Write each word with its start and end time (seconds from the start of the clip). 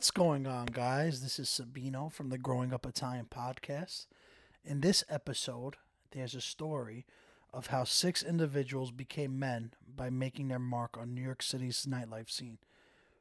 What's 0.00 0.10
going 0.10 0.46
on, 0.46 0.64
guys? 0.64 1.20
This 1.20 1.38
is 1.38 1.50
Sabino 1.50 2.10
from 2.10 2.30
the 2.30 2.38
Growing 2.38 2.72
Up 2.72 2.86
Italian 2.86 3.26
podcast. 3.30 4.06
In 4.64 4.80
this 4.80 5.04
episode, 5.10 5.76
there's 6.12 6.34
a 6.34 6.40
story 6.40 7.04
of 7.52 7.66
how 7.66 7.84
six 7.84 8.22
individuals 8.22 8.92
became 8.92 9.38
men 9.38 9.74
by 9.94 10.08
making 10.08 10.48
their 10.48 10.58
mark 10.58 10.96
on 10.98 11.12
New 11.12 11.20
York 11.20 11.42
City's 11.42 11.86
nightlife 11.86 12.30
scene. 12.30 12.56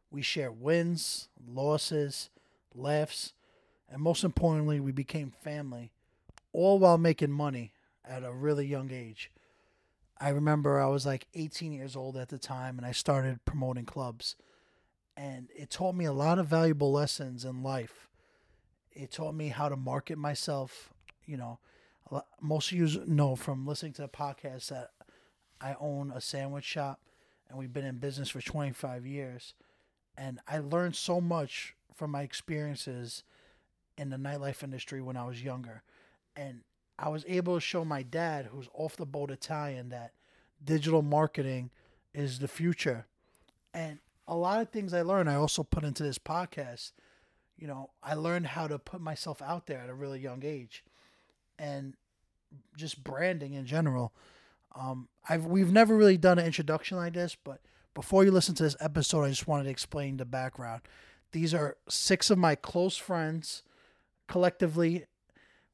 We 0.10 0.22
share 0.22 0.54
wins, 0.54 1.28
losses, 1.46 2.30
laughs, 2.74 3.34
and 3.92 4.02
most 4.02 4.24
importantly, 4.24 4.80
we 4.80 4.94
became 4.94 5.34
family, 5.44 5.92
all 6.54 6.80
while 6.80 6.98
making 6.98 7.32
money 7.32 7.74
at 8.06 8.24
a 8.24 8.32
really 8.32 8.66
young 8.66 8.90
age. 8.90 9.32
I 10.18 10.30
remember 10.30 10.80
I 10.80 10.88
was 10.88 11.06
like 11.06 11.28
18 11.34 11.74
years 11.74 11.98
old 11.98 12.16
at 12.16 12.30
the 12.30 12.40
time 12.40 12.78
and 12.78 12.88
I 12.88 12.94
started 12.94 13.44
promoting 13.44 13.84
clubs 13.84 14.38
and 15.20 15.50
it 15.54 15.70
taught 15.70 15.96
me 15.96 16.06
a 16.06 16.14
lot 16.14 16.40
of 16.40 16.48
valuable 16.48 16.94
lessons 16.94 17.44
in 17.44 17.62
life. 17.62 18.08
It 18.94 19.12
taught 19.12 19.36
me 19.36 19.50
how 19.50 19.68
to 19.68 19.76
market 19.76 20.18
myself. 20.18 20.94
You 21.26 21.36
know, 21.36 21.60
lot- 22.10 22.28
most 22.40 22.72
of 22.72 22.78
you 22.78 23.04
know 23.06 23.36
from 23.36 23.68
listening 23.68 23.92
to 23.94 24.02
the 24.02 24.08
podcast 24.08 24.70
that 24.70 24.92
I 25.60 25.76
own 25.78 26.12
a 26.16 26.22
sandwich 26.22 26.64
shop 26.64 27.02
and 27.50 27.60
we've 27.60 27.74
been 27.74 27.84
in 27.84 27.98
business 27.98 28.30
for 28.30 28.40
25 28.40 29.06
years. 29.06 29.56
And 30.16 30.40
I 30.48 30.60
learned 30.60 30.96
so 30.96 31.20
much 31.20 31.76
from 31.94 32.12
my 32.12 32.22
experiences 32.22 33.24
in 33.98 34.12
the 34.12 34.18
nightlife 34.18 34.64
industry 34.64 35.02
when 35.02 35.18
I 35.18 35.26
was 35.26 35.44
younger. 35.44 35.84
And 36.38 36.62
I 36.98 37.10
was 37.10 37.26
able 37.28 37.56
to 37.56 37.62
show 37.62 37.84
my 37.84 38.04
dad, 38.04 38.46
who's 38.54 38.70
off 38.74 38.96
the 38.96 39.06
boat 39.06 39.32
Italian, 39.32 39.90
that 39.90 40.14
digital 40.64 41.02
marketing 41.02 41.72
is 42.14 42.40
the 42.40 42.48
future. 42.48 43.06
And 43.74 44.00
a 44.30 44.36
lot 44.36 44.62
of 44.62 44.70
things 44.70 44.94
I 44.94 45.02
learned, 45.02 45.30
I 45.30 45.36
also 45.36 45.64
put 45.64 45.84
into 45.84 46.04
this 46.04 46.20
podcast. 46.20 46.92
You 47.58 47.68
know, 47.68 47.90
I 48.02 48.14
learned 48.14 48.46
how 48.46 48.68
to 48.68 48.78
put 48.78 49.02
myself 49.02 49.42
out 49.42 49.66
there 49.66 49.80
at 49.80 49.90
a 49.90 49.94
really 49.94 50.20
young 50.20 50.44
age, 50.46 50.86
and 51.58 51.96
just 52.78 53.04
branding 53.04 53.54
in 53.54 53.66
general. 53.66 54.14
Um, 54.76 55.10
I've 55.28 55.46
we've 55.46 55.72
never 55.72 55.98
really 55.98 56.16
done 56.16 56.38
an 56.38 56.46
introduction 56.46 56.96
like 56.96 57.14
this, 57.14 57.36
but 57.44 57.60
before 57.96 58.24
you 58.24 58.32
listen 58.32 58.56
to 58.56 58.64
this 58.64 58.78
episode, 58.80 59.24
I 59.24 59.30
just 59.30 59.48
wanted 59.48 59.64
to 59.64 59.72
explain 59.72 60.18
the 60.18 60.26
background. 60.26 60.84
These 61.32 61.54
are 61.54 61.78
six 61.90 62.30
of 62.30 62.38
my 62.38 62.56
close 62.56 62.96
friends. 62.96 63.64
Collectively, 64.28 65.06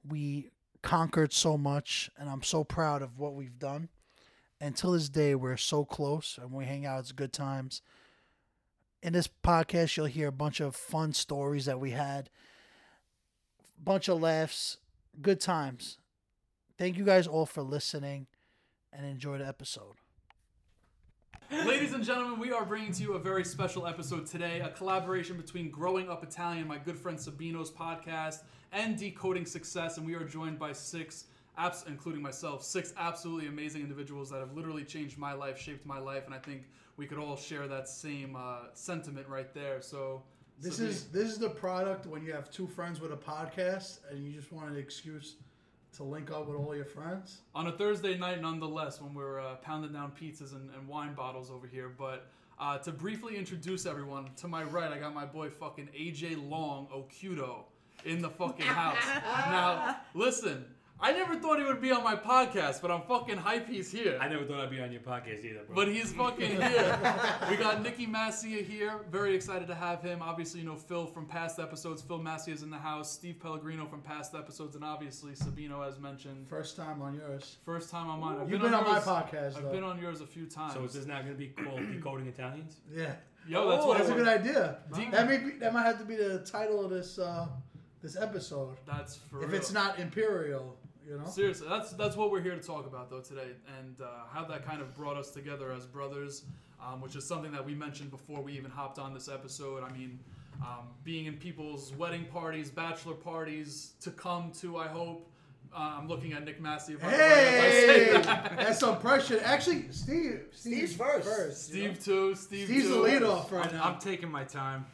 we 0.08 0.50
conquered 0.82 1.34
so 1.34 1.58
much, 1.58 2.10
and 2.18 2.30
I'm 2.30 2.42
so 2.42 2.64
proud 2.64 3.02
of 3.02 3.20
what 3.20 3.36
we've 3.36 3.60
done. 3.60 3.90
And 4.62 4.78
till 4.78 4.94
this 4.94 5.10
day, 5.10 5.36
we're 5.36 5.58
so 5.58 5.84
close, 5.84 6.40
and 6.42 6.54
we 6.54 6.64
hang 6.64 6.86
out. 6.86 7.02
It's 7.02 7.12
good 7.12 7.34
times 7.34 7.82
in 9.06 9.14
this 9.14 9.30
podcast 9.44 9.96
you'll 9.96 10.08
hear 10.08 10.30
a 10.30 10.32
bunch 10.32 10.60
of 10.60 10.76
fun 10.76 11.14
stories 11.14 11.66
that 11.66 11.80
we 11.80 11.92
had. 11.92 12.28
Bunch 13.82 14.08
of 14.10 14.20
laughs 14.20 14.78
good 15.22 15.40
times. 15.40 16.00
Thank 16.80 16.98
you 16.98 17.06
guys 17.06 17.28
all 17.28 17.46
for 17.46 17.62
listening 17.62 18.26
and 18.92 19.06
enjoy 19.06 19.38
the 19.38 19.48
episode. 19.48 19.98
Ladies 21.52 21.94
and 21.94 22.04
gentlemen, 22.04 22.40
we 22.40 22.52
are 22.52 22.66
bringing 22.66 22.92
to 22.94 23.04
you 23.04 23.14
a 23.14 23.20
very 23.20 23.46
special 23.46 23.86
episode 23.86 24.26
today, 24.26 24.62
a 24.62 24.70
collaboration 24.70 25.38
between 25.38 25.70
Growing 25.70 26.10
Up 26.10 26.24
Italian, 26.24 26.68
my 26.68 26.80
good 26.80 26.98
friend 26.98 27.20
Sabino's 27.20 27.70
podcast, 27.70 28.40
and 28.74 28.98
Decoding 28.98 29.46
Success, 29.46 29.98
and 29.98 30.06
we 30.08 30.16
are 30.16 30.24
joined 30.24 30.58
by 30.58 30.74
six, 30.74 31.26
abs- 31.60 31.86
including 31.88 32.24
myself, 32.24 32.64
six 32.64 32.94
absolutely 32.98 33.48
amazing 33.48 33.84
individuals 33.84 34.32
that 34.32 34.40
have 34.40 34.54
literally 34.54 34.84
changed 34.84 35.20
my 35.20 35.34
life, 35.34 35.60
shaped 35.60 35.86
my 35.86 36.00
life, 36.00 36.26
and 36.26 36.34
I 36.34 36.40
think 36.40 36.64
we 36.98 37.06
could 37.06 37.18
all 37.18 37.36
share 37.36 37.68
that 37.68 37.88
same 37.88 38.36
uh, 38.36 38.68
sentiment 38.74 39.28
right 39.28 39.54
there. 39.54 39.82
So 39.82 40.24
this 40.60 40.78
Sabi- 40.78 40.90
is 40.90 41.04
this 41.06 41.32
is 41.32 41.38
the 41.38 41.50
product 41.50 42.06
when 42.06 42.24
you 42.26 42.34
have 42.34 42.50
two 42.50 42.68
friends 42.68 43.00
with 43.00 43.12
a 43.12 43.18
podcast 43.18 44.00
and 44.10 44.24
you 44.24 44.32
just 44.32 44.52
want 44.52 44.70
an 44.72 44.78
excuse 44.78 45.36
to 45.98 46.04
link 46.04 46.30
up 46.32 46.48
with 46.48 46.58
all 46.58 46.76
your 46.76 46.86
friends 46.86 47.42
on 47.54 47.68
a 47.68 47.72
Thursday 47.72 48.18
night, 48.18 48.42
nonetheless, 48.42 49.02
when 49.02 49.14
we're 49.14 49.40
uh, 49.40 49.56
pounding 49.56 49.94
down 49.94 50.12
pizzas 50.12 50.54
and, 50.54 50.70
and 50.76 50.88
wine 50.88 51.14
bottles 51.14 51.50
over 51.50 51.68
here. 51.68 51.90
But 51.90 52.28
uh, 52.60 52.78
to 52.80 52.92
briefly 52.92 53.38
introduce 53.38 53.86
everyone, 53.86 54.30
to 54.38 54.48
my 54.48 54.64
right, 54.64 54.92
I 54.92 54.98
got 54.98 55.14
my 55.14 55.26
boy 55.26 55.50
fucking 55.50 55.90
AJ 55.98 56.50
Long 56.50 56.88
Okudo 56.94 57.64
in 58.04 58.22
the 58.22 58.30
fucking 58.30 58.66
house. 58.66 59.04
now, 59.24 59.98
listen, 60.14 60.66
I 61.00 61.12
never 61.12 61.36
thought 61.36 61.60
he 61.60 61.66
would 61.66 61.82
be 61.82 61.92
on 61.92 62.04
my 62.04 62.16
podcast, 62.16 62.82
but 62.82 62.90
I'm 62.90 63.02
fucking 63.02 63.38
hype 63.38 63.68
he's 63.68 63.92
here. 63.92 64.18
I 64.22 64.30
never 64.30 64.46
thought 64.46 64.62
I'd 64.62 64.70
be 64.70 64.80
on 64.80 64.92
your 64.94 65.02
podcast 65.02 65.44
either, 65.44 65.62
bro. 65.68 65.76
But 65.76 65.88
he's 65.90 66.14
fucking 66.14 66.62
here. 66.62 67.00
we 67.50 67.58
got 67.58 67.84
Nicky 67.84 68.08
Massia 68.08 68.64
here. 68.64 69.02
Very 69.12 69.36
excited 69.36 69.68
to 69.68 69.76
have 69.76 70.02
him. 70.02 70.22
Obviously, 70.22 70.62
you 70.62 70.66
know 70.66 70.76
Phil 70.76 71.06
from 71.06 71.26
past 71.26 71.60
episodes. 71.60 72.02
Phil 72.02 72.20
Massia's 72.20 72.64
in 72.64 72.70
the 72.70 72.78
house. 72.78 73.12
Steve 73.12 73.40
Pellegrino 73.42 73.86
from 73.86 74.02
past 74.02 74.36
episodes, 74.36 74.76
and 74.76 74.86
obviously 74.86 75.34
Sabino, 75.34 75.86
as 75.86 76.00
mentioned. 76.00 76.48
first 76.48 76.78
time 76.78 77.02
on 77.02 77.14
yours 77.14 77.58
First 77.66 77.90
time 77.92 78.10
I'm 78.10 78.24
on. 78.24 78.40
I've 78.42 78.50
you've 78.50 78.62
been, 78.62 78.74
on 78.74 78.84
my 78.86 79.00
podcast 79.00 79.58
I've 79.58 79.64
though 79.64 79.72
been 79.72 79.84
on 79.84 80.00
yours 80.02 80.22
a 80.22 80.26
few 80.28 80.46
times. 80.46 80.74
so 80.74 80.84
is 80.86 80.94
this 80.94 81.06
now 81.06 81.20
going 81.22 81.34
to 81.34 81.38
be 81.38 81.48
called 81.48 81.80
Decoding 81.94 82.28
Italians? 82.28 82.78
yeah 82.92 83.16
Yo, 83.48 83.70
that's 83.70 83.84
oh, 83.84 83.88
what 83.90 83.98
that's 83.98 84.10
I 84.10 84.14
a 84.14 84.18
good 84.18 84.28
idea 84.28 84.78
Deep- 84.96 85.12
that 85.12 85.28
may 85.28 85.38
be, 85.38 85.52
that 85.60 85.72
might 85.74 85.84
have 85.84 86.00
to 86.00 86.06
be 86.06 86.16
the 86.16 86.40
title 86.40 86.84
of 86.84 86.90
this 86.90 87.20
uh 87.20 87.48
this 88.02 88.16
episode 88.16 88.78
That's 88.88 89.18
for 89.18 89.44
if 89.44 89.52
real. 89.52 89.60
it's 89.60 89.72
not 89.72 90.00
imperial 90.00 90.78
you 91.08 91.18
know 91.18 91.26
Seriously, 91.26 91.68
that's 91.70 91.92
that's 91.94 92.16
what 92.16 92.32
we're 92.32 92.42
here 92.42 92.56
to 92.56 92.62
talk 92.66 92.86
about 92.88 93.10
though 93.10 93.22
today, 93.22 93.52
and 93.80 94.00
uh, 94.02 94.06
how 94.32 94.44
that 94.46 94.66
kind 94.66 94.82
of 94.82 94.96
brought 94.96 95.18
us 95.18 95.32
together 95.32 95.72
as 95.72 95.86
brothers, 95.86 96.44
um, 96.84 97.02
which 97.02 97.16
is 97.16 97.26
something 97.28 97.52
that 97.52 97.66
we 97.66 97.74
mentioned 97.76 98.12
before 98.12 98.42
we 98.42 98.54
even 98.54 98.72
hopped 98.72 99.00
on 99.00 99.14
this 99.14 99.30
episode. 99.30 99.84
I 99.84 99.92
mean, 99.92 100.20
um, 100.62 100.88
being 101.04 101.26
in 101.26 101.36
people's 101.38 101.94
wedding 101.94 102.26
parties, 102.26 102.70
bachelor 102.70 103.14
parties 103.14 103.94
to 104.02 104.12
come 104.12 104.52
to. 104.62 104.78
I 104.78 104.88
hope. 104.88 105.32
Uh, 105.78 105.98
I'm 106.00 106.08
looking 106.08 106.32
at 106.32 106.46
Nick 106.46 106.62
Massey. 106.62 106.96
by 106.96 107.08
as 107.08 107.14
I 107.14 107.18
say 107.18 108.06
Hey, 108.06 108.12
that. 108.22 108.54
that's 108.58 108.80
some 108.80 108.98
pressure. 108.98 109.42
Actually, 109.44 109.92
Steve, 109.92 110.44
Steve's 110.52 110.96
first. 110.96 111.28
you 111.74 111.88
know? 111.90 111.94
Steve 111.94 112.04
too. 112.06 112.34
Steve 112.36 112.68
Steve's 112.68 112.86
too. 112.86 112.94
the 112.94 113.00
lead 113.02 113.24
off 113.24 113.52
right 113.52 113.68
I'm, 113.68 113.76
now. 113.76 113.84
I'm 113.84 114.00
taking 114.00 114.32
my 114.32 114.46
time. 114.46 114.86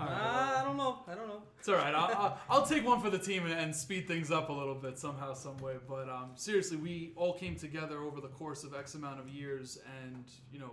All 0.00 0.06
right. 0.06 0.56
Uh, 0.56 0.60
I 0.60 0.64
don't 0.64 0.76
know. 0.76 0.98
I 1.06 1.14
don't 1.14 1.28
know. 1.28 1.42
It's 1.58 1.68
all 1.68 1.74
right. 1.74 1.94
I'll, 1.94 2.16
I'll, 2.16 2.38
I'll 2.48 2.66
take 2.66 2.86
one 2.86 3.00
for 3.00 3.10
the 3.10 3.18
team 3.18 3.44
and, 3.44 3.52
and 3.52 3.74
speed 3.74 4.08
things 4.08 4.30
up 4.30 4.48
a 4.48 4.52
little 4.52 4.74
bit 4.74 4.98
somehow, 4.98 5.34
some 5.34 5.58
way. 5.58 5.74
But 5.88 6.08
um, 6.08 6.30
seriously, 6.34 6.76
we 6.76 7.12
all 7.16 7.34
came 7.34 7.56
together 7.56 8.00
over 8.00 8.20
the 8.20 8.28
course 8.28 8.64
of 8.64 8.74
X 8.74 8.94
amount 8.94 9.20
of 9.20 9.28
years, 9.28 9.78
and 10.04 10.24
you 10.52 10.58
know, 10.58 10.72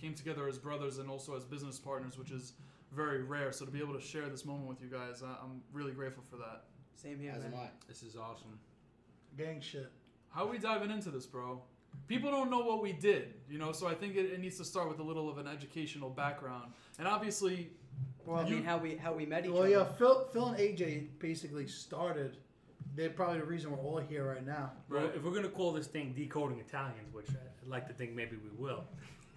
came 0.00 0.14
together 0.14 0.46
as 0.46 0.58
brothers 0.58 0.98
and 0.98 1.08
also 1.08 1.34
as 1.36 1.44
business 1.44 1.78
partners, 1.78 2.18
which 2.18 2.30
is 2.30 2.52
very 2.92 3.22
rare. 3.22 3.52
So 3.52 3.64
to 3.64 3.70
be 3.70 3.80
able 3.80 3.94
to 3.94 4.00
share 4.00 4.28
this 4.28 4.44
moment 4.44 4.68
with 4.68 4.80
you 4.80 4.88
guys, 4.88 5.22
I, 5.22 5.36
I'm 5.42 5.62
really 5.72 5.92
grateful 5.92 6.24
for 6.28 6.36
that. 6.36 6.64
Same 6.94 7.18
here, 7.18 7.32
As 7.34 7.42
man. 7.42 7.52
am 7.54 7.58
I. 7.60 7.68
This 7.88 8.02
is 8.02 8.16
awesome. 8.16 8.58
Gang 9.36 9.60
shit. 9.60 9.90
How 10.30 10.44
are 10.44 10.50
we 10.50 10.58
diving 10.58 10.90
into 10.90 11.10
this, 11.10 11.26
bro? 11.26 11.62
People 12.08 12.30
don't 12.30 12.50
know 12.50 12.60
what 12.60 12.82
we 12.82 12.92
did, 12.92 13.34
you 13.48 13.58
know. 13.58 13.72
So 13.72 13.86
I 13.86 13.94
think 13.94 14.16
it, 14.16 14.26
it 14.26 14.40
needs 14.40 14.58
to 14.58 14.64
start 14.64 14.88
with 14.88 14.98
a 14.98 15.02
little 15.02 15.28
of 15.30 15.38
an 15.38 15.46
educational 15.46 16.10
background, 16.10 16.72
and 16.98 17.08
obviously, 17.08 17.70
Well, 18.26 18.38
I 18.38 18.46
You- 18.48 18.56
mean, 18.56 18.64
how 18.64 18.78
we 18.78 18.96
how 18.96 19.12
we 19.14 19.24
met 19.24 19.44
each 19.44 19.50
Well, 19.52 19.62
other. 19.62 19.70
Well, 19.70 19.86
yeah, 19.86 19.92
Phil, 19.96 20.24
Phil 20.32 20.48
and 20.48 20.58
AJ 20.58 21.18
basically 21.18 21.66
started. 21.68 22.36
They're 22.94 23.10
probably 23.10 23.38
the 23.38 23.44
reason 23.46 23.70
we're 23.70 23.78
all 23.78 23.98
here 23.98 24.24
right 24.26 24.44
now. 24.44 24.72
Well, 24.88 25.06
if 25.06 25.22
we're 25.22 25.30
going 25.30 25.42
to 25.42 25.48
call 25.50 25.72
this 25.72 25.86
thing 25.86 26.12
Decoding 26.14 26.58
Italians, 26.60 27.12
which 27.12 27.28
I'd 27.30 27.68
like 27.68 27.86
to 27.88 27.94
think 27.94 28.14
maybe 28.14 28.36
we 28.36 28.50
will, 28.56 28.84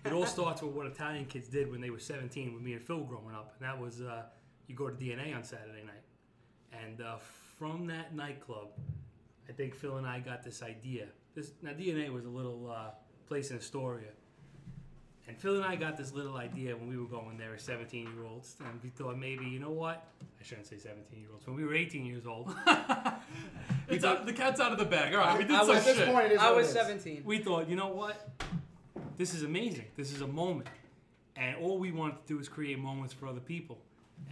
it 0.05 0.11
all 0.13 0.25
starts 0.37 0.61
with 0.61 0.73
what 0.73 0.85
Italian 0.87 1.25
kids 1.25 1.47
did 1.49 1.69
when 1.69 1.81
they 1.81 1.89
were 1.89 1.99
17 1.99 2.53
with 2.53 2.63
me 2.63 2.73
and 2.73 2.81
Phil 2.81 3.03
growing 3.03 3.35
up. 3.35 3.55
And 3.59 3.67
that 3.67 3.79
was 3.79 4.01
uh, 4.01 4.23
you 4.67 4.75
go 4.75 4.89
to 4.89 4.95
DNA 4.95 5.35
on 5.35 5.43
Saturday 5.43 5.83
night. 5.83 6.03
And 6.71 7.01
uh, 7.01 7.17
from 7.17 7.85
that 7.87 8.15
nightclub, 8.15 8.69
I 9.47 9.51
think 9.51 9.75
Phil 9.75 9.97
and 9.97 10.07
I 10.07 10.19
got 10.19 10.43
this 10.43 10.61
idea. 10.63 11.07
This 11.35 11.51
Now, 11.61 11.71
DNA 11.71 12.11
was 12.13 12.25
a 12.25 12.29
little 12.29 12.69
uh, 12.71 12.91
place 13.27 13.51
in 13.51 13.57
Astoria. 13.57 14.09
And 15.29 15.37
Phil 15.37 15.57
and 15.57 15.63
I 15.63 15.75
got 15.75 15.95
this 15.95 16.11
little 16.11 16.37
idea 16.37 16.75
when 16.75 16.89
we 16.89 16.97
were 16.97 17.05
going 17.05 17.37
there 17.37 17.53
as 17.53 17.61
17 17.61 18.01
year 18.01 18.25
olds. 18.27 18.55
And 18.67 18.81
we 18.81 18.89
thought 18.89 19.15
maybe, 19.15 19.45
you 19.45 19.59
know 19.59 19.69
what? 19.69 20.07
I 20.21 20.43
shouldn't 20.43 20.65
say 20.65 20.77
17 20.79 21.19
year 21.19 21.29
olds. 21.31 21.45
When 21.45 21.55
we 21.55 21.63
were 21.63 21.75
18 21.75 22.03
years 22.03 22.25
old, 22.25 22.51
it's 23.87 24.03
out, 24.03 24.25
the 24.25 24.33
cat's 24.33 24.59
out 24.59 24.71
of 24.71 24.79
the 24.79 24.85
bag. 24.85 25.13
All 25.13 25.19
right, 25.19 25.37
we 25.37 25.43
did 25.43 25.55
I 25.55 25.59
some 25.59 25.67
was- 25.67 25.77
At 25.77 25.85
this 25.85 25.97
shit. 25.97 26.07
point, 26.07 26.25
it 26.25 26.31
is 26.31 26.39
I 26.39 26.51
was 26.51 26.65
it 26.65 26.69
is. 26.69 26.75
17. 26.75 27.21
we 27.25 27.37
thought, 27.37 27.69
you 27.69 27.75
know 27.75 27.89
what? 27.89 28.27
This 29.17 29.35
is 29.35 29.43
amazing. 29.43 29.85
This 29.95 30.11
is 30.11 30.21
a 30.21 30.27
moment. 30.27 30.67
And 31.35 31.55
all 31.57 31.77
we 31.77 31.91
wanted 31.91 32.25
to 32.25 32.33
do 32.33 32.39
is 32.39 32.49
create 32.49 32.79
moments 32.79 33.13
for 33.13 33.27
other 33.27 33.39
people. 33.39 33.77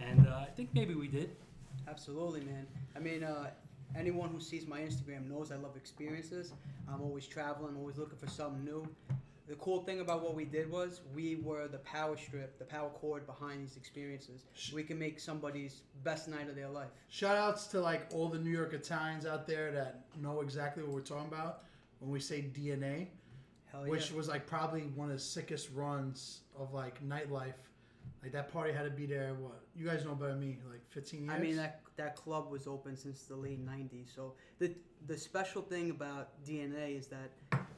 And 0.00 0.26
uh, 0.26 0.32
I 0.40 0.48
think 0.56 0.70
maybe 0.74 0.94
we 0.96 1.06
did. 1.06 1.30
Absolutely, 1.86 2.40
man. 2.40 2.66
I 2.96 2.98
mean, 2.98 3.22
uh, 3.22 3.50
anyone 3.96 4.30
who 4.30 4.40
sees 4.40 4.66
my 4.66 4.80
Instagram 4.80 5.30
knows 5.30 5.52
I 5.52 5.56
love 5.56 5.76
experiences. 5.76 6.52
I'm 6.92 7.00
always 7.02 7.24
traveling, 7.26 7.76
always 7.76 7.98
looking 7.98 8.18
for 8.18 8.26
something 8.28 8.64
new. 8.64 8.84
The 9.48 9.54
cool 9.56 9.82
thing 9.82 10.00
about 10.00 10.22
what 10.22 10.34
we 10.34 10.44
did 10.44 10.70
was 10.70 11.00
we 11.14 11.36
were 11.36 11.68
the 11.68 11.78
power 11.78 12.16
strip, 12.16 12.58
the 12.58 12.64
power 12.64 12.90
cord 12.90 13.26
behind 13.26 13.62
these 13.62 13.76
experiences. 13.76 14.44
We 14.74 14.82
can 14.82 14.98
make 14.98 15.18
somebody's 15.18 15.82
best 16.04 16.28
night 16.28 16.48
of 16.48 16.54
their 16.54 16.68
life. 16.68 16.90
Shout 17.08 17.36
outs 17.36 17.66
to 17.68 17.80
like 17.80 18.06
all 18.12 18.28
the 18.28 18.38
New 18.38 18.50
York 18.50 18.74
Italians 18.74 19.24
out 19.24 19.46
there 19.46 19.72
that 19.72 20.04
know 20.20 20.42
exactly 20.42 20.82
what 20.82 20.92
we're 20.92 21.00
talking 21.00 21.28
about 21.28 21.62
when 22.00 22.10
we 22.10 22.20
say 22.20 22.42
DNA, 22.42 23.08
Hell 23.72 23.84
yeah. 23.84 23.90
which 23.90 24.12
was 24.12 24.28
like 24.28 24.46
probably 24.46 24.82
one 24.94 25.08
of 25.08 25.14
the 25.14 25.22
sickest 25.22 25.70
runs 25.74 26.40
of 26.58 26.74
like 26.74 27.02
nightlife. 27.06 27.54
Like 28.22 28.32
that 28.32 28.52
party 28.52 28.72
had 28.72 28.84
to 28.84 28.90
be 28.90 29.06
there. 29.06 29.34
What 29.34 29.60
you 29.76 29.86
guys 29.86 30.04
know 30.04 30.14
better 30.14 30.32
than 30.32 30.40
me? 30.40 30.58
Like 30.68 30.82
15 30.90 31.24
years. 31.24 31.32
I 31.32 31.38
mean 31.38 31.56
that 31.56 31.82
that 31.96 32.16
club 32.16 32.50
was 32.50 32.66
open 32.66 32.96
since 32.96 33.22
the 33.22 33.36
late 33.36 33.64
'90s. 33.64 34.14
So 34.14 34.34
the 34.58 34.74
the 35.06 35.16
special 35.16 35.62
thing 35.62 35.90
about 35.90 36.42
DNA 36.44 36.98
is 36.98 37.06
that 37.08 37.30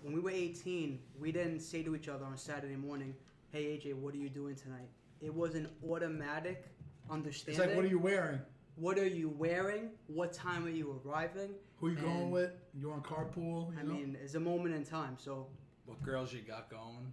when 0.02 0.14
we 0.14 0.20
were 0.20 0.30
18, 0.30 0.98
we 1.20 1.30
didn't 1.32 1.60
say 1.60 1.82
to 1.82 1.94
each 1.94 2.08
other 2.08 2.24
on 2.24 2.38
Saturday 2.38 2.76
morning, 2.76 3.14
"Hey 3.50 3.64
AJ, 3.78 3.94
what 3.94 4.14
are 4.14 4.18
you 4.18 4.30
doing 4.30 4.54
tonight?" 4.54 4.88
It 5.20 5.34
was 5.34 5.54
an 5.54 5.68
automatic 5.86 6.64
understanding. 7.10 7.60
it's 7.60 7.68
like, 7.68 7.76
what 7.76 7.84
are 7.84 7.88
you 7.88 7.98
wearing? 7.98 8.40
What 8.76 8.98
are 8.98 9.06
you 9.06 9.28
wearing? 9.28 9.90
What 10.06 10.32
time 10.32 10.64
are 10.64 10.70
you 10.70 10.98
arriving? 11.04 11.50
Who 11.76 11.88
are 11.88 11.90
you 11.90 11.96
going 11.96 12.30
with? 12.30 12.52
You 12.72 12.92
on 12.92 13.02
carpool? 13.02 13.72
You 13.74 13.78
I 13.78 13.82
know? 13.82 13.92
mean, 13.92 14.16
it's 14.22 14.34
a 14.34 14.40
moment 14.40 14.74
in 14.74 14.84
time. 14.84 15.16
So 15.18 15.48
What 15.84 16.02
girls 16.02 16.32
you 16.32 16.40
got 16.40 16.70
going? 16.70 17.12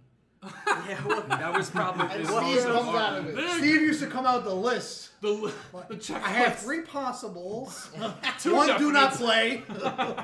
Yeah, 0.88 1.04
well, 1.06 1.22
That 1.28 1.52
was 1.56 1.68
probably 1.70 2.06
And 2.16 2.24
the 2.24 2.28
Steve 2.28 2.64
most 2.64 2.64
comes 2.66 2.96
out 2.96 3.18
of 3.18 3.26
it. 3.38 3.50
Steve 3.58 3.80
used 3.82 4.00
to 4.00 4.06
come 4.06 4.24
out 4.26 4.44
the 4.44 4.54
list. 4.54 5.10
The, 5.20 5.52
Like, 5.72 5.88
the 5.88 5.96
checklist. 5.96 6.22
I 6.22 6.28
have 6.28 6.58
three 6.60 6.82
possibles. 6.82 7.90
Two 8.38 8.54
One 8.56 8.78
do 8.78 8.92
not 8.92 9.12
definites. 9.12 9.16
play. 9.16 9.62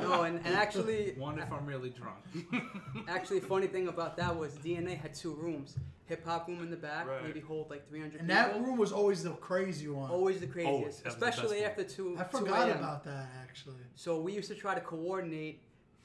no, 0.03 0.23
and, 0.23 0.37
and 0.45 0.55
actually, 0.55 1.15
One 1.19 1.39
if 1.41 1.51
I'm 1.53 1.67
really 1.67 1.91
drunk. 1.91 2.19
actually, 3.09 3.41
funny 3.41 3.67
thing 3.67 3.89
about 3.89 4.17
that 4.19 4.37
was 4.37 4.53
DNA 4.55 4.97
had 5.01 5.15
two 5.15 5.35
rooms. 5.35 5.77
Hip 6.07 6.25
hop 6.25 6.47
room 6.49 6.63
in 6.63 6.71
the 6.71 6.77
back, 6.77 7.09
Right. 7.09 7.25
maybe 7.25 7.41
hold 7.41 7.71
like 7.71 7.89
300 7.89 8.21
And 8.21 8.29
people. 8.29 8.35
that 8.45 8.61
room 8.61 8.77
was 8.77 8.93
always 8.93 9.23
the 9.23 9.31
crazy 9.31 9.89
one. 9.89 10.11
Always 10.11 10.39
the 10.39 10.47
craziest, 10.47 10.75
Always. 10.75 10.97
That 10.99 11.05
was 11.07 11.15
the 11.15 11.21
best 11.21 11.39
especially 11.39 11.61
one. 11.63 11.71
after 11.71 11.85
two. 11.85 12.17
I 12.21 12.25
2 12.25 12.39
forgot 12.39 12.69
a.m. 12.69 12.79
about 12.79 13.05
that 13.05 13.27
actually. 13.43 13.77
So 13.97 14.21
we 14.21 14.33
used 14.33 14.49
to 14.49 14.55
try 14.55 14.75
to 14.75 14.81
coordinate 14.83 15.63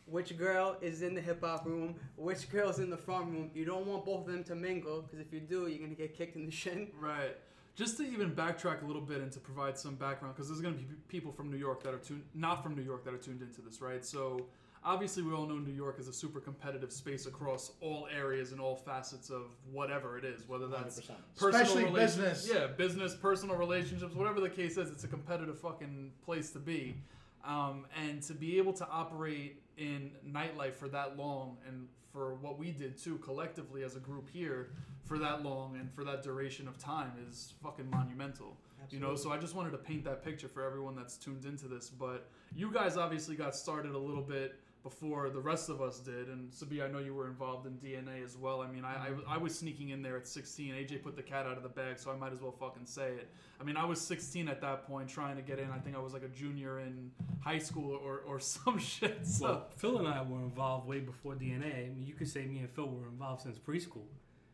which 0.09 0.37
girl 0.37 0.77
is 0.81 1.01
in 1.01 1.13
the 1.15 1.21
hip 1.21 1.43
hop 1.43 1.65
room, 1.65 1.95
which 2.15 2.49
girl's 2.49 2.79
in 2.79 2.89
the 2.89 2.97
front 2.97 3.27
room. 3.31 3.51
You 3.53 3.65
don't 3.65 3.85
want 3.85 4.05
both 4.05 4.27
of 4.27 4.33
them 4.33 4.43
to 4.45 4.55
mingle 4.55 5.01
because 5.01 5.19
if 5.19 5.31
you 5.33 5.39
do, 5.39 5.67
you're 5.67 5.79
gonna 5.79 5.93
get 5.95 6.15
kicked 6.17 6.35
in 6.35 6.45
the 6.45 6.51
shin. 6.51 6.89
Right. 6.99 7.35
Just 7.75 7.95
to 7.97 8.03
even 8.03 8.31
backtrack 8.31 8.83
a 8.83 8.85
little 8.85 9.01
bit 9.01 9.21
and 9.21 9.31
to 9.31 9.39
provide 9.39 9.77
some 9.77 9.95
background, 9.95 10.35
because 10.35 10.49
there's 10.49 10.59
going 10.59 10.73
to 10.73 10.81
be 10.83 10.95
people 11.07 11.31
from 11.31 11.49
New 11.49 11.55
York 11.57 11.81
that 11.83 11.93
are 11.93 11.97
tuned, 11.99 12.23
not 12.35 12.61
from 12.61 12.75
New 12.75 12.81
York, 12.81 13.05
that 13.05 13.13
are 13.13 13.17
tuned 13.17 13.41
into 13.41 13.61
this, 13.61 13.79
right? 13.79 14.03
So 14.03 14.47
obviously, 14.83 15.23
we 15.23 15.31
all 15.33 15.45
know 15.45 15.59
New 15.59 15.71
York 15.71 15.97
is 15.97 16.09
a 16.09 16.11
super 16.11 16.41
competitive 16.41 16.91
space 16.91 17.25
across 17.25 17.71
all 17.79 18.09
areas 18.13 18.51
and 18.51 18.59
all 18.59 18.75
facets 18.75 19.29
of 19.29 19.43
whatever 19.71 20.17
it 20.17 20.25
is, 20.25 20.45
whether 20.45 20.67
that's 20.67 20.99
100%. 20.99 21.15
personal 21.37 21.55
Especially 21.61 21.83
relation- 21.85 22.21
business. 22.21 22.51
Yeah, 22.53 22.67
business, 22.67 23.15
personal 23.15 23.55
relationships, 23.55 24.13
whatever 24.13 24.41
the 24.41 24.49
case 24.49 24.75
is, 24.75 24.89
it's 24.89 25.05
a 25.05 25.07
competitive 25.07 25.57
fucking 25.57 26.11
place 26.25 26.51
to 26.51 26.59
be. 26.59 26.97
Um, 27.45 27.85
and 27.97 28.21
to 28.23 28.33
be 28.33 28.57
able 28.57 28.73
to 28.73 28.87
operate 28.89 29.61
in 29.79 30.11
nightlife 30.29 30.75
for 30.75 30.87
that 30.89 31.17
long 31.17 31.57
and 31.67 31.87
for 32.11 32.35
what 32.35 32.59
we 32.59 32.71
did 32.71 32.97
too 32.97 33.17
collectively 33.17 33.83
as 33.83 33.95
a 33.95 33.99
group 33.99 34.29
here 34.29 34.71
for 35.05 35.17
that 35.17 35.43
long 35.43 35.75
and 35.77 35.91
for 35.93 36.03
that 36.03 36.21
duration 36.21 36.67
of 36.67 36.77
time 36.77 37.11
is 37.29 37.53
fucking 37.63 37.89
monumental. 37.89 38.57
You 38.91 38.99
know, 38.99 39.15
so 39.15 39.31
I 39.31 39.37
just 39.37 39.55
wanted 39.55 39.71
to 39.71 39.77
paint 39.77 40.03
that 40.05 40.23
picture 40.23 40.47
for 40.47 40.63
everyone 40.63 40.95
that's 40.95 41.17
tuned 41.17 41.45
into 41.45 41.67
this. 41.67 41.89
But 41.89 42.27
you 42.55 42.71
guys 42.71 42.97
obviously 42.97 43.35
got 43.35 43.55
started 43.55 43.93
a 43.93 43.97
little 43.97 44.21
bit 44.21 44.55
before 44.89 45.29
the 45.29 45.39
rest 45.39 45.69
of 45.69 45.81
us 45.81 45.99
did. 45.99 46.27
And 46.27 46.51
Sabi, 46.53 46.81
I 46.81 46.87
know 46.87 46.99
you 46.99 47.13
were 47.13 47.27
involved 47.27 47.67
in 47.67 47.73
DNA 47.73 48.23
as 48.23 48.35
well. 48.35 48.61
I 48.61 48.67
mean, 48.67 48.83
I, 48.83 49.09
I, 49.29 49.35
I 49.35 49.37
was 49.37 49.57
sneaking 49.57 49.89
in 49.89 50.01
there 50.01 50.17
at 50.17 50.27
16. 50.27 50.73
AJ 50.73 51.03
put 51.03 51.15
the 51.15 51.21
cat 51.21 51.45
out 51.45 51.57
of 51.57 51.63
the 51.63 51.69
bag, 51.69 51.99
so 51.99 52.11
I 52.11 52.15
might 52.15 52.33
as 52.33 52.41
well 52.41 52.51
fucking 52.51 52.85
say 52.85 53.09
it. 53.13 53.29
I 53.61 53.63
mean, 53.63 53.77
I 53.77 53.85
was 53.85 54.01
16 54.01 54.47
at 54.47 54.61
that 54.61 54.87
point 54.87 55.09
trying 55.09 55.35
to 55.35 55.41
get 55.41 55.59
in. 55.59 55.69
I 55.69 55.77
think 55.77 55.95
I 55.95 55.99
was 55.99 56.13
like 56.13 56.23
a 56.23 56.27
junior 56.29 56.79
in 56.79 57.11
high 57.41 57.59
school 57.59 57.99
or, 58.03 58.23
or 58.25 58.39
some 58.55 58.79
shit. 58.79 59.25
So, 59.25 59.45
Well, 59.45 59.67
Phil 59.77 59.97
and 59.99 60.07
I 60.07 60.21
were 60.21 60.39
involved 60.39 60.87
way 60.87 60.99
before 60.99 61.35
DNA. 61.35 61.85
I 61.85 61.89
mean, 61.89 62.05
you 62.05 62.13
could 62.13 62.27
say 62.27 62.45
me 62.45 62.59
and 62.59 62.69
Phil 62.69 62.87
were 62.87 63.07
involved 63.07 63.43
since 63.43 63.57
preschool. 63.59 64.07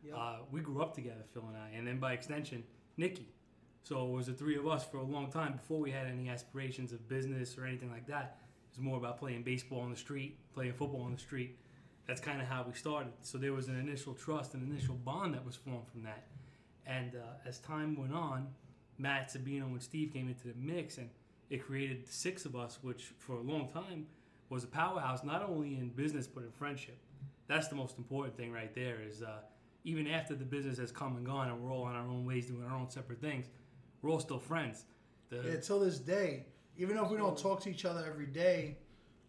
Yep. 0.03 0.15
Uh, 0.15 0.35
we 0.51 0.61
grew 0.61 0.81
up 0.81 0.93
together, 0.93 1.23
Phil 1.33 1.43
and 1.47 1.57
I, 1.57 1.75
and 1.75 1.87
then 1.87 1.97
by 1.97 2.13
extension, 2.13 2.63
Nikki. 2.95 3.27
So 3.83 4.07
it 4.07 4.11
was 4.11 4.27
the 4.27 4.33
three 4.33 4.57
of 4.57 4.67
us 4.67 4.83
for 4.83 4.97
a 4.97 5.03
long 5.03 5.31
time 5.31 5.53
before 5.53 5.79
we 5.79 5.91
had 5.91 6.07
any 6.07 6.29
aspirations 6.29 6.91
of 6.91 7.07
business 7.07 7.57
or 7.57 7.65
anything 7.65 7.91
like 7.91 8.07
that. 8.07 8.37
It 8.75 8.79
was 8.79 8.85
more 8.85 8.97
about 8.97 9.17
playing 9.19 9.43
baseball 9.43 9.79
on 9.79 9.89
the 9.89 9.95
street, 9.95 10.37
playing 10.53 10.73
football 10.73 11.03
on 11.03 11.13
the 11.13 11.17
street. 11.19 11.57
That's 12.07 12.19
kind 12.19 12.41
of 12.41 12.47
how 12.47 12.65
we 12.67 12.73
started. 12.73 13.13
So 13.21 13.37
there 13.37 13.53
was 13.53 13.69
an 13.69 13.79
initial 13.79 14.13
trust, 14.13 14.53
an 14.53 14.69
initial 14.69 14.95
bond 14.95 15.33
that 15.33 15.45
was 15.45 15.55
formed 15.55 15.87
from 15.87 16.03
that. 16.03 16.25
And 16.85 17.15
uh, 17.15 17.47
as 17.47 17.59
time 17.59 17.95
went 17.95 18.13
on, 18.13 18.47
Matt, 18.97 19.29
Sabino, 19.31 19.63
and 19.67 19.81
Steve 19.81 20.11
came 20.11 20.27
into 20.27 20.49
the 20.49 20.53
mix, 20.57 20.97
and 20.97 21.09
it 21.49 21.65
created 21.65 22.05
six 22.05 22.43
of 22.43 22.55
us, 22.57 22.79
which 22.81 23.13
for 23.17 23.37
a 23.37 23.41
long 23.41 23.69
time 23.69 24.07
was 24.49 24.65
a 24.65 24.67
powerhouse, 24.67 25.23
not 25.23 25.41
only 25.41 25.75
in 25.75 25.89
business 25.89 26.27
but 26.27 26.43
in 26.43 26.51
friendship. 26.51 26.97
That's 27.47 27.69
the 27.69 27.75
most 27.75 27.97
important 27.97 28.35
thing 28.35 28.51
right 28.51 28.75
there. 28.75 28.97
Is 29.01 29.21
uh, 29.21 29.37
even 29.85 30.05
after 30.05 30.35
the 30.35 30.45
business 30.45 30.77
has 30.79 30.91
come 30.91 31.15
and 31.15 31.25
gone, 31.25 31.47
and 31.47 31.61
we're 31.61 31.71
all 31.71 31.83
on 31.83 31.95
our 31.95 32.07
own 32.07 32.25
ways 32.25 32.47
doing 32.47 32.65
our 32.65 32.75
own 32.75 32.89
separate 32.89 33.21
things, 33.21 33.45
we're 34.01 34.11
all 34.11 34.19
still 34.19 34.39
friends. 34.39 34.83
The, 35.29 35.37
Yeah, 35.37 35.59
till 35.61 35.79
this 35.79 35.97
day, 35.97 36.45
even 36.77 36.95
though 36.95 37.05
if 37.05 37.11
we 37.11 37.17
don't 37.17 37.37
talk 37.37 37.61
to 37.61 37.69
each 37.69 37.85
other 37.85 38.05
every 38.07 38.25
day, 38.25 38.75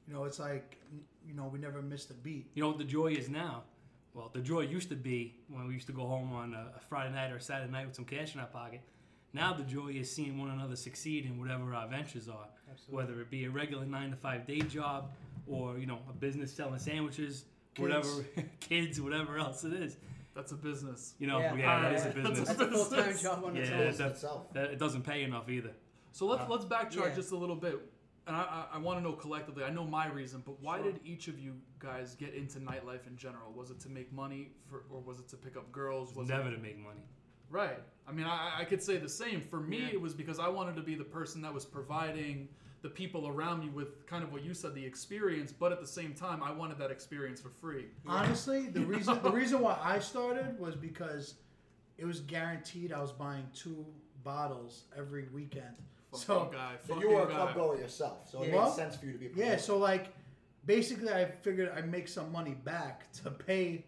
you 0.07 0.15
know, 0.15 0.25
it's 0.25 0.39
like, 0.39 0.77
you 1.27 1.35
know, 1.35 1.49
we 1.53 1.59
never 1.59 1.83
missed 1.83 2.11
a 2.11 2.15
beat. 2.15 2.51
You 2.55 2.63
know 2.63 2.69
what 2.69 2.79
the 2.79 2.85
joy 2.85 3.09
is 3.13 3.29
now? 3.29 3.63
Well, 4.15 4.31
the 4.33 4.41
joy 4.41 4.61
used 4.61 4.89
to 4.91 4.95
be 4.97 5.35
when 5.49 5.67
we 5.69 5.75
used 5.75 5.87
to 5.89 5.93
go 5.93 6.07
home 6.07 6.33
on 6.33 6.55
a, 6.55 6.73
a 6.77 6.81
Friday 6.89 7.13
night 7.15 7.31
or 7.33 7.37
a 7.37 7.41
Saturday 7.41 7.71
night 7.71 7.87
with 7.87 7.97
some 7.97 8.05
cash 8.07 8.35
in 8.35 8.41
our 8.41 8.47
pocket. 8.47 8.81
Now 9.35 9.53
the 9.53 9.65
joy 9.65 9.89
is 9.89 10.11
seeing 10.11 10.39
one 10.39 10.51
another 10.51 10.77
succeed 10.77 11.27
in 11.27 11.39
whatever 11.39 11.75
our 11.75 11.87
ventures 11.89 12.29
are, 12.29 12.47
Absolutely. 12.71 12.95
whether 12.97 13.21
it 13.21 13.31
be 13.31 13.45
a 13.45 13.51
regular 13.51 13.85
nine 13.85 14.11
to 14.11 14.17
five 14.17 14.47
day 14.47 14.61
job 14.61 15.11
or 15.47 15.77
you 15.79 15.87
know 15.87 15.99
a 16.09 16.13
business 16.15 16.51
selling 16.53 16.79
sandwiches, 16.79 17.45
Kids. 17.75 17.81
whatever, 17.83 18.09
kids, 18.61 19.01
whatever 19.01 19.37
else 19.39 19.65
it 19.65 19.75
is. 19.75 19.99
that's 20.35 20.53
a 20.53 20.55
business. 20.55 21.13
You 21.19 21.27
know, 21.27 21.39
Yeah. 21.41 21.55
yeah, 21.55 21.83
that 21.83 21.93
is 21.95 22.07
a 22.07 22.09
business. 22.09 22.39
That's 22.49 22.61
a 22.61 22.67
full 22.71 22.85
time 22.87 23.19
job 23.23 23.45
on 23.45 23.57
its 23.57 23.69
Yeah, 23.69 23.77
own. 23.77 23.81
that's- 23.93 24.01
itself. 24.13 24.53
that, 24.55 24.71
it 24.71 24.79
doesn't 24.79 25.03
pay 25.03 25.23
enough 25.25 25.51
either. 25.51 25.73
So 26.17 26.25
let's 26.25 26.45
Uh, 26.45 26.47
let's 26.49 26.65
backtrack 26.65 27.09
yeah. 27.11 27.15
just 27.15 27.33
a 27.33 27.37
little 27.37 27.55
bit, 27.57 27.79
and 28.27 28.35
I, 28.35 28.41
I, 28.73 28.77
I 28.77 28.79
want 28.79 28.99
to 28.99 29.03
know 29.03 29.13
collectively. 29.13 29.65
I 29.65 29.69
know 29.69 29.85
my 29.85 30.09
reason, 30.09 30.43
but 30.47 30.59
why 30.63 30.79
Sure. 30.81 30.93
did 30.93 31.01
each 31.05 31.29
of 31.29 31.39
you 31.39 31.61
guys 31.79 32.15
get 32.15 32.33
into 32.33 32.59
nightlife 32.59 33.07
in 33.07 33.19
general? 33.19 33.53
Was 33.53 33.71
it 33.71 33.81
to 33.81 33.91
make 33.91 34.11
money, 34.15 34.53
for, 34.67 34.85
or 34.91 35.03
was 35.03 35.21
it 35.21 35.29
to 35.29 35.37
pick 35.37 35.59
up 35.59 35.71
girls? 35.73 36.15
Was 36.17 36.27
Never 36.27 36.49
it 36.49 36.53
to 36.53 36.59
make 36.63 36.79
money. 36.79 37.03
right? 37.51 37.79
I 38.09 38.13
mean, 38.13 38.25
I, 38.25 38.61
I 38.61 38.65
could 38.65 38.83
say 38.83 38.97
the 38.97 39.11
same. 39.11 39.43
For 39.43 39.61
me, 39.61 39.81
Yeah. 39.81 39.89
it 39.93 40.01
was 40.01 40.15
because 40.15 40.39
I 40.39 40.49
wanted 40.49 40.75
to 40.77 40.83
be 40.83 40.95
the 40.95 41.05
person 41.05 41.43
that 41.43 41.53
was 41.53 41.67
providing 41.67 42.49
the 42.81 42.89
people 42.89 43.29
around 43.29 43.61
me 43.61 43.69
with 43.69 44.07
kind 44.07 44.25
of 44.25 44.33
what 44.33 44.43
you 44.43 44.55
said, 44.55 44.75
the 44.75 44.85
experience, 44.87 45.53
but 45.53 45.71
at 45.71 45.81
the 45.83 45.87
same 45.87 46.15
time, 46.15 46.43
I 46.43 46.51
wanted 46.51 46.79
that 46.79 46.91
experience 46.91 47.43
for 47.43 47.51
free. 47.51 47.89
Honestly, 48.07 48.69
the 48.69 48.81
reason 48.95 49.23
the 49.23 49.31
reason 49.31 49.61
why 49.61 49.79
I 49.83 49.99
started 49.99 50.59
was 50.59 50.75
because 50.77 51.35
it 51.99 52.07
was 52.07 52.21
guaranteed 52.21 52.91
I 52.91 53.03
was 53.03 53.13
buying 53.13 53.47
two 53.53 53.85
bottles 54.25 54.85
every 54.97 55.29
weekend. 55.29 55.77
Fuck 56.17 56.37
So 56.37 56.45
you 56.53 56.57
guy, 56.59 56.75
So 56.87 56.95
fuck 56.95 57.03
you 57.03 57.11
were 57.11 57.23
a 57.23 57.27
guy. 57.27 57.33
club 57.35 57.55
goer 57.55 57.77
yourself, 57.79 58.31
so 58.31 58.43
it 58.43 58.53
Yeah. 58.53 58.65
made 58.65 58.73
sense 58.73 58.97
for 58.97 59.07
you 59.07 59.13
to 59.13 59.19
be. 59.19 59.27
a 59.27 59.31
yeah, 59.47 59.57
so 59.57 59.79
like 59.79 60.09
basically 60.65 61.13
I 61.13 61.25
figured 61.27 61.71
I'd 61.77 61.91
make 61.91 62.09
some 62.09 62.31
money 62.33 62.55
back 62.55 63.11
to 63.23 63.31
pay 63.31 63.85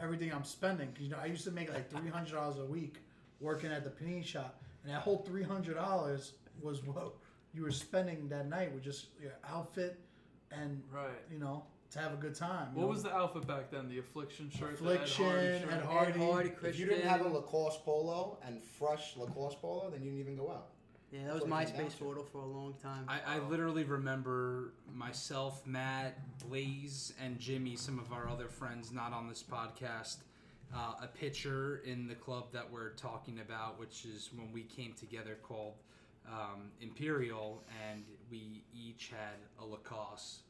everything 0.00 0.32
I'm 0.32 0.44
spending. 0.44 0.92
'Cause, 0.92 1.02
you 1.02 1.10
know, 1.10 1.18
I 1.18 1.26
used 1.26 1.44
to 1.44 1.50
make 1.50 1.72
like 1.72 1.90
three 1.90 2.08
hundred 2.10 2.32
dollars 2.32 2.58
a 2.58 2.64
week 2.66 2.98
working 3.40 3.70
at 3.72 3.84
the 3.84 3.90
panini 3.90 4.24
shop, 4.24 4.60
and 4.84 4.92
that 4.92 5.02
whole 5.02 5.18
three 5.18 5.42
hundred 5.42 5.74
dollars 5.74 6.32
was 6.60 6.82
what 6.84 7.14
you 7.54 7.62
were 7.62 7.70
spending 7.70 8.28
that 8.28 8.46
night 8.48 8.72
with 8.72 8.82
just 8.82 9.08
your 9.20 9.32
outfit 9.44 9.98
and 10.50 10.82
Right. 10.90 11.10
you 11.30 11.38
know 11.38 11.66
to 11.90 11.98
have 11.98 12.14
a 12.14 12.16
good 12.16 12.34
time. 12.34 12.74
What 12.74 12.82
know? 12.82 12.86
was 12.88 13.02
the 13.02 13.14
outfit 13.14 13.46
back 13.46 13.70
then? 13.70 13.86
The 13.90 13.98
affliction 13.98 14.48
shirt, 14.48 14.72
Affliction, 14.74 15.26
the 15.26 15.30
Ed 15.30 15.38
Hardy 15.38 15.58
shirt? 15.60 15.72
Ed 15.72 15.84
Hardy. 15.84 16.20
Hardy, 16.20 16.52
if 16.66 16.78
you 16.78 16.86
didn't 16.86 17.06
have 17.06 17.20
a 17.20 17.28
Lacoste 17.28 17.84
polo 17.84 18.38
and 18.46 18.64
fresh 18.64 19.14
Lacoste 19.16 19.60
polo, 19.60 19.90
then 19.90 20.02
you 20.02 20.10
didn't 20.10 20.20
even 20.20 20.36
go 20.36 20.50
out. 20.50 20.70
Yeah, 21.12 21.24
that 21.26 21.34
was 21.34 21.42
That's 21.42 21.50
what 21.50 21.62
it 21.62 21.66
came 21.66 21.76
down 21.76 21.84
MySpace 21.86 21.90
to. 21.98 22.04
photo 22.04 22.22
for 22.24 22.38
a 22.38 22.46
long 22.46 22.74
time. 22.82 23.04
I, 23.08 23.36
I 23.36 23.38
literally 23.40 23.84
remember 23.84 24.72
myself, 24.92 25.66
Matt, 25.66 26.18
Blaze, 26.46 27.12
and 27.22 27.38
Jimmy, 27.38 27.76
some 27.76 27.98
of 27.98 28.12
our 28.12 28.28
other 28.28 28.48
friends 28.48 28.92
not 28.92 29.12
on 29.12 29.28
this 29.28 29.42
podcast, 29.42 30.18
uh, 30.74 30.94
a 31.02 31.06
picture 31.06 31.82
in 31.84 32.06
the 32.08 32.14
club 32.14 32.46
that 32.52 32.70
we're 32.70 32.90
talking 32.94 33.40
about, 33.40 33.78
which 33.78 34.04
is 34.06 34.30
when 34.34 34.50
we 34.52 34.62
came 34.62 34.94
together 34.94 35.36
called 35.42 35.74
um, 36.26 36.70
Imperial, 36.80 37.62
and 37.90 38.04
we 38.30 38.62
each 38.74 39.10
had 39.10 39.36
a 39.60 39.66
Lacoste 39.66 40.42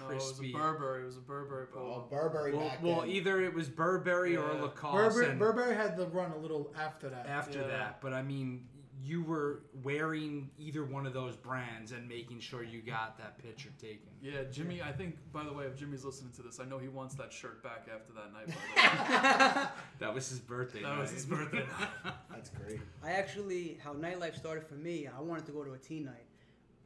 No, 0.00 0.08
it 0.10 0.14
was 0.14 0.24
a 0.24 0.34
crispy. 0.34 0.52
Burberry. 0.52 1.02
It 1.02 1.06
was 1.06 1.16
a 1.16 1.20
Burberry 1.20 1.66
Well. 1.74 2.06
Burberry 2.10 2.52
well, 2.54 2.68
back 2.68 2.82
well 2.82 3.00
then. 3.00 3.10
either 3.10 3.42
it 3.42 3.52
was 3.52 3.68
Burberry 3.68 4.36
or 4.36 4.54
Lacoste. 4.54 5.16
Burberry, 5.16 5.34
Burberry 5.36 5.74
had 5.74 5.96
the 5.96 6.06
run 6.06 6.30
a 6.32 6.38
little 6.38 6.72
after 6.78 7.10
that. 7.10 7.26
after 7.26 7.60
Yeah. 7.60 7.66
that. 7.66 8.00
But 8.00 8.12
I 8.14 8.22
mean, 8.22 8.66
you 9.02 9.22
were 9.22 9.62
wearing 9.82 10.50
either 10.58 10.84
one 10.84 11.06
of 11.06 11.12
those 11.12 11.36
brands 11.36 11.92
and 11.92 12.08
making 12.08 12.40
sure 12.40 12.62
you 12.62 12.80
got 12.80 13.18
that 13.18 13.38
picture 13.38 13.68
taken. 13.80 14.08
Yeah, 14.22 14.44
Jimmy. 14.50 14.82
I 14.82 14.92
think. 14.92 15.16
By 15.32 15.44
the 15.44 15.52
way, 15.52 15.64
if 15.66 15.76
Jimmy's 15.76 16.04
listening 16.04 16.32
to 16.36 16.42
this, 16.42 16.60
I 16.60 16.64
know 16.64 16.78
he 16.78 16.88
wants 16.88 17.14
that 17.16 17.32
shirt 17.32 17.62
back 17.62 17.86
after 17.94 18.12
that 18.14 18.32
night. 18.32 18.48
By 18.48 19.52
the 19.52 19.58
way. 19.60 19.66
That 19.98 20.14
was 20.14 20.28
his 20.28 20.40
birthday. 20.40 20.82
that 20.82 20.98
was 20.98 21.10
his 21.10 21.24
birthday. 21.24 21.64
That's 22.30 22.50
great. 22.50 22.80
I 23.02 23.12
actually, 23.12 23.78
how 23.82 23.94
nightlife 23.94 24.36
started 24.36 24.66
for 24.66 24.74
me, 24.74 25.06
I 25.08 25.20
wanted 25.22 25.46
to 25.46 25.52
go 25.52 25.64
to 25.64 25.72
a 25.72 25.78
teen 25.78 26.04
night. 26.04 26.26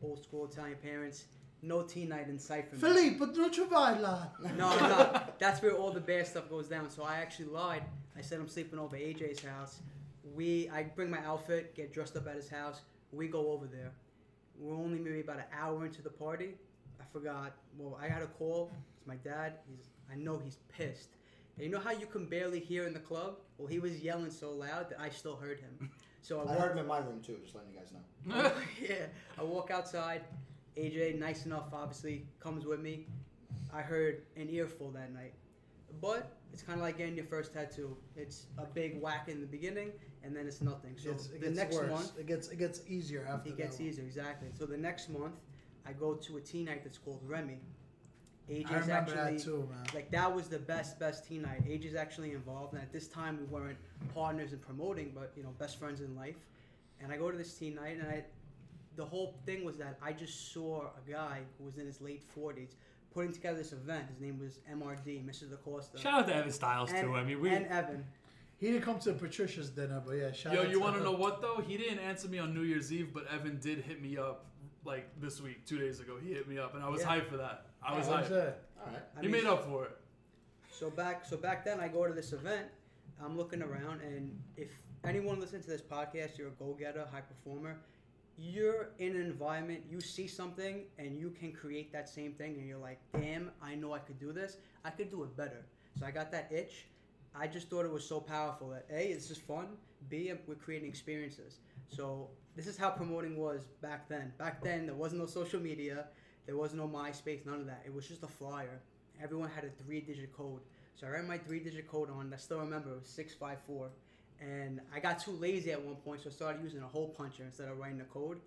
Old 0.03 0.23
school 0.23 0.47
Italian 0.47 0.79
parents, 0.83 1.25
no 1.63 1.83
teen 1.83 2.09
night 2.09 2.29
in 2.29 2.39
sight 2.39 2.69
for 2.69 2.77
me. 2.77 2.81
Filippo, 2.81 3.27
non 3.27 3.53
ci 3.53 3.65
vai 3.65 3.99
là. 4.01 4.29
No, 4.57 4.79
no, 4.79 5.21
that's 5.39 5.61
where 5.61 5.73
all 5.73 5.91
the 5.91 6.01
bad 6.01 6.27
stuff 6.27 6.49
goes 6.49 6.69
down. 6.69 6.89
So 6.89 7.03
I 7.03 7.17
actually 7.17 7.47
lied. 7.47 7.83
I 8.17 8.23
said 8.23 8.39
I'm 8.41 8.49
sleeping 8.49 8.79
over 8.79 8.97
AJ's 8.97 9.43
house. 9.45 9.81
We, 10.35 10.69
I 10.71 10.85
bring 10.85 11.11
my 11.11 11.25
outfit, 11.25 11.75
get 11.75 11.93
dressed 11.93 12.17
up 12.17 12.27
at 12.29 12.37
his 12.37 12.49
house. 12.49 12.83
We 13.13 13.29
go 13.29 13.51
over 13.51 13.67
there. 13.67 13.93
We're 14.59 14.77
only 14.77 14.99
maybe 14.99 15.21
about 15.21 15.39
an 15.39 15.45
hour 15.59 15.85
into 15.85 16.03
the 16.03 16.11
party. 16.11 16.55
I 17.01 17.05
forgot. 17.13 17.57
Well, 17.79 17.99
I 18.01 18.09
had 18.09 18.23
a 18.23 18.27
call. 18.27 18.71
It's 18.97 19.07
my 19.07 19.17
dad. 19.17 19.55
He's, 19.69 19.89
I 20.13 20.17
know 20.17 20.39
he's 20.39 20.59
pissed. 20.69 21.17
And 21.57 21.65
you 21.65 21.71
know 21.71 21.81
how 21.81 21.93
you 21.93 22.07
can 22.07 22.27
barely 22.27 22.61
hear 22.61 22.87
in 22.87 22.93
the 22.93 23.01
club? 23.01 23.37
Well, 23.59 23.69
he 23.69 23.79
was 23.79 24.01
yelling 24.01 24.31
so 24.31 24.53
loud 24.53 24.91
that 24.91 25.01
I 25.01 25.09
still 25.09 25.37
heard 25.37 25.61
him. 25.61 25.91
So 26.23 26.41
I 26.41 26.53
I 26.53 26.57
heard 26.57 26.73
him 26.73 26.79
in 26.79 26.87
my 26.87 26.99
room 26.99 27.21
too. 27.21 27.39
Just 27.43 27.55
letting 27.55 27.73
you 27.73 27.79
guys 27.79 27.93
know. 27.93 28.53
yeah, 28.89 29.07
I 29.39 29.43
walk 29.43 29.71
outside. 29.71 30.23
AJ, 30.77 31.19
nice 31.19 31.47
enough, 31.47 31.71
obviously, 31.73 32.27
comes 32.39 32.65
with 32.65 32.81
me. 32.81 33.07
I 33.73 33.83
heard 33.83 34.23
an 34.37 34.49
earful 34.51 34.91
that 34.93 35.13
night. 35.13 35.35
But 36.01 36.31
it's 36.53 36.63
kind 36.63 36.79
of 36.79 36.85
like 36.85 36.99
getting 36.99 37.17
your 37.17 37.25
first 37.27 37.53
tattoo. 37.53 37.97
It's 38.17 38.47
a 38.59 38.65
big 38.65 39.01
whack 39.01 39.29
in 39.29 39.41
the 39.41 39.47
beginning, 39.47 39.93
and 40.23 40.35
then 40.35 40.47
it's 40.47 40.61
nothing. 40.61 40.97
So 40.99 41.11
It's- 41.11 41.29
it 41.31 41.41
the 41.41 41.51
next 41.51 41.77
worse. 41.77 41.91
month, 41.91 42.19
It 42.19 42.27
gets 42.27 42.49
it 42.49 42.57
gets 42.57 42.81
easier 42.89 43.25
after 43.29 43.51
it 43.51 43.57
gets 43.57 43.79
one. 43.79 43.89
easier, 43.89 44.05
exactly. 44.05 44.49
So 44.55 44.67
the 44.67 44.77
next 44.77 45.09
month, 45.09 45.35
I 45.87 45.93
go 45.93 46.15
to 46.15 46.37
a 46.37 46.41
teen 46.41 46.67
night 46.67 46.83
that's 46.85 46.99
called 46.99 47.21
Remy. 47.27 47.61
AJ's 48.49 48.67
I 48.71 48.79
remember 48.81 48.93
actually 49.13 49.37
that 49.37 49.45
too, 49.45 49.69
man. 49.71 49.87
like 49.95 50.11
that 50.11 50.35
was 50.35 50.49
the 50.49 50.59
best 50.59 50.99
best 50.99 51.25
teen 51.25 51.43
night. 51.43 51.63
Age 51.69 51.85
is 51.85 51.95
actually 51.95 52.33
involved, 52.33 52.73
and 52.75 52.83
at 52.83 52.93
this 52.93 53.07
time 53.07 53.39
we 53.39 53.45
weren't 53.45 53.79
partners 54.13 54.53
in 54.53 54.59
promoting, 54.59 55.13
but 55.15 55.33
you 55.37 55.43
know 55.45 55.51
best 55.59 55.79
friends 55.79 56.01
in 56.01 56.17
life. 56.17 56.37
And 57.01 57.13
I 57.13 57.17
go 57.17 57.31
to 57.31 57.39
this 57.39 57.55
teen 57.57 57.77
night, 57.77 57.97
and 57.99 58.09
I, 58.09 58.25
the 58.97 59.05
whole 59.07 59.35
thing 59.47 59.65
was 59.65 59.79
that 59.79 59.99
I 60.03 60.13
just 60.13 60.53
saw 60.53 60.91
a 60.97 61.11
guy 61.11 61.43
who 61.57 61.65
was 61.65 61.79
in 61.79 61.87
his 61.87 62.01
late 62.01 62.23
forties 62.23 62.75
putting 63.13 63.33
together 63.33 63.59
this 63.59 63.73
event. 63.73 64.07
His 64.09 64.21
name 64.21 64.39
was 64.39 64.61
MRD, 64.73 65.25
Mr. 65.27 65.49
DaCosta, 65.51 65.99
Shout 65.99 66.21
out 66.21 66.27
to 66.29 66.35
Evan 66.35 66.53
Styles 66.53 66.91
and, 66.93 67.07
too. 67.09 67.15
I 67.15 67.25
mean, 67.25 67.41
we 67.41 67.51
and 67.51 67.67
Evan. 67.67 68.05
He 68.59 68.67
didn't 68.71 68.83
come 68.83 68.99
to 69.01 69.13
Patricia's 69.15 69.71
dinner, 69.71 70.03
but 70.05 70.13
yeah, 70.13 70.33
shout 70.33 70.53
out. 70.53 70.59
Yo, 70.59 70.65
out 70.65 70.71
you 70.71 70.81
want 70.81 70.95
to 70.95 70.99
him. 70.99 71.05
know 71.07 71.13
what 71.19 71.41
though? 71.41 71.63
He 71.67 71.77
didn't 71.79 71.99
answer 72.01 72.29
me 72.29 72.39
on 72.39 72.53
New 72.55 72.63
Year's 72.63 72.93
Eve, 72.93 73.09
but 73.15 73.27
Evan 73.33 73.59
did 73.59 73.79
hit 73.79 74.03
me 74.03 74.19
up 74.19 74.47
like 74.85 75.09
this 75.21 75.41
week, 75.41 75.65
two 75.67 75.79
days 75.79 76.01
ago. 76.01 76.17
He 76.23 76.33
hit 76.33 76.47
me 76.49 76.59
up, 76.59 76.75
and 76.75 76.83
I 76.85 76.89
was 76.89 77.01
Yeah. 77.03 77.19
hyped 77.19 77.29
for 77.29 77.37
that. 77.39 77.67
I 77.83 77.97
was 77.97 78.07
hyped. 78.07 78.29
that? 78.29 78.63
All 78.81 78.87
right. 78.93 79.03
I 79.17 79.21
He 79.21 79.29
mean, 79.29 79.43
made 79.43 79.47
up 79.47 79.65
for 79.65 79.85
it. 79.87 79.97
So 80.71 80.91
back, 80.91 81.25
so 81.27 81.37
back 81.37 81.65
then, 81.65 81.81
I 81.81 81.89
go 81.89 82.07
to 82.07 82.13
this 82.15 82.33
event. 82.33 82.67
I'm 83.23 83.37
looking 83.37 83.61
around, 83.63 84.01
and 84.03 84.39
if 84.57 84.71
anyone 85.05 85.41
listens 85.41 85.65
to 85.67 85.71
this 85.71 85.83
podcast, 85.83 86.39
you're 86.39 86.49
a 86.49 86.53
go-getter, 86.53 87.07
high 87.13 87.21
performer. 87.21 87.79
You're 88.43 88.89
in 88.99 89.17
an 89.17 89.21
environment, 89.21 89.83
you 89.91 90.01
see 90.01 90.27
something, 90.27 90.85
and 90.99 91.19
you 91.19 91.29
can 91.29 91.53
create 91.53 91.93
that 91.93 92.09
same 92.09 92.33
thing, 92.33 92.55
and 92.55 92.67
you're 92.67 92.79
like, 92.79 92.99
"Damn, 93.13 93.51
I 93.61 93.75
know 93.75 93.93
I 93.93 93.99
could 93.99 94.19
do 94.19 94.33
this. 94.33 94.57
I 94.83 94.89
could 94.89 95.11
do 95.11 95.25
it 95.25 95.37
better." 95.37 95.67
So 95.99 96.07
I 96.07 96.11
got 96.11 96.33
that 96.33 96.51
itch. 96.51 96.87
I 97.35 97.47
just 97.47 97.69
thought 97.69 97.85
it 97.85 97.93
was 97.93 98.05
so 98.05 98.19
powerful 98.19 98.71
that 98.71 98.87
a, 98.91 99.11
it's 99.11 99.29
just 99.29 99.43
fun. 99.43 99.77
B, 100.09 100.33
we're 100.47 100.55
creating 100.55 100.89
experiences. 100.89 101.59
So 101.89 102.31
this 102.57 102.67
is 102.67 102.79
how 102.79 102.91
promoting 102.91 103.37
was 103.37 103.67
back 103.83 104.09
then. 104.09 104.33
Back 104.39 104.63
then, 104.63 104.87
there 104.87 104.95
was 104.95 105.13
no 105.13 105.27
social 105.27 105.61
media, 105.61 106.07
there 106.47 106.57
was 106.57 106.73
no 106.73 106.89
MySpace, 106.89 107.45
none 107.45 107.61
of 107.61 107.67
that. 107.67 107.83
It 107.85 107.93
was 107.93 108.09
just 108.09 108.23
a 108.23 108.27
flyer. 108.27 108.81
Everyone 109.23 109.51
had 109.51 109.65
a 109.65 109.71
three-digit 109.85 110.33
code. 110.33 110.63
So 110.97 111.07
I 111.07 111.11
ran 111.11 111.29
my 111.29 111.39
three-digit 111.39 111.87
code 111.87 112.11
on. 112.11 112.33
I 112.33 112.39
still 112.39 112.59
remember 112.59 112.91
it 112.93 113.01
was 113.01 113.07
six 113.07 113.35
five 113.35 113.59
four. 113.67 113.91
And 114.41 114.81
I 114.95 115.01
got 115.01 115.19
too 115.21 115.33
lazy 115.33 115.71
at 115.73 115.83
one 115.83 115.97
point, 115.97 116.23
so 116.23 116.31
I 116.31 116.33
started 116.33 116.63
using 116.63 116.81
a 116.83 116.87
hole 116.87 117.09
puncher 117.09 117.43
instead 117.45 117.69
of 117.69 117.79
writing 117.79 117.99
the 117.99 118.05
code. 118.05 118.41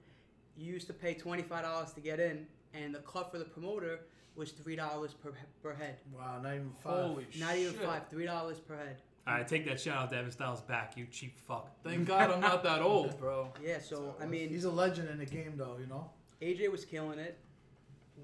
You 0.57 0.73
used 0.73 0.87
to 0.87 0.93
pay 0.93 1.13
twenty-five 1.13 1.63
dollars 1.63 1.93
to 1.93 2.01
get 2.01 2.19
in, 2.19 2.47
and 2.73 2.93
the 2.93 2.99
cut 2.99 3.31
for 3.31 3.37
the 3.37 3.45
promoter 3.45 3.99
was 4.35 4.51
three 4.51 4.75
dollars 4.75 5.13
per 5.13 5.31
per 5.61 5.73
head. 5.73 5.97
Wow, 6.15 6.39
not 6.41 6.55
even 6.55 6.71
five. 6.83 6.93
Holy 6.93 7.27
Not 7.39 7.55
even 7.57 7.73
shit. 7.73 7.83
five, 7.83 8.07
three 8.09 8.25
dollars 8.25 8.59
per 8.59 8.75
head. 8.75 8.97
All 9.25 9.35
right, 9.35 9.47
take 9.47 9.65
that 9.67 9.79
shout 9.79 9.97
out 9.97 10.11
to 10.11 10.17
Evan 10.17 10.31
Styles 10.31 10.61
back. 10.61 10.97
You 10.97 11.05
cheap 11.11 11.37
fuck. 11.47 11.71
Thank 11.83 12.07
God 12.07 12.29
I'm 12.31 12.41
not 12.41 12.63
that 12.63 12.81
old, 12.81 13.17
bro. 13.19 13.53
Yeah, 13.63 13.79
so 13.79 14.15
I 14.21 14.25
mean, 14.25 14.49
He's 14.49 14.65
a 14.65 14.71
legend 14.71 15.09
in 15.09 15.17
the 15.17 15.25
game, 15.25 15.53
though. 15.55 15.77
You 15.79 15.87
know. 15.87 16.09
AJ 16.41 16.71
was 16.71 16.83
killing 16.85 17.19
it. 17.19 17.37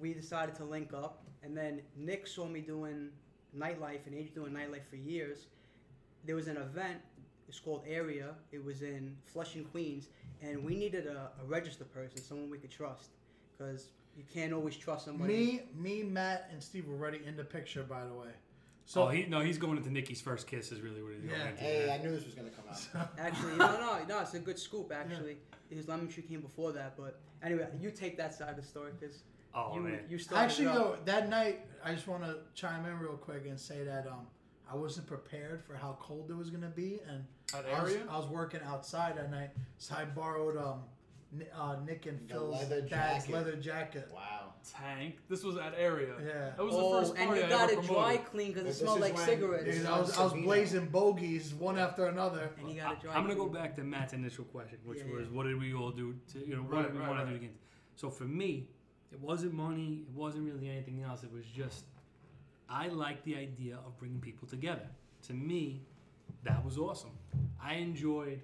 We 0.02 0.14
decided 0.14 0.56
to 0.56 0.66
link 0.66 0.94
up, 0.94 1.24
and 1.44 1.56
then 1.56 1.82
Nick 1.96 2.28
saw 2.28 2.46
me 2.48 2.62
doing 2.62 3.10
nightlife, 3.58 4.06
and 4.08 4.16
AJ 4.16 4.34
doing 4.34 4.52
nightlife 4.54 4.86
for 4.90 4.98
years. 4.98 5.48
There 6.26 6.36
was 6.36 6.48
an 6.48 6.58
event. 6.58 7.00
It's 7.50 7.60
called 7.60 7.84
Area. 7.88 8.36
It 8.52 8.64
was 8.64 8.84
in 8.84 9.18
Flushing, 9.26 9.66
Queens, 9.66 10.08
and 10.42 10.64
we 10.64 10.76
needed 10.76 11.08
a, 11.08 11.32
a 11.42 11.46
register 11.46 11.84
person, 11.84 12.20
someone 12.22 12.50
we 12.50 12.60
could 12.60 12.72
trust, 12.72 13.10
because 13.58 13.90
you 14.16 14.24
can't 14.32 14.54
always 14.54 14.78
trust 14.78 15.06
somebody. 15.06 15.34
Me, 15.34 15.62
me, 15.76 16.04
Matt, 16.04 16.50
and 16.52 16.62
Steve 16.62 16.88
were 16.88 16.96
already 16.96 17.22
in 17.26 17.36
the 17.36 17.44
picture, 17.44 17.84
by 17.84 18.06
the 18.06 18.14
way. 18.14 18.30
So 18.86 19.02
So 19.02 19.08
oh, 19.08 19.10
he 19.10 19.26
no, 19.26 19.40
he's 19.42 19.58
going 19.58 19.78
into 19.78 19.92
Nikki's 19.92 20.22
first 20.22 20.48
kiss. 20.48 20.72
Is 20.72 20.82
really 20.82 21.02
what 21.02 21.14
he's 21.14 21.24
going 21.24 21.40
Yeah. 21.40 21.50
into. 21.50 21.62
Hey, 21.62 21.92
I 21.92 22.04
knew 22.04 22.12
this 22.12 22.26
was 22.26 22.34
gonna 22.36 22.50
come 22.50 22.66
out. 22.70 23.10
Actually, 23.20 23.56
no, 23.58 23.80
no, 23.80 24.00
no. 24.08 24.20
It's 24.20 24.34
a 24.34 24.40
good 24.40 24.58
scoop. 24.60 24.92
Actually, 24.94 25.38
his 25.70 25.88
lemon 25.88 26.08
tree 26.08 26.24
came 26.24 26.42
before 26.42 26.72
that, 26.74 26.96
but 26.98 27.20
anyway, 27.44 27.68
you 27.80 27.92
take 27.92 28.18
that 28.18 28.34
side 28.34 28.50
of 28.50 28.56
the 28.56 28.64
story 28.64 28.92
because 29.00 29.24
oh 29.56 29.76
you 29.76 29.82
man, 29.82 30.00
you 30.10 30.20
actually, 30.36 30.68
it 30.68 30.74
though, 30.74 30.98
that 31.06 31.30
night, 31.30 31.62
I 31.84 31.94
just 31.94 32.08
want 32.08 32.24
to 32.24 32.38
chime 32.56 32.86
in 32.86 33.00
real 33.00 33.18
quick 33.18 33.46
and 33.48 33.60
say 33.60 33.84
that 33.84 34.08
um, 34.08 34.28
I 34.72 34.76
wasn't 34.76 35.08
prepared 35.08 35.64
for 35.64 35.76
how 35.76 35.98
cold 36.00 36.30
it 36.30 36.36
was 36.38 36.50
gonna 36.50 36.68
be, 36.68 37.00
and 37.08 37.24
At 37.54 37.66
I 37.66 37.82
was, 37.84 37.92
area? 37.94 38.04
I 38.10 38.18
was 38.18 38.28
working 38.28 38.60
outside 38.66 39.18
that 39.18 39.32
night, 39.32 39.50
so 39.78 39.96
I 39.96 40.06
borrowed 40.06 40.58
um, 40.58 40.82
uh, 41.56 41.78
Nick 41.86 42.06
and 42.06 42.20
The 42.28 42.34
Phil's 42.34 42.56
leather 42.62 42.82
dad's 42.82 43.24
jacket. 43.26 43.34
leather 43.34 43.56
jacket. 43.56 44.10
Wow. 44.14 44.54
Tank. 44.78 45.16
This 45.30 45.44
was 45.44 45.58
at 45.58 45.74
area. 45.78 46.14
Yeah. 46.20 46.52
That 46.58 46.64
was 46.66 46.74
oh, 46.76 46.94
the 46.94 47.00
first 47.02 47.16
and 47.18 47.26
party 47.28 47.40
you 47.42 47.46
I 47.48 47.50
got 47.50 47.72
ever 47.72 47.82
it 47.82 47.86
dry 47.88 47.94
promoted. 48.18 48.26
clean 48.26 48.48
because 48.50 48.64
it 48.64 48.68
This 48.68 48.80
smelled 48.80 48.98
is 48.98 49.02
like 49.02 49.16
when- 49.16 49.26
cigarettes. 49.26 49.64
Dude, 49.78 49.86
I 49.86 50.00
was, 50.00 50.18
I 50.18 50.24
was 50.24 50.34
Sabino. 50.34 50.44
blazing 50.44 50.86
bogeys 50.88 51.54
one 51.54 51.80
after 51.80 52.06
another. 52.08 52.52
And 52.60 52.70
you 52.70 52.76
got 52.82 52.94
it 52.94 53.02
dry 53.02 53.14
I'm 53.16 53.24
gonna 53.24 53.36
go 53.36 53.48
clean. 53.48 53.54
back 53.64 53.76
to 53.78 53.84
Matt's 53.84 54.14
initial 54.14 54.44
question, 54.46 54.78
which 54.84 55.00
Yeah, 55.00 55.06
was, 55.16 55.28
yeah. 55.30 55.36
what 55.38 55.44
did 55.46 55.60
we 55.60 55.74
all 55.74 55.92
do 55.92 56.14
to, 56.34 56.40
you 56.40 56.56
know, 56.56 56.64
what 56.64 56.74
Right, 56.74 56.84
did 56.84 56.94
we 56.94 57.00
right, 57.00 57.08
want 57.08 57.20
to 57.22 57.26
right. 57.26 57.30
do 57.32 57.36
again? 57.38 57.54
So 57.96 58.10
for 58.10 58.26
me, 58.26 58.68
it 59.12 59.20
wasn't 59.22 59.54
money. 59.54 60.04
It 60.08 60.14
wasn't 60.14 60.44
really 60.46 60.70
anything 60.70 61.02
else. 61.04 61.24
It 61.24 61.32
was 61.32 61.46
just, 61.46 61.86
I 62.70 62.90
liked 62.90 63.24
the 63.24 63.38
idea 63.38 63.78
of 63.86 63.98
bringing 63.98 64.20
people 64.20 64.48
together. 64.48 64.88
To 65.28 65.34
me, 65.34 65.82
that 66.44 66.64
was 66.64 66.78
awesome. 66.78 67.12
I 67.62 67.76
enjoyed 67.76 68.42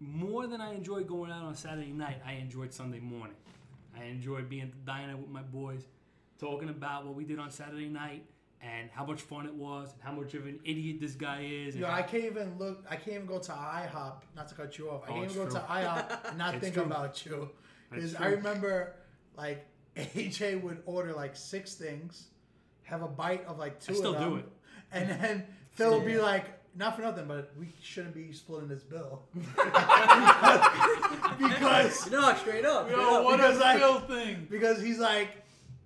more 0.00 0.46
than 0.46 0.60
I 0.60 0.74
enjoyed 0.74 1.06
going 1.06 1.30
out 1.30 1.44
on 1.44 1.54
Saturday 1.54 1.92
night. 1.92 2.20
I 2.26 2.34
enjoyed 2.34 2.72
Sunday 2.72 3.00
morning. 3.00 3.36
I 3.98 4.04
enjoyed 4.04 4.48
being 4.48 4.62
at 4.62 4.70
the 4.72 4.78
diner 4.84 5.16
with 5.16 5.30
my 5.30 5.42
boys, 5.42 5.82
talking 6.38 6.68
about 6.68 7.06
what 7.06 7.14
we 7.14 7.24
did 7.24 7.38
on 7.38 7.50
Saturday 7.50 7.88
night 7.88 8.24
and 8.60 8.88
how 8.90 9.04
much 9.04 9.20
fun 9.20 9.46
it 9.46 9.54
was, 9.54 9.92
and 9.92 10.02
how 10.02 10.12
much 10.12 10.32
of 10.34 10.46
an 10.46 10.58
idiot 10.64 10.96
this 11.00 11.12
guy 11.12 11.42
is. 11.42 11.76
Yo, 11.76 11.86
I 11.88 12.02
can't 12.02 12.24
even 12.24 12.56
look. 12.58 12.84
I 12.88 12.96
can't 12.96 13.16
even 13.16 13.26
go 13.26 13.38
to 13.38 13.52
IHOP. 13.52 14.22
Not 14.34 14.48
to 14.48 14.54
cut 14.54 14.78
you 14.78 14.90
off. 14.90 15.02
I 15.06 15.10
Oh, 15.10 15.14
can't 15.14 15.24
even 15.30 15.36
go 15.36 15.44
true. 15.50 15.52
to 15.54 15.66
IHOP 15.66 16.28
and 16.30 16.38
not 16.38 16.60
think 16.60 16.74
true. 16.74 16.82
about 16.84 17.24
you. 17.26 17.50
Because 17.90 18.14
I 18.16 18.28
remember, 18.28 18.94
like 19.36 19.66
AJ 19.96 20.62
would 20.62 20.82
order 20.86 21.12
like 21.12 21.36
six 21.36 21.74
things, 21.74 22.28
have 22.84 23.02
a 23.02 23.06
bite 23.08 23.44
of 23.46 23.58
like 23.58 23.80
two 23.80 23.92
I 23.92 23.96
still 23.96 24.14
of 24.14 24.20
them, 24.20 24.30
do 24.30 24.36
it. 24.38 24.48
and 24.92 25.10
then 25.22 25.44
Phil 25.72 25.98
would 25.98 26.06
be 26.06 26.18
like, 26.18 26.46
"Not 26.76 26.96
for 26.96 27.02
nothing, 27.02 27.26
but 27.26 27.52
we 27.58 27.72
shouldn't 27.82 28.14
be 28.14 28.32
splitting 28.32 28.68
this 28.68 28.82
bill." 28.82 29.22
because 31.38 32.10
No, 32.10 32.34
straight 32.34 32.64
up. 32.64 32.88
straight 32.88 33.00
Yo, 33.00 33.16
up. 33.18 33.24
what 33.24 33.36
because, 33.36 33.56
a 33.56 33.60
like- 33.60 33.78
Phil 33.78 34.00
thing. 34.00 34.46
because 34.50 34.82
he's 34.82 34.98
like, 34.98 35.28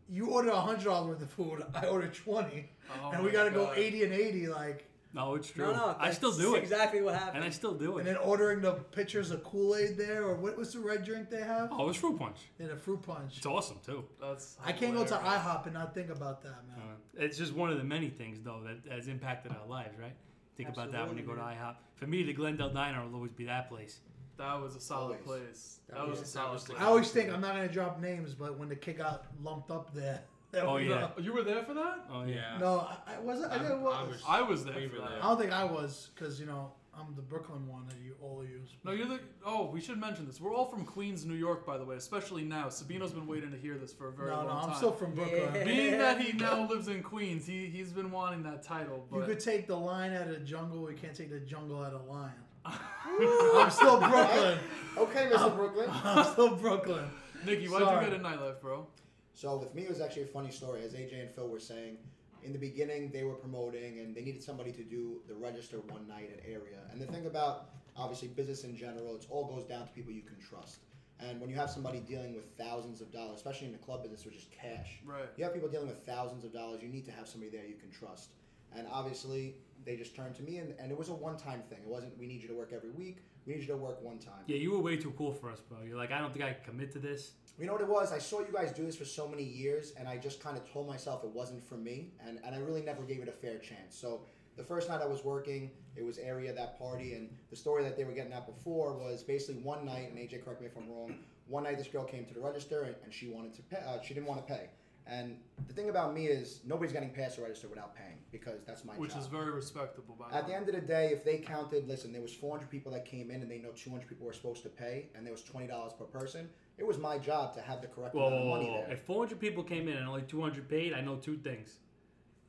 "You 0.09 0.27
ordered 0.31 0.53
a 0.53 0.61
hundred 0.61 0.85
dollars 0.85 1.09
worth 1.09 1.23
of 1.23 1.31
food. 1.31 1.65
I 1.75 1.87
ordered 1.87 2.15
twenty, 2.15 2.71
Oh 3.03 3.11
and 3.13 3.25
we 3.25 3.31
got 3.31 3.45
to 3.45 3.51
go 3.51 3.73
eighty 3.75 4.05
and 4.05 4.13
eighty, 4.13 4.47
like." 4.49 4.85
No, 5.15 5.37
it's 5.37 5.49
true. 5.51 5.67
No, 5.69 5.73
no. 5.73 5.97
I 5.99 6.11
still 6.13 6.31
that's 6.31 6.43
do 6.43 6.55
it. 6.55 6.63
Exactly 6.63 7.01
what 7.01 7.15
happened. 7.15 7.37
And 7.37 7.45
I 7.45 7.49
still 7.49 7.73
do 7.73 7.97
it. 7.97 8.01
And 8.01 8.09
then 8.09 8.19
ordering 8.19 8.61
the 8.61 8.73
pitchers 8.75 9.31
of 9.31 9.43
Kool 9.43 9.75
Aid 9.75 9.97
there, 9.97 10.23
or 10.25 10.35
what 10.35 10.55
was 10.59 10.75
the 10.75 10.81
red 10.81 11.03
drink 11.03 11.31
they 11.31 11.41
have? 11.41 11.71
oh, 11.73 11.89
it's 11.89 11.97
fruit 11.99 12.19
punch. 12.19 12.37
And 12.59 12.71
a 12.71 12.77
fruit 12.77 13.01
punch. 13.03 13.39
It's 13.39 13.47
awesome 13.47 13.79
too. 13.85 14.05
That's 14.21 14.59
I 14.63 14.73
can't 14.73 14.95
go 14.95 15.05
to. 15.07 15.15
IHOP 15.15 15.65
and 15.65 15.75
not 15.75 15.95
think 15.95 16.11
about 16.11 16.43
that, 16.43 16.57
man. 16.69 16.77
Uh, 16.79 17.23
it's 17.25 17.39
just 17.39 17.55
one 17.55 17.71
of 17.71 17.79
the 17.79 17.85
many 17.85 18.11
things 18.11 18.39
though 18.45 18.61
that 18.67 18.93
has 18.93 19.09
impacted 19.09 19.53
our 19.53 19.67
lives, 19.67 19.99
right? 19.99 20.13
Think 20.59 20.71
about 20.71 20.91
that 20.91 21.07
when 21.09 21.17
you 21.17 21.23
go 21.23 21.35
to 21.37 21.41
IHOP. 21.41 21.77
For 21.95 22.07
me, 22.09 22.25
the 22.25 22.33
Glendale 22.33 22.71
Diner 22.71 23.05
will 23.07 23.15
always 23.15 23.31
be 23.33 23.45
that 23.45 23.69
place. 23.71 24.01
That 24.39 24.61
was 24.61 24.75
a 24.77 24.81
solid 24.81 25.05
Always. 25.05 25.21
place. 25.23 25.79
That, 25.89 25.99
That 25.99 26.09
was 26.09 26.21
a 26.21 26.25
solid 26.27 26.53
was 26.55 26.65
place. 26.65 26.79
I 26.81 26.85
always 26.85 27.11
think 27.11 27.33
I'm 27.33 27.41
not 27.41 27.55
gonna 27.55 27.69
drop 27.69 28.01
names, 28.01 28.35
but 28.35 28.59
when 28.59 28.69
the 28.69 28.77
kid 28.77 28.99
got 28.99 29.27
lumped 29.43 29.71
up 29.71 29.95
there, 29.95 30.21
Oh, 30.55 30.75
was, 30.75 30.85
yeah. 30.85 30.95
uh, 31.05 31.11
You 31.21 31.33
were 31.33 31.43
there 31.45 31.63
for 31.63 31.75
that? 31.75 32.07
Oh 32.13 32.25
yeah. 32.25 32.35
Yeah. 32.35 32.59
no, 32.59 32.89
I, 33.07 33.15
I 33.17 33.19
wasn't. 33.21 33.53
I, 33.53 33.57
I'm- 33.57 33.67
I 33.73 33.75
was. 33.77 34.09
was- 34.09 34.23
I 34.29 34.43
was 34.43 34.65
there 34.65 34.75
We 34.77 34.89
for 34.89 34.97
were 34.97 35.01
that. 35.03 35.11
there. 35.11 35.19
I 35.25 35.29
don't 35.29 35.39
think 35.41 35.53
I 35.53 35.65
was, 35.65 36.11
cause 36.19 36.41
you 36.41 36.47
know, 36.47 36.73
I'm 36.99 37.15
the 37.15 37.23
Brooklyn 37.23 37.67
one 37.69 37.87
that 37.87 37.97
you 38.05 38.15
all 38.21 38.45
use. 38.45 38.71
No, 38.85 38.93
you're 38.93 39.07
the. 39.07 39.21
Oh, 39.45 39.71
we 39.71 39.81
should 39.81 39.99
mention 39.99 40.27
this. 40.27 40.41
We're 40.41 40.53
all 40.53 40.67
from 40.67 40.85
Queens, 40.85 41.25
New 41.25 41.35
York, 41.35 41.65
by 41.65 41.79
the 41.79 41.85
way. 41.85 41.97
Especially 41.97 42.43
now. 42.43 42.67
Sabino's 42.67 43.13
been 43.13 43.27
waiting 43.27 43.51
to 43.53 43.57
hear 43.57 43.79
this 43.79 43.93
for 43.93 44.09
a 44.09 44.13
very 44.13 44.31
long 44.31 44.47
time. 44.47 44.57
no, 44.57 44.61
no, 44.63 44.69
I'm 44.69 44.77
still 44.77 44.93
from 44.93 45.15
Brooklyn. 45.15 45.51
Yeah. 45.55 45.65
Being 45.65 45.99
that 45.99 46.21
he 46.21 46.33
now 46.33 46.67
lives 46.69 46.89
in 46.89 47.03
Queens, 47.03 47.47
he 47.47 47.67
he's 47.67 47.93
been 47.93 48.11
wanting 48.11 48.43
that 48.45 48.63
title. 48.63 49.07
You 49.13 49.23
could 49.23 49.41
take 49.41 49.67
the 49.67 49.77
lion 49.77 50.15
out 50.15 50.29
of 50.29 50.31
the 50.31 50.41
jungle. 50.41 50.91
You 50.91 50.97
can't 50.97 51.15
take 51.15 51.31
the 51.31 51.41
jungle 51.41 51.83
out 51.83 51.93
of 51.93 52.05
the 52.05 52.11
lion. 52.11 52.33
I'm 52.65 53.71
still 53.71 53.99
Brooklyn. 53.99 54.59
Okay, 54.97 55.31
Mr. 55.33 55.55
Brooklyn. 55.55 55.89
I'm 56.05 56.25
still 56.33 56.57
Brooklyn. 56.57 57.05
Nikki, 57.47 57.69
why'd 57.69 57.83
Sorry. 57.83 58.05
you 58.05 58.11
get 58.11 58.21
a 58.21 58.23
nightlife, 58.23 58.61
bro? 58.61 58.87
So 59.35 59.57
with 59.57 59.75
me, 59.75 59.83
it 59.83 59.89
was 59.89 60.01
actually 60.01 60.23
a 60.23 60.27
funny 60.27 60.51
story. 60.51 60.83
As 60.83 60.93
AJ 60.95 61.21
and 61.21 61.31
Phil 61.31 61.49
were 61.49 61.61
saying, 61.61 61.99
in 62.43 62.53
the 62.53 62.59
beginning, 62.59 63.11
they 63.11 63.25
were 63.25 63.35
promoting 63.35 63.99
and 64.01 64.15
they 64.15 64.23
needed 64.23 64.43
somebody 64.43 64.73
to 64.73 64.83
do 64.83 65.21
the 65.29 65.35
register 65.35 65.79
one 65.89 66.07
night 66.07 66.31
at 66.37 66.45
area. 66.45 66.79
And 66.93 67.01
the 67.01 67.07
thing 67.07 67.27
about 67.27 67.71
obviously 67.97 68.29
business 68.29 68.65
in 68.65 68.77
general, 68.77 69.17
it 69.17 69.27
all 69.31 69.47
goes 69.47 69.65
down 69.65 69.87
to 69.87 69.93
people 69.93 70.13
you 70.13 70.23
can 70.23 70.39
trust. 70.41 70.79
And 71.21 71.41
when 71.41 71.51
you 71.51 71.57
have 71.57 71.69
somebody 71.71 71.99
dealing 71.99 72.35
with 72.35 72.45
thousands 72.57 73.01
of 73.01 73.11
dollars, 73.13 73.37
especially 73.37 73.67
in 73.67 73.73
the 73.73 73.79
club 73.79 74.03
business, 74.03 74.25
which 74.25 74.37
is 74.37 74.47
cash, 74.53 75.01
Right. 75.05 75.25
you 75.37 75.43
have 75.45 75.53
people 75.53 75.69
dealing 75.69 75.89
with 75.89 76.05
thousands 76.07 76.45
of 76.45 76.53
dollars. 76.53 76.81
You 76.81 76.89
need 76.89 77.05
to 77.07 77.11
have 77.13 77.27
somebody 77.27 77.51
there 77.51 77.67
you 77.67 77.75
can 77.75 77.91
trust. 77.91 78.31
And 78.77 78.87
obviously, 78.91 79.57
they 79.89 79.97
just 79.97 80.15
turned 80.15 80.35
to 80.35 80.43
me, 80.43 80.59
and, 80.59 80.75
and 80.79 80.93
it 80.93 80.99
was 80.99 81.09
a 81.09 81.15
one-time 81.15 81.63
thing. 81.71 81.79
It 81.83 81.89
wasn't 81.89 82.17
we 82.19 82.27
need 82.27 82.43
you 82.43 82.49
to 82.49 82.55
work 82.55 82.73
every 82.75 82.91
week. 82.91 83.23
We 83.47 83.55
need 83.55 83.63
you 83.63 83.69
to 83.69 83.77
work 83.77 84.05
one 84.05 84.19
time. 84.19 84.45
Yeah, 84.47 84.59
you 84.59 84.73
were 84.73 84.81
way 84.81 84.99
too 84.99 85.15
cool 85.17 85.33
for 85.33 85.51
us, 85.51 85.61
bro. 85.61 85.79
You're 85.83 85.97
like, 85.97 86.13
I 86.13 86.19
don't 86.19 86.31
think 86.31 86.45
I 86.45 86.53
can 86.53 86.63
commit 86.63 86.93
to 86.93 86.99
this. 86.99 87.33
You 87.59 87.67
know 87.67 87.73
what 87.73 87.81
it 87.81 87.89
was? 87.89 88.13
I 88.13 88.19
saw 88.19 88.41
you 88.41 88.53
guys 88.53 88.71
do 88.71 88.85
this 88.85 88.97
for 88.97 89.07
so 89.07 89.27
many 89.27 89.43
years, 89.43 89.95
and 89.99 90.07
I 90.07 90.19
just 90.19 90.43
kind 90.43 90.59
of 90.59 90.71
told 90.71 90.87
myself 90.87 91.25
it 91.25 91.31
wasn't 91.31 91.67
for 91.67 91.77
me, 91.77 92.13
and, 92.25 92.39
and 92.45 92.55
I 92.55 92.59
really 92.59 92.83
never 92.83 93.03
gave 93.03 93.23
it 93.23 93.29
a 93.29 93.33
fair 93.33 93.57
chance. 93.59 93.97
So 93.99 94.21
the 94.59 94.63
first 94.63 94.91
night 94.91 95.01
I 95.01 95.07
was 95.07 95.25
working, 95.25 95.71
it 95.97 96.05
was 96.05 96.19
area 96.19 96.53
that 96.53 96.79
party, 96.79 97.15
and 97.15 97.31
the 97.49 97.57
story 97.57 97.83
that 97.83 97.97
they 97.97 98.05
were 98.05 98.13
getting 98.13 98.35
at 98.35 98.47
before 98.47 98.93
was 98.93 99.23
basically 99.23 99.63
one 99.63 99.87
night, 99.87 100.11
and 100.11 100.19
AJ, 100.19 100.45
correct 100.45 100.61
me 100.61 100.67
if 100.67 100.77
I'm 100.77 100.89
wrong. 100.91 101.15
One 101.47 101.65
night, 101.65 101.79
this 101.79 101.89
girl 101.89 102.05
came 102.05 102.27
to 102.27 102.35
the 102.35 102.41
register, 102.41 102.83
and, 102.83 102.95
and 103.03 103.13
she 103.13 103.29
wanted 103.29 103.55
to 103.55 103.63
pay. 103.63 103.79
Uh, 103.79 104.03
she 104.03 104.13
didn't 104.13 104.27
want 104.27 104.47
to 104.47 104.53
pay, 104.53 104.69
and 105.09 105.37
the 105.67 105.73
thing 105.73 105.89
about 105.89 106.15
me 106.15 106.27
is 106.27 106.61
nobody's 106.67 106.93
getting 106.93 107.11
past 107.11 107.37
the 107.37 107.43
register 107.43 107.67
without 107.67 107.97
paying 107.97 108.19
because 108.31 108.61
that's 108.67 108.85
my 108.85 108.93
job. 108.93 109.01
Which 109.01 109.13
job. 109.13 109.21
is 109.21 109.27
very 109.27 109.51
respectable, 109.51 110.15
by 110.19 110.37
At 110.37 110.45
the 110.45 110.53
the 110.53 110.57
end 110.57 110.69
of 110.69 110.75
the 110.75 110.83
day, 110.83 111.11
if 111.13 111.25
they 111.25 111.39
counted, 111.39 111.89
listen, 111.89 112.13
there 112.13 112.21
was 112.21 112.35
400 112.35 112.69
people 112.69 112.93
that 112.93 113.07
came 113.07 113.31
in, 113.31 113.41
and 113.41 113.51
they 113.51 113.59
know 113.59 113.71
200 113.71 114.07
people 114.07 114.27
were 114.27 114.35
supposed 114.35 114.63
to 114.65 114.69
pay, 114.69 115.07
and 115.15 115.25
there 115.25 115.33
was 115.33 115.43
$20 115.43 115.99
per 115.99 116.05
person. 116.05 116.49
It 116.77 116.87
was 116.87 116.99
my 116.99 117.17
job 117.17 117.55
to 117.55 117.63
have 117.63 117.81
the 117.81 117.89
correct 117.89 118.15
Whoa, 118.15 118.27
amount 118.27 118.43
of 118.43 118.49
money 118.49 118.71
there. 118.71 118.93
If 118.93 119.01
400 119.01 119.41
people 119.41 119.65
came 119.65 119.89
in 119.89 119.97
and 119.97 120.07
only 120.07 120.23
200 120.23 120.69
paid, 120.69 120.93
I 120.93 121.01
know 121.01 121.17
two 121.17 121.39
things. 121.39 121.79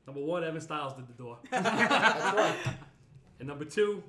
Number 0.06 0.22
one, 0.22 0.44
Evan 0.44 0.60
Styles 0.60 0.94
did 0.94 1.08
the 1.08 1.14
door. 1.14 1.38
That's 1.52 2.36
right. 2.36 2.56
and 3.40 3.48
number 3.48 3.64
two, 3.64 4.04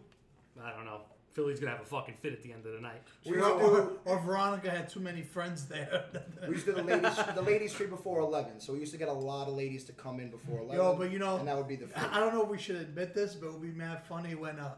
I 0.63 0.73
don't 0.73 0.85
know. 0.85 1.03
Philly's 1.33 1.61
gonna 1.61 1.73
have 1.73 1.81
a 1.81 1.85
fucking 1.85 2.15
fit 2.21 2.33
at 2.33 2.43
the 2.43 2.53
end 2.53 2.67
of 2.67 2.73
the 2.73 2.81
night. 2.81 3.03
We 3.25 3.33
or, 3.33 3.37
used, 3.37 3.49
to 3.49 3.55
or, 3.55 3.81
do, 3.81 3.99
or 4.05 4.19
Veronica 4.21 4.71
had 4.71 4.89
too 4.89 5.01
many 5.01 5.23
friends 5.23 5.67
there. 5.67 6.05
we 6.49 6.55
used 6.55 6.67
to 6.67 6.73
do 6.73 6.83
the 6.83 6.83
ladies 6.83 7.17
the 7.35 7.43
ladies 7.43 7.73
free 7.73 7.87
before 7.87 8.21
eleven, 8.21 8.61
so 8.61 8.73
we 8.73 8.81
used 8.81 8.93
to 8.93 8.99
get 8.99 9.09
a 9.09 9.13
lot 9.13 9.49
of 9.49 9.55
ladies 9.55 9.85
to 9.85 9.93
come 9.93 10.21
in 10.21 10.31
before 10.31 10.61
eleven. 10.61 10.77
Yo, 10.77 10.97
but 10.97 11.11
you 11.11 11.19
know, 11.19 11.37
and 11.37 11.47
that 11.47 11.57
would 11.57 11.69
be 11.69 11.77
the 11.77 11.87
free. 11.87 12.03
I 12.11 12.19
don't 12.19 12.35
know 12.35 12.43
if 12.43 12.49
we 12.49 12.59
should 12.59 12.77
admit 12.77 13.15
this, 13.15 13.35
but 13.35 13.49
it 13.49 13.53
would 13.53 13.63
be 13.63 13.69
mad 13.69 14.05
funny 14.07 14.35
when 14.35 14.59
uh, 14.59 14.75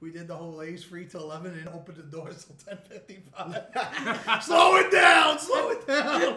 we 0.00 0.10
did 0.10 0.26
the 0.26 0.34
whole 0.34 0.54
ladies 0.54 0.82
free 0.82 1.06
till 1.06 1.22
11 1.22 1.52
and 1.58 1.68
opened 1.68 1.96
the 1.96 2.02
doors 2.02 2.44
till 2.44 2.76
10.55. 2.76 4.42
slow 4.42 4.76
it 4.76 4.90
down, 4.90 5.38
slow 5.38 5.70
it 5.70 5.86
down. 5.86 6.36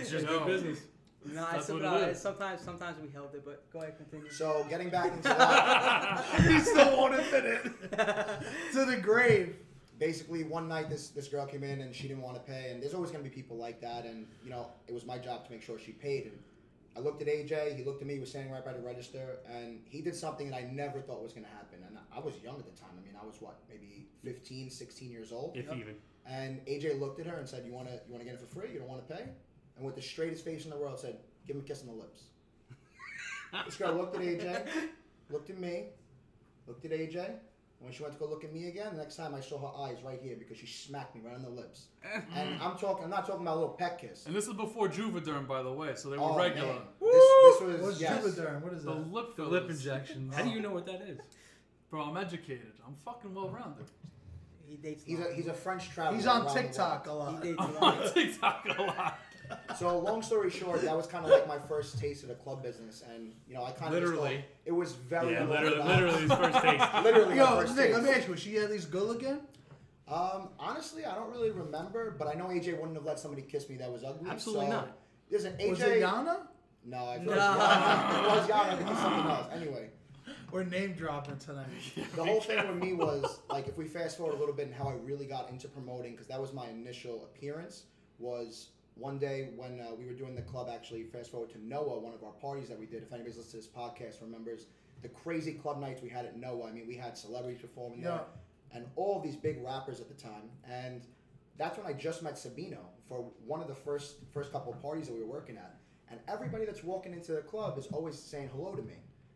It's 0.00 0.10
just 0.10 0.26
Yo. 0.26 0.40
good 0.40 0.46
business. 0.46 0.80
No, 1.34 1.44
I 1.44 1.52
That's 1.52 1.64
still, 1.64 1.76
what 1.76 1.82
no, 1.82 2.12
sometimes 2.14 2.62
sometimes 2.62 2.96
we 3.00 3.08
held 3.10 3.34
it, 3.34 3.44
but 3.44 3.70
go 3.70 3.80
ahead, 3.82 3.96
continue. 3.98 4.30
So 4.30 4.64
getting 4.70 4.88
back 4.88 5.12
into 5.12 5.22
that, 5.28 6.24
he 6.48 6.58
still 6.60 6.96
won't 6.96 7.14
admit 7.14 7.44
it. 7.44 7.62
to 8.72 8.84
the 8.86 8.96
grave. 8.96 9.56
basically 9.98 10.44
one 10.44 10.66
night 10.66 10.88
this 10.88 11.08
this 11.10 11.28
girl 11.28 11.44
came 11.46 11.62
in 11.62 11.82
and 11.82 11.94
she 11.94 12.08
didn't 12.08 12.22
want 12.22 12.36
to 12.36 12.42
pay, 12.42 12.70
and 12.70 12.82
there's 12.82 12.94
always 12.94 13.10
gonna 13.10 13.22
be 13.24 13.28
people 13.30 13.56
like 13.58 13.80
that, 13.82 14.06
and 14.06 14.26
you 14.42 14.50
know 14.50 14.68
it 14.88 14.94
was 14.94 15.04
my 15.04 15.18
job 15.18 15.44
to 15.44 15.52
make 15.52 15.62
sure 15.62 15.78
she 15.78 15.92
paid. 15.92 16.24
And 16.24 16.38
I 16.96 17.00
looked 17.00 17.20
at 17.22 17.28
AJ, 17.28 17.76
he 17.76 17.84
looked 17.84 18.00
at 18.00 18.08
me, 18.08 18.14
he 18.14 18.20
was 18.20 18.30
standing 18.30 18.50
right 18.50 18.64
by 18.64 18.72
the 18.72 18.80
register, 18.80 19.38
and 19.46 19.80
he 19.84 20.00
did 20.00 20.16
something 20.16 20.50
that 20.50 20.56
I 20.56 20.62
never 20.72 21.00
thought 21.00 21.22
was 21.22 21.32
gonna 21.34 21.46
happen. 21.48 21.80
And 21.86 21.98
I 22.16 22.18
was 22.18 22.34
young 22.42 22.58
at 22.58 22.64
the 22.64 22.80
time. 22.80 22.90
I 22.98 23.04
mean, 23.04 23.14
I 23.22 23.26
was 23.26 23.36
what, 23.40 23.58
maybe 23.68 24.08
15, 24.24 24.70
16 24.70 25.10
years 25.10 25.32
old. 25.32 25.54
If 25.56 25.66
even. 25.66 25.96
And 26.26 26.64
AJ 26.66 26.98
looked 26.98 27.20
at 27.20 27.26
her 27.26 27.36
and 27.36 27.48
said, 27.48 27.64
"You 27.66 27.72
want 27.72 27.88
to 27.88 27.94
you 27.94 28.12
want 28.12 28.20
to 28.20 28.24
get 28.24 28.34
it 28.34 28.40
for 28.40 28.46
free? 28.60 28.72
You 28.72 28.78
don't 28.78 28.88
want 28.88 29.06
to 29.06 29.14
pay?" 29.14 29.24
And 29.80 29.86
with 29.86 29.96
the 29.96 30.02
straightest 30.02 30.44
face 30.44 30.64
in 30.64 30.70
the 30.70 30.76
world, 30.76 31.00
said, 31.00 31.16
"Give 31.46 31.56
him 31.56 31.62
a 31.62 31.64
kiss 31.64 31.80
on 31.80 31.86
the 31.86 31.94
lips." 31.94 32.24
this 33.64 33.76
girl 33.76 33.94
looked 33.94 34.14
at 34.14 34.20
AJ, 34.20 34.66
looked 35.30 35.48
at 35.48 35.58
me, 35.58 35.86
looked 36.66 36.84
at 36.84 36.90
AJ. 36.90 37.16
And 37.24 37.86
when 37.86 37.94
she 37.94 38.02
went 38.02 38.12
to 38.12 38.20
go 38.20 38.26
look 38.26 38.44
at 38.44 38.52
me 38.52 38.68
again, 38.68 38.88
the 38.92 38.98
next 38.98 39.16
time 39.16 39.34
I 39.34 39.40
saw 39.40 39.58
her 39.58 39.88
eyes 39.88 40.02
right 40.04 40.20
here 40.22 40.36
because 40.38 40.58
she 40.58 40.66
smacked 40.66 41.14
me 41.16 41.22
right 41.24 41.34
on 41.34 41.40
the 41.40 41.48
lips. 41.48 41.86
and 42.36 42.60
I'm 42.62 42.76
talking, 42.76 43.04
I'm 43.04 43.10
not 43.10 43.26
talking 43.26 43.40
about 43.40 43.54
a 43.54 43.60
little 43.60 43.74
peck 43.74 43.98
kiss. 44.02 44.26
And 44.26 44.34
this 44.36 44.46
is 44.48 44.52
before 44.52 44.86
Juvederm, 44.90 45.48
by 45.48 45.62
the 45.62 45.72
way, 45.72 45.94
so 45.96 46.10
they 46.10 46.18
were 46.18 46.24
Oh, 46.24 46.36
regular. 46.36 46.74
man. 46.74 46.82
This, 47.00 47.14
this 47.14 47.60
was 47.62 47.80
What's 47.80 48.00
yes. 48.02 48.22
Juvederm? 48.22 48.60
What 48.60 48.74
is 48.74 48.84
The 48.84 48.92
that? 48.92 49.10
lip 49.10 49.28
The 49.30 49.44
fillers. 49.44 49.52
lip 49.52 49.70
injections. 49.70 50.34
How 50.34 50.42
do 50.42 50.50
you 50.50 50.58
oh. 50.58 50.62
know 50.62 50.72
what 50.72 50.84
that 50.84 51.00
is? 51.00 51.20
Bro, 51.88 52.02
I'm 52.02 52.18
educated. 52.18 52.72
I'm 52.86 52.96
fucking 53.02 53.34
well 53.34 53.48
rounded. 53.48 53.86
he 54.66 54.76
dates. 54.76 55.02
He's 55.04 55.18
lot. 55.18 55.30
a 55.30 55.34
he's 55.34 55.46
a 55.46 55.54
French 55.54 55.88
traveler. 55.88 56.16
He's 56.18 56.26
on 56.26 56.42
around 56.44 56.54
the 56.54 56.60
TikTok 56.62 57.06
a 57.06 57.12
lot. 57.12 57.42
He 57.42 57.48
dates 57.52 57.60
a 57.60 57.64
I'm 57.64 57.74
lot. 57.76 58.02
on 58.06 58.12
TikTok 58.14 58.66
a 58.78 58.82
lot. 58.82 59.18
So 59.78 59.98
long 59.98 60.22
story 60.22 60.50
short, 60.50 60.82
that 60.82 60.96
was 60.96 61.06
kind 61.06 61.24
of 61.24 61.30
like 61.30 61.46
my 61.48 61.58
first 61.58 61.98
taste 61.98 62.22
of 62.22 62.28
the 62.28 62.34
club 62.34 62.62
business, 62.62 63.02
and 63.14 63.32
you 63.48 63.54
know 63.54 63.64
I 63.64 63.70
kind 63.72 63.94
of 63.94 64.00
Literally. 64.00 64.44
it 64.64 64.72
was 64.72 64.92
very 64.92 65.32
Yeah, 65.32 65.44
literally, 65.44 65.82
literally 65.82 66.20
his 66.22 66.32
first 66.32 66.62
taste. 66.62 66.84
literally 67.04 67.28
my 67.30 67.36
Yo, 67.36 67.46
first 67.60 67.76
Nick, 67.76 67.92
let 67.92 68.02
me 68.02 68.10
ask 68.10 68.26
you, 68.26 68.32
was 68.32 68.40
she 68.40 68.56
at 68.58 68.70
least 68.70 68.90
good 68.90 69.02
looking? 69.04 69.38
Um, 70.08 70.48
honestly, 70.58 71.04
I 71.04 71.14
don't 71.14 71.30
really 71.30 71.50
remember, 71.50 72.10
but 72.18 72.26
I 72.28 72.34
know 72.34 72.46
AJ 72.46 72.72
wouldn't 72.78 72.96
have 72.96 73.04
let 73.04 73.18
somebody 73.20 73.42
kiss 73.42 73.68
me 73.68 73.76
that 73.76 73.90
was 73.90 74.02
ugly. 74.04 74.28
Absolutely 74.28 74.66
so, 74.66 74.72
not. 74.72 74.98
Listen, 75.30 75.52
AJ. 75.54 75.70
Was 75.70 75.80
it 75.82 76.02
Yana? 76.02 76.36
No, 76.84 76.96
I 77.08 77.18
No. 77.18 77.30
feel 77.30 77.36
like 77.36 77.60
Yana. 77.60 78.24
It 78.24 78.40
was 78.40 78.48
Yana. 78.48 78.72
I 78.72 78.76
think 78.76 78.90
it's 78.90 79.00
something 79.00 79.30
else. 79.30 79.46
Anyway, 79.54 79.90
We're 80.50 80.64
name 80.64 80.94
dropping 80.94 81.38
tonight. 81.38 81.66
the 82.16 82.24
whole 82.24 82.40
thing 82.40 82.66
with 82.66 82.76
me 82.82 82.92
was 82.92 83.38
like, 83.48 83.68
if 83.68 83.78
we 83.78 83.86
fast 83.86 84.16
forward 84.18 84.34
a 84.34 84.38
little 84.38 84.54
bit 84.54 84.66
and 84.66 84.74
how 84.74 84.88
I 84.88 84.94
really 84.94 85.26
got 85.26 85.48
into 85.48 85.68
promoting, 85.68 86.12
because 86.12 86.26
that 86.26 86.40
was 86.40 86.52
my 86.52 86.68
initial 86.68 87.22
appearance, 87.24 87.84
was 88.18 88.70
one 88.94 89.18
day 89.18 89.50
when 89.56 89.80
uh, 89.80 89.94
we 89.98 90.04
were 90.04 90.12
doing 90.12 90.34
the 90.34 90.42
club. 90.42 90.68
Actually, 90.72 91.04
fast 91.04 91.30
forward 91.30 91.50
to 91.50 91.64
Noah, 91.66 91.98
one 91.98 92.14
of 92.14 92.22
our 92.22 92.32
parties 92.32 92.68
that 92.68 92.78
we 92.78 92.86
did. 92.86 93.02
If 93.02 93.12
anybody's 93.12 93.36
listened 93.36 93.62
to 93.62 93.68
this 93.68 93.74
podcast, 93.74 94.22
remembers 94.22 94.66
the 95.02 95.08
crazy 95.08 95.52
club 95.52 95.80
nights 95.80 96.02
we 96.02 96.08
had 96.08 96.24
at 96.26 96.36
Noah. 96.36 96.68
I 96.68 96.72
mean, 96.72 96.86
we 96.86 96.96
had 96.96 97.16
celebrities 97.16 97.60
performing 97.60 98.02
there. 98.02 98.24
And 98.72 98.86
all 98.96 99.20
these 99.20 99.36
big 99.36 99.62
rappers 99.64 100.00
at 100.00 100.08
the 100.08 100.14
time. 100.14 100.50
And 100.68 101.02
that's 101.56 101.76
when 101.76 101.86
I 101.86 101.92
just 101.92 102.22
met 102.22 102.34
Sabino 102.34 102.78
for 103.08 103.24
one 103.44 103.60
of 103.60 103.68
the 103.68 103.74
first 103.74 104.16
first 104.32 104.52
couple 104.52 104.72
of 104.72 104.80
parties 104.80 105.06
that 105.08 105.14
we 105.14 105.20
were 105.20 105.26
working 105.26 105.56
at. 105.56 105.76
And 106.10 106.20
everybody 106.28 106.64
that's 106.64 106.84
walking 106.84 107.12
into 107.12 107.32
the 107.32 107.42
club 107.42 107.78
is 107.78 107.86
always 107.88 108.18
saying 108.18 108.50
hello 108.52 108.74
to 108.74 108.82
me. 108.82 108.94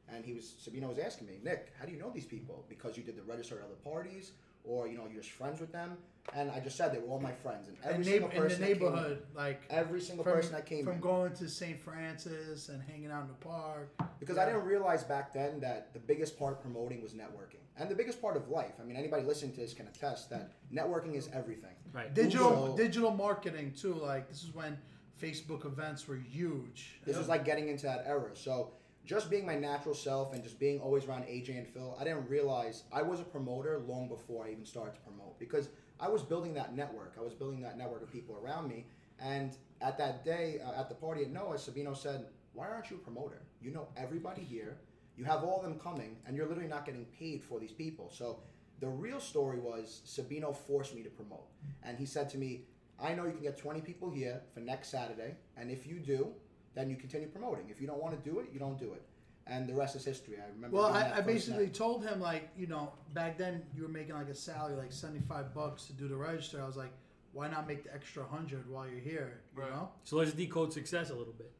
And 0.08 0.24
he 0.24 0.32
was 0.34 0.54
Sabino 0.64 0.88
was 0.88 0.98
asking 0.98 1.26
me, 1.26 1.38
Nick, 1.42 1.72
how 1.78 1.84
do 1.84 1.92
you 1.92 1.98
know 1.98 2.10
these 2.10 2.26
people? 2.26 2.64
Because 2.68 2.96
you 2.96 3.02
did 3.02 3.16
the 3.16 3.22
register 3.22 3.58
at 3.58 3.64
other 3.64 3.74
parties, 3.82 4.32
or 4.64 4.88
you 4.88 4.96
know 4.96 5.04
you're 5.12 5.22
just 5.22 5.34
friends 5.34 5.60
with 5.60 5.72
them. 5.72 5.96
And 6.34 6.50
I 6.50 6.58
just 6.58 6.76
said 6.78 6.92
they 6.92 6.98
were 6.98 7.08
all 7.08 7.20
my 7.20 7.32
friends. 7.32 7.68
And 7.68 7.76
every 7.84 7.96
And 7.96 8.04
single 8.06 8.28
neighbor, 8.30 8.36
in 8.36 8.42
the 8.42 8.48
person 8.48 8.60
that 8.60 8.66
came 8.66 8.76
in- 8.86 8.92
neighborhood, 8.94 9.22
like 9.36 9.62
every 9.68 10.00
single 10.00 10.24
from, 10.24 10.32
person 10.32 10.52
that 10.52 10.64
came 10.66 10.84
from 10.84 10.94
in. 10.94 11.00
going 11.00 11.32
to 11.34 11.48
St. 11.50 11.78
Francis 11.78 12.70
and 12.70 12.82
hanging 12.82 13.10
out 13.10 13.22
in 13.22 13.28
the 13.28 13.34
park. 13.34 13.90
Because 14.20 14.38
I 14.38 14.46
didn't 14.46 14.64
realize 14.64 15.04
back 15.04 15.34
then 15.34 15.60
that 15.60 15.92
the 15.92 15.98
biggest 15.98 16.38
part 16.38 16.54
of 16.54 16.60
promoting 16.62 17.02
was 17.02 17.12
networking. 17.12 17.60
And 17.76 17.90
the 17.90 17.94
biggest 17.94 18.22
part 18.22 18.38
of 18.38 18.48
life. 18.48 18.72
I 18.80 18.84
mean, 18.84 18.96
anybody 18.96 19.22
listening 19.22 19.52
to 19.52 19.60
this 19.60 19.74
can 19.74 19.86
attest 19.86 20.30
that 20.30 20.52
networking 20.72 21.14
is 21.14 21.28
everything. 21.34 21.74
Right. 21.92 22.12
Digital 22.14 22.68
So- 22.68 22.76
digital 22.76 23.10
marketing 23.10 23.74
too. 23.78 23.92
Like 23.94 24.26
this 24.30 24.42
is 24.44 24.54
when 24.54 24.78
Facebook 25.20 25.66
events 25.66 26.08
were 26.08 26.16
huge. 26.16 27.00
This 27.04 27.18
is 27.18 27.28
like 27.28 27.44
getting 27.44 27.68
into 27.68 27.84
that 27.84 28.04
era. 28.06 28.30
So 28.34 28.70
just 29.04 29.30
being 29.30 29.44
my 29.44 29.54
natural 29.54 29.94
self 29.94 30.32
and 30.32 30.42
just 30.42 30.58
being 30.58 30.80
always 30.80 31.04
around 31.04 31.24
AJ 31.24 31.58
and 31.58 31.68
Phil, 31.68 31.96
I 32.00 32.04
didn't 32.04 32.28
realize 32.28 32.84
I 32.92 33.02
was 33.02 33.20
a 33.20 33.24
promoter 33.24 33.82
long 33.86 34.08
before 34.08 34.46
I 34.46 34.50
even 34.50 34.64
started 34.64 34.94
to 34.94 35.00
promote 35.00 35.38
because 35.38 35.68
I 36.00 36.08
was 36.08 36.22
building 36.22 36.54
that 36.54 36.74
network. 36.74 37.14
I 37.18 37.22
was 37.22 37.34
building 37.34 37.60
that 37.60 37.76
network 37.76 38.02
of 38.02 38.10
people 38.10 38.36
around 38.42 38.68
me. 38.68 38.86
And 39.20 39.56
at 39.80 39.98
that 39.98 40.24
day, 40.24 40.60
uh, 40.64 40.80
at 40.80 40.88
the 40.88 40.94
party 40.94 41.22
at 41.22 41.30
Noah, 41.30 41.56
Sabino 41.56 41.96
said, 41.96 42.26
"Why 42.52 42.66
aren't 42.68 42.90
you 42.90 42.96
a 42.96 43.00
promoter? 43.00 43.42
You 43.60 43.70
know 43.70 43.88
everybody 43.96 44.42
here. 44.42 44.78
You 45.16 45.24
have 45.24 45.44
all 45.44 45.60
them 45.62 45.78
coming, 45.78 46.16
and 46.26 46.36
you're 46.36 46.48
literally 46.48 46.68
not 46.68 46.84
getting 46.84 47.04
paid 47.06 47.44
for 47.44 47.60
these 47.60 47.72
people." 47.72 48.10
So 48.10 48.40
the 48.80 48.88
real 48.88 49.20
story 49.20 49.60
was 49.60 50.02
Sabino 50.06 50.56
forced 50.56 50.94
me 50.94 51.02
to 51.02 51.10
promote, 51.10 51.46
and 51.82 51.98
he 51.98 52.06
said 52.06 52.28
to 52.30 52.38
me, 52.38 52.64
"I 52.98 53.14
know 53.14 53.24
you 53.26 53.32
can 53.32 53.42
get 53.42 53.56
20 53.56 53.80
people 53.82 54.10
here 54.10 54.42
for 54.52 54.60
next 54.60 54.88
Saturday, 54.88 55.36
and 55.56 55.70
if 55.70 55.86
you 55.86 56.00
do, 56.00 56.34
then 56.74 56.90
you 56.90 56.96
continue 56.96 57.28
promoting. 57.28 57.66
If 57.70 57.80
you 57.80 57.86
don't 57.86 58.00
want 58.02 58.22
to 58.22 58.30
do 58.30 58.38
it, 58.40 58.46
you 58.52 58.58
don't 58.58 58.78
do 58.78 58.92
it." 58.92 59.02
And 59.46 59.68
the 59.68 59.74
rest 59.74 59.94
is 59.96 60.04
history. 60.04 60.36
I 60.42 60.48
remember. 60.54 60.76
Well, 60.76 60.86
I, 60.86 61.12
I 61.16 61.20
basically 61.20 61.64
night. 61.64 61.74
told 61.74 62.02
him 62.04 62.18
like, 62.20 62.48
you 62.56 62.66
know, 62.66 62.92
back 63.12 63.36
then 63.36 63.62
you 63.76 63.82
were 63.82 63.88
making 63.88 64.14
like 64.14 64.28
a 64.28 64.34
salary 64.34 64.74
like 64.76 64.92
seventy 64.92 65.20
five 65.28 65.52
bucks 65.54 65.84
to 65.86 65.92
do 65.92 66.08
the 66.08 66.16
register. 66.16 66.62
I 66.62 66.66
was 66.66 66.76
like, 66.78 66.92
why 67.32 67.48
not 67.48 67.66
make 67.68 67.84
the 67.84 67.92
extra 67.92 68.24
hundred 68.24 68.68
while 68.70 68.88
you're 68.88 69.00
here? 69.00 69.40
You 69.54 69.62
Right. 69.62 69.70
know? 69.70 69.90
So 70.04 70.16
let's 70.16 70.32
decode 70.32 70.72
success 70.72 71.10
a 71.10 71.14
little 71.14 71.34
bit. 71.34 71.52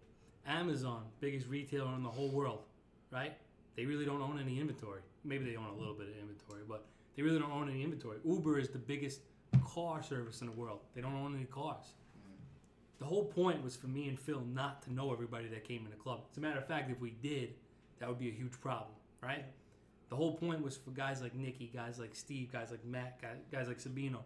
Amazon, 0.46 1.05
biggest 1.20 1.46
retailer 1.48 1.94
in 1.94 2.03
the 2.03 2.11
whole 2.11 2.31
world, 2.31 2.61
right? 3.11 3.33
They 3.77 3.85
really 3.87 4.05
don't 4.05 4.20
own 4.22 4.38
any 4.38 4.61
inventory. 4.61 5.00
Maybe 5.24 5.44
they 5.50 5.57
own 5.57 5.66
a 5.66 5.74
little 5.79 5.94
bit 5.94 6.09
of 6.09 6.14
inventory, 6.18 6.62
but 6.68 6.85
They 7.16 7.22
really 7.22 7.38
don't 7.38 7.53
own 7.53 7.68
any 7.70 7.83
inventory. 7.83 8.18
Uber 8.24 8.59
is 8.59 8.68
the 8.70 8.79
biggest 8.79 9.20
car 9.64 10.03
service 10.03 10.40
in 10.40 10.48
the 10.48 10.53
world. 10.53 10.81
They 10.94 11.00
don't 11.00 11.14
own 11.14 11.35
any 11.37 11.44
cars. 11.44 11.94
The 12.98 13.04
whole 13.04 13.24
point 13.24 13.62
was 13.62 13.76
for 13.76 13.88
me 13.88 14.09
and 14.09 14.18
Phil 14.18 14.42
not 14.52 14.83
to 14.83 14.92
know 14.92 15.12
everybody 15.12 15.48
that 15.48 15.64
came 15.64 15.85
in 15.85 15.90
the 15.90 15.96
club. 15.96 16.20
As 16.30 16.38
a 16.38 16.40
matter 16.40 16.59
of 16.59 16.66
fact, 16.66 16.90
if 16.90 17.00
we 17.00 17.11
did, 17.22 17.54
that 17.98 18.09
would 18.09 18.18
be 18.18 18.28
a 18.28 18.33
huge 18.33 18.61
problem, 18.61 18.94
right? 19.22 19.44
The 20.11 20.16
whole 20.16 20.35
point 20.35 20.62
was 20.62 20.76
for 20.76 20.90
guys 20.90 21.20
like 21.20 21.35
Nicky, 21.35 21.70
guys 21.74 21.98
like 21.98 22.14
Steve, 22.14 22.52
guys 22.52 22.70
like 22.70 22.85
Matt, 22.85 23.20
guys, 23.20 23.37
guys 23.50 23.66
like 23.68 23.78
Sabino. 23.78 24.18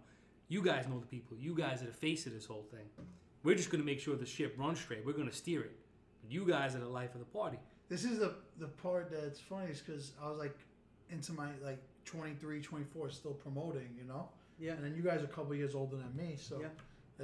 You 0.49 0.63
guys 0.63 0.87
know 0.89 0.99
the 1.01 1.07
people. 1.07 1.37
You 1.37 1.55
guys 1.55 1.83
are 1.83 1.87
the 1.87 1.93
face 1.93 2.27
of 2.27 2.35
this 2.35 2.45
whole 2.47 2.67
thing. 2.71 2.87
We're 3.43 3.55
just 3.55 3.71
going 3.71 3.81
to 3.81 3.87
make 3.87 4.01
sure 4.01 4.17
the 4.17 4.27
ship 4.27 4.55
runs 4.59 4.81
straight. 4.81 5.05
We're 5.05 5.13
going 5.13 5.29
to 5.29 5.35
steer 5.35 5.61
it. 5.63 5.73
But 6.23 6.31
you 6.33 6.45
guys 6.47 6.75
are 6.75 6.81
the 6.81 6.89
life 6.89 7.15
of 7.15 7.21
the 7.21 7.27
party. 7.27 7.59
This 7.89 8.05
is 8.05 8.19
the 8.19 8.35
the 8.59 8.67
part 8.69 9.11
that's 9.11 9.41
funny 9.41 9.71
is 9.71 9.81
because 9.81 10.13
I 10.23 10.29
was 10.29 10.39
like 10.39 10.57
into 11.11 11.33
my 11.33 11.49
like 11.65 11.79
23, 12.05 12.61
24, 12.61 13.11
still 13.11 13.33
promoting, 13.33 13.89
you 13.97 14.05
know. 14.05 14.29
Yeah. 14.59 14.73
And 14.73 14.85
then 14.85 14.95
you 14.95 15.03
guys 15.03 15.23
are 15.23 15.27
a 15.27 15.29
couple 15.29 15.55
years 15.55 15.75
older 15.75 15.97
than 15.97 16.15
me, 16.17 16.37
so 16.39 16.61
Yeah. 16.61 16.67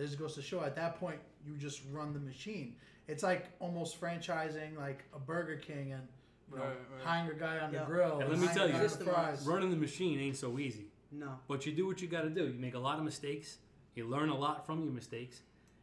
it 0.01 0.07
just 0.07 0.19
goes 0.19 0.35
to 0.37 0.43
show. 0.43 0.63
At 0.63 0.77
that 0.77 0.99
point, 0.99 1.19
you 1.47 1.57
just 1.57 1.83
run 1.93 2.13
the 2.13 2.21
machine. 2.21 2.77
It's 3.09 3.23
like 3.23 3.47
almost 3.61 4.01
franchising 4.01 4.77
like 4.79 5.05
a 5.15 5.19
Burger 5.19 5.57
King 5.57 5.93
and 5.93 6.03
you 6.51 6.59
know, 6.59 6.65
Right, 6.65 6.71
right. 6.95 7.03
hiring 7.05 7.31
a 7.37 7.39
guy 7.39 7.59
on 7.59 7.73
Yeah. 7.73 7.81
the 7.81 7.87
grill. 7.87 8.21
And 8.21 8.31
let 8.31 8.39
me 8.39 8.47
tell 8.49 8.67
you, 8.67 8.73
guy 8.75 8.87
for 8.89 9.05
fries. 9.05 9.47
Running 9.47 9.71
the 9.71 9.77
machine 9.77 10.19
ain't 10.21 10.37
so 10.37 10.59
easy. 10.59 10.87
No. 11.11 11.39
But 11.49 11.67
you 11.67 11.73
do 11.73 11.87
what 11.87 12.01
you 12.03 12.09
got 12.09 12.23
to 12.23 12.31
do. 12.31 12.47
You 12.47 12.59
make 12.59 12.75
a 12.75 12.79
lot 12.79 12.99
of 12.99 13.05
mistakes. 13.05 13.59
You 13.95 14.07
learn 14.07 14.29
a 14.29 14.37
lot 14.37 14.67
from 14.67 14.83
your 14.85 14.93
mistakes, 14.93 15.43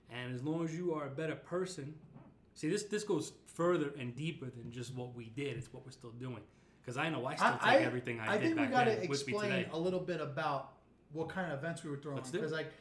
and 0.10 0.36
as 0.36 0.44
long 0.44 0.66
as 0.66 0.76
you 0.76 0.94
are 0.94 1.08
a 1.08 1.10
better 1.10 1.36
person, 1.36 1.94
see 2.54 2.70
this 2.70 2.84
this 2.84 3.04
goes 3.06 3.32
further 3.46 3.94
and 3.98 4.14
deeper 4.16 4.48
than 4.50 4.70
just 4.72 4.94
what 4.94 5.16
we 5.16 5.26
did. 5.30 5.56
It's 5.58 5.72
what 5.72 5.86
we're 5.86 5.92
still 5.92 6.12
doing. 6.12 6.42
Because 6.82 6.98
I 6.98 7.10
know 7.10 7.26
I 7.26 7.36
still 7.36 7.58
take 7.64 7.82
everything 7.82 8.20
I, 8.20 8.34
I 8.34 8.38
did 8.38 8.48
think 8.48 8.56
we 8.56 8.62
back 8.64 8.72
got 8.72 8.86
then 8.88 8.96
to 9.02 9.08
with 9.08 9.26
me 9.28 9.34
explain 9.34 9.52
today. 9.52 9.70
a 9.72 9.78
little 9.80 10.00
bit 10.00 10.20
about 10.20 10.74
what 11.14 11.30
kind 11.30 11.52
of 11.52 11.58
events 11.60 11.84
we 11.84 11.92
were 11.92 11.98
throwing. 11.98 12.18
Let's 12.18 12.32
do. 12.32 12.40
Because 12.40 12.52
like, 12.52 12.72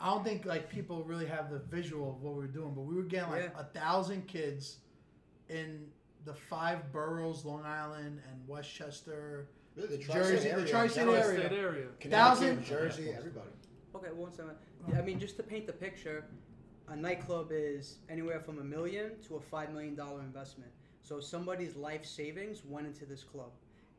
I 0.00 0.10
don't 0.10 0.22
think 0.24 0.44
like 0.44 0.68
people 0.70 1.02
really 1.04 1.26
have 1.26 1.50
the 1.50 1.58
visual 1.58 2.10
of 2.10 2.22
what 2.22 2.34
we 2.34 2.40
were 2.40 2.46
doing, 2.46 2.72
but 2.74 2.82
we 2.82 2.94
were 2.94 3.02
getting 3.02 3.30
like 3.30 3.50
Yeah. 3.52 3.60
a 3.60 3.64
thousand 3.64 4.26
kids 4.28 4.78
in 5.48 5.90
the 6.24 6.34
five 6.34 6.92
boroughs, 6.92 7.44
Long 7.44 7.64
Island 7.64 8.20
and 8.30 8.48
Westchester. 8.48 9.48
Really, 9.74 9.88
the 9.88 9.98
Jersey- 9.98 10.10
tri-state 10.12 10.42
the 10.42 10.50
area. 10.50 10.66
tri-state 10.68 11.08
area. 11.08 11.50
Area. 11.52 11.88
Thousand- 12.02 12.64
Jersey, 12.64 13.10
everybody. 13.10 13.50
Okay, 13.94 14.12
one 14.12 14.32
second. 14.32 14.56
I 14.94 15.02
mean, 15.02 15.18
just 15.18 15.36
to 15.36 15.42
paint 15.42 15.66
the 15.66 15.72
picture, 15.72 16.24
a 16.88 16.96
nightclub 16.96 17.48
is 17.50 17.98
anywhere 18.08 18.40
from 18.40 18.58
a 18.58 18.64
million 18.64 19.20
to 19.22 19.36
a 19.36 19.40
five 19.40 19.72
million 19.72 19.94
dollar 19.94 20.20
investment. 20.20 20.70
So 21.02 21.20
somebody's 21.20 21.74
life 21.76 22.04
savings 22.04 22.64
went 22.64 22.86
into 22.86 23.04
this 23.06 23.24
club, 23.24 23.52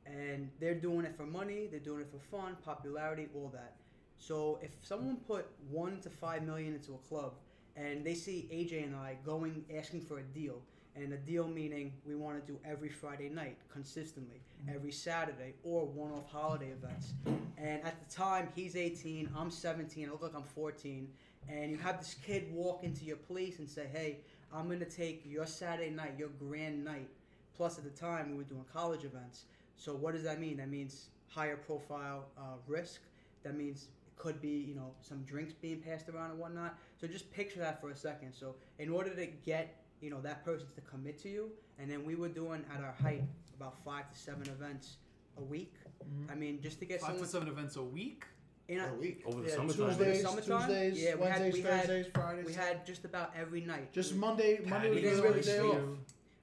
and 0.06 0.50
they're 0.60 0.76
doing 0.76 1.06
it 1.06 1.16
for 1.16 1.26
money. 1.26 1.68
They're 1.68 1.80
doing 1.80 2.02
it 2.02 2.08
for 2.12 2.20
fun, 2.20 2.56
popularity, 2.64 3.30
all 3.36 3.50
that. 3.50 3.76
So 4.20 4.60
if 4.62 4.72
someone 4.82 5.18
put 5.28 5.48
one 5.70 6.00
to 6.02 6.10
five 6.10 6.44
million 6.44 6.76
into 6.76 6.94
a 6.94 6.98
club, 7.10 7.34
and 7.76 8.06
they 8.06 8.14
see 8.14 8.48
AJ 8.52 8.84
and 8.84 8.96
I 8.96 9.18
going 9.26 9.64
asking 9.76 10.02
for 10.02 10.20
a 10.20 10.24
deal, 10.24 10.62
and 10.96 11.14
a 11.14 11.18
deal 11.18 11.48
meaning 11.48 11.94
we 12.06 12.16
want 12.16 12.46
to 12.46 12.52
do 12.52 12.60
every 12.66 12.90
Friday 12.90 13.30
night 13.30 13.58
consistently, 13.72 14.42
every 14.74 14.92
Saturday, 14.92 15.54
or 15.64 15.86
one-off 15.86 16.30
holiday 16.30 16.72
events. 16.72 17.14
And 17.58 17.82
at 17.84 17.96
the 18.06 18.14
time, 18.14 18.50
he's 18.56 18.76
18, 18.76 19.30
I'm 19.38 19.50
17, 19.50 20.08
I 20.08 20.12
look 20.12 20.22
like 20.22 20.36
I'm 20.36 20.44
14, 20.44 21.08
and 21.48 21.72
you 21.72 21.78
have 21.78 22.00
this 22.00 22.16
kid 22.26 22.52
walk 22.52 22.84
into 22.84 23.06
your 23.06 23.18
place 23.18 23.60
and 23.60 23.70
say, 23.70 23.88
"Hey, 23.88 24.20
I'm 24.52 24.68
gonna 24.70 24.86
take 24.86 25.24
your 25.26 25.46
Saturday 25.46 25.90
night, 25.90 26.18
your 26.18 26.30
grand 26.30 26.84
night." 26.84 27.10
Plus, 27.56 27.78
at 27.78 27.84
the 27.84 27.90
time, 27.90 28.32
we 28.32 28.38
were 28.38 28.44
doing 28.44 28.66
college 28.72 29.04
events. 29.04 29.46
So 29.78 29.96
what 29.96 30.14
does 30.14 30.24
that 30.24 30.40
mean? 30.40 30.58
That 30.58 30.70
means 30.70 31.10
higher 31.30 31.58
profile 31.58 32.26
uh, 32.38 32.58
risk. 32.68 33.02
That 33.44 33.56
means 33.56 33.88
could 34.20 34.40
be 34.40 34.50
you 34.70 34.76
know 34.76 34.94
some 35.02 35.24
drinks 35.24 35.54
being 35.54 35.80
passed 35.80 36.08
around 36.10 36.30
and 36.32 36.40
whatnot. 36.40 36.78
So 37.02 37.08
just 37.08 37.32
picture 37.32 37.60
that 37.62 37.82
for 37.82 37.90
a 37.90 37.96
second. 37.96 38.34
So 38.34 38.56
in 38.78 38.92
order 38.92 39.10
to 39.16 39.26
get 39.26 39.82
you 40.02 40.12
know 40.12 40.22
that 40.22 40.46
person 40.46 40.68
to 40.76 40.82
commit 40.82 41.18
to 41.24 41.30
you, 41.30 41.50
and 41.80 41.90
then 41.90 42.06
we 42.06 42.14
were 42.16 42.30
doing 42.30 42.64
at 42.76 42.84
our 42.84 42.92
height 43.02 43.24
about 43.58 43.84
five 43.84 44.12
to 44.12 44.18
seven 44.18 44.44
events 44.50 44.98
a 45.38 45.42
week. 45.42 45.74
Mhm. 46.04 46.32
I 46.32 46.36
mean, 46.36 46.62
just 46.62 46.80
to 46.80 46.86
get 46.86 47.02
Five 47.02 47.18
to 47.18 47.26
seven 47.26 47.48
events 47.48 47.76
a 47.78 47.84
week. 47.84 48.24
in 48.68 48.80
a, 48.80 48.88
a 48.88 48.94
week. 48.94 49.24
Over 49.26 49.42
the 49.42 49.50
Yeah, 49.50 49.56
summertime. 49.56 49.88
Tuesdays, 49.88 50.22
Summertime? 50.22 50.68
Tuesdays, 50.68 51.02
Yeah, 51.04 51.16
we 51.16 51.26
had- 51.26 51.42
Wednesdays, 51.42 51.54
we 51.56 51.70
had- 51.70 52.14
Fridays. 52.14 52.46
we 52.46 52.54
had 52.54 52.86
just 52.86 53.04
about 53.04 53.36
every 53.36 53.62
night. 53.62 53.92
just 53.92 54.14
we, 54.14 54.20
Monday. 54.20 54.60
Monday 54.64 54.90
was 54.92 55.02
didn't 55.02 55.24
really 55.24 55.42
sleep. 55.42 55.74
off. 55.74 55.98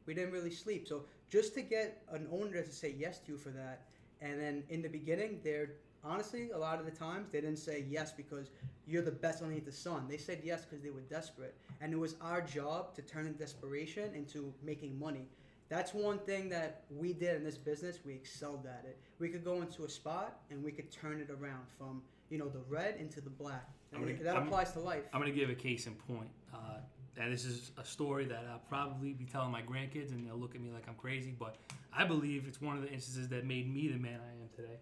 we 0.07 0.15
didn't 0.15 0.33
really 0.33 0.51
sleep. 0.51 0.89
So 0.89 1.05
just 1.31 1.55
to 1.55 1.63
get 1.63 2.03
an 2.11 2.27
owner 2.33 2.63
to 2.63 2.73
say 2.73 2.91
yes 2.99 3.21
to 3.21 3.33
you 3.33 3.39
for 3.39 3.51
that, 3.51 3.87
and 4.21 4.41
then 4.41 4.65
in 4.71 4.83
the 4.83 4.89
beginning, 4.89 5.41
they're 5.45 5.71
honestly 6.05 6.51
a 6.51 6.59
lot 6.59 6.79
of 6.79 6.85
the 6.85 6.91
times 6.91 7.29
they 7.31 7.41
didn't 7.41 7.59
say 7.59 7.85
yes 7.89 8.13
because 8.13 8.51
you're 8.87 9.03
the 9.03 9.11
best 9.11 9.43
underneath 9.43 9.65
the 9.65 9.73
sun. 9.73 10.07
They 10.09 10.17
said 10.17 10.41
yes 10.45 10.65
because 10.65 10.83
they 10.83 10.91
were 10.91 11.01
desperate, 11.01 11.55
and 11.81 11.93
it 11.93 11.99
was 11.99 12.15
our 12.21 12.41
job 12.41 12.95
to 12.95 13.03
turn 13.03 13.27
in 13.27 13.35
desperation 13.35 14.15
into 14.15 14.53
making 14.63 14.99
money. 14.99 15.29
That's 15.69 15.93
one 15.93 16.19
thing 16.21 16.49
that 16.51 16.85
we 16.91 17.13
did 17.13 17.37
in 17.37 17.45
this 17.45 17.59
business. 17.59 17.99
We 18.05 18.15
excelled 18.15 18.67
at 18.67 18.85
it. 18.87 18.99
We 19.19 19.29
could 19.29 19.45
go 19.45 19.63
into 19.63 19.85
a 19.85 19.89
spot 19.89 20.39
and 20.51 20.63
we 20.63 20.71
could 20.71 20.93
turn 20.93 21.21
it 21.21 21.29
around 21.31 21.67
from 21.77 22.03
you 22.31 22.39
know 22.39 22.49
the 22.49 22.61
red 22.69 22.97
into 22.97 23.21
the 23.21 23.31
black. 23.31 23.69
Gonna- 23.93 24.15
that 24.15 24.37
I'm- 24.37 24.47
applies 24.47 24.73
to 24.73 24.81
life. 24.81 25.05
I'm 25.13 25.21
going 25.21 25.33
to 25.33 25.39
give 25.39 25.51
a 25.51 25.55
case 25.55 25.87
in 25.87 25.95
point. 25.95 26.31
Uh, 26.53 26.79
and 27.19 27.33
this 27.33 27.45
is 27.45 27.73
a 27.79 27.85
story 27.85 28.27
that 28.27 28.45
I'll 28.51 28.59
probably 28.69 29.15
be 29.15 29.25
telling 29.25 29.51
my 29.51 29.63
grandkids, 29.63 30.13
and 30.13 30.27
they'll 30.27 30.37
look 30.37 30.55
at 30.55 30.61
me 30.61 30.71
like 30.71 30.87
I'm 30.87 30.97
crazy. 30.97 31.35
But 31.37 31.57
I 31.93 32.05
believe 32.05 32.45
it's 32.47 32.61
one 32.61 32.77
of 32.77 32.83
the 32.83 32.91
instances 32.93 33.29
that 33.29 33.47
made 33.47 33.73
me 33.73 33.89
the 33.89 33.97
man 33.99 34.21
I 34.21 34.33
am 34.43 34.49
today. 34.55 34.79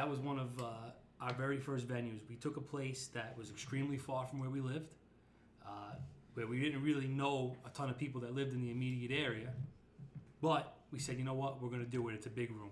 That 0.00 0.08
was 0.08 0.18
one 0.18 0.38
of 0.38 0.58
uh, 0.58 0.64
our 1.20 1.34
very 1.34 1.58
first 1.58 1.86
venues. 1.86 2.20
We 2.26 2.36
took 2.36 2.56
a 2.56 2.60
place 2.62 3.10
that 3.12 3.36
was 3.36 3.50
extremely 3.50 3.98
far 3.98 4.26
from 4.26 4.40
where 4.40 4.48
we 4.48 4.62
lived, 4.62 4.94
uh, 5.62 5.92
where 6.32 6.46
we 6.46 6.58
didn't 6.58 6.82
really 6.82 7.06
know 7.06 7.54
a 7.66 7.68
ton 7.68 7.90
of 7.90 7.98
people 7.98 8.18
that 8.22 8.34
lived 8.34 8.54
in 8.54 8.62
the 8.62 8.70
immediate 8.70 9.12
area. 9.12 9.50
But 10.40 10.74
we 10.90 10.98
said, 10.98 11.18
you 11.18 11.24
know 11.24 11.34
what, 11.34 11.60
we're 11.62 11.68
going 11.68 11.84
to 11.84 11.90
do 11.90 12.08
it. 12.08 12.14
It's 12.14 12.24
a 12.24 12.30
big 12.30 12.50
room. 12.50 12.70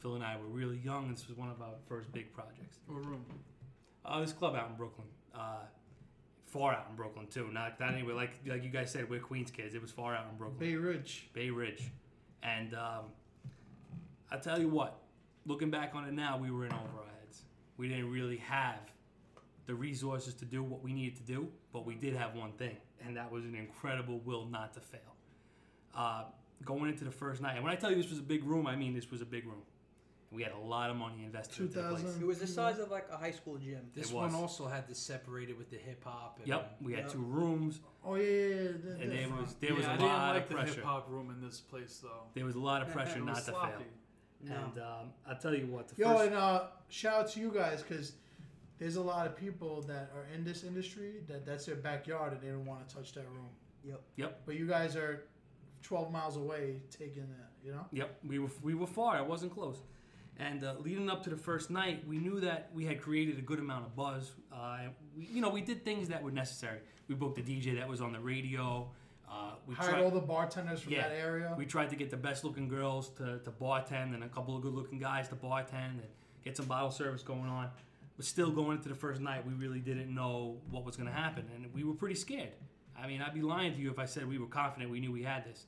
Phil 0.00 0.16
and 0.16 0.22
I 0.22 0.36
were 0.36 0.48
really 0.48 0.76
young, 0.84 1.06
and 1.06 1.16
this 1.16 1.26
was 1.26 1.38
one 1.38 1.48
of 1.48 1.62
our 1.62 1.72
first 1.88 2.12
big 2.12 2.30
projects. 2.34 2.76
Or 2.90 2.96
room. 2.96 3.24
Uh, 4.04 4.20
this 4.20 4.34
club 4.34 4.54
out 4.54 4.68
in 4.68 4.76
Brooklyn, 4.76 5.08
uh, 5.34 5.64
far 6.44 6.74
out 6.74 6.88
in 6.90 6.96
Brooklyn 6.96 7.26
too. 7.28 7.48
Not 7.54 7.80
not 7.80 7.94
anywhere 7.94 8.14
like 8.14 8.32
like 8.46 8.62
you 8.62 8.68
guys 8.68 8.90
said. 8.90 9.08
We're 9.08 9.20
Queens 9.20 9.50
kids. 9.50 9.74
It 9.74 9.80
was 9.80 9.92
far 9.92 10.14
out 10.14 10.26
in 10.30 10.36
Brooklyn, 10.36 10.58
Bay 10.58 10.74
Ridge. 10.74 11.30
Bay 11.32 11.48
Ridge, 11.48 11.84
and 12.42 12.74
um, 12.74 13.04
I 14.30 14.36
tell 14.36 14.60
you 14.60 14.68
what, 14.68 15.00
looking 15.46 15.70
back 15.70 15.94
on 15.94 16.04
it 16.06 16.12
now, 16.12 16.36
we 16.38 16.50
were 16.50 16.64
in 16.66 16.72
over 16.72 16.82
our 16.98 17.10
heads. 17.20 17.42
We 17.76 17.88
didn't 17.88 18.10
really 18.10 18.38
have 18.38 18.80
the 19.66 19.74
resources 19.74 20.34
to 20.34 20.44
do 20.44 20.62
what 20.62 20.82
we 20.82 20.92
needed 20.92 21.16
to 21.16 21.22
do, 21.22 21.48
but 21.72 21.84
we 21.86 21.94
did 21.94 22.14
have 22.14 22.34
one 22.34 22.52
thing, 22.52 22.76
and 23.04 23.16
that 23.16 23.30
was 23.30 23.44
an 23.44 23.54
incredible 23.54 24.18
will 24.24 24.46
not 24.46 24.74
to 24.74 24.80
fail. 24.80 25.00
Uh, 25.94 26.24
going 26.64 26.90
into 26.90 27.04
the 27.04 27.10
first 27.10 27.40
night, 27.42 27.54
and 27.56 27.64
when 27.64 27.72
I 27.72 27.76
tell 27.76 27.90
you 27.90 27.96
this 27.96 28.10
was 28.10 28.18
a 28.18 28.22
big 28.22 28.44
room, 28.44 28.66
I 28.66 28.76
mean 28.76 28.94
this 28.94 29.10
was 29.10 29.22
a 29.22 29.26
big 29.26 29.44
room. 29.46 29.62
We 30.32 30.42
had 30.42 30.52
a 30.52 30.58
lot 30.58 30.90
of 30.90 30.96
money 30.96 31.22
invested 31.24 31.60
into 31.62 31.74
the 31.74 31.88
place. 31.88 32.00
2000. 32.02 32.20
it 32.22 32.26
was 32.26 32.38
the 32.40 32.46
size 32.48 32.78
of 32.80 32.90
like 32.90 33.06
a 33.12 33.16
high 33.16 33.30
school 33.30 33.56
gym. 33.58 33.80
This 33.94 34.10
one 34.12 34.34
also 34.34 34.66
had 34.66 34.88
this 34.88 34.98
separated 34.98 35.56
with 35.56 35.70
the 35.70 35.76
hip 35.76 36.02
hop. 36.04 36.38
and- 36.38 36.48
Yep, 36.48 36.76
we 36.82 36.92
had 36.92 37.04
Yep. 37.04 37.12
two 37.12 37.22
rooms, 37.22 37.80
Oh 38.04 38.16
yeah, 38.16 38.22
yeah, 38.24 38.28
yeah. 38.28 38.62
the- 38.72 38.90
and 38.90 39.00
the- 39.00 39.06
there 39.16 39.28
was 39.30 39.54
there 39.60 39.74
was 39.74 39.84
yeah, 39.84 39.90
a 39.90 39.94
I 39.94 39.96
didn't 39.96 40.08
lot 40.12 40.34
like 40.34 40.50
of 40.50 40.56
the 40.66 40.72
hip 40.74 40.84
hop 40.84 41.08
room 41.08 41.30
in 41.30 41.40
this 41.40 41.60
place 41.60 41.98
though. 42.02 42.24
There 42.34 42.44
was 42.44 42.56
a 42.56 42.60
lot 42.60 42.82
of 42.82 42.88
pressure 42.92 43.18
not 43.20 43.36
was 43.36 43.44
to 43.46 43.52
fail. 43.52 43.82
No. 44.48 44.54
And 44.54 44.78
um, 44.78 45.12
I'll 45.28 45.36
tell 45.38 45.54
you 45.54 45.66
what, 45.66 45.88
the 45.88 45.96
Yo, 45.96 46.12
first 46.12 46.26
and 46.26 46.34
uh, 46.34 46.62
shout 46.88 47.20
out 47.20 47.32
to 47.32 47.40
you 47.40 47.50
guys 47.50 47.82
because 47.82 48.12
there's 48.78 48.96
a 48.96 49.02
lot 49.02 49.26
of 49.26 49.36
people 49.36 49.82
that 49.82 50.10
are 50.14 50.26
in 50.34 50.44
this 50.44 50.64
industry 50.64 51.14
that 51.28 51.46
that's 51.46 51.66
their 51.66 51.76
backyard 51.76 52.32
and 52.32 52.42
they 52.42 52.48
don't 52.48 52.66
want 52.66 52.88
to 52.88 52.94
touch 52.94 53.12
that 53.14 53.24
room. 53.28 53.48
Yep. 53.84 54.00
Yep. 54.16 54.40
But 54.46 54.56
you 54.56 54.66
guys 54.66 54.96
are 54.96 55.24
12 55.82 56.12
miles 56.12 56.36
away 56.36 56.80
taking 56.90 57.26
that, 57.28 57.52
you 57.64 57.72
know? 57.72 57.86
Yep, 57.92 58.18
we 58.26 58.38
were 58.38 58.50
we 58.62 58.74
were 58.74 58.86
far. 58.86 59.18
It 59.18 59.26
wasn't 59.26 59.52
close. 59.52 59.78
And 60.38 60.64
uh, 60.64 60.74
leading 60.80 61.08
up 61.08 61.22
to 61.24 61.30
the 61.30 61.36
first 61.36 61.70
night, 61.70 62.06
we 62.06 62.18
knew 62.18 62.40
that 62.40 62.68
we 62.74 62.84
had 62.84 63.00
created 63.00 63.38
a 63.38 63.40
good 63.40 63.58
amount 63.58 63.86
of 63.86 63.96
buzz. 63.96 64.32
Uh, 64.52 64.78
we, 65.16 65.26
you 65.26 65.40
know, 65.40 65.48
we 65.48 65.62
did 65.62 65.82
things 65.84 66.08
that 66.08 66.22
were 66.22 66.30
necessary. 66.30 66.80
We 67.08 67.14
booked 67.14 67.38
a 67.38 67.42
DJ 67.42 67.78
that 67.78 67.88
was 67.88 68.02
on 68.02 68.12
the 68.12 68.20
radio. 68.20 68.90
Uh, 69.28 69.52
we 69.66 69.74
Hired 69.74 69.90
tried, 69.90 70.04
all 70.04 70.10
the 70.10 70.20
bartenders 70.20 70.80
from 70.80 70.92
Yeah. 70.92 71.08
that 71.08 71.16
area. 71.16 71.54
we 71.58 71.66
tried 71.66 71.90
to 71.90 71.96
get 71.96 72.10
the 72.10 72.16
best 72.16 72.44
looking 72.44 72.68
girls 72.68 73.08
to, 73.16 73.38
to 73.40 73.50
bartend 73.50 74.14
and 74.14 74.22
a 74.22 74.28
couple 74.28 74.56
of 74.56 74.62
good 74.62 74.72
looking 74.74 74.98
guys 74.98 75.28
to 75.28 75.34
bartend 75.34 75.90
and 76.00 76.02
get 76.44 76.56
some 76.56 76.66
bottle 76.66 76.90
service 76.90 77.22
going 77.22 77.48
on. 77.48 77.70
But 78.16 78.24
still, 78.24 78.50
going 78.50 78.78
into 78.78 78.88
the 78.88 78.94
first 78.94 79.20
night, 79.20 79.46
we 79.46 79.52
really 79.52 79.80
didn't 79.80 80.14
know 80.14 80.56
what 80.70 80.84
was 80.84 80.96
going 80.96 81.08
to 81.08 81.14
happen, 81.14 81.44
and 81.54 81.72
we 81.74 81.84
were 81.84 81.92
pretty 81.92 82.14
scared. 82.14 82.52
I 82.98 83.06
mean, 83.06 83.20
I'd 83.20 83.34
be 83.34 83.42
lying 83.42 83.74
to 83.74 83.78
you 83.80 83.90
if 83.90 83.98
I 83.98 84.06
said 84.06 84.26
we 84.26 84.38
were 84.38 84.46
confident 84.46 84.90
we 84.90 85.00
knew 85.00 85.12
we 85.12 85.22
had 85.22 85.44
this. 85.44 85.66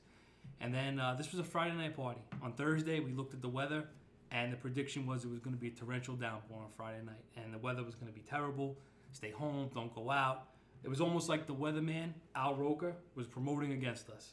And 0.61 0.73
then 0.73 0.99
uh, 0.99 1.13
this 1.13 1.31
was 1.31 1.39
a 1.39 1.43
Friday 1.43 1.75
night 1.75 1.95
party. 1.95 2.21
On 2.41 2.51
Thursday, 2.53 2.99
we 3.01 3.11
looked 3.11 3.33
at 3.35 3.41
the 3.41 3.49
weather, 3.49 3.85
and 4.31 4.51
the 4.51 4.57
prediction 4.57 5.05
was 5.05 5.25
it 5.25 5.29
was 5.29 5.39
going 5.39 5.55
to 5.55 5.61
be 5.61 5.67
a 5.67 5.71
torrential 5.71 6.15
downpour 6.15 6.57
on 6.57 6.69
Friday 6.75 7.01
night, 7.05 7.23
and 7.37 7.53
the 7.53 7.59
weather 7.59 7.83
was 7.83 7.93
going 7.93 8.07
to 8.11 8.13
be 8.17 8.23
terrible. 8.27 8.75
Stay 9.11 9.29
home, 9.31 9.69
don't 9.75 9.93
go 9.93 10.09
out. 10.09 10.47
It 10.83 10.89
was 10.89 11.01
almost 11.01 11.27
like 11.29 11.45
the 11.47 11.53
weatherman, 11.53 12.13
Al 12.35 12.55
Roker, 12.55 12.95
was 13.15 13.27
promoting 13.27 13.73
against 13.73 14.09
us. 14.09 14.31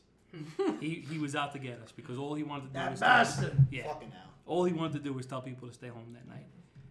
he, 0.80 1.04
he 1.11 1.18
was 1.18 1.35
out 1.35 1.52
to 1.52 1.59
get 1.59 1.80
us 1.82 1.92
because 1.92 2.18
all 2.18 2.35
he 2.35 2.42
wanted 2.42 2.62
to 2.62 2.66
do 2.68 2.72
that 2.74 2.90
was 2.90 3.00
bastard. 3.00 3.56
yeah, 3.70 3.85
Fucking 3.87 4.11
hell. 4.11 4.22
all 4.44 4.64
he 4.64 4.72
wanted 4.72 4.92
to 4.94 4.98
do 5.00 5.12
was 5.12 5.26
tell 5.26 5.40
people 5.40 5.66
to 5.68 5.74
stay 5.74 5.88
home 5.88 6.12
that 6.14 6.28
night. 6.28 6.46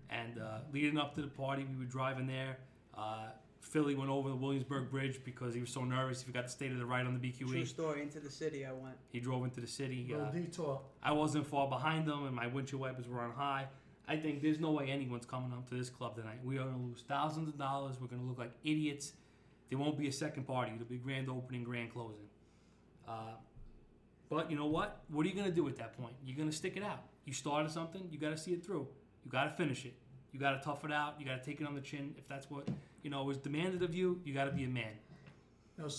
And 0.09 0.39
uh, 0.41 0.59
leading 0.73 0.97
up 0.97 1.13
to 1.15 1.21
the 1.21 1.27
party, 1.27 1.65
we 1.69 1.77
were 1.77 1.89
driving 1.89 2.27
there. 2.27 2.57
Uh, 2.97 3.27
Philly 3.59 3.95
went 3.95 4.09
over 4.09 4.29
the 4.29 4.35
Williamsburg 4.35 4.89
Bridge 4.91 5.19
because 5.25 5.53
he 5.53 5.59
was 5.61 5.69
so 5.69 5.83
nervous. 5.83 6.21
He 6.21 6.25
forgot 6.27 6.45
to 6.45 6.51
stay 6.51 6.69
to 6.69 6.75
the 6.75 6.85
right 6.85 7.05
on 7.05 7.19
the 7.19 7.19
BQE. 7.19 7.39
True 7.39 7.47
BQE. 7.63 7.67
story. 7.67 8.01
Into 8.01 8.19
the 8.19 8.29
city, 8.29 8.65
I 8.65 8.71
went. 8.71 8.95
He 9.11 9.19
drove 9.19 9.43
into 9.43 9.59
the 9.61 9.67
city. 9.67 10.05
Little 10.09 10.25
Uh, 10.27 10.31
detour. 10.31 10.81
I 11.03 11.11
wasn't 11.11 11.47
far 11.47 11.67
behind 11.67 12.07
them, 12.07 12.25
and 12.25 12.35
my 12.35 12.47
windshield 12.47 12.81
wipers 12.81 13.07
were 13.07 13.21
on 13.21 13.31
high. 13.31 13.65
I 14.07 14.17
think 14.17 14.41
there's 14.43 14.59
no 14.59 14.71
way 14.71 14.89
anyone's 14.89 15.25
coming 15.25 15.51
up 15.51 15.67
to 15.69 15.75
this 15.75 15.89
club 15.89 16.15
tonight. 16.15 16.37
We 16.43 16.57
are 16.59 16.63
going 16.63 16.75
to 16.79 16.81
lose 16.85 17.03
thousands 17.07 17.49
of 17.49 17.57
dollars. 17.57 17.95
We're 17.99 18.07
going 18.07 18.21
to 18.21 18.27
look 18.27 18.37
like 18.37 18.51
idiots. 18.63 19.13
There 19.69 19.79
won't 19.79 19.97
be 19.97 20.07
a 20.07 20.11
second 20.11 20.45
party. 20.45 20.71
It'll 20.75 20.85
be 20.85 20.97
grand 20.97 21.29
opening, 21.29 21.63
grand 21.63 21.91
closing. 21.91 22.27
Uh, 23.07 23.33
but 24.29 24.49
you 24.49 24.57
know 24.57 24.65
what? 24.67 25.01
What 25.09 25.25
are 25.25 25.29
you 25.29 25.35
going 25.35 25.49
to 25.49 25.55
do 25.55 25.67
at 25.67 25.75
that 25.77 25.97
point? 25.97 26.13
You're 26.25 26.37
going 26.37 26.49
to 26.49 26.55
stick 26.55 26.77
it 26.77 26.83
out. 26.83 27.03
You 27.25 27.33
started 27.33 27.71
something, 27.71 28.07
you 28.11 28.19
got 28.19 28.29
to 28.29 28.37
see 28.37 28.51
it 28.53 28.63
through. 28.63 28.87
You 29.23 29.31
got 29.31 29.45
to 29.45 29.49
finish 29.51 29.85
it. 29.85 29.95
You 30.31 30.39
got 30.39 30.51
to 30.51 30.63
tough 30.63 30.83
it 30.85 30.91
out. 30.91 31.15
You 31.19 31.25
got 31.25 31.41
to 31.41 31.49
take 31.49 31.61
it 31.61 31.67
on 31.67 31.73
the 31.75 31.81
chin. 31.81 32.13
If 32.17 32.27
that's 32.27 32.49
what 32.49 32.67
you 33.03 33.09
know 33.09 33.23
was 33.23 33.37
demanded 33.37 33.81
of 33.81 33.95
you, 33.95 34.21
you 34.23 34.33
got 34.33 34.45
to 34.45 34.51
be 34.51 34.65
a 34.65 34.67
man. 34.69 34.91
You 35.77 35.83
know, 35.85 35.89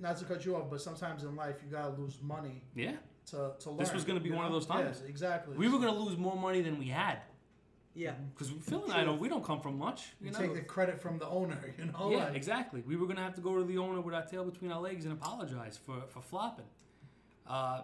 not 0.00 0.16
to 0.18 0.24
cut 0.24 0.44
you 0.44 0.56
off, 0.56 0.70
but 0.70 0.80
sometimes 0.80 1.24
in 1.24 1.34
life 1.36 1.56
you 1.64 1.70
gotta 1.70 1.94
lose 2.00 2.18
money 2.22 2.62
Yeah. 2.74 2.92
to 3.26 3.52
to 3.60 3.70
learn. 3.70 3.78
This 3.78 3.92
was 3.92 4.04
gonna 4.04 4.20
be 4.20 4.28
you 4.28 4.36
one 4.36 4.44
of 4.46 4.52
those 4.52 4.66
times. 4.66 4.98
Yes, 5.00 5.08
exactly. 5.08 5.56
We 5.56 5.68
were 5.68 5.78
going 5.78 5.92
to 5.92 5.98
lose 5.98 6.16
more 6.16 6.36
money 6.36 6.60
than 6.62 6.78
we 6.78 6.86
had 6.86 7.18
Yeah. 7.98 8.12
because 8.32 8.50
Phil 8.62 8.84
and 8.84 8.92
I 8.92 9.02
don't. 9.04 9.18
We 9.18 9.28
don't 9.28 9.44
come 9.44 9.60
from 9.60 9.76
much. 9.76 10.14
You 10.20 10.26
You 10.26 10.32
know. 10.32 10.38
take 10.38 10.54
the 10.54 10.60
credit 10.60 11.00
from 11.00 11.18
the 11.18 11.26
owner. 11.26 11.58
You 11.78 11.86
know. 11.86 12.10
yeah, 12.10 12.26
like, 12.26 12.36
exactly. 12.36 12.80
We 12.86 12.94
were 12.96 13.06
gonna 13.06 13.22
have 13.22 13.34
to 13.34 13.40
go 13.40 13.56
to 13.58 13.64
the 13.64 13.78
owner 13.78 14.00
with 14.00 14.14
our 14.14 14.24
tail 14.24 14.44
between 14.44 14.70
our 14.70 14.80
legs 14.80 15.04
and 15.04 15.12
apologize 15.12 15.76
for, 15.84 16.02
for 16.08 16.22
flopping. 16.22 16.70
Uh, 17.46 17.82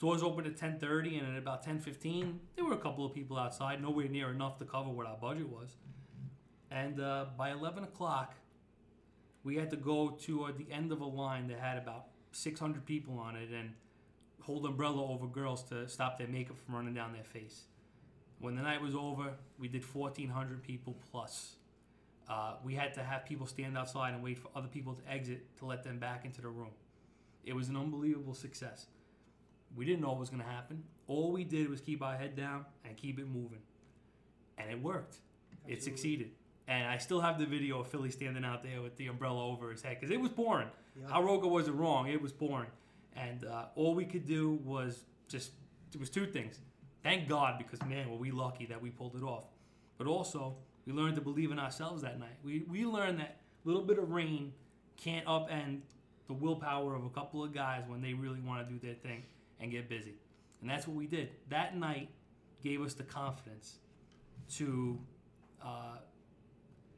doors 0.00 0.22
opened 0.22 0.46
at 0.46 0.56
ten 0.56 0.78
thirty, 0.78 1.18
and 1.18 1.26
at 1.32 1.38
about 1.38 1.62
ten 1.62 1.78
fifteen, 1.78 2.40
there 2.56 2.64
were 2.64 2.72
a 2.72 2.78
couple 2.78 3.04
of 3.04 3.12
people 3.14 3.36
outside, 3.38 3.82
nowhere 3.82 4.08
near 4.08 4.30
enough 4.30 4.56
to 4.58 4.64
cover 4.64 4.88
what 4.88 5.06
our 5.06 5.16
budget 5.16 5.48
was. 5.48 5.76
And 6.70 7.00
uh, 7.00 7.26
by 7.36 7.50
eleven 7.50 7.84
o'clock, 7.84 8.34
we 9.42 9.56
had 9.56 9.70
to 9.70 9.76
go 9.76 10.10
to 10.22 10.44
uh, 10.44 10.52
the 10.56 10.66
end 10.72 10.90
of 10.90 11.00
a 11.02 11.06
line 11.06 11.48
that 11.48 11.58
had 11.60 11.76
about 11.76 12.06
six 12.32 12.58
hundred 12.58 12.86
people 12.86 13.18
on 13.18 13.36
it, 13.36 13.50
and 13.50 13.70
hold 14.40 14.64
umbrella 14.66 15.06
over 15.06 15.26
girls 15.26 15.62
to 15.64 15.86
stop 15.88 16.18
their 16.18 16.28
makeup 16.28 16.56
from 16.64 16.74
running 16.76 16.94
down 16.94 17.12
their 17.12 17.24
face. 17.24 17.64
When 18.44 18.56
the 18.56 18.62
night 18.62 18.82
was 18.82 18.94
over, 18.94 19.32
we 19.58 19.68
did 19.68 19.82
fourteen 19.82 20.28
hundred 20.28 20.62
people 20.62 20.94
plus. 21.10 21.56
Uh, 22.28 22.56
we 22.62 22.74
had 22.74 22.92
to 22.92 23.02
have 23.02 23.24
people 23.24 23.46
stand 23.46 23.78
outside 23.78 24.12
and 24.12 24.22
wait 24.22 24.38
for 24.38 24.48
other 24.54 24.68
people 24.68 24.92
to 24.92 25.10
exit 25.10 25.56
to 25.60 25.64
let 25.64 25.82
them 25.82 25.98
back 25.98 26.26
into 26.26 26.42
the 26.42 26.48
room. 26.48 26.74
It 27.46 27.54
was 27.54 27.70
an 27.70 27.76
unbelievable 27.76 28.34
success. 28.34 28.84
We 29.74 29.86
didn't 29.86 30.02
know 30.02 30.08
what 30.08 30.20
was 30.20 30.28
going 30.28 30.42
to 30.42 30.48
happen. 30.48 30.84
All 31.06 31.32
we 31.32 31.42
did 31.42 31.70
was 31.70 31.80
keep 31.80 32.02
our 32.02 32.16
head 32.16 32.36
down 32.36 32.66
and 32.84 32.94
keep 32.98 33.18
it 33.18 33.26
moving. 33.26 33.62
And 34.58 34.70
it 34.70 34.78
worked. 34.78 35.16
It 35.66 35.82
succeeded. 35.82 36.32
And 36.68 36.86
I 36.86 36.98
still 36.98 37.22
have 37.22 37.38
the 37.38 37.46
video 37.46 37.80
of 37.80 37.88
Philly 37.88 38.10
standing 38.10 38.44
out 38.44 38.62
there 38.62 38.82
with 38.82 38.96
the 38.96 39.06
umbrella 39.06 39.42
over 39.46 39.70
his 39.70 39.80
head 39.80 39.96
because 39.98 40.10
it 40.10 40.20
was 40.20 40.30
pouring. 40.30 40.68
Yeah. 41.00 41.14
Al 41.14 41.22
Roker 41.22 41.48
wasn't 41.48 41.76
wrong. 41.76 42.08
It 42.08 42.20
was 42.20 42.32
pouring. 42.32 42.68
And 43.16 43.46
uh, 43.46 43.66
all 43.74 43.94
we 43.94 44.04
could 44.04 44.26
do 44.26 44.60
was 44.64 45.04
just, 45.28 45.52
it 45.94 45.98
was 45.98 46.10
two 46.10 46.26
things. 46.26 46.60
Thank 47.04 47.28
God 47.28 47.58
because, 47.58 47.80
man, 47.86 48.10
were 48.10 48.16
we 48.16 48.30
lucky 48.32 48.66
that 48.66 48.80
we 48.80 48.90
pulled 48.90 49.14
it 49.14 49.22
off. 49.22 49.44
But 49.98 50.06
also, 50.08 50.56
we 50.86 50.92
learned 50.92 51.14
to 51.16 51.20
believe 51.20 51.52
in 51.52 51.58
ourselves 51.58 52.02
that 52.02 52.18
night. 52.18 52.38
We, 52.42 52.64
we 52.68 52.86
learned 52.86 53.20
that 53.20 53.36
a 53.64 53.68
little 53.68 53.84
bit 53.84 53.98
of 53.98 54.10
rain 54.10 54.52
can't 54.96 55.26
upend 55.26 55.80
the 56.26 56.32
willpower 56.32 56.94
of 56.94 57.04
a 57.04 57.10
couple 57.10 57.44
of 57.44 57.52
guys 57.52 57.82
when 57.86 58.00
they 58.00 58.14
really 58.14 58.40
want 58.40 58.66
to 58.66 58.72
do 58.72 58.80
their 58.84 58.94
thing 58.94 59.22
and 59.60 59.70
get 59.70 59.88
busy. 59.88 60.14
And 60.62 60.70
that's 60.70 60.88
what 60.88 60.96
we 60.96 61.06
did. 61.06 61.28
That 61.50 61.76
night 61.76 62.08
gave 62.62 62.80
us 62.80 62.94
the 62.94 63.04
confidence 63.04 63.76
to. 64.56 64.98
Uh, 65.62 65.98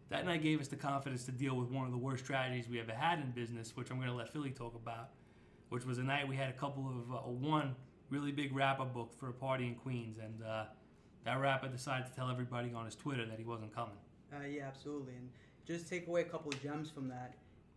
that 0.09 0.25
night 0.25 0.41
gave 0.41 0.61
us 0.61 0.69
the 0.69 0.77
confidence 0.77 1.25
to 1.25 1.33
deal 1.33 1.57
with 1.57 1.69
one 1.69 1.85
of 1.85 1.91
the 1.91 1.99
worst 1.99 2.25
tragedies 2.25 2.69
we 2.69 2.79
ever 2.79 2.93
had 2.93 3.19
in 3.19 3.33
business, 3.33 3.75
which 3.75 3.91
I'm 3.91 3.97
going 3.97 4.09
to 4.09 4.15
let 4.15 4.33
Philly 4.33 4.51
talk 4.51 4.77
about. 4.77 5.11
Which 5.69 5.85
was 5.85 5.99
a 5.99 6.05
night 6.05 6.29
we 6.29 6.37
had 6.37 6.49
a 6.49 6.53
couple 6.53 6.89
of 6.89 7.13
uh, 7.13 7.19
one 7.29 7.75
really 8.11 8.33
big 8.33 8.55
rapper 8.55 8.85
booked 8.85 9.19
for 9.19 9.29
a 9.29 9.33
party 9.33 9.67
in 9.67 9.75
Queens, 9.75 10.19
and 10.19 10.43
uh, 10.43 10.65
that 11.25 11.41
rapper 11.41 11.69
decided 11.69 12.07
to 12.07 12.13
tell 12.15 12.31
everybody 12.31 12.73
on 12.75 12.85
his 12.85 12.95
Twitter 12.95 13.27
that 13.27 13.39
he 13.39 13.45
wasn't 13.45 13.75
coming. 13.75 13.97
Uh, 14.33 14.47
yeah, 14.47 14.65
absolutely. 14.67 15.15
And 15.15 15.29
just 15.67 15.89
take 15.89 16.07
away 16.07 16.23
a 16.23 16.25
couple 16.25 16.53
of 16.53 16.63
gems 16.63 16.91
from 16.91 17.09
that. 17.09 17.35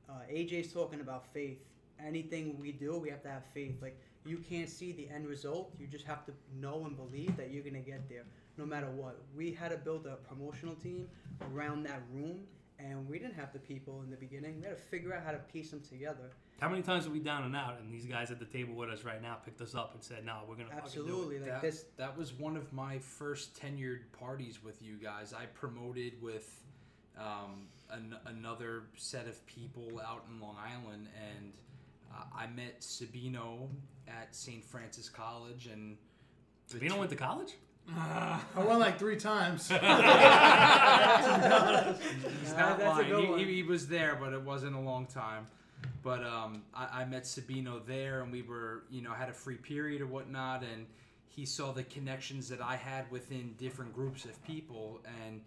Uh, 0.10 0.22
AJ's 0.32 0.72
talking 0.72 1.02
about 1.02 1.32
faith. 1.34 1.60
Anything 2.04 2.58
we 2.60 2.72
do, 2.72 2.98
we 2.98 3.10
have 3.10 3.22
to 3.24 3.30
have 3.30 3.44
faith. 3.54 3.82
Like 3.82 4.00
you 4.26 4.38
can't 4.38 4.70
see 4.70 4.92
the 4.92 5.08
end 5.10 5.28
result. 5.28 5.74
You 5.80 5.88
just 5.88 6.06
have 6.06 6.26
to 6.26 6.34
know 6.60 6.86
and 6.86 6.96
believe 6.96 7.36
that 7.38 7.52
you're 7.52 7.64
gonna 7.64 7.80
get 7.80 8.08
there, 8.10 8.24
no 8.58 8.66
matter 8.66 8.90
what. 8.90 9.22
We 9.36 9.52
had 9.52 9.72
to 9.72 9.78
build 9.78 10.06
a 10.06 10.16
promotional 10.16 10.76
team 10.76 11.08
around 11.54 11.84
that 11.84 12.02
room, 12.14 12.42
and 12.80 13.08
we 13.08 13.20
didn't 13.20 13.36
have 13.36 13.52
the 13.52 13.60
people 13.60 14.02
in 14.04 14.10
the 14.10 14.16
beginning. 14.16 14.60
We 14.60 14.68
had 14.68 14.78
to 14.78 14.82
figure 14.84 15.14
out 15.14 15.24
how 15.24 15.32
to 15.32 15.38
piece 15.38 15.72
them 15.72 15.82
together. 15.82 16.32
How 16.62 16.70
many 16.70 16.82
times 16.82 17.08
are 17.08 17.10
we 17.10 17.20
down 17.20 17.44
and 17.44 17.56
out, 17.56 17.78
and 17.80 17.92
these 17.94 18.06
guys 18.06 18.32
at 18.32 18.40
the 18.40 18.46
table 18.46 18.74
with 18.76 18.90
us 18.90 19.04
right 19.04 19.22
now 19.22 19.36
picked 19.36 19.62
us 19.62 19.76
up 19.76 19.94
and 19.94 20.04
said, 20.04 20.26
"No, 20.26 20.40
we're 20.48 20.56
gonna 20.56 20.70
fucking 20.70 20.82
do 20.82 21.00
it." 21.00 21.04
Absolutely, 21.04 21.40
like 21.40 21.50
that, 21.50 21.62
this. 21.62 21.86
that 21.98 22.18
was 22.18 22.34
one 22.34 22.58
of 22.58 22.72
my 22.74 22.98
first 23.00 23.60
tenured 23.62 24.12
parties 24.18 24.64
with 24.64 24.82
you 24.82 24.96
guys. 24.98 25.34
I 25.34 25.46
promoted 25.46 26.22
with 26.22 26.64
um, 27.18 27.68
an, 27.92 28.16
another 28.26 28.84
set 28.98 29.28
of 29.28 29.46
people 29.46 30.02
out 30.06 30.26
in 30.30 30.40
Long 30.42 30.58
Island, 30.58 31.08
and 31.16 31.54
uh, 32.14 32.24
I 32.36 32.48
met 32.48 32.82
Sabino 32.82 33.68
at 34.08 34.36
St. 34.36 34.64
Francis 34.64 35.10
College, 35.10 35.68
and 35.72 35.98
Sabino 36.70 36.84
You 36.84 36.90
two- 36.90 36.98
went 36.98 37.10
to 37.12 37.16
college? 37.16 37.56
I 37.98 38.40
went 38.64 38.80
like 38.80 39.00
three 39.00 39.18
times. 39.18 39.68
He's 39.70 39.80
not 39.80 39.92
that's 42.78 42.82
a 42.82 42.86
lying. 42.86 43.08
He, 43.08 43.14
one. 43.30 43.40
he, 43.40 43.46
he 43.56 43.64
was 43.64 43.88
there, 43.88 44.18
but 44.20 44.34
it 44.34 44.42
wasn't 44.42 44.76
a 44.76 44.80
long 44.80 45.06
time. 45.08 45.48
But 46.04 46.24
um, 46.24 46.64
I, 46.74 47.02
I 47.02 47.06
met 47.06 47.24
Sabino 47.24 47.86
there, 47.86 48.22
and 48.22 48.32
we 48.32 48.42
were, 48.42 48.84
you 48.90 49.02
know, 49.02 49.12
had 49.12 49.30
a 49.30 49.34
free 49.34 49.56
period 49.56 50.02
or 50.02 50.08
whatnot, 50.08 50.64
and 50.64 50.86
he 51.28 51.46
saw 51.46 51.72
the 51.72 51.84
connections 51.84 52.50
that 52.50 52.62
I 52.62 52.76
had 52.76 53.10
within 53.12 53.54
different 53.58 53.94
groups 53.94 54.26
of 54.26 54.42
people, 54.44 55.00
and 55.26 55.42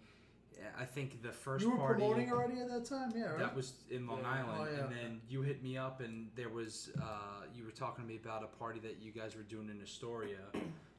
I 0.79 0.85
think 0.85 1.21
the 1.21 1.31
first 1.31 1.63
you 1.63 1.71
were 1.71 1.77
party 1.77 1.99
promoting 2.01 2.31
already 2.31 2.59
at 2.61 2.69
that 2.69 2.85
time, 2.85 3.11
yeah, 3.15 3.25
right? 3.31 3.39
that 3.39 3.55
was 3.55 3.73
in 3.91 4.07
Long 4.07 4.19
Yeah. 4.21 4.31
Island, 4.31 4.59
Oh, 4.61 4.67
yeah. 4.75 4.83
and 4.85 4.95
then 4.95 5.21
you 5.29 5.41
hit 5.41 5.61
me 5.63 5.77
up, 5.77 5.99
and 6.01 6.29
there 6.35 6.49
was 6.49 6.89
uh, 7.01 7.45
you 7.55 7.65
were 7.65 7.71
talking 7.71 8.03
to 8.05 8.09
me 8.09 8.19
about 8.23 8.43
a 8.43 8.47
party 8.57 8.79
that 8.79 8.97
you 9.01 9.11
guys 9.11 9.35
were 9.35 9.43
doing 9.43 9.69
in 9.69 9.81
Astoria. 9.81 10.37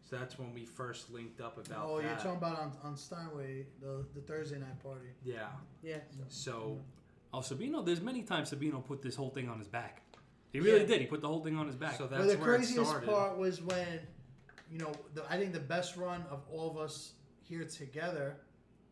So 0.04 0.16
that's 0.16 0.38
when 0.38 0.52
we 0.52 0.64
first 0.66 1.10
linked 1.10 1.40
up 1.40 1.56
about 1.56 1.86
oh, 1.86 1.96
that. 1.96 2.04
you're 2.04 2.16
talking 2.16 2.36
about 2.36 2.58
on, 2.58 2.72
on 2.84 2.96
Steinway, 2.96 3.66
the, 3.80 4.04
the 4.14 4.20
Thursday 4.20 4.58
night 4.58 4.78
party. 4.82 5.08
yeah. 5.24 5.46
Yeah. 5.82 5.96
So 6.28 6.78
Oh, 7.32 7.38
Sabino. 7.38 7.84
There's 7.84 8.00
many 8.00 8.22
times 8.22 8.52
Sabino 8.52 8.84
put 8.84 9.02
this 9.02 9.16
whole 9.16 9.30
thing 9.30 9.48
on 9.48 9.58
his 9.58 9.66
back. 9.66 10.02
He 10.52 10.60
really 10.60 10.82
Yeah. 10.82 10.86
did. 10.86 11.00
He 11.00 11.06
put 11.06 11.20
the 11.20 11.26
whole 11.26 11.42
thing 11.42 11.56
on 11.56 11.66
his 11.66 11.74
back. 11.74 11.96
so 11.96 12.06
But 12.06 12.18
that's 12.18 12.32
the 12.34 12.38
where 12.38 12.54
it 12.54 12.58
craziest 12.58 12.88
started. 12.90 13.08
part 13.08 13.36
was 13.38 13.60
when, 13.60 13.98
you 14.70 14.78
know, 14.78 14.92
the, 15.14 15.24
I 15.28 15.36
think 15.38 15.52
the 15.52 15.58
best 15.58 15.96
run 15.96 16.22
of 16.30 16.42
all 16.52 16.70
of 16.70 16.76
us 16.78 17.14
here 17.42 17.64
together 17.64 18.36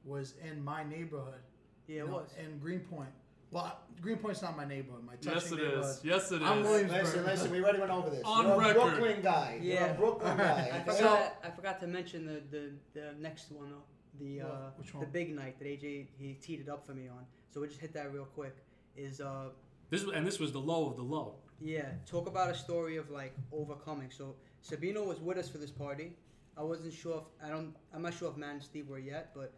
was 0.04 0.34
in 0.44 0.64
my 0.64 0.82
neighborhood. 0.82 1.40
Yeah, 1.86 1.96
you 1.98 2.02
it 2.04 2.06
know, 2.08 2.14
was. 2.16 2.34
in 2.42 2.58
Greenpoint. 2.58 3.10
Well, 3.52 3.78
Greenpoint's 4.00 4.42
not 4.42 4.56
my 4.56 4.64
neighborhood. 4.64 5.04
My 5.04 5.12
touching 5.16 5.32
Yes, 5.34 5.52
it 5.52 5.56
neighborhood. 5.56 5.84
is. 5.84 6.00
Yes, 6.02 6.32
it 6.32 6.42
I'm 6.42 6.58
is. 6.62 6.66
Williamsburg. 6.66 7.02
Listen, 7.04 7.24
listen, 7.26 7.50
we 7.52 7.62
already 7.62 7.78
went 7.78 7.90
over 7.92 8.10
this. 8.10 8.22
On 8.24 8.44
You're 8.46 8.58
record. 8.58 8.76
a 8.76 8.96
Brooklyn 8.96 9.22
guy. 9.22 9.58
You're 9.62 9.74
Yeah. 9.74 9.84
a 9.84 9.94
Brooklyn 9.94 10.36
guy. 10.38 10.70
I 10.72 10.80
okay? 10.80 10.96
forgot. 10.96 11.36
I 11.44 11.50
forgot 11.50 11.80
to 11.80 11.86
mention 11.86 12.26
the 12.26 12.42
the, 12.50 12.70
the 12.98 13.12
next 13.20 13.52
one 13.52 13.70
though. 13.70 13.84
The 14.18 14.40
uh, 14.40 14.46
What? 14.46 14.78
Which 14.78 14.92
the 14.98 15.06
big 15.06 15.34
night 15.36 15.58
that 15.58 15.66
AJ 15.68 16.06
he 16.18 16.34
teed 16.40 16.60
it 16.60 16.68
up 16.68 16.84
for 16.86 16.94
me 16.94 17.08
on. 17.08 17.24
So 17.52 17.60
we 17.60 17.68
just 17.68 17.80
hit 17.80 17.92
that 17.94 18.12
real 18.12 18.24
quick. 18.24 18.56
Is 18.96 19.20
uh 19.20 19.50
this 19.90 20.02
and 20.04 20.26
this 20.26 20.40
was 20.40 20.50
the 20.52 20.58
low 20.60 20.88
of 20.90 20.96
the 20.96 21.02
low. 21.02 21.34
yeah 21.60 21.90
talk 22.06 22.26
about 22.26 22.50
a 22.50 22.54
story 22.54 22.96
of 22.96 23.10
like 23.10 23.34
overcoming. 23.52 24.10
So 24.10 24.34
Sabino 24.68 25.06
was 25.06 25.20
with 25.20 25.36
us 25.38 25.48
for 25.50 25.58
this 25.58 25.70
party. 25.70 26.16
I 26.56 26.62
wasn't 26.62 26.92
sure 26.94 27.18
if 27.22 27.46
I 27.46 27.50
don't 27.50 27.74
I'm 27.94 28.02
not 28.02 28.14
sure 28.14 28.30
if 28.30 28.36
Matt 28.36 28.54
and 28.54 28.62
Steve 28.62 28.88
were 28.88 28.98
yet, 28.98 29.30
but 29.34 29.52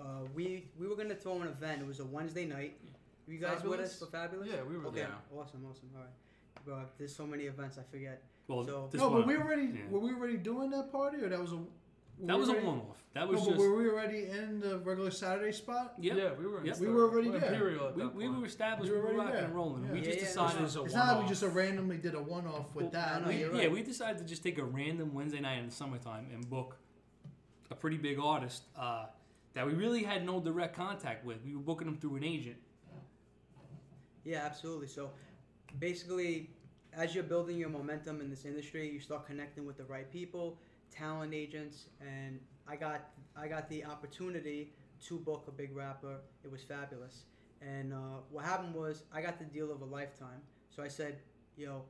uh, 0.00 0.22
we 0.34 0.68
we 0.78 0.88
were 0.88 0.96
gonna 0.96 1.14
throw 1.14 1.40
an 1.42 1.48
event. 1.48 1.82
It 1.82 1.86
was 1.86 2.00
a 2.00 2.04
Wednesday 2.04 2.46
night. 2.46 2.76
Were 3.26 3.32
you 3.32 3.38
guys 3.40 3.62
with 3.62 3.80
us 3.80 3.96
Fabolous? 3.96 3.98
for 3.98 4.06
Fabolous? 4.06 4.46
Yeah, 4.46 4.62
we 4.68 4.76
were 4.76 4.86
Okay, 4.86 5.00
there. 5.00 5.08
awesome, 5.34 5.64
awesome. 5.70 5.90
All 5.94 6.00
right, 6.02 6.64
bro. 6.64 6.82
There's 6.98 7.14
so 7.14 7.26
many 7.26 7.44
events 7.44 7.78
I 7.78 7.82
forget. 7.90 8.22
Well, 8.48 8.64
So- 8.64 8.88
this 8.92 9.00
no, 9.00 9.10
but 9.10 9.26
we 9.26 9.36
already 9.36 9.62
yeah. 9.66 9.88
were 9.90 10.00
we 10.00 10.10
already 10.12 10.36
doing 10.36 10.70
that 10.70 10.92
party, 10.92 11.18
or 11.22 11.28
that 11.30 11.40
was 11.40 11.52
a 11.52 11.56
that 12.20 12.34
we 12.34 12.40
was 12.40 12.48
a 12.48 12.52
already- 12.52 12.66
one-off. 12.66 13.02
That 13.14 13.26
No, 13.26 13.30
was 13.32 13.40
but 13.42 13.46
just. 13.50 13.58
were 13.60 13.76
we 13.76 13.88
already 13.88 14.26
in 14.26 14.60
the 14.60 14.78
regular 14.80 15.10
Saturday 15.10 15.52
spot? 15.52 15.94
Yep. 15.98 16.16
Yeah, 16.16 16.32
we 16.34 16.46
were. 16.46 16.60
in 16.60 16.66
Yep. 16.66 16.78
We 16.78 16.88
were 16.88 17.04
already 17.04 17.30
we're 17.30 17.38
there. 17.40 17.52
Imperial 17.54 17.88
at 17.88 17.96
we, 17.96 18.02
that 18.02 18.14
we 18.14 18.24
point. 18.26 18.40
were 18.40 18.46
established. 18.46 18.90
We 18.92 18.96
We 18.98 19.02
were 19.02 19.08
were 19.14 19.14
already 19.14 19.18
rocking 19.26 19.36
there. 19.36 19.44
and 19.46 19.54
rolling. 19.54 19.84
Yeah. 19.84 19.92
We 19.92 19.98
Yeah, 20.00 20.04
just 20.04 20.18
yeah, 20.18 20.24
decided. 20.26 20.56
This 20.56 20.62
was 20.62 20.76
a 20.76 20.84
It's 20.84 20.94
not 20.94 21.00
like 21.00 21.08
we 21.10 21.14
one-off. 21.22 21.28
just 21.40 21.54
randomly 21.54 21.96
did 21.96 22.14
a 22.14 22.22
one-off 22.22 22.74
with 22.74 22.82
Well, 22.84 22.90
that. 22.92 23.16
I 23.16 23.20
know, 23.20 23.28
We- 23.28 23.36
you're 23.38 23.54
Yeah, 23.54 23.68
we 23.68 23.82
decided 23.82 24.18
to 24.18 24.24
just 24.24 24.42
take 24.42 24.58
a 24.58 24.64
random 24.64 25.14
Wednesday 25.14 25.40
night 25.40 25.58
in 25.58 25.66
the 25.66 25.72
summertime 25.72 26.26
and 26.32 26.48
book 26.50 26.76
a 27.70 27.74
pretty 27.74 27.96
big 27.96 28.18
artist 28.18 28.64
uh, 28.76 29.06
that 29.54 29.66
we 29.66 29.72
really 29.74 30.02
had 30.02 30.24
no 30.26 30.40
direct 30.40 30.76
contact 30.76 31.24
with. 31.24 31.42
We 31.44 31.54
were 31.56 31.62
booking 31.62 31.86
them 31.86 31.96
through 31.96 32.16
an 32.16 32.24
agent. 32.24 32.56
Yeah, 34.24 34.42
absolutely. 34.44 34.88
So 34.88 35.10
basically, 35.78 36.50
as 36.92 37.14
you're 37.14 37.24
building 37.24 37.58
your 37.58 37.68
momentum 37.68 38.20
in 38.20 38.30
this 38.30 38.44
industry, 38.44 38.90
you 38.90 39.00
start 39.00 39.26
connecting 39.26 39.66
with 39.66 39.76
the 39.76 39.84
right 39.84 40.10
people, 40.10 40.58
talent 40.90 41.34
agents, 41.34 41.86
and 42.00 42.40
I 42.66 42.76
got 42.76 43.10
I 43.36 43.48
got 43.48 43.68
the 43.68 43.84
opportunity 43.84 44.72
to 45.06 45.18
book 45.18 45.44
a 45.48 45.52
big 45.52 45.74
rapper. 45.76 46.20
It 46.42 46.50
was 46.50 46.62
Fabolous. 46.62 47.22
And 47.60 47.92
uh, 47.92 48.20
what 48.30 48.44
happened 48.44 48.74
was 48.74 49.02
I 49.12 49.22
got 49.22 49.38
the 49.38 49.44
deal 49.44 49.72
of 49.72 49.80
a 49.80 49.84
lifetime. 49.84 50.40
So 50.70 50.82
I 50.82 50.88
said, 50.88 51.18
"Yo, 51.56 51.82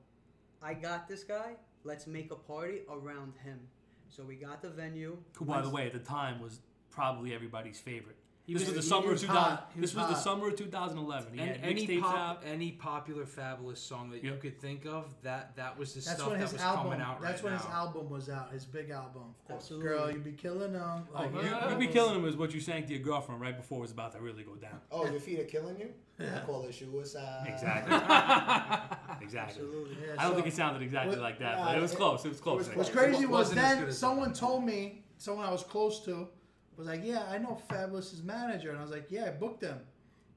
I 0.62 0.74
got 0.74 1.08
this 1.08 1.24
guy. 1.24 1.56
Let's 1.84 2.06
make 2.06 2.32
a 2.32 2.36
party 2.36 2.80
around 2.90 3.34
him." 3.44 3.60
So 4.08 4.22
we 4.22 4.36
got 4.36 4.62
the 4.62 4.70
venue. 4.70 5.16
Who, 5.36 5.44
by 5.44 5.60
the 5.60 5.70
way, 5.70 5.86
at 5.86 5.92
the 5.92 5.98
time 5.98 6.40
was 6.40 6.60
probably 6.90 7.34
everybody's 7.34 7.80
favorite. 7.80 8.16
He 8.46 8.52
this 8.52 8.60
was- 8.66 8.74
was 8.74 8.76
the 8.76 8.82
he- 8.82 8.88
summer 9.00 9.06
of 9.06 9.12
was 9.12 9.20
2000. 9.22 9.42
hot. 9.42 9.70
This 9.74 9.94
was 9.94 10.06
was 10.06 10.16
the 10.16 10.22
summer 10.22 10.48
of 10.48 10.56
2011. 10.56 11.32
He 11.32 11.40
And 11.40 11.48
had 11.56 11.60
any 11.70 11.98
pop, 11.98 12.14
out. 12.14 12.42
any 12.46 12.72
popular 12.72 13.24
Fabolous 13.24 13.78
song 13.78 14.10
that 14.10 14.22
you 14.22 14.36
could 14.36 14.60
think 14.60 14.84
of, 14.84 15.14
that 15.22 15.56
that 15.56 15.78
was 15.78 15.94
the 15.94 16.00
That's 16.00 16.20
stuff 16.20 16.30
that 16.32 16.52
was 16.52 16.60
album. 16.60 16.82
coming 16.84 17.00
out 17.00 17.22
that's 17.22 17.42
right 17.42 17.44
when 17.44 17.52
now. 17.54 17.58
his 17.60 17.70
album 17.70 18.10
was 18.10 18.28
out. 18.28 18.52
His 18.52 18.66
big 18.66 18.90
album. 18.90 19.34
Absolutely. 19.48 19.88
Girl, 19.88 20.10
you 20.10 20.18
be 20.18 20.32
killing 20.32 20.74
them. 20.74 21.08
Oh, 21.14 21.24
you, 21.24 21.40
yeah. 21.42 21.70
you 21.70 21.76
be 21.78 21.86
killing 21.86 22.16
him 22.16 22.26
is 22.26 22.36
what 22.36 22.52
you 22.52 22.60
sang 22.60 22.84
to 22.86 22.92
your 22.92 23.02
girlfriend 23.02 23.40
right 23.40 23.56
before 23.56 23.78
it 23.78 23.82
was 23.82 23.92
about 23.92 24.12
to 24.12 24.20
really 24.20 24.42
go 24.42 24.56
down. 24.56 24.78
Oh, 24.92 25.06
your 25.10 25.20
feet 25.20 25.40
are 25.40 25.44
killing 25.44 25.78
you? 25.80 25.88
Yeah. 26.20 26.40
I 26.42 26.46
call 26.46 26.64
it 26.64 26.74
suicide. 26.74 27.46
Exactly. 27.48 27.94
exactly. 29.22 29.62
Absolutely. 29.62 29.96
Yeah, 30.06 30.12
I 30.18 30.22
don't 30.24 30.32
so- 30.32 30.34
think 30.36 30.46
it 30.48 30.52
sounded 30.54 30.82
exactly 30.82 31.16
What- 31.16 31.22
like 31.22 31.38
that, 31.38 31.58
nah, 31.58 31.64
but 31.66 31.78
it 31.78 31.80
was 31.80 31.92
it- 31.92 31.96
close. 31.96 32.24
It 32.24 32.28
was 32.28 32.40
close. 32.40 32.68
What's 32.74 32.90
crazy 32.90 33.24
was 33.26 33.48
wasn't 33.48 33.60
as 33.60 33.78
good 33.78 33.86
then 33.88 33.94
someone 33.94 34.32
told 34.32 34.64
me, 34.64 35.02
someone 35.16 35.46
I 35.46 35.50
was 35.50 35.62
close 35.62 36.04
to, 36.04 36.28
was 36.76 36.86
like, 36.88 37.02
"Yeah, 37.04 37.24
I 37.30 37.38
know 37.38 37.60
Fabolous's 37.70 38.22
manager," 38.22 38.70
and 38.70 38.78
I 38.78 38.82
was 38.82 38.90
like, 38.90 39.06
"Yeah, 39.10 39.26
I 39.26 39.30
booked 39.30 39.62
him." 39.62 39.78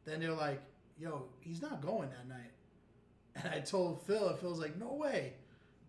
Then 0.06 0.20
they're 0.20 0.32
like, 0.34 0.62
"Yo, 1.00 1.26
he's 1.40 1.62
not 1.62 1.82
going 1.82 2.10
that 2.10 2.28
night," 2.28 2.52
and 3.36 3.48
I 3.54 3.60
told 3.60 4.02
Phil, 4.06 4.30
and 4.30 4.38
Phil's 4.40 4.60
like, 4.60 4.78
"No 4.78 4.94
way." 4.94 5.34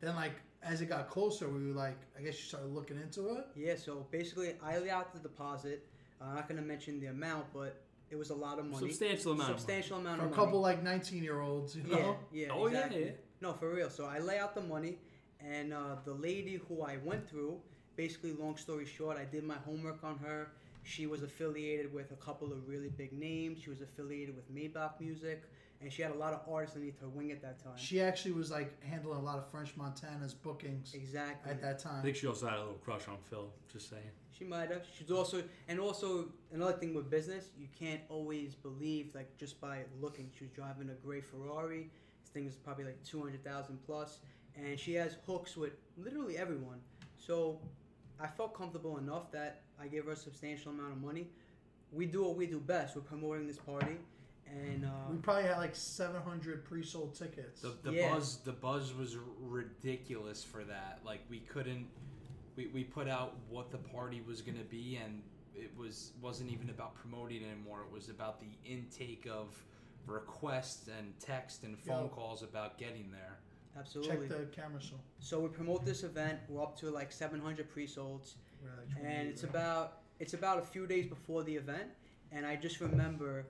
Then 0.01 0.15
like 0.15 0.33
as 0.63 0.81
it 0.81 0.87
got 0.87 1.09
closer, 1.09 1.49
we 1.49 1.69
were 1.69 1.73
like, 1.75 1.97
I 2.19 2.23
guess 2.23 2.35
you 2.37 2.45
started 2.45 2.75
looking 2.75 2.97
into 2.99 3.29
it. 3.37 3.47
Yeah, 3.55 3.77
so 3.77 4.07
basically, 4.11 4.55
I 4.63 4.79
laid 4.79 4.91
out 4.91 5.13
the 5.13 5.21
deposit. 5.21 5.87
I'm 6.21 6.35
not 6.35 6.49
going 6.49 6.61
to 6.61 6.67
mention 6.67 6.99
the 6.99 7.07
amount, 7.07 7.47
but 7.55 7.81
it 8.11 8.17
was 8.17 8.31
a 8.31 8.35
lot 8.35 8.59
of 8.59 8.67
money. 8.67 8.89
Substantial 8.89 9.33
amount. 9.33 9.51
Substantial 9.51 9.99
amount 9.99 10.19
For 10.19 10.25
a 10.25 10.31
of 10.31 10.37
money. 10.37 10.47
couple 10.47 10.61
like 10.61 10.83
19 10.83 11.23
year 11.23 11.41
olds, 11.41 11.77
you 11.77 11.85
Yeah, 11.87 11.97
know. 11.97 12.17
yeah. 12.33 12.49
Oh, 12.51 12.67
yeah, 12.67 12.75
exactly. 12.77 13.05
yeah. 13.05 13.11
No, 13.41 13.53
for 13.53 13.73
real. 13.73 13.89
So 13.89 14.05
I 14.07 14.19
lay 14.19 14.41
out 14.41 14.57
the 14.57 14.63
money, 14.63 14.99
and 15.41 15.73
uh, 15.73 15.95
the 16.05 16.13
lady 16.15 16.61
who 16.69 16.83
I 16.83 16.97
went 17.05 17.29
through, 17.31 17.61
basically, 17.99 18.33
long 18.33 18.57
story 18.57 18.87
short, 18.87 19.19
I 19.19 19.25
did 19.25 19.45
my 19.45 19.57
homework 19.67 20.03
on 20.05 20.19
her. 20.19 20.53
She 20.85 21.07
was 21.07 21.23
affiliated 21.23 21.93
with 21.93 22.13
a 22.13 22.17
couple 22.17 22.53
of 22.53 22.67
really 22.67 22.89
big 22.89 23.13
names. 23.13 23.61
She 23.61 23.69
was 23.69 23.83
affiliated 23.83 24.35
with 24.37 24.51
Maybach 24.55 25.01
Music, 25.01 25.43
and 25.83 25.93
she 25.93 26.01
had 26.01 26.13
a 26.13 26.15
lot 26.15 26.33
of 26.33 26.41
artists 26.51 26.77
underneath 26.77 27.01
her 27.01 27.09
wing 27.09 27.33
at 27.33 27.43
that 27.43 27.63
time. 27.63 27.77
She 27.77 28.01
actually 28.01 28.33
was 28.33 28.51
like 28.53 28.83
handling 28.83 29.19
a 29.19 29.23
lot 29.23 29.37
of 29.37 29.51
French 29.51 29.77
Montana's 29.77 30.33
bookings 30.33 30.95
exactly. 30.95 31.51
at 31.51 31.61
that 31.61 31.81
time, 31.81 31.99
I 31.99 32.03
think 32.03 32.17
she 32.17 32.29
also 32.29 32.47
had 32.47 32.59
a 32.59 32.61
little 32.61 32.81
crush 32.85 33.09
on 33.09 33.17
Phil. 33.29 33.51
Just 33.71 33.91
saying. 33.91 34.03
She 34.31 34.45
might 34.45 34.71
have. 34.71 34.83
She's 34.97 35.11
also, 35.11 35.43
and 35.67 35.81
also 35.81 36.27
another 36.53 36.75
thing 36.75 36.95
with 36.95 37.11
business, 37.11 37.47
you 37.59 37.67
can't 37.77 38.01
always 38.09 38.55
believe 38.55 39.13
like 39.15 39.37
just 39.37 39.61
by 39.61 39.81
looking. 40.01 40.31
She 40.39 40.45
was 40.45 40.53
driving 40.53 40.89
a 40.91 40.95
gray 41.05 41.21
Ferrari. 41.21 41.91
This 42.23 42.31
thing 42.31 42.47
is 42.47 42.55
probably 42.55 42.85
like 42.85 43.03
two 43.03 43.21
hundred 43.21 43.45
thousand 43.45 43.81
plus, 43.85 44.21
and 44.55 44.79
she 44.79 44.95
has 44.95 45.17
hooks 45.27 45.57
with 45.57 45.73
literally 45.97 46.39
everyone. 46.39 46.79
So 47.19 47.61
I 48.21 48.27
felt 48.27 48.55
comfortable 48.55 48.99
enough 48.99 49.31
that 49.33 49.63
I 49.81 49.87
gave 49.87 50.05
her 50.07 50.13
a 50.13 50.17
substantial 50.17 50.73
amount 50.73 50.93
of 50.93 51.03
money. 51.03 51.29
We 51.93 52.07
do 52.07 52.25
what 52.25 52.37
we 52.37 52.47
do 52.47 52.59
best. 52.59 52.97
We're 52.97 53.03
promoting 53.03 53.47
this 53.47 53.57
party, 53.59 53.97
and 54.47 54.85
uh, 54.85 54.89
We 55.11 55.17
probably 55.19 55.45
had 55.45 55.57
like 55.59 55.75
700 55.75 56.65
pre-sold 56.65 57.15
tickets. 57.15 57.61
The, 57.63 57.75
the 57.83 57.93
Yeah. 57.93 58.13
buzz 58.15 58.39
the 58.39 58.53
buzz 58.53 58.95
was 58.95 59.17
ridiculous 59.41 60.45
for 60.45 60.65
that. 60.65 61.01
Like 61.05 61.21
we 61.31 61.41
couldn't 61.41 61.87
we, 62.57 62.67
we 62.69 62.85
put 62.85 63.09
out 63.09 63.37
what 63.49 63.71
the 63.71 63.79
party 63.79 64.21
was 64.27 64.43
gonna 64.43 64.65
be 64.69 64.99
and 65.03 65.23
it 65.55 65.71
was 65.77 66.13
wasn't 66.21 66.51
even 66.51 66.71
about 66.71 66.95
promoting 66.95 67.45
anymore. 67.45 67.83
It 67.87 67.93
was 67.93 68.09
about 68.09 68.41
the 68.41 68.51
intake 68.65 69.27
of 69.31 69.55
requests 70.07 70.89
and 70.89 71.19
text 71.21 71.65
and 71.65 71.79
phone 71.79 72.05
Yo. 72.05 72.09
calls 72.09 72.43
about 72.43 72.79
getting 72.79 73.11
there. 73.11 73.39
Absolutely. 73.79 74.29
Check 74.29 74.39
the 74.39 74.45
camera 74.61 74.81
so. 74.83 74.97
So 75.21 75.41
we 75.41 75.49
promote 75.49 75.85
this 75.85 76.03
event. 76.03 76.39
We're 76.49 76.63
up 76.63 76.77
to 76.81 76.91
like 76.91 77.13
seven 77.13 77.41
hundred 77.41 77.71
pre-solds. 77.71 78.35
like 78.65 79.05
and 79.05 79.29
it's 79.29 79.45
right? 79.45 79.51
about 79.51 79.99
it's 80.21 80.35
about 80.35 80.59
a 80.59 80.63
few 80.63 80.87
days 80.87 81.07
before 81.07 81.45
the 81.45 81.55
event 81.55 81.89
and 82.33 82.45
i 82.45 82.57
just 82.57 82.81
remember 82.81 83.47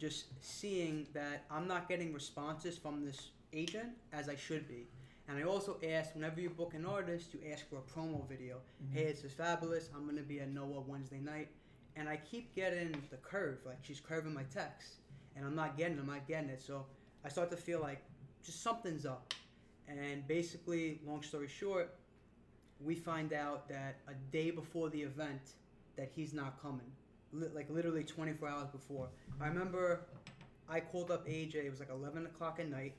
just 0.00 0.24
seeing 0.40 1.06
that 1.12 1.44
i'm 1.50 1.66
not 1.68 1.86
getting 1.88 2.12
responses 2.14 2.78
from 2.78 3.04
this 3.04 3.28
agent 3.52 3.90
as 4.12 4.28
i 4.28 4.34
should 4.34 4.66
be 4.66 4.88
and 5.28 5.38
i 5.38 5.42
also 5.42 5.76
asked 5.86 6.14
whenever 6.14 6.40
you 6.40 6.48
book 6.48 6.72
an 6.74 6.86
artist 6.86 7.34
you 7.34 7.40
ask 7.52 7.68
for 7.68 7.76
a 7.76 7.86
promo 7.92 8.26
video 8.28 8.56
Mm-hmm. 8.56 8.96
hey 8.96 9.04
this 9.12 9.22
is 9.22 9.32
Fabolous 9.32 9.88
i'm 9.94 10.04
going 10.04 10.16
to 10.16 10.22
be 10.22 10.40
at 10.40 10.48
noah 10.50 10.80
wednesday 10.86 11.20
night 11.20 11.48
and 11.96 12.08
i 12.08 12.16
keep 12.30 12.54
getting 12.54 12.90
the 13.10 13.18
curve 13.18 13.58
like 13.66 13.78
she's 13.82 14.00
curving 14.00 14.32
my 14.32 14.44
text 14.60 14.94
and 15.36 15.44
i'm 15.44 15.54
not 15.54 15.76
getting 15.76 15.98
it 15.98 16.00
i'm 16.00 16.06
not 16.06 16.26
getting 16.26 16.48
it 16.48 16.62
so 16.62 16.86
i 17.24 17.28
start 17.28 17.50
to 17.50 17.56
feel 17.58 17.80
like 17.80 18.00
just 18.42 18.62
something's 18.62 19.04
up 19.04 19.34
and 19.88 20.26
basically 20.28 21.00
long 21.06 21.22
story 21.22 21.48
short 21.48 21.94
we 22.80 22.94
find 22.94 23.32
out 23.32 23.68
that 23.68 23.96
a 24.08 24.14
day 24.30 24.50
before 24.50 24.88
the 24.90 25.00
event 25.02 25.40
that 25.96 26.10
he's 26.14 26.32
not 26.32 26.60
coming 26.62 26.90
Li- 27.32 27.48
like 27.54 27.68
literally 27.70 28.04
24 28.04 28.48
hours 28.48 28.68
before 28.68 29.08
i 29.40 29.46
remember 29.48 30.00
i 30.68 30.80
called 30.80 31.10
up 31.10 31.26
aj 31.26 31.54
it 31.54 31.70
was 31.70 31.80
like 31.80 31.90
11 31.90 32.26
o'clock 32.26 32.58
at 32.60 32.68
night 32.70 32.94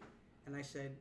and 0.45 0.56
i 0.56 0.62
said 0.62 0.91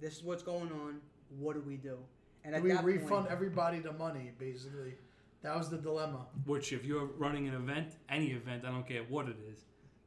this 0.00 0.16
is 0.16 0.22
what's 0.22 0.42
going 0.42 0.70
on 0.72 1.00
what 1.38 1.54
do 1.54 1.60
we 1.66 1.76
do 1.76 1.98
and 2.44 2.52
Do 2.54 2.56
at 2.56 2.62
we 2.62 2.70
that 2.70 2.84
refund 2.84 3.08
point, 3.08 3.26
everybody 3.30 3.80
the 3.80 3.92
money? 3.92 4.30
Basically, 4.38 4.94
that 5.42 5.56
was 5.56 5.68
the 5.68 5.76
dilemma. 5.76 6.26
Which, 6.46 6.72
if 6.72 6.86
you're 6.86 7.04
running 7.18 7.48
an 7.48 7.54
event, 7.54 7.96
any 8.08 8.28
event, 8.28 8.64
I 8.64 8.70
don't 8.70 8.86
care 8.88 9.02
what 9.08 9.28
it 9.28 9.36
is, 9.52 9.58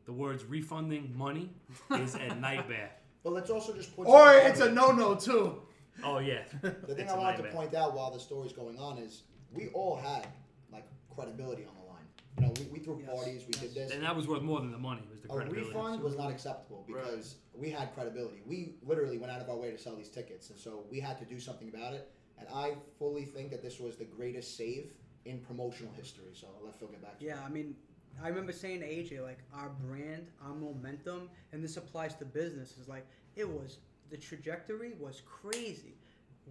the 0.06 0.14
words 0.14 0.44
refunding 0.44 1.16
money 1.16 1.52
is 1.92 2.16
a 2.16 2.34
nightmare. 2.40 2.92
But 3.24 3.34
let's 3.34 3.50
also 3.50 3.74
just 3.74 3.96
put. 3.96 4.08
Or 4.08 4.34
something 4.34 4.52
it's 4.52 4.60
a 4.60 4.72
no-no 4.72 5.16
too. 5.16 5.62
Oh 6.04 6.20
yeah. 6.20 6.42
The 6.62 6.70
thing 6.72 7.00
It's 7.00 7.12
I 7.12 7.16
a 7.16 7.20
wanted 7.20 7.38
to 7.38 7.44
nightmare. 7.44 7.52
point 7.62 7.74
out 7.76 7.94
while 7.96 8.12
the 8.12 8.20
story's 8.20 8.54
going 8.54 8.78
on 8.80 8.98
is 8.98 9.24
we 9.54 9.68
all 9.70 9.96
had 9.96 10.28
like 10.72 10.86
credibility 11.16 11.66
on 11.66 11.74
the 11.80 11.88
line. 11.92 12.06
You 12.40 12.46
know, 12.48 12.54
we, 12.60 12.66
we 12.74 12.80
threw 12.80 13.00
Yes, 13.00 13.16
parties, 13.16 13.42
we 13.46 13.54
did 13.54 13.62
yes. 13.64 13.74
this. 13.76 13.92
And 13.92 14.04
that 14.04 14.16
was 14.16 14.28
worth 14.28 14.42
more 14.42 14.60
than 14.60 14.72
the 14.72 14.78
money. 14.80 15.02
Was 15.12 15.22
the 15.22 15.32
A 15.32 15.36
credibility. 15.36 15.68
refund 15.70 16.02
was 16.02 16.18
not 16.18 16.32
acceptable 16.32 16.84
because 16.88 17.36
we 17.54 17.70
had 17.70 17.94
credibility. 17.94 18.42
We 18.46 18.76
literally 18.84 19.18
went 19.20 19.32
out 19.32 19.40
of 19.42 19.50
our 19.50 19.56
way 19.56 19.70
to 19.72 19.78
sell 19.78 19.96
these 19.96 20.10
tickets, 20.10 20.50
and 20.50 20.60
so 20.60 20.84
we 20.92 21.00
had 21.00 21.18
to 21.20 21.26
do 21.26 21.40
something 21.40 21.70
about 21.70 21.94
it. 21.94 22.12
And 22.40 22.48
I 22.54 22.74
fully 22.98 23.26
think 23.26 23.52
that 23.52 23.62
this 23.62 23.80
was 23.80 23.96
the 23.96 24.06
greatest 24.06 24.58
save 24.58 24.94
in 25.26 25.40
promotional 25.42 25.94
history. 25.94 26.32
So 26.34 26.48
I'll 26.60 26.66
let 26.66 26.78
Phil 26.80 26.88
get 26.90 27.02
back 27.02 27.20
to 27.20 27.26
yeah 27.26 27.36
it. 27.36 27.46
i 27.46 27.50
mean 27.50 27.76
i 28.22 28.28
remember 28.28 28.52
saying 28.52 28.80
to 28.80 28.86
aj 28.86 29.22
like 29.22 29.40
our 29.54 29.70
brand 29.88 30.28
our 30.44 30.54
momentum 30.54 31.30
and 31.52 31.64
this 31.64 31.78
applies 31.78 32.16
to 32.16 32.26
business 32.26 32.78
is 32.78 32.88
like 32.88 33.06
it 33.36 33.48
was 33.48 33.78
the 34.10 34.18
trajectory 34.18 34.94
was 35.00 35.22
crazy 35.26 35.96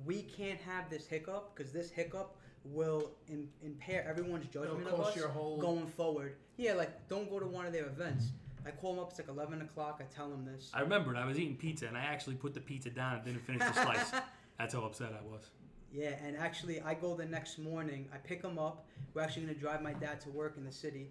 we 0.05 0.23
can't 0.23 0.61
have 0.61 0.89
this 0.91 1.07
hiccup 1.07 1.55
because 1.55 1.73
this 1.73 1.91
hiccup 1.91 2.37
will 2.65 3.13
in, 3.29 3.49
impair 3.63 4.07
everyone's 4.09 4.47
judgment 4.47 4.87
of 4.89 5.01
us 5.01 5.17
your 5.17 5.29
whole- 5.29 5.59
going 5.59 5.87
forward. 5.87 6.37
Yeah, 6.57 6.75
like 6.75 7.09
don't 7.09 7.29
go 7.29 7.39
to 7.41 7.47
one 7.47 7.67
of 7.67 7.73
their 7.73 7.87
events. 7.87 8.27
I 8.65 8.71
call 8.71 8.95
them 8.95 9.03
up. 9.03 9.11
It's 9.11 9.19
like 9.19 9.29
eleven 9.29 9.63
o'clock. 9.63 10.01
I 10.01 10.15
tell 10.15 10.29
them 10.31 10.45
this. 10.45 10.71
I 10.73 10.81
remembered 10.81 11.17
I 11.17 11.27
was 11.27 11.39
eating 11.39 11.57
pizza 11.57 11.87
and 11.89 11.97
I 11.97 12.03
actually 12.03 12.37
put 12.37 12.55
the 12.55 12.61
pizza 12.61 12.91
down 12.91 13.17
and 13.17 13.25
didn't 13.25 13.45
finish 13.45 13.63
the 13.67 13.73
slice. 13.73 14.13
That's 14.59 14.75
how 14.75 14.83
upset 14.83 15.13
I 15.13 15.25
was. 15.27 15.51
Yeah, 15.93 16.15
and 16.25 16.37
actually, 16.37 16.81
I 16.81 16.95
go 16.95 17.15
the 17.17 17.27
next 17.27 17.59
morning. 17.59 18.09
I 18.15 18.17
pick 18.19 18.43
him 18.43 18.59
up. 18.59 18.87
We're 19.13 19.23
actually 19.23 19.43
gonna 19.43 19.59
drive 19.59 19.83
my 19.83 19.93
dad 19.93 20.21
to 20.23 20.31
work 20.31 20.55
in 20.57 20.65
the 20.65 20.73
city. 20.73 21.11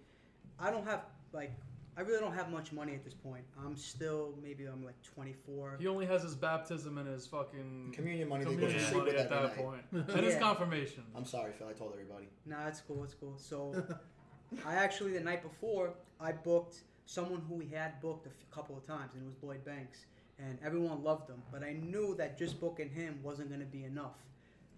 I 0.62 0.70
don't 0.72 0.86
have 0.86 1.02
like, 1.34 1.52
I 1.98 2.02
really 2.02 2.20
don't 2.20 2.34
have 2.34 2.50
much 2.50 2.72
money 2.72 2.94
at 2.94 3.04
this 3.04 3.14
point. 3.14 3.44
I'm 3.66 3.76
still 3.76 4.34
maybe 4.42 4.66
I'm 4.66 4.84
like 4.86 5.02
24. 5.02 5.78
He 5.80 5.88
only 5.88 6.06
has 6.06 6.24
his 6.24 6.36
baptism 6.36 6.98
and 6.98 7.08
his 7.08 7.28
fucking 7.28 7.92
Communion 7.94 8.30
money, 8.30 8.46
they 8.46 8.52
go 8.56 8.56
to 8.62 8.66
communion 8.68 8.86
sleep 8.92 9.04
money 9.06 9.12
at 9.18 9.26
every 9.32 9.36
that 9.38 9.58
night. 9.58 9.66
point, 9.66 9.82
and 10.16 10.26
his 10.26 10.36
confirmation. 10.36 11.04
I'm 11.16 11.26
sorry, 11.26 11.52
Phil. 11.58 11.68
I 11.68 11.74
told 11.74 11.92
everybody. 11.94 12.28
Nah, 12.46 12.68
it's 12.68 12.82
cool. 12.82 13.04
It's 13.04 13.14
cool. 13.16 13.34
So, 13.38 13.84
I 14.66 14.76
actually 14.76 15.14
the 15.14 15.20
night 15.22 15.42
before 15.44 15.94
I 16.20 16.32
booked 16.32 16.78
someone 17.06 17.42
who 17.50 17.56
we 17.56 17.68
had 17.68 18.00
booked 18.02 18.28
a 18.28 18.30
f- 18.30 18.36
couple 18.52 18.78
of 18.78 18.86
times, 18.86 19.12
and 19.16 19.24
it 19.24 19.28
was 19.28 19.36
Lloyd 19.44 19.66
Banks, 19.66 20.06
and 20.40 20.58
everyone 20.64 21.04
loved 21.04 21.30
him. 21.30 21.42
But 21.52 21.64
I 21.64 21.74
knew 21.74 22.16
that 22.16 22.38
just 22.38 22.60
booking 22.60 22.90
him 22.90 23.20
wasn't 23.24 23.50
gonna 23.52 23.66
be 23.66 23.84
enough. 23.84 24.16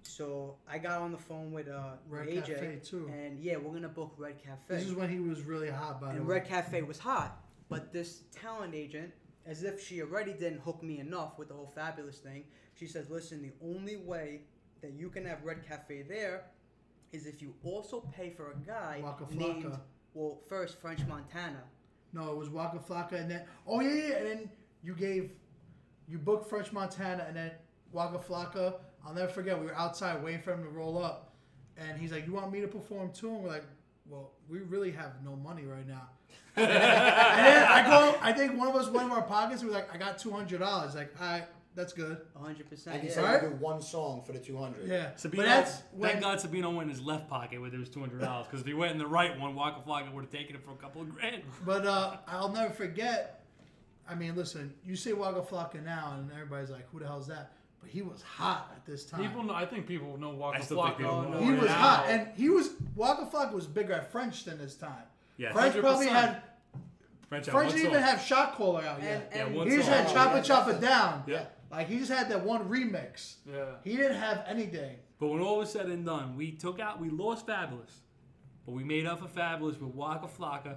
So 0.03 0.55
I 0.69 0.77
got 0.77 1.01
on 1.01 1.11
the 1.11 1.17
phone 1.17 1.51
with 1.51 1.67
uh 1.67 1.93
Red 2.09 2.27
with 2.27 2.45
AJ, 2.45 2.47
Cafe 2.47 2.79
too. 2.83 3.11
and 3.13 3.39
yeah, 3.39 3.57
we're 3.57 3.73
gonna 3.73 3.89
book 3.89 4.13
Red 4.17 4.37
Cafe. 4.43 4.61
This 4.67 4.85
is 4.85 4.93
when 4.93 5.09
he 5.09 5.19
was 5.19 5.41
really 5.41 5.69
hot, 5.69 6.01
by 6.01 6.07
the 6.07 6.17
and 6.17 6.27
way. 6.27 6.35
Red 6.35 6.47
Cafe 6.47 6.81
was 6.81 6.99
hot, 6.99 7.41
but 7.69 7.93
this 7.93 8.23
talent 8.31 8.75
agent, 8.75 9.11
as 9.45 9.63
if 9.63 9.85
she 9.85 10.01
already 10.01 10.33
didn't 10.33 10.59
hook 10.59 10.83
me 10.83 10.99
enough 10.99 11.39
with 11.39 11.47
the 11.47 11.53
whole 11.53 11.71
Fabolous 11.75 12.15
thing, 12.19 12.43
she 12.75 12.85
says, 12.85 13.09
"Listen, 13.09 13.41
the 13.41 13.53
only 13.65 13.97
way 13.97 14.41
that 14.81 14.91
you 14.91 15.09
can 15.09 15.25
have 15.25 15.43
Red 15.43 15.65
Cafe 15.67 16.03
there 16.03 16.45
is 17.13 17.25
if 17.25 17.41
you 17.41 17.53
also 17.63 18.01
pay 18.15 18.29
for 18.29 18.51
a 18.51 18.55
guy 18.65 18.99
Waka 19.01 19.25
named 19.33 19.77
well, 20.13 20.39
first 20.47 20.79
French 20.79 20.99
Montana. 21.07 21.63
No, 22.11 22.31
it 22.31 22.37
was 22.37 22.49
Waka 22.49 22.79
Flocka, 22.79 23.13
and 23.13 23.31
then 23.31 23.43
oh 23.65 23.79
yeah, 23.79 23.93
yeah, 23.93 24.15
and 24.15 24.27
then 24.27 24.49
you 24.83 24.93
gave, 24.93 25.31
you 26.07 26.17
booked 26.17 26.49
French 26.49 26.71
Montana, 26.71 27.25
and 27.27 27.35
then 27.35 27.51
Waka 27.91 28.19
Flocka. 28.19 28.75
I'll 29.05 29.13
never 29.13 29.27
forget. 29.31 29.59
We 29.59 29.65
were 29.65 29.75
outside 29.75 30.23
waiting 30.23 30.41
for 30.41 30.53
him 30.53 30.63
to 30.63 30.69
roll 30.69 31.03
up, 31.03 31.33
and 31.77 31.97
he's 31.99 32.11
like, 32.11 32.25
"You 32.25 32.33
want 32.33 32.51
me 32.51 32.61
to 32.61 32.67
perform 32.67 33.11
too?" 33.11 33.29
And 33.29 33.43
we're 33.43 33.49
like, 33.49 33.65
"Well, 34.09 34.31
we 34.49 34.59
really 34.59 34.91
have 34.91 35.23
no 35.23 35.35
money 35.35 35.65
right 35.65 35.87
now." 35.87 36.09
and 36.55 36.67
then 36.69 37.63
I 37.67 37.83
go, 37.83 38.15
I 38.21 38.31
think 38.31 38.57
one 38.57 38.67
of 38.67 38.75
us 38.75 38.87
went 38.87 39.07
in 39.07 39.11
our 39.11 39.23
pockets. 39.23 39.61
and 39.61 39.69
we're 39.71 39.75
like, 39.75 39.93
"I 39.93 39.97
got 39.97 40.17
two 40.19 40.31
hundred 40.31 40.59
dollars." 40.59 40.93
Like, 40.95 41.13
all 41.19 41.25
right, 41.27 41.43
that's 41.75 41.93
good. 41.93 42.17
100%. 42.39 42.87
And 42.87 43.01
he 43.01 43.09
said 43.09 43.23
Right? 43.23 43.41
he'd 43.41 43.49
do 43.49 43.55
one 43.55 43.81
song 43.81 44.21
for 44.23 44.31
the 44.33 44.37
200. 44.39 44.87
Yeah, 44.87 45.11
Sabino, 45.17 45.37
but 45.37 45.45
that's 45.45 45.81
when 45.91 46.11
thank 46.11 46.21
God 46.21 46.37
Sabino 46.37 46.69
went 46.75 46.83
in 46.83 46.95
his 46.95 47.01
left 47.01 47.27
pocket 47.27 47.59
where 47.59 47.71
there 47.71 47.79
was 47.79 47.89
two 47.89 47.99
hundred 47.99 48.21
dollars. 48.21 48.45
Because 48.45 48.61
if 48.61 48.67
he 48.67 48.73
went 48.75 48.91
in 48.91 48.99
the 48.99 49.07
right 49.07 49.37
one, 49.39 49.55
Waka 49.55 49.81
Flocka 49.81 50.13
would 50.13 50.21
have 50.25 50.31
taken 50.31 50.55
it 50.55 50.63
for 50.63 50.71
a 50.71 50.75
couple 50.77 51.01
of 51.01 51.09
grand. 51.09 51.41
But 51.65 51.85
uh, 51.85 52.17
I'll 52.27 52.49
never 52.49 52.71
forget. 52.73 53.43
I 54.07 54.13
mean, 54.15 54.35
listen, 54.35 54.73
you 54.85 54.95
say 54.95 55.13
Waka 55.13 55.41
Flocka 55.41 55.83
now, 55.83 56.15
and 56.19 56.31
everybody's 56.31 56.69
like, 56.69 56.87
"Who 56.91 56.99
the 56.99 57.07
hell's 57.07 57.27
that?" 57.27 57.51
But 57.84 57.91
he 57.91 58.01
was 58.01 58.21
hot 58.21 58.71
at 58.75 58.86
this 58.86 59.05
time. 59.05 59.21
People, 59.21 59.43
know, 59.43 59.53
I 59.53 59.65
think 59.65 59.86
people 59.88 60.17
know 60.17 60.29
Waka 60.31 60.57
I 60.57 60.61
still 60.61 60.77
Flocka. 60.77 60.97
people 60.97 61.21
know. 61.23 61.29
more 61.31 61.41
he 61.41 61.51
was 61.51 61.65
now. 61.69 61.73
hot, 61.75 62.05
and 62.07 62.27
he 62.36 62.49
was 62.49 62.71
Waka 62.95 63.25
Flocka 63.25 63.51
was 63.53 63.67
bigger 63.67 63.93
at 63.93 64.11
French 64.11 64.45
than 64.45 64.57
his 64.57 64.75
time. 64.75 65.03
Yeah, 65.38 65.51
French 65.51 65.75
probably 65.77 66.07
100%. 66.07 66.09
had 66.11 66.41
French, 67.27 67.49
French 67.49 67.71
didn't 67.73 67.88
even 67.88 67.93
song. 68.01 68.03
have 68.03 68.21
shot 68.21 68.55
caller 68.55 68.84
out 68.84 69.01
yet. 69.01 69.31
Yeah, 69.36 69.45
and 69.45 69.55
one 69.55 69.67
He 69.69 69.75
just 69.75 69.89
song. 69.89 69.97
had 69.97 70.07
Oh, 70.07 70.13
Chopper 70.13 70.36
yeah, 70.38 70.41
Chopper. 70.43 70.73
Down. 70.79 71.23
Yeah. 71.27 71.45
Like 71.71 71.88
he 71.89 71.97
just 71.99 72.11
had 72.11 72.29
that 72.29 72.43
one 72.45 72.69
remix. 72.69 73.36
Yeah. 73.51 73.65
He 73.84 73.97
didn't 73.97 74.17
have 74.17 74.43
anything. 74.47 74.95
But 75.19 75.27
when 75.27 75.41
all 75.41 75.57
was 75.59 75.71
said 75.71 75.88
and 75.88 76.05
done, 76.05 76.36
we 76.38 76.51
took 76.51 76.79
out, 76.79 76.99
we 77.01 77.09
lost 77.09 77.47
Fabolous, 77.47 77.91
but 78.65 78.73
we 78.73 78.84
made 78.84 79.05
up 79.05 79.19
for 79.19 79.27
Fabolous 79.27 79.79
with 79.81 79.93
Waka 79.95 80.27
Flocka, 80.27 80.75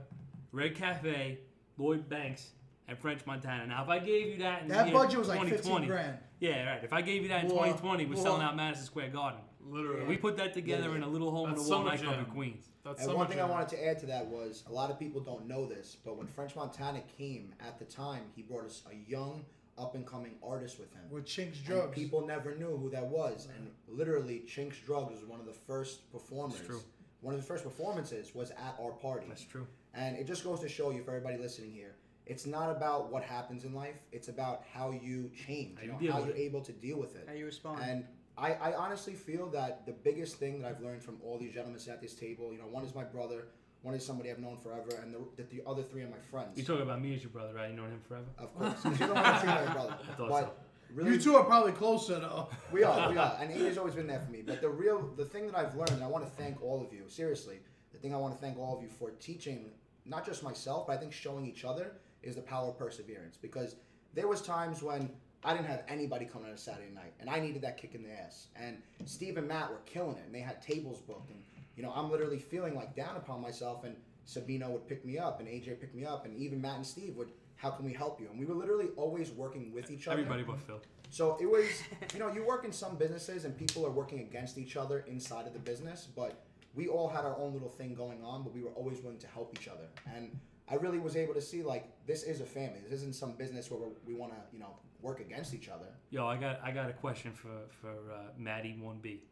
Red 0.52 0.74
Cafe, 0.76 1.38
Lloyd 1.78 2.08
Banks, 2.08 2.50
and 2.88 2.96
French 2.98 3.26
Montana. 3.26 3.66
Now, 3.66 3.82
if 3.82 3.88
I 3.88 3.98
gave 3.98 4.28
you 4.28 4.38
that 4.38 4.62
in 4.62 4.68
That 4.68 4.84
the 4.86 4.90
year 4.90 4.98
budget 4.98 5.18
was 5.18 5.28
like 5.28 5.46
fifteen 5.48 5.86
grand. 5.86 6.18
Yeah, 6.40 6.70
right. 6.70 6.84
If 6.84 6.92
I 6.92 7.02
gave 7.02 7.22
you 7.22 7.28
that 7.28 7.44
in 7.44 7.46
Well, 7.50 7.58
2020, 7.64 8.06
we're 8.06 8.14
well, 8.14 8.22
selling 8.22 8.42
out 8.42 8.56
Madison 8.56 8.84
Square 8.84 9.10
Garden. 9.10 9.40
Literally. 9.68 10.04
We 10.06 10.16
put 10.16 10.36
that 10.36 10.54
together 10.54 10.90
Yeah. 10.90 10.96
in 10.96 11.02
a 11.02 11.08
little 11.08 11.30
hole 11.30 11.46
in 11.46 11.54
That's 11.54 11.64
the 11.64 11.70
wall 11.70 11.80
Summer 11.80 11.90
nightclub 11.90 12.18
in 12.18 12.24
Jam. 12.26 12.34
Queens. 12.34 12.70
That's 12.84 13.00
And 13.00 13.06
so 13.10 13.16
one 13.16 13.24
much 13.24 13.30
thing 13.30 13.40
I 13.40 13.44
of 13.44 13.50
wanted 13.50 13.68
to 13.70 13.84
add 13.84 13.98
to 14.00 14.06
that 14.06 14.26
was 14.26 14.62
a 14.68 14.72
lot 14.72 14.90
of 14.90 14.98
people 14.98 15.20
don't 15.20 15.46
know 15.48 15.66
this, 15.66 15.96
but 16.04 16.16
when 16.16 16.26
French 16.28 16.54
Montana 16.54 17.02
came 17.18 17.52
at 17.60 17.78
the 17.78 17.84
time, 17.84 18.22
he 18.36 18.42
brought 18.42 18.64
us 18.64 18.82
a 18.90 18.94
young, 19.10 19.44
up 19.78 19.94
and 19.94 20.06
coming 20.06 20.36
artist 20.42 20.78
with 20.78 20.92
him. 20.94 21.02
With 21.10 21.24
Chinx 21.26 21.56
And 21.58 21.66
Drugz. 21.66 21.92
people 21.92 22.24
never 22.26 22.54
knew 22.54 22.76
who 22.76 22.88
that 22.90 23.04
was, 23.06 23.48
and 23.56 23.70
literally, 23.88 24.40
Chinx 24.46 24.74
Drugz 24.86 25.10
was 25.10 25.24
one 25.24 25.40
of 25.40 25.46
the 25.46 25.52
first 25.52 26.10
performers. 26.12 26.60
true. 26.64 26.80
One 27.22 27.34
of 27.34 27.40
the 27.40 27.46
first 27.46 27.64
performances 27.64 28.34
was 28.34 28.52
at 28.52 28.76
our 28.80 28.92
party. 28.92 29.26
That's 29.28 29.42
true. 29.44 29.66
And 29.94 30.16
it 30.16 30.24
just 30.26 30.44
goes 30.44 30.60
to 30.60 30.68
show 30.68 30.90
you, 30.92 31.02
for 31.02 31.10
everybody 31.10 31.36
listening 31.38 31.72
here, 31.72 31.96
it's 32.26 32.44
not 32.46 32.70
about 32.70 33.10
what 33.10 33.22
happens 33.22 33.64
in 33.64 33.72
life. 33.72 33.96
It's 34.12 34.28
about 34.28 34.64
how 34.72 34.90
you 34.90 35.30
change, 35.46 35.78
How 35.78 35.84
you 35.84 35.96
you 36.00 36.08
know, 36.08 36.14
how 36.14 36.24
you're 36.24 36.34
it. 36.36 36.40
able 36.40 36.60
to 36.62 36.72
deal 36.72 36.98
with 36.98 37.14
it. 37.14 37.24
how 37.28 37.34
you 37.34 37.44
respond. 37.46 37.80
And 37.84 38.04
I, 38.36 38.52
I 38.54 38.74
honestly 38.74 39.14
feel 39.14 39.46
that 39.50 39.86
the 39.86 39.92
biggest 39.92 40.36
thing 40.36 40.60
that 40.60 40.68
I've 40.68 40.80
learned 40.82 41.02
from 41.02 41.18
all 41.24 41.38
these 41.38 41.54
gentlemen 41.54 41.80
at 41.88 42.02
this 42.02 42.14
table, 42.14 42.52
you 42.52 42.58
know, 42.58 42.66
one 42.66 42.84
is 42.84 42.94
my 42.94 43.04
brother, 43.04 43.46
one 43.82 43.94
is 43.94 44.04
somebody 44.04 44.30
I've 44.30 44.40
known 44.40 44.56
forever, 44.56 45.00
and 45.00 45.14
the, 45.14 45.18
the, 45.36 45.56
the 45.56 45.62
other 45.66 45.82
three 45.82 46.02
are 46.02 46.08
my 46.08 46.18
friends. 46.30 46.58
You 46.58 46.64
talk 46.64 46.80
about 46.80 47.00
me 47.00 47.14
as 47.14 47.22
your 47.22 47.30
brother, 47.30 47.54
right? 47.54 47.70
You 47.70 47.76
known 47.76 47.90
him 47.90 48.00
forever? 48.06 48.26
of 48.38 48.54
course, 48.58 48.84
you 48.84 49.06
don't 49.06 49.14
want 49.14 49.36
to 49.36 49.40
see 49.40 49.46
my 49.46 49.72
brother. 49.72 49.96
I 50.10 50.14
thought 50.14 50.28
but 50.28 50.40
so. 50.40 50.52
really, 50.92 51.12
you 51.12 51.20
two 51.20 51.36
are 51.36 51.44
probably 51.44 51.72
closer 51.72 52.18
though. 52.18 52.48
we 52.72 52.82
are, 52.82 53.08
we 53.10 53.16
are, 53.16 53.38
and 53.40 53.52
Amy's 53.52 53.78
always 53.78 53.94
been 53.94 54.08
there 54.08 54.20
for 54.20 54.32
me. 54.32 54.42
But 54.44 54.60
the 54.60 54.68
real, 54.68 55.08
the 55.16 55.24
thing 55.24 55.46
that 55.46 55.56
I've 55.56 55.76
learned, 55.76 55.92
and 55.92 56.02
I 56.02 56.08
want 56.08 56.24
to 56.24 56.30
thank 56.30 56.60
all 56.60 56.82
of 56.82 56.92
you, 56.92 57.04
seriously, 57.06 57.60
the 57.92 57.98
thing 57.98 58.12
I 58.12 58.16
want 58.18 58.34
to 58.34 58.40
thank 58.40 58.58
all 58.58 58.76
of 58.76 58.82
you 58.82 58.88
for 58.88 59.10
teaching, 59.12 59.70
not 60.04 60.26
just 60.26 60.42
myself, 60.42 60.88
but 60.88 60.94
I 60.94 60.96
think 60.96 61.12
showing 61.12 61.46
each 61.46 61.64
other, 61.64 61.92
is 62.26 62.36
the 62.36 62.42
power 62.42 62.68
of 62.68 62.78
perseverance. 62.78 63.36
Because 63.36 63.76
there 64.14 64.28
was 64.28 64.42
times 64.42 64.82
when 64.82 65.10
I 65.44 65.54
didn't 65.54 65.66
have 65.66 65.84
anybody 65.88 66.24
coming 66.24 66.48
on 66.48 66.54
a 66.54 66.58
Saturday 66.58 66.92
night, 66.94 67.14
and 67.20 67.30
I 67.30 67.38
needed 67.40 67.62
that 67.62 67.76
kick 67.76 67.94
in 67.94 68.02
the 68.02 68.12
ass. 68.12 68.48
And 68.56 68.82
Steve 69.04 69.36
and 69.36 69.46
Matt 69.46 69.70
were 69.70 69.80
killing 69.86 70.16
it, 70.16 70.24
and 70.26 70.34
they 70.34 70.40
had 70.40 70.60
tables 70.60 71.00
booked, 71.00 71.30
and 71.30 71.40
you 71.76 71.82
know, 71.82 71.92
I'm 71.94 72.10
literally 72.10 72.38
feeling 72.38 72.74
like 72.74 72.96
down 72.96 73.16
upon 73.16 73.40
myself, 73.42 73.84
and 73.84 73.96
Sabino 74.26 74.70
would 74.70 74.88
pick 74.88 75.04
me 75.04 75.18
up, 75.18 75.40
and 75.40 75.48
AJ 75.48 75.80
pick 75.80 75.94
me 75.94 76.04
up, 76.04 76.24
and 76.24 76.34
even 76.36 76.60
Matt 76.60 76.76
and 76.76 76.86
Steve 76.86 77.16
would. 77.16 77.30
How 77.58 77.70
can 77.70 77.86
we 77.86 77.94
help 77.94 78.20
you? 78.20 78.28
And 78.28 78.38
we 78.38 78.44
were 78.44 78.54
literally 78.54 78.88
always 78.96 79.30
working 79.30 79.72
with 79.72 79.90
each 79.90 80.06
other. 80.08 80.18
Everybody 80.20 80.42
but 80.42 80.60
Phil. 80.60 80.78
So 81.10 81.38
it 81.40 81.46
was, 81.46 81.64
you 82.12 82.18
know, 82.18 82.30
you 82.30 82.44
work 82.44 82.66
in 82.66 82.72
some 82.72 82.96
businesses 82.96 83.46
and 83.46 83.56
people 83.56 83.86
are 83.86 83.90
working 83.90 84.20
against 84.20 84.58
each 84.58 84.76
other 84.76 85.06
inside 85.08 85.46
of 85.46 85.54
the 85.54 85.58
business, 85.58 86.06
but 86.14 86.44
we 86.74 86.88
all 86.88 87.08
had 87.08 87.24
our 87.24 87.34
own 87.38 87.54
little 87.54 87.70
thing 87.70 87.94
going 87.94 88.22
on, 88.22 88.42
but 88.42 88.54
we 88.54 88.62
were 88.62 88.72
always 88.72 89.00
willing 89.00 89.18
to 89.20 89.26
help 89.26 89.56
each 89.58 89.68
other. 89.68 89.86
And 90.14 90.38
I 90.68 90.74
really 90.74 90.98
was 90.98 91.16
able 91.16 91.34
to 91.34 91.40
see 91.40 91.62
like 91.62 91.84
this 92.06 92.22
is 92.22 92.40
a 92.40 92.46
family. 92.46 92.80
This 92.82 92.92
isn't 93.00 93.14
some 93.14 93.32
business 93.32 93.70
where 93.70 93.80
we 94.06 94.14
want 94.14 94.32
to, 94.32 94.38
you 94.52 94.58
know, 94.58 94.76
work 95.00 95.20
against 95.20 95.54
each 95.54 95.68
other. 95.68 95.86
Yo, 96.10 96.26
I 96.26 96.36
got 96.36 96.60
I 96.62 96.70
got 96.70 96.90
a 96.90 96.92
question 96.92 97.32
for 97.32 97.68
for 97.80 97.90
uh, 97.90 98.32
Maddie 98.38 98.76
One 98.80 98.98
B. 99.00 99.22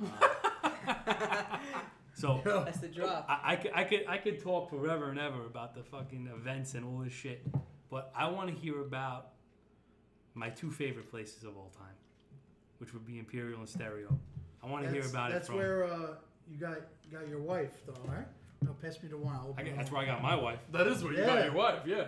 So 2.18 2.40
That's 2.44 2.80
the 2.80 2.88
drop. 2.88 3.26
I, 3.28 3.52
I, 3.52 3.56
could, 3.56 3.70
I 3.72 3.84
could 3.84 4.04
I 4.08 4.18
could 4.18 4.42
talk 4.42 4.70
forever 4.70 5.08
and 5.08 5.20
ever 5.20 5.46
about 5.46 5.72
the 5.76 5.84
fucking 5.84 6.28
events 6.34 6.74
and 6.74 6.84
all 6.84 6.98
this 6.98 7.12
shit, 7.12 7.46
but 7.90 8.12
I 8.16 8.28
want 8.28 8.52
to 8.52 8.60
hear 8.60 8.80
about 8.80 9.28
my 10.34 10.50
two 10.50 10.72
favorite 10.72 11.08
places 11.12 11.44
of 11.44 11.56
all 11.56 11.70
time, 11.78 11.94
which 12.78 12.92
would 12.92 13.06
be 13.06 13.20
Imperial 13.20 13.60
and 13.60 13.68
Stereo. 13.68 14.18
I 14.64 14.66
want 14.66 14.82
to 14.82 14.90
hear 14.90 15.02
That's- 15.02 15.12
about 15.12 15.30
it 15.30 15.34
That's 15.34 15.50
where 15.50 15.84
uh, 15.84 16.14
you 16.50 16.58
got 16.58 16.78
you 17.08 17.16
got 17.16 17.28
your 17.28 17.40
wife 17.40 17.70
though, 17.86 18.10
right? 18.10 18.26
No, 18.62 18.72
pass 18.82 19.02
me 19.02 19.08
the 19.08 19.16
one. 19.16 19.34
I'll 19.34 19.40
I 19.40 19.48
open 19.50 19.64
got, 19.64 19.72
it 19.72 19.76
that's 19.76 19.92
where 19.92 20.02
I 20.02 20.06
got 20.06 20.22
my 20.22 20.34
wife. 20.34 20.58
That 20.72 20.86
is 20.86 21.02
where 21.02 21.12
you 21.12 21.20
Yeah. 21.20 21.26
got 21.26 21.44
your 21.44 21.54
wife, 21.54 21.80
yeah. 21.86 22.06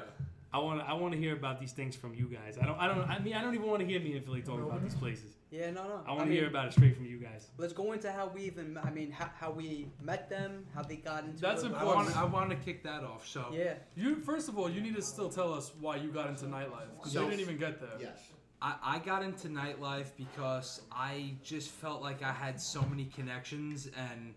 I 0.52 0.58
want 0.58 0.80
I 0.82 0.94
want 0.94 1.12
to 1.12 1.18
hear 1.18 1.34
about 1.36 1.60
these 1.60 1.70
things 1.72 1.94
from 1.94 2.12
you 2.12 2.26
guys. 2.26 2.58
I 2.60 2.66
don't 2.66 2.76
I 2.76 2.88
don't 2.88 3.08
I 3.08 3.20
mean 3.20 3.34
I 3.34 3.40
don't 3.42 3.54
even 3.54 3.68
want 3.68 3.80
to 3.80 3.86
hear 3.86 4.00
me 4.00 4.16
and 4.16 4.24
Philly 4.24 4.42
talk 4.42 4.60
about 4.60 4.82
these 4.82 4.96
places. 4.96 5.36
Yeah, 5.52 5.70
no, 5.70 5.84
no. 5.84 6.00
I 6.06 6.10
want 6.10 6.22
to 6.22 6.26
mean, 6.26 6.38
hear 6.38 6.48
about 6.48 6.66
it 6.66 6.72
straight 6.72 6.96
from 6.96 7.06
you 7.06 7.18
guys. 7.18 7.50
Let's 7.56 7.72
go 7.72 7.92
into 7.92 8.10
how 8.10 8.28
we 8.28 8.42
even. 8.42 8.76
I 8.78 8.90
mean, 8.90 9.10
how, 9.12 9.30
how 9.38 9.50
we 9.52 9.88
met 10.00 10.28
them, 10.28 10.64
how 10.74 10.82
they 10.82 10.96
got 10.96 11.24
into. 11.24 11.40
That's 11.40 11.62
it. 11.62 11.66
I 11.66 11.80
important. 11.80 12.06
want 12.06 12.16
I 12.16 12.24
want 12.24 12.50
to 12.50 12.56
kick 12.56 12.82
that 12.82 13.04
off. 13.04 13.26
So 13.28 13.46
Yeah. 13.52 13.74
You 13.94 14.16
first 14.16 14.48
of 14.48 14.58
all, 14.58 14.68
you 14.68 14.80
need 14.80 14.96
to 14.96 15.02
still 15.02 15.28
tell 15.28 15.54
us 15.54 15.70
why 15.80 15.96
you 15.96 16.10
got 16.10 16.28
into 16.28 16.46
nightlife 16.46 16.90
because 16.96 17.12
So- 17.12 17.22
you 17.22 17.30
didn't 17.30 17.42
even 17.42 17.56
get 17.58 17.80
there. 17.80 17.90
Yes. 18.00 18.18
I, 18.62 18.74
I 18.82 18.98
got 18.98 19.22
into 19.22 19.48
nightlife 19.48 20.08
because 20.18 20.82
I 20.92 21.34
just 21.42 21.70
felt 21.70 22.02
like 22.02 22.22
I 22.22 22.32
had 22.32 22.60
so 22.60 22.82
many 22.90 23.06
connections 23.06 23.86
and 23.96 24.34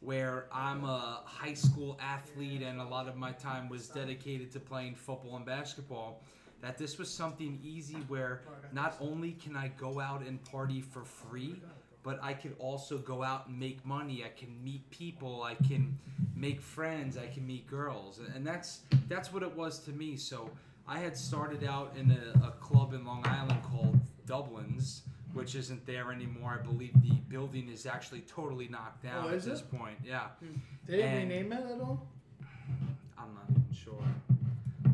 where 0.00 0.46
I'm 0.52 0.84
a 0.84 1.22
high 1.24 1.54
school 1.54 1.98
athlete 2.00 2.62
and 2.62 2.80
a 2.80 2.84
lot 2.84 3.08
of 3.08 3.16
my 3.16 3.32
time 3.32 3.68
was 3.68 3.88
dedicated 3.88 4.52
to 4.52 4.60
playing 4.60 4.94
football 4.94 5.36
and 5.36 5.44
basketball 5.44 6.22
that 6.60 6.78
this 6.78 6.98
was 6.98 7.10
something 7.10 7.58
easy 7.62 7.96
where 8.08 8.42
not 8.72 8.96
only 9.00 9.32
can 9.32 9.56
I 9.56 9.68
go 9.68 10.00
out 10.00 10.22
and 10.22 10.42
party 10.44 10.80
for 10.80 11.04
free 11.04 11.60
but 12.02 12.18
I 12.22 12.32
could 12.32 12.56
also 12.58 12.98
go 12.98 13.22
out 13.22 13.48
and 13.48 13.58
make 13.58 13.84
money. 13.84 14.24
I 14.24 14.28
can 14.28 14.62
meet 14.62 14.88
people. 14.90 15.42
I 15.42 15.54
can 15.54 15.98
make 16.34 16.62
friends. 16.62 17.18
I 17.18 17.26
can 17.26 17.46
meet 17.46 17.66
girls. 17.66 18.20
And 18.34 18.46
that's 18.46 18.80
that's 19.08 19.32
what 19.32 19.42
it 19.42 19.54
was 19.54 19.80
to 19.80 19.90
me. 19.90 20.16
So 20.16 20.50
I 20.86 21.00
had 21.00 21.16
started 21.16 21.64
out 21.64 21.94
in 21.98 22.10
a, 22.10 22.46
a 22.46 22.50
club 22.52 22.94
in 22.94 23.04
Long 23.04 23.26
Island 23.26 23.62
called 23.62 24.00
Dublin's, 24.24 25.02
which 25.38 25.54
isn't 25.54 25.86
there 25.86 26.10
anymore. 26.12 26.58
I 26.60 26.66
believe 26.66 26.92
the 27.00 27.14
building 27.28 27.68
is 27.68 27.86
actually 27.86 28.20
totally 28.22 28.68
knocked 28.68 29.02
down 29.04 29.24
Oh, 29.26 29.28
at 29.28 29.34
is 29.36 29.44
this 29.44 29.60
it? 29.60 29.70
point. 29.70 29.96
Yeah, 30.04 30.26
They 30.86 30.96
didn't 30.96 31.10
and- 31.12 31.30
rename 31.30 31.52
it 31.52 31.64
at 31.74 31.80
all. 31.80 32.06
I'm 33.16 33.34
not 33.34 33.44
even 33.50 33.64
sure. 33.72 34.04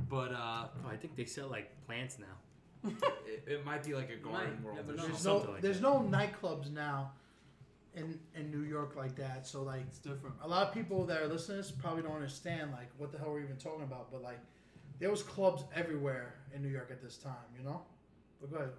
But 0.09 0.32
uh, 0.32 0.66
Oh, 0.84 0.88
I 0.88 0.97
think 0.97 1.16
they 1.16 1.24
sell 1.24 1.49
like 1.49 1.70
plants 1.86 2.18
now. 2.18 2.90
it, 3.26 3.42
it 3.47 3.64
might 3.64 3.82
be 3.82 3.95
like 3.95 4.11
a 4.11 4.16
garden 4.16 4.51
Might, 4.57 4.62
world 4.62 4.76
never 4.76 4.92
or 4.92 4.97
There's 5.09 5.24
no 5.24 5.36
like 5.38 5.62
there's 5.62 5.80
no 5.80 6.01
nightclubs 6.01 6.70
now 6.70 7.12
in 7.95 8.18
in 8.34 8.51
New 8.51 8.61
York 8.62 8.95
like 8.97 9.16
that. 9.16 9.47
So 9.47 9.62
like 9.62 9.80
It's 9.88 9.99
different. 9.99 10.36
a 10.42 10.49
lot 10.49 10.66
of 10.68 10.74
people 10.74 11.07
that 11.07 11.22
are 11.22 11.26
listening 11.28 11.62
to 11.62 11.62
this 11.62 11.70
probably 11.70 12.03
don't 12.03 12.12
understand 12.12 12.72
like 12.72 12.90
what 12.99 13.11
the 13.11 13.18
hell 13.18 13.30
we're 13.32 13.40
even 13.42 13.57
talking 13.57 13.82
about. 13.84 14.12
But 14.12 14.22
like 14.22 14.38
there 15.01 15.11
was 15.11 15.22
clubs 15.22 15.64
everywhere 15.74 16.34
in 16.55 16.62
New 16.62 16.68
York 16.68 16.90
at 16.90 17.03
this 17.03 17.16
time. 17.16 17.49
You 17.59 17.64
know. 17.64 17.80
But 18.45 18.51
go 18.51 18.57
ahead. 18.64 18.74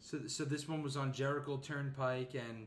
So, 0.00 0.18
so 0.26 0.44
this 0.44 0.68
one 0.68 0.82
was 0.82 0.96
on 0.96 1.12
Jericho 1.12 1.58
Turnpike, 1.58 2.34
and 2.34 2.66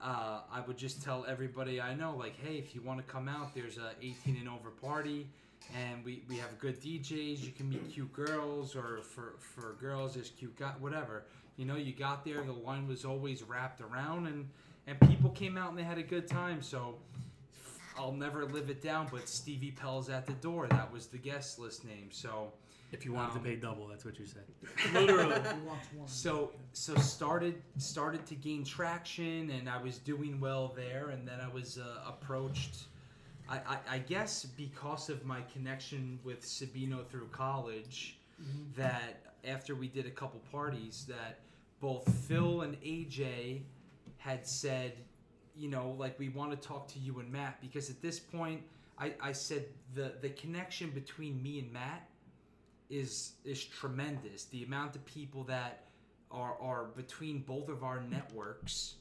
uh, 0.00 0.40
I 0.52 0.60
would 0.66 0.76
just 0.76 1.02
tell 1.02 1.24
everybody 1.26 1.80
I 1.80 1.94
know, 1.94 2.14
like, 2.14 2.36
hey, 2.38 2.56
if 2.56 2.74
you 2.74 2.82
want 2.82 2.98
to 2.98 3.04
come 3.10 3.28
out, 3.28 3.54
there's 3.54 3.78
a 3.78 3.92
18 4.02 4.36
and 4.36 4.48
over 4.48 4.70
party, 4.70 5.26
and 5.74 6.04
we, 6.04 6.22
we 6.28 6.36
have 6.36 6.58
good 6.58 6.80
DJs. 6.82 7.42
You 7.42 7.52
can 7.52 7.70
meet 7.70 7.90
cute 7.90 8.12
girls, 8.12 8.76
or 8.76 9.00
for 9.02 9.36
for 9.38 9.76
girls, 9.80 10.14
there's 10.14 10.30
cute 10.30 10.56
guy, 10.58 10.72
whatever. 10.80 11.24
You 11.56 11.64
know, 11.64 11.76
you 11.76 11.94
got 11.94 12.26
there, 12.26 12.42
the 12.42 12.52
line 12.52 12.86
was 12.86 13.06
always 13.06 13.42
wrapped 13.42 13.80
around, 13.80 14.26
and 14.26 14.48
and 14.86 15.00
people 15.08 15.30
came 15.30 15.56
out 15.56 15.70
and 15.70 15.78
they 15.78 15.84
had 15.84 15.98
a 15.98 16.04
good 16.04 16.28
time. 16.28 16.62
So. 16.62 16.96
I'll 17.98 18.12
never 18.12 18.44
live 18.44 18.68
it 18.68 18.82
down, 18.82 19.08
but 19.10 19.26
Stevie 19.26 19.70
Pell's 19.70 20.10
at 20.10 20.26
the 20.26 20.34
door. 20.34 20.66
That 20.66 20.92
was 20.92 21.06
the 21.06 21.16
guest 21.16 21.58
list 21.58 21.82
name. 21.82 22.08
So, 22.10 22.52
If 22.92 23.04
you 23.04 23.12
wanted 23.12 23.32
Um, 23.32 23.38
to 23.38 23.44
pay 23.44 23.56
double, 23.56 23.88
that's 23.88 24.04
what 24.04 24.18
you 24.18 24.26
said. 24.26 24.44
Literally. 24.92 25.34
Who 25.40 25.64
wants 25.66 25.88
one? 25.94 26.06
so 26.08 26.52
so 26.72 26.94
started 26.96 27.60
started 27.78 28.24
to 28.26 28.34
gain 28.34 28.64
traction 28.64 29.50
and 29.50 29.68
i 29.68 29.80
was 29.82 29.98
doing 29.98 30.38
well 30.40 30.72
there 30.76 31.08
and 31.08 31.26
then 31.26 31.40
i 31.40 31.48
was 31.48 31.78
uh, 31.78 32.02
approached 32.06 32.84
I, 33.48 33.56
I, 33.56 33.78
I 33.92 33.98
guess 33.98 34.44
because 34.44 35.08
of 35.08 35.24
my 35.24 35.40
connection 35.52 36.18
with 36.24 36.42
sabino 36.42 37.06
through 37.06 37.28
college 37.32 38.18
that 38.76 39.22
after 39.44 39.74
we 39.74 39.88
did 39.88 40.06
a 40.06 40.10
couple 40.10 40.40
parties 40.52 41.06
that 41.08 41.40
both 41.80 42.06
phil 42.28 42.62
and 42.62 42.76
aj 42.82 43.62
had 44.18 44.46
said 44.46 44.92
you 45.58 45.70
know, 45.70 45.96
like 45.98 46.18
we 46.18 46.28
want 46.28 46.50
to 46.50 46.68
talk 46.68 46.86
to 46.88 46.98
you 46.98 47.18
and 47.18 47.32
Matt 47.32 47.58
because 47.62 47.88
at 47.88 48.02
this 48.02 48.18
point, 48.18 48.60
I, 48.98 49.14
I 49.22 49.32
said 49.32 49.64
the 49.94 50.12
the 50.20 50.28
connection 50.30 50.90
between 50.90 51.42
me 51.42 51.60
and 51.60 51.72
Matt 51.72 52.06
is 52.90 53.32
is 53.44 53.64
tremendous. 53.64 54.44
The 54.44 54.64
amount 54.64 54.96
of 54.96 55.04
people 55.04 55.44
that 55.44 55.84
are 56.30 56.56
are 56.60 56.84
between 56.96 57.40
both 57.40 57.68
of 57.68 57.82
our 57.84 58.00
networks, 58.02 58.94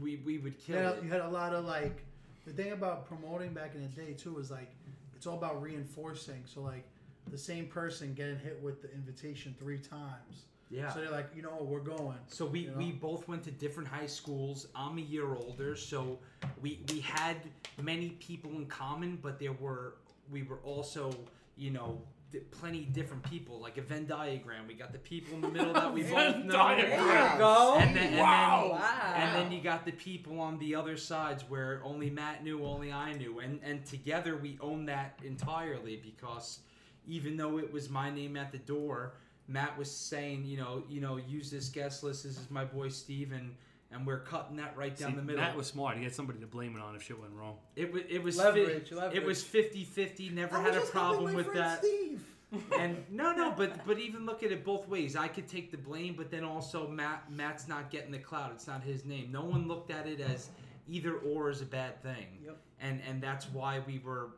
we 0.00 0.16
we 0.24 0.38
would 0.38 0.54
You 0.66 0.74
kill 0.74 0.82
had, 0.82 0.98
it. 0.98 1.04
you 1.04 1.10
had 1.10 1.20
a 1.20 1.28
lot 1.28 1.54
of 1.54 1.64
like 1.64 2.04
the 2.46 2.52
thing 2.52 2.72
about 2.72 3.06
promoting 3.06 3.52
back 3.52 3.74
in 3.74 3.82
the 3.82 3.88
day 3.88 4.12
too 4.14 4.32
was 4.34 4.50
like 4.50 4.70
it's 5.14 5.26
all 5.26 5.36
about 5.38 5.62
reinforcing. 5.62 6.42
So 6.46 6.60
like 6.62 6.84
the 7.30 7.38
same 7.38 7.66
person 7.66 8.14
getting 8.14 8.38
hit 8.38 8.60
with 8.62 8.82
the 8.82 8.92
invitation 8.92 9.54
three 9.58 9.78
times. 9.78 10.46
Yeah. 10.70 10.90
So 10.92 11.00
they're 11.00 11.10
like, 11.10 11.28
you 11.36 11.42
know, 11.42 11.58
we're 11.60 11.80
going. 11.80 12.16
So 12.28 12.46
we, 12.46 12.60
You 12.60 12.70
know? 12.70 12.78
we 12.78 12.92
both 12.92 13.28
went 13.28 13.44
to 13.44 13.50
different 13.50 13.88
high 13.88 14.06
schools. 14.06 14.68
I'm 14.74 14.96
a 14.96 15.02
year 15.02 15.34
older, 15.34 15.76
so 15.76 16.18
we 16.62 16.80
we 16.90 17.00
had 17.00 17.36
many 17.80 18.10
people 18.20 18.50
in 18.52 18.64
common, 18.66 19.18
but 19.22 19.38
there 19.38 19.52
were 19.52 19.96
we 20.30 20.42
were 20.44 20.60
also 20.64 21.14
you 21.56 21.70
know 21.70 22.00
di- 22.32 22.38
plenty 22.40 22.80
different 22.86 23.22
people, 23.24 23.60
like 23.60 23.76
a 23.78 23.82
Venn 23.82 24.06
diagram. 24.06 24.66
We 24.66 24.74
got 24.74 24.92
the 24.92 24.98
people 24.98 25.34
in 25.34 25.40
the 25.42 25.48
middle 25.48 25.72
that 25.72 25.92
we 25.92 26.02
both 26.02 26.10
Venn 26.12 26.46
know. 26.46 26.52
diagram. 26.52 27.06
There 27.06 27.32
you 27.32 27.38
go. 27.38 27.76
And 27.78 27.96
then, 27.96 28.06
and 28.08 28.18
Wow. 28.18 28.60
then 28.62 28.70
Wow. 28.80 29.14
and 29.16 29.36
then 29.36 29.52
you 29.52 29.60
got 29.62 29.84
the 29.84 29.92
people 29.92 30.40
on 30.40 30.58
the 30.58 30.74
other 30.74 30.96
sides 30.96 31.44
where 31.48 31.80
only 31.84 32.10
Matt 32.10 32.42
knew, 32.42 32.64
only 32.64 32.92
I 32.92 33.12
knew, 33.12 33.38
and 33.40 33.60
and 33.62 33.84
together 33.84 34.36
we 34.36 34.58
own 34.60 34.86
that 34.86 35.18
entirely 35.24 35.96
because 35.96 36.60
even 37.06 37.36
though 37.36 37.58
it 37.58 37.72
was 37.72 37.90
my 37.90 38.10
name 38.10 38.36
at 38.36 38.52
the 38.52 38.58
door, 38.58 39.14
Matt 39.48 39.76
was 39.76 39.90
saying, 39.90 40.44
you 40.44 40.56
know, 40.56 40.84
you 40.88 41.00
know, 41.00 41.16
use 41.16 41.50
this 41.50 41.68
guest 41.68 42.02
list. 42.04 42.22
This 42.22 42.38
is 42.38 42.50
my 42.50 42.64
boy 42.64 42.88
Steve, 42.88 43.32
and 43.92 44.02
and 44.02 44.06
we're 44.06 44.20
cutting 44.20 44.56
that 44.56 44.76
right 44.76 44.96
down 44.96 45.10
See, 45.10 45.16
the 45.16 45.22
middle. 45.22 45.40
That 45.40 45.56
was 45.56 45.66
smart. 45.66 45.96
He 45.96 46.04
had 46.04 46.14
somebody 46.14 46.40
to 46.40 46.46
blame 46.46 46.76
it 46.76 46.82
on 46.82 46.94
if 46.96 47.02
shit 47.02 47.18
went 47.20 47.32
wrong. 47.32 47.56
it 47.76 47.92
was 47.92 48.02
it 48.08 48.22
was 48.22 48.36
Leverage, 48.38 48.88
fi- 48.90 48.94
leverage. 48.96 49.16
it 49.16 49.24
was 49.24 49.42
50-50, 49.42 50.32
Never 50.32 50.60
had 50.60 50.74
a 50.74 50.80
problem 50.80 51.34
with 51.34 51.52
that. 51.54 51.78
Steve. 51.84 52.24
And 52.78 53.02
no, 53.10 53.32
no, 53.34 53.52
but 53.56 53.86
but 53.86 53.98
even 53.98 54.26
look 54.26 54.42
at 54.42 54.52
it 54.52 54.62
both 54.64 54.86
ways. 54.86 55.16
I 55.16 55.26
could 55.28 55.48
take 55.48 55.70
the 55.70 55.78
blame, 55.78 56.14
but 56.16 56.30
then 56.30 56.44
also 56.44 56.86
Matt 56.88 57.30
Matt's 57.30 57.66
not 57.66 57.90
getting 57.90 58.12
the 58.12 58.18
clout. 58.18 58.50
It's 58.54 58.66
not 58.66 58.82
his 58.82 59.04
name. 59.06 59.30
No 59.32 59.42
one 59.42 59.66
looked 59.66 59.90
at 59.90 60.06
it 60.06 60.20
as 60.20 60.50
either 60.86 61.14
or 61.16 61.48
is 61.48 61.62
a 61.62 61.66
bad 61.66 62.02
thing. 62.02 62.26
Yep. 62.44 62.58
And 62.80 63.00
and 63.08 63.22
that's 63.22 63.48
why 63.50 63.80
we 63.86 64.00
were 64.04 64.32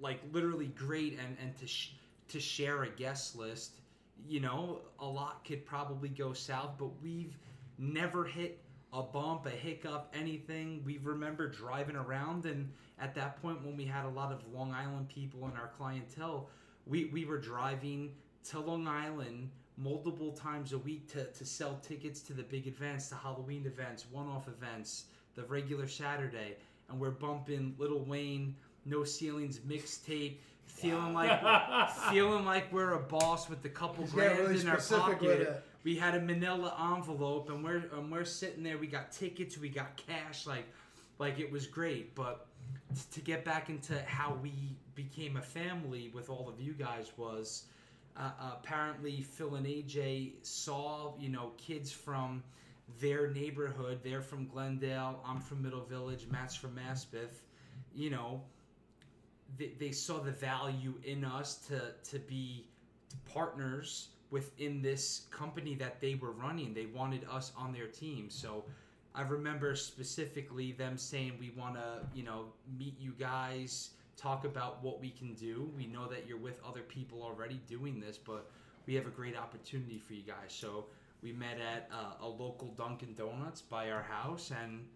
like 0.00 0.20
literally 0.32 0.66
great. 0.68 1.18
And 1.24 1.36
and 1.40 1.56
to 1.58 1.66
sh- 1.68 1.92
to 2.28 2.40
share 2.40 2.82
a 2.82 2.88
guest 2.90 3.36
list, 3.36 3.78
you 4.26 4.40
know, 4.40 4.80
a 4.98 5.06
lot 5.06 5.44
could 5.44 5.64
probably 5.64 6.08
go 6.08 6.32
south, 6.32 6.72
but 6.76 6.90
we've 7.00 7.36
never 7.78 8.24
hit 8.24 8.58
a 8.92 9.02
bump, 9.02 9.46
a 9.46 9.50
hiccup, 9.50 10.12
anything. 10.14 10.82
We 10.84 10.98
remember 10.98 11.48
driving 11.48 11.96
around, 11.96 12.46
and 12.46 12.72
at 12.98 13.14
that 13.14 13.40
point, 13.40 13.64
when 13.64 13.76
we 13.76 13.84
had 13.84 14.04
a 14.04 14.08
lot 14.08 14.32
of 14.32 14.40
Long 14.52 14.72
Island 14.72 15.08
people 15.08 15.46
in 15.46 15.52
our 15.56 15.70
clientele, 15.76 16.48
we, 16.86 17.06
we 17.06 17.24
were 17.24 17.38
driving 17.38 18.12
to 18.50 18.60
Long 18.60 18.88
Island 18.88 19.50
multiple 19.76 20.32
times 20.32 20.72
a 20.72 20.78
week 20.78 21.10
to, 21.12 21.24
to 21.24 21.44
sell 21.44 21.78
tickets 21.82 22.20
to 22.22 22.32
the 22.32 22.42
big 22.42 22.66
events, 22.66 23.08
the 23.08 23.14
Halloween 23.14 23.64
events, 23.66 24.06
one 24.10 24.26
off 24.26 24.48
events, 24.48 25.04
the 25.34 25.44
regular 25.44 25.86
Saturday, 25.86 26.56
and 26.88 27.00
we're 27.00 27.10
bumping 27.10 27.74
Lil 27.78 28.00
Wayne, 28.00 28.56
No 28.84 29.04
Ceilings 29.04 29.60
mixtape. 29.60 30.38
Feeling 30.66 31.14
like 31.14 31.90
feeling 32.10 32.44
like 32.44 32.72
we're 32.72 32.92
a 32.92 33.00
boss 33.00 33.50
with 33.50 33.64
a 33.64 33.68
couple 33.68 34.04
He's 34.04 34.12
grand 34.12 34.38
really 34.38 34.60
in 34.60 34.68
our 34.68 34.76
pocket. 34.76 35.64
We 35.82 35.96
had 35.96 36.14
a 36.14 36.20
manila 36.20 36.74
envelope 36.94 37.48
and 37.48 37.64
we're 37.64 37.84
and 37.94 38.10
we're 38.12 38.24
sitting 38.24 38.62
there, 38.62 38.78
we 38.78 38.86
got 38.86 39.12
tickets, 39.12 39.56
we 39.56 39.68
got 39.68 39.96
cash, 39.96 40.46
like 40.46 40.66
like 41.18 41.38
it 41.38 41.50
was 41.50 41.66
great. 41.66 42.14
But 42.14 42.46
to 43.12 43.20
get 43.20 43.44
back 43.44 43.68
into 43.68 44.00
how 44.02 44.36
we 44.42 44.76
became 44.94 45.36
a 45.36 45.42
family 45.42 46.10
with 46.14 46.28
all 46.28 46.48
of 46.48 46.60
you 46.60 46.72
guys 46.72 47.12
was 47.16 47.64
uh, 48.16 48.30
apparently 48.52 49.22
Phil 49.22 49.54
and 49.54 49.66
AJ 49.66 50.32
saw 50.42 51.14
you 51.18 51.28
know 51.28 51.52
kids 51.56 51.92
from 51.92 52.42
their 53.00 53.30
neighborhood. 53.30 54.00
They're 54.02 54.22
from 54.22 54.46
Glendale. 54.48 55.22
I'm 55.24 55.40
from 55.40 55.62
Middle 55.62 55.84
Village. 55.84 56.26
Matt's 56.30 56.54
from 56.54 56.76
Maspeth. 56.76 57.42
You 57.94 58.10
know, 58.10 58.42
they, 59.56 59.72
they 59.78 59.92
saw 59.92 60.18
the 60.18 60.32
value 60.32 60.94
in 61.04 61.24
us 61.24 61.56
to 61.68 61.92
to 62.10 62.18
be 62.18 62.66
partners 63.32 64.08
within 64.30 64.82
this 64.82 65.26
company 65.30 65.74
that 65.74 66.00
they 66.00 66.14
were 66.14 66.32
running. 66.32 66.72
They 66.74 66.86
wanted 66.86 67.26
us 67.30 67.52
on 67.56 67.72
their 67.72 67.86
team. 67.86 68.30
So 68.30 68.64
I 69.14 69.22
remember 69.22 69.74
specifically 69.74 70.72
them 70.72 70.96
saying 70.96 71.32
we 71.40 71.50
want 71.56 71.74
to, 71.74 72.00
you 72.14 72.22
know, 72.22 72.46
meet 72.78 72.94
you 73.00 73.12
guys, 73.18 73.90
talk 74.16 74.44
about 74.44 74.82
what 74.82 75.00
we 75.00 75.10
can 75.10 75.34
do. 75.34 75.70
We 75.76 75.86
know 75.86 76.06
that 76.08 76.26
you're 76.28 76.38
with 76.38 76.60
other 76.66 76.82
people 76.82 77.22
already 77.22 77.60
doing 77.68 78.00
this, 78.00 78.18
but 78.18 78.50
we 78.86 78.94
have 78.94 79.06
a 79.06 79.10
great 79.10 79.36
opportunity 79.36 79.98
for 79.98 80.14
you 80.14 80.22
guys. 80.22 80.48
So 80.48 80.86
we 81.22 81.32
met 81.32 81.58
at 81.60 81.88
uh, 81.92 82.24
a 82.24 82.28
local 82.28 82.68
Dunkin' 82.76 83.14
Donuts 83.14 83.62
by 83.62 83.90
our 83.90 84.02
house, 84.02 84.52
and 84.62 84.86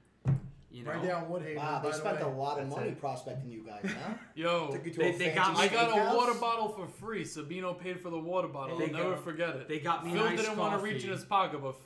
you 0.75 0.83
know, 0.85 0.91
Right 0.91 1.03
there 1.03 1.17
on 1.17 1.25
Woodhaven. 1.27 1.57
Wow, 1.57 1.77
by 1.79 1.83
they 1.85 1.91
the 1.91 1.95
spent 1.99 2.17
way. 2.17 2.23
a 2.23 2.29
lot 2.29 2.59
of 2.59 2.65
That's 2.67 2.77
money 2.77 2.89
it. 2.91 3.01
prospecting 3.01 3.51
you 3.53 3.63
guys, 3.65 3.85
huh? 3.85 4.15
Yo, 4.35 4.71
Took 4.73 4.85
you 4.87 4.93
to 4.93 4.99
They- 4.99 5.15
a 5.15 5.19
they 5.19 5.25
fancy 5.31 5.35
got- 5.35 5.57
I 5.59 5.69
got 5.69 6.13
a 6.13 6.17
water 6.17 6.35
bottle 6.35 6.69
for 6.69 6.87
free. 6.87 7.23
Sabino 7.25 7.79
paid 7.79 8.01
for 8.01 8.11
the 8.11 8.19
water 8.19 8.49
bottle. 8.49 8.77
They 8.79 8.87
I'll 8.87 8.93
never 8.93 9.11
got- 9.15 9.25
forget 9.25 9.51
it. 9.57 9.69
they 9.69 9.79
got 9.79 10.05
me 10.05 10.13
Phil 10.13 10.25
nice 10.25 10.41
didn't 10.41 10.57
want 10.59 10.73
to 10.73 10.79
coffee. 10.79 10.93
reach 10.95 11.05
in 11.05 11.11
his 11.11 11.25
pocket, 11.25 11.63
but 11.63 11.77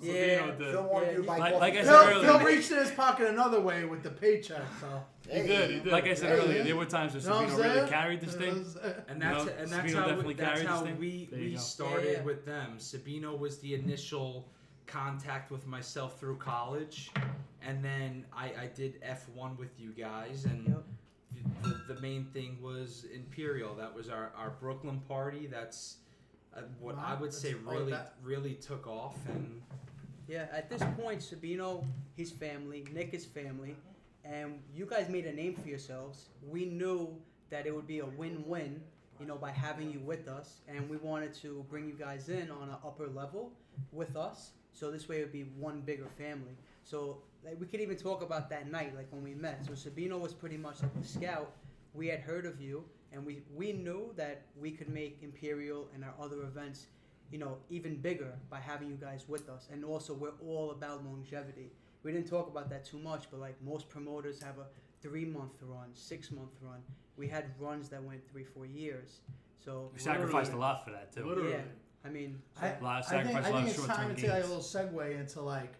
Yeah, 0.00 0.12
Sabino 0.14 0.58
did. 0.58 0.70
Phil 0.72 0.82
wanted 0.84 1.06
you 1.10 1.16
to 1.16 1.20
he- 1.22 1.26
buy 1.26 1.38
Like- 1.38 1.52
coffee. 1.54 1.60
like 1.60 1.74
I 1.74 1.76
said 1.82 1.84
Phil, 1.84 2.08
earlier- 2.16 2.28
Phil 2.38 2.46
reached 2.46 2.70
in 2.70 2.78
his 2.78 2.90
pocket 2.92 3.26
another 3.28 3.60
way 3.60 3.84
with 3.84 4.02
the 4.04 4.10
paycheck. 4.10 4.62
So 4.80 5.02
Hey, 5.28 5.42
He 5.42 5.46
did, 5.48 5.70
he 5.70 5.76
did. 5.80 5.86
Like 5.92 6.06
I 6.06 6.14
said 6.14 6.28
Hey, 6.30 6.34
earlier, 6.44 6.56
man. 6.58 6.66
there 6.66 6.76
were 6.76 6.84
times 6.86 7.12
where 7.14 7.22
You 7.22 7.28
know 7.28 7.34
what 7.36 7.44
I'm 7.44 7.50
Sabino 7.58 7.74
really 7.76 7.88
carried 7.90 8.20
this 8.20 8.34
thing. 8.36 8.64
Uh, 8.82 8.92
and 9.08 9.20
that's 9.22 9.44
No, 9.46 9.52
and 9.52 9.70
that's 9.70 9.86
Sabino 9.92 9.94
how 9.94 10.00
definitely 10.06 10.26
we, 10.26 10.34
that's 10.34 10.50
carried 10.54 10.66
how 10.68 10.80
this 10.80 10.88
thing. 10.90 10.98
we 11.00 11.28
There 11.30 11.38
you 11.40 11.44
we 11.46 11.52
go. 11.54 11.58
started 11.60 12.06
Yeah, 12.06 12.12
yeah. 12.18 12.22
with 12.24 12.46
them. 12.46 12.76
Sabino 12.78 13.38
was 13.38 13.58
the 13.58 13.74
initial 13.74 14.48
contact 14.86 15.52
with 15.52 15.66
myself 15.68 16.18
through 16.18 16.36
college, 16.38 17.12
and 17.66 17.84
then 17.84 18.24
I, 18.32 18.46
I 18.62 18.66
did 18.74 18.98
F 19.02 19.28
one 19.34 19.56
with 19.56 19.78
you 19.78 19.90
guys, 19.90 20.44
and 20.44 20.66
Yep. 20.66 20.84
the, 21.62 21.94
the 21.94 22.00
main 22.00 22.24
thing 22.26 22.58
was 22.62 23.06
Imperial. 23.14 23.74
That 23.74 23.94
was 23.94 24.08
our, 24.08 24.32
our 24.36 24.50
Brooklyn 24.60 25.00
party. 25.08 25.46
That's 25.46 25.98
uh, 26.56 26.62
what 26.80 26.96
I 26.98 27.14
would 27.20 27.32
say 27.32 27.54
really 27.54 27.94
really 28.22 28.54
took 28.54 28.86
off, 28.86 29.16
and 29.28 29.62
Yeah, 30.28 30.46
at 30.52 30.68
this 30.70 30.82
point, 31.00 31.20
Sabino, 31.20 31.84
his 32.16 32.30
family, 32.30 32.86
Nick, 32.92 33.12
his 33.12 33.24
family, 33.26 33.76
and 34.24 34.60
you 34.74 34.86
guys 34.86 35.08
made 35.08 35.26
a 35.26 35.32
name 35.32 35.54
for 35.54 35.68
yourselves. 35.68 36.26
We 36.48 36.64
knew 36.66 37.16
that 37.50 37.66
it 37.66 37.74
would 37.74 37.86
be 37.86 37.98
a 38.00 38.06
win-win, 38.06 38.80
you 39.18 39.26
know, 39.26 39.36
by 39.36 39.50
having 39.50 39.90
you 39.90 40.00
with 40.00 40.28
us, 40.28 40.60
and 40.68 40.88
we 40.88 40.96
wanted 40.98 41.34
to 41.34 41.64
bring 41.68 41.86
you 41.88 41.94
guys 41.94 42.28
in 42.28 42.50
on 42.50 42.68
an 42.68 42.76
upper 42.84 43.08
level 43.08 43.52
with 43.92 44.16
us, 44.16 44.52
so 44.72 44.90
this 44.90 45.08
way 45.08 45.18
it 45.18 45.22
would 45.22 45.32
be 45.32 45.42
one 45.58 45.80
bigger 45.80 46.06
family. 46.16 46.56
So 46.84 47.18
like, 47.44 47.58
we 47.58 47.66
could 47.66 47.80
even 47.80 47.96
talk 47.96 48.22
about 48.22 48.50
that 48.50 48.70
night, 48.70 48.94
like 48.96 49.06
when 49.10 49.22
we 49.22 49.34
met. 49.34 49.64
So 49.64 49.72
Sabino 49.72 50.18
was 50.18 50.34
pretty 50.34 50.56
much 50.56 50.82
like 50.82 50.92
a 51.00 51.04
scout. 51.04 51.52
We 51.94 52.06
had 52.06 52.20
heard 52.20 52.46
of 52.46 52.60
you, 52.60 52.84
and 53.12 53.24
we 53.24 53.42
we 53.54 53.72
knew 53.72 54.12
that 54.16 54.42
we 54.60 54.70
could 54.70 54.88
make 54.88 55.18
Imperial 55.22 55.88
and 55.94 56.04
our 56.04 56.14
other 56.20 56.42
events 56.42 56.86
you 57.30 57.38
know, 57.38 57.56
even 57.68 57.96
bigger 57.96 58.32
by 58.50 58.58
having 58.58 58.88
you 58.88 58.96
guys 58.96 59.24
with 59.28 59.48
us. 59.48 59.68
And 59.72 59.84
also, 59.84 60.14
we're 60.14 60.32
all 60.44 60.72
about 60.72 61.04
longevity. 61.04 61.70
We 62.02 62.12
didn't 62.12 62.28
talk 62.28 62.48
about 62.48 62.68
that 62.70 62.84
too 62.84 62.98
much, 62.98 63.30
but 63.30 63.40
like 63.40 63.54
most 63.62 63.88
promoters 63.88 64.42
have 64.42 64.58
a 64.58 64.66
three 65.00 65.24
month 65.24 65.52
run, 65.62 65.90
six 65.94 66.30
month 66.30 66.50
run. 66.60 66.80
We 67.16 67.28
had 67.28 67.46
runs 67.58 67.88
that 67.90 68.02
went 68.02 68.26
three, 68.30 68.44
four 68.44 68.66
years. 68.66 69.20
So, 69.64 69.90
We 69.92 70.00
sacrificed 70.00 70.52
a 70.52 70.56
lot 70.56 70.84
for 70.84 70.90
that 70.90 71.12
too. 71.14 71.26
Literally. 71.26 71.50
yeah, 71.50 71.60
I 72.04 72.08
mean, 72.08 72.40
I, 72.60 72.68
A 72.68 72.82
lot 72.82 73.00
of 73.00 73.12
I 73.12 73.22
think, 73.22 73.26
sacrifice, 73.26 73.44
I 73.44 73.48
a 73.48 73.52
lot 73.52 73.64
think 73.64 73.78
of 73.78 73.84
it's 73.84 73.94
time 73.94 74.14
to 74.14 74.20
take 74.20 74.30
like 74.30 74.44
a 74.44 74.46
little 74.46 74.62
segue 74.62 75.20
into 75.20 75.42
like 75.42 75.74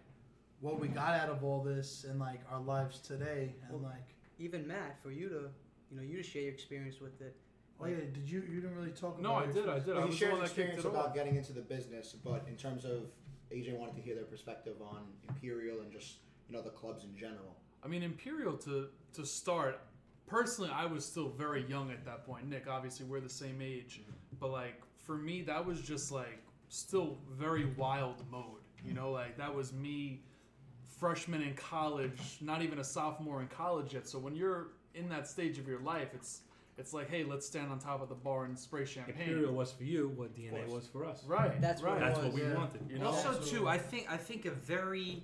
what 0.61 0.79
we 0.79 0.87
got 0.87 1.19
out 1.19 1.29
of 1.29 1.43
all 1.43 1.61
this 1.61 2.05
and 2.07 2.19
like 2.19 2.39
our 2.51 2.61
lives 2.61 2.99
today 2.99 3.55
and 3.63 3.81
Well, 3.81 3.91
like 3.91 4.15
even 4.39 4.67
Matt, 4.67 5.01
for 5.03 5.11
you 5.11 5.27
to, 5.29 5.49
you 5.89 5.97
know, 5.97 6.03
you 6.03 6.17
to 6.17 6.23
share 6.23 6.43
your 6.43 6.51
experience 6.53 6.99
with 7.01 7.19
it. 7.21 7.35
oh 7.79 7.87
yeah 7.87 7.97
did 8.13 8.29
you 8.29 8.43
you 8.49 8.61
didn't 8.61 8.75
really 8.75 8.91
talk 8.91 9.19
about? 9.19 9.21
No, 9.21 9.31
about 9.31 9.41
I 9.41 9.45
your 9.45 9.53
did. 9.53 9.69
I 9.69 9.79
did. 9.79 9.87
Well, 9.87 10.01
he 10.03 10.09
was 10.09 10.17
shared 10.17 10.31
one 10.31 10.41
his 10.41 10.51
experience 10.51 10.85
about 10.85 11.07
off. 11.07 11.13
getting 11.13 11.35
into 11.35 11.53
the 11.53 11.61
business, 11.61 12.15
but 12.23 12.45
in 12.47 12.55
terms 12.55 12.85
of 12.85 13.09
AJ 13.51 13.77
wanted 13.77 13.95
to 13.95 14.01
hear 14.01 14.15
their 14.15 14.23
perspective 14.23 14.75
on 14.81 15.03
Imperial 15.27 15.81
and 15.81 15.91
just 15.91 16.17
you 16.47 16.55
know 16.55 16.61
the 16.61 16.69
clubs 16.69 17.03
in 17.03 17.15
general. 17.17 17.57
I 17.83 17.87
mean, 17.87 18.03
Imperial 18.03 18.57
to 18.57 18.87
to 19.13 19.25
start. 19.25 19.79
Personally, 20.27 20.71
I 20.73 20.85
was 20.85 21.03
still 21.03 21.27
very 21.27 21.65
young 21.67 21.91
at 21.91 22.05
that 22.05 22.25
point. 22.25 22.47
Nick, 22.47 22.65
obviously, 22.69 23.05
we're 23.05 23.19
the 23.19 23.29
same 23.29 23.61
age, 23.61 23.99
mm-hmm. 24.01 24.11
but 24.39 24.51
like 24.51 24.81
for 24.99 25.17
me, 25.17 25.41
that 25.41 25.65
was 25.65 25.81
just 25.81 26.11
like 26.11 26.41
still 26.69 27.17
very 27.31 27.65
wild 27.77 28.23
mode. 28.31 28.43
You 28.83 28.93
mm-hmm. 28.93 28.95
know, 28.95 29.11
like 29.11 29.37
that 29.37 29.53
was 29.53 29.73
me, 29.73 30.23
freshman 31.01 31.41
in 31.41 31.55
college, 31.55 32.37
not 32.41 32.61
even 32.61 32.77
a 32.77 32.83
sophomore 32.83 33.41
in 33.41 33.47
college 33.47 33.95
yet. 33.95 34.07
So 34.07 34.19
when 34.19 34.35
you're 34.35 34.67
in 34.93 35.09
that 35.09 35.27
stage 35.27 35.57
of 35.57 35.67
your 35.67 35.79
life, 35.79 36.09
it's 36.13 36.41
it's 36.77 36.93
like, 36.93 37.09
hey, 37.09 37.23
let's 37.23 37.45
stand 37.45 37.71
on 37.71 37.79
top 37.79 38.01
of 38.01 38.07
the 38.07 38.15
bar 38.15 38.45
and 38.45 38.57
spray 38.57 38.85
champagne. 38.85 39.15
Imperial 39.19 39.53
was 39.53 39.71
for 39.71 39.83
you 39.83 40.13
what 40.15 40.33
DNA 40.35 40.67
was 40.67 40.87
for 40.87 41.03
us. 41.03 41.23
Right. 41.25 41.59
That's 41.59 41.81
right. 41.81 41.97
it 41.97 41.99
That's 41.99 42.17
was, 42.19 42.27
what 42.27 42.35
we 42.35 42.41
yeah. 42.43 42.55
wanted. 42.55 42.81
You 42.89 42.99
know, 42.99 43.07
also 43.07 43.33
too, 43.41 43.67
I 43.67 43.77
think 43.77 44.07
I 44.09 44.15
think 44.15 44.45
a 44.45 44.51
very 44.51 45.23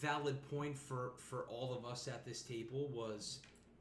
valid 0.00 0.36
point 0.48 0.78
for 0.78 1.12
for 1.16 1.44
all 1.48 1.74
of 1.76 1.84
us 1.84 2.06
at 2.06 2.24
this 2.24 2.42
table 2.42 2.88
was 2.92 3.40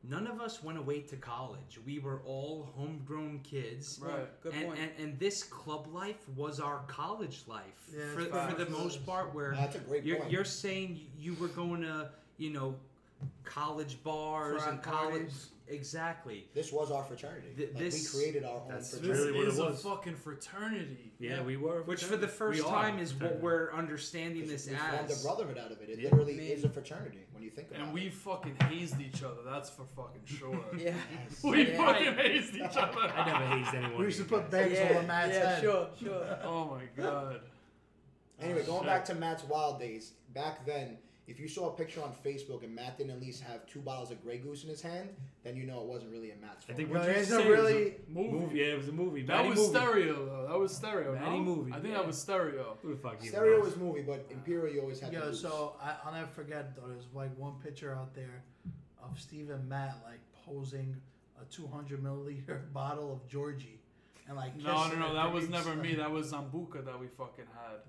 none 0.10 0.28
of 0.28 0.42
us 0.42 0.64
went 0.64 0.78
away 0.78 1.02
to 1.02 1.16
college. 1.16 1.80
We 1.86 2.00
were 2.00 2.22
all 2.26 2.70
homegrown 2.76 3.42
kids. 3.44 4.00
Right. 4.02 4.42
Good 4.42 4.54
and, 4.54 4.66
point. 4.68 4.80
and 4.80 4.92
and 5.00 5.20
this 5.20 5.44
club 5.44 5.88
life 5.94 6.28
was 6.36 6.60
our 6.60 6.80
college 6.88 7.44
life 7.48 7.64
Yeah, 7.96 8.04
for, 8.14 8.50
for 8.50 8.56
the 8.64 8.70
most 8.70 9.06
part 9.06 9.34
where 9.34 9.54
That's 9.54 9.76
a 9.76 9.80
great 9.80 10.04
you're, 10.04 10.18
point. 10.18 10.32
you're 10.32 10.46
saying 10.46 11.00
you 11.18 11.34
were 11.36 11.50
going 11.50 11.82
to 11.82 12.10
you 12.38 12.52
know 12.52 12.76
college 13.44 14.02
bars 14.04 14.62
Frat 14.62 14.74
and 14.74 14.84
college 14.84 15.12
parties. 15.12 15.50
Exactly 15.68 16.48
This 16.54 16.72
was 16.72 16.92
our 16.92 17.04
fraternity. 17.04 17.54
Th- 17.58 17.70
Like, 17.70 17.78
this- 17.80 18.14
we 18.14 18.20
created 18.20 18.44
our 18.44 18.58
own 18.62 18.68
that's 18.70 18.92
This 18.92 19.00
fraternity. 19.00 19.24
really 19.32 19.38
what 19.40 19.48
it 19.48 19.74
is 19.74 19.86
a 19.86 19.90
fucking 19.90 20.16
fraternity. 20.16 21.12
Yeah, 21.20 21.42
we 21.44 21.58
were. 21.58 21.82
which 21.84 22.04
for 22.04 22.18
the 22.18 22.28
first 22.28 22.62
We 22.64 22.66
time 22.70 23.00
is 23.00 23.14
what 23.16 23.40
we're 23.42 23.72
understanding 23.74 24.42
We 24.44 24.48
this 24.50 24.68
formed 24.70 25.12
a 25.12 25.16
brotherhood 25.24 25.58
out 25.58 25.72
of 25.72 25.82
it. 25.82 25.90
It 25.90 26.00
Yeah. 26.00 26.10
literally 26.12 26.36
Man. 26.36 26.46
is 26.48 26.64
a 26.66 26.70
fraternity 26.70 27.26
when 27.32 27.42
you 27.44 27.50
think 27.50 27.70
about 27.70 27.80
And 27.82 27.90
it. 27.90 27.94
we 27.94 28.10
fucking 28.10 28.56
hazed 28.62 29.00
each 29.02 29.24
other. 29.24 29.42
That's 29.44 29.70
for 29.70 29.86
fucking 29.86 30.26
sure. 30.26 30.64
yeah. 30.78 30.96
We 31.44 31.68
Yeah. 31.72 31.78
fucking 31.78 32.14
hazed 32.16 32.56
each 32.56 32.62
other. 32.78 33.00
I 33.02 33.26
never 33.26 33.46
hazed 33.58 33.76
anyone. 33.76 33.98
We 34.00 34.06
used 34.06 34.20
to 34.20 34.26
put 34.26 34.44
guys. 34.44 34.52
bags 34.52 34.74
yeah, 34.74 34.90
over 34.98 35.08
Matt's 35.08 35.34
yeah, 35.34 35.50
head. 35.50 35.62
sure, 35.64 35.90
sure. 36.00 36.40
Oh 36.44 36.66
my 36.66 36.86
god. 37.02 37.42
Anyway, 38.40 38.62
Oh, 38.64 38.66
going 38.66 38.80
shit. 38.82 38.88
back 38.88 39.06
to 39.06 39.16
Matt's 39.16 39.44
wild 39.46 39.80
days, 39.80 40.12
back 40.34 40.66
then, 40.66 40.98
if 41.28 41.40
you 41.40 41.48
saw 41.48 41.70
a 41.70 41.76
picture 41.76 42.02
on 42.04 42.12
Facebook 42.24 42.64
and 42.64 42.76
Matt 42.76 42.98
didn't 43.00 43.12
at 43.14 43.20
least 43.20 43.42
have 43.44 43.66
two 43.66 43.80
bottles 43.80 44.12
of 44.12 44.22
Grey 44.24 44.38
Goose 44.38 44.64
in 44.64 44.70
his 44.70 44.82
hand, 44.82 45.10
then 45.44 45.56
you 45.56 45.64
know 45.66 45.82
it 45.82 45.88
wasn't 45.88 46.12
really 46.12 46.30
a 46.32 46.36
Matt's 46.36 46.64
I 46.64 46.68
fault. 46.68 46.78
think 46.78 46.92
No, 46.92 47.00
what 47.00 47.08
you 47.08 47.14
there's 47.16 47.28
said 47.28 47.46
a 47.46 47.50
was 47.50 47.60
really- 47.60 47.94
Movie. 48.08 48.30
movie. 48.32 48.60
Yeah, 48.60 48.66
it 48.66 48.78
was 48.78 48.88
a 48.90 48.92
movie. 48.92 49.22
That 49.24 49.38
Matty 49.38 49.50
was 49.50 49.60
movie. 49.60 49.70
stereo 49.72 50.26
though. 50.26 50.48
That 50.48 50.60
was 50.60 50.76
stereo. 50.76 51.14
Matty 51.16 51.26
no? 51.32 51.44
movie, 51.44 51.72
I 51.72 51.76
think 51.76 51.88
yeah. 51.88 51.94
that 51.98 52.08
was 52.08 52.18
stereo. 52.22 52.78
Who 52.82 52.90
the 52.92 52.96
fuck 52.98 53.24
Stereo 53.24 53.60
was 53.62 53.76
movie, 53.76 54.02
but 54.04 54.26
Imperial 54.30 54.74
you 54.76 54.82
always 54.82 55.00
had 55.00 55.12
the 55.12 55.16
Yo, 55.16 55.22
Goose. 55.30 55.42
so 55.42 55.76
I, 55.82 55.96
I'll 56.06 56.14
never 56.14 56.28
forget 56.28 56.76
though. 56.76 56.88
There's 56.88 57.08
like 57.14 57.36
one 57.38 57.54
picture 57.64 57.94
out 57.96 58.14
there 58.14 58.44
of 59.04 59.20
Steve 59.20 59.50
and 59.50 59.68
Matt 59.68 59.98
like 60.06 60.20
posing 60.46 60.96
a 61.42 61.46
200 61.46 62.04
milliliter 62.04 62.62
bottle 62.74 63.12
of 63.12 63.28
Georgi, 63.28 63.80
and 64.28 64.36
like 64.38 64.56
No, 64.58 64.74
no, 64.76 64.84
kissing 64.84 65.00
no. 65.00 65.14
That 65.16 65.34
was 65.34 65.50
never 65.50 65.76
me. 65.76 65.96
That 65.98 66.12
was 66.12 66.32
Sambuca 66.32 66.86
that 66.86 67.00
we 67.00 67.08
fucking 67.08 67.46
had. 67.54 67.80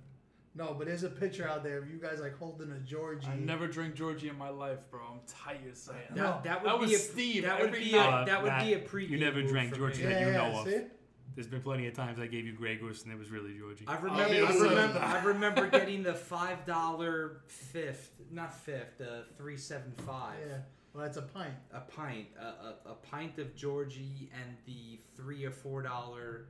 No, 0.56 0.74
but 0.74 0.86
there's 0.86 1.02
a 1.02 1.10
picture 1.10 1.46
out 1.46 1.62
there 1.62 1.78
of 1.78 1.90
you 1.90 1.98
guys 1.98 2.18
like 2.20 2.38
holding 2.38 2.72
a 2.72 2.78
Georgi. 2.78 3.26
I 3.28 3.36
never 3.36 3.66
drank 3.66 3.94
Georgi 3.94 4.28
in 4.30 4.38
my 4.38 4.48
life, 4.48 4.78
bro. 4.90 5.00
I'm 5.12 5.20
tired 5.26 5.68
of 5.70 5.76
saying 5.76 5.98
No. 6.14 6.22
That, 6.22 6.44
that 6.44 6.62
would 6.62 6.72
That 6.72 6.78
be 6.80 6.86
was 6.86 6.94
a, 6.94 6.98
Steve 6.98 7.42
That 7.42 7.60
would 7.60 7.72
be 7.72 7.92
night. 7.92 8.22
a, 8.22 8.26
that 8.26 8.42
would 8.42 8.52
Uh, 8.52 8.64
be 8.64 8.72
a 8.72 8.78
Matt, 8.78 8.86
pre. 8.86 9.06
you 9.06 9.18
never 9.18 9.42
drank 9.42 9.74
Georgi 9.76 9.98
me. 10.02 10.08
that 10.08 10.20
you 10.22 10.26
Yeah, 10.28 10.50
know 10.50 10.58
of. 10.60 10.66
see? 10.66 10.80
There's 11.34 11.46
been 11.48 11.60
plenty 11.60 11.86
of 11.86 11.92
times 11.94 12.18
I 12.18 12.26
gave 12.26 12.46
you 12.46 12.54
Grey 12.54 12.76
Goose 12.76 13.02
and 13.02 13.12
it 13.12 13.18
was 13.18 13.30
really 13.30 13.52
Georgi. 13.58 13.84
I 13.86 13.96
remember. 13.98 14.24
Hey. 14.24 14.42
I 14.46 14.50
remember. 14.54 14.98
I 14.98 15.24
remember 15.24 15.66
getting 15.68 16.02
the 16.02 16.14
five 16.14 16.64
dollar 16.64 17.42
fifth, 17.46 18.12
not 18.30 18.54
fifth, 18.54 18.96
the 18.96 19.24
three 19.36 19.58
seven 19.58 19.92
five. 20.06 20.38
Yeah. 20.48 20.56
Well, 20.94 21.04
that's 21.04 21.18
a 21.18 21.22
pint. 21.22 21.52
A 21.74 21.80
pint, 21.80 22.28
a, 22.40 22.44
a, 22.88 22.92
a 22.92 22.94
pint 22.94 23.38
of 23.38 23.54
Georgi, 23.54 24.30
and 24.34 24.56
the 24.64 24.98
three 25.14 25.44
or 25.44 25.50
four 25.50 25.82
dollar 25.82 26.46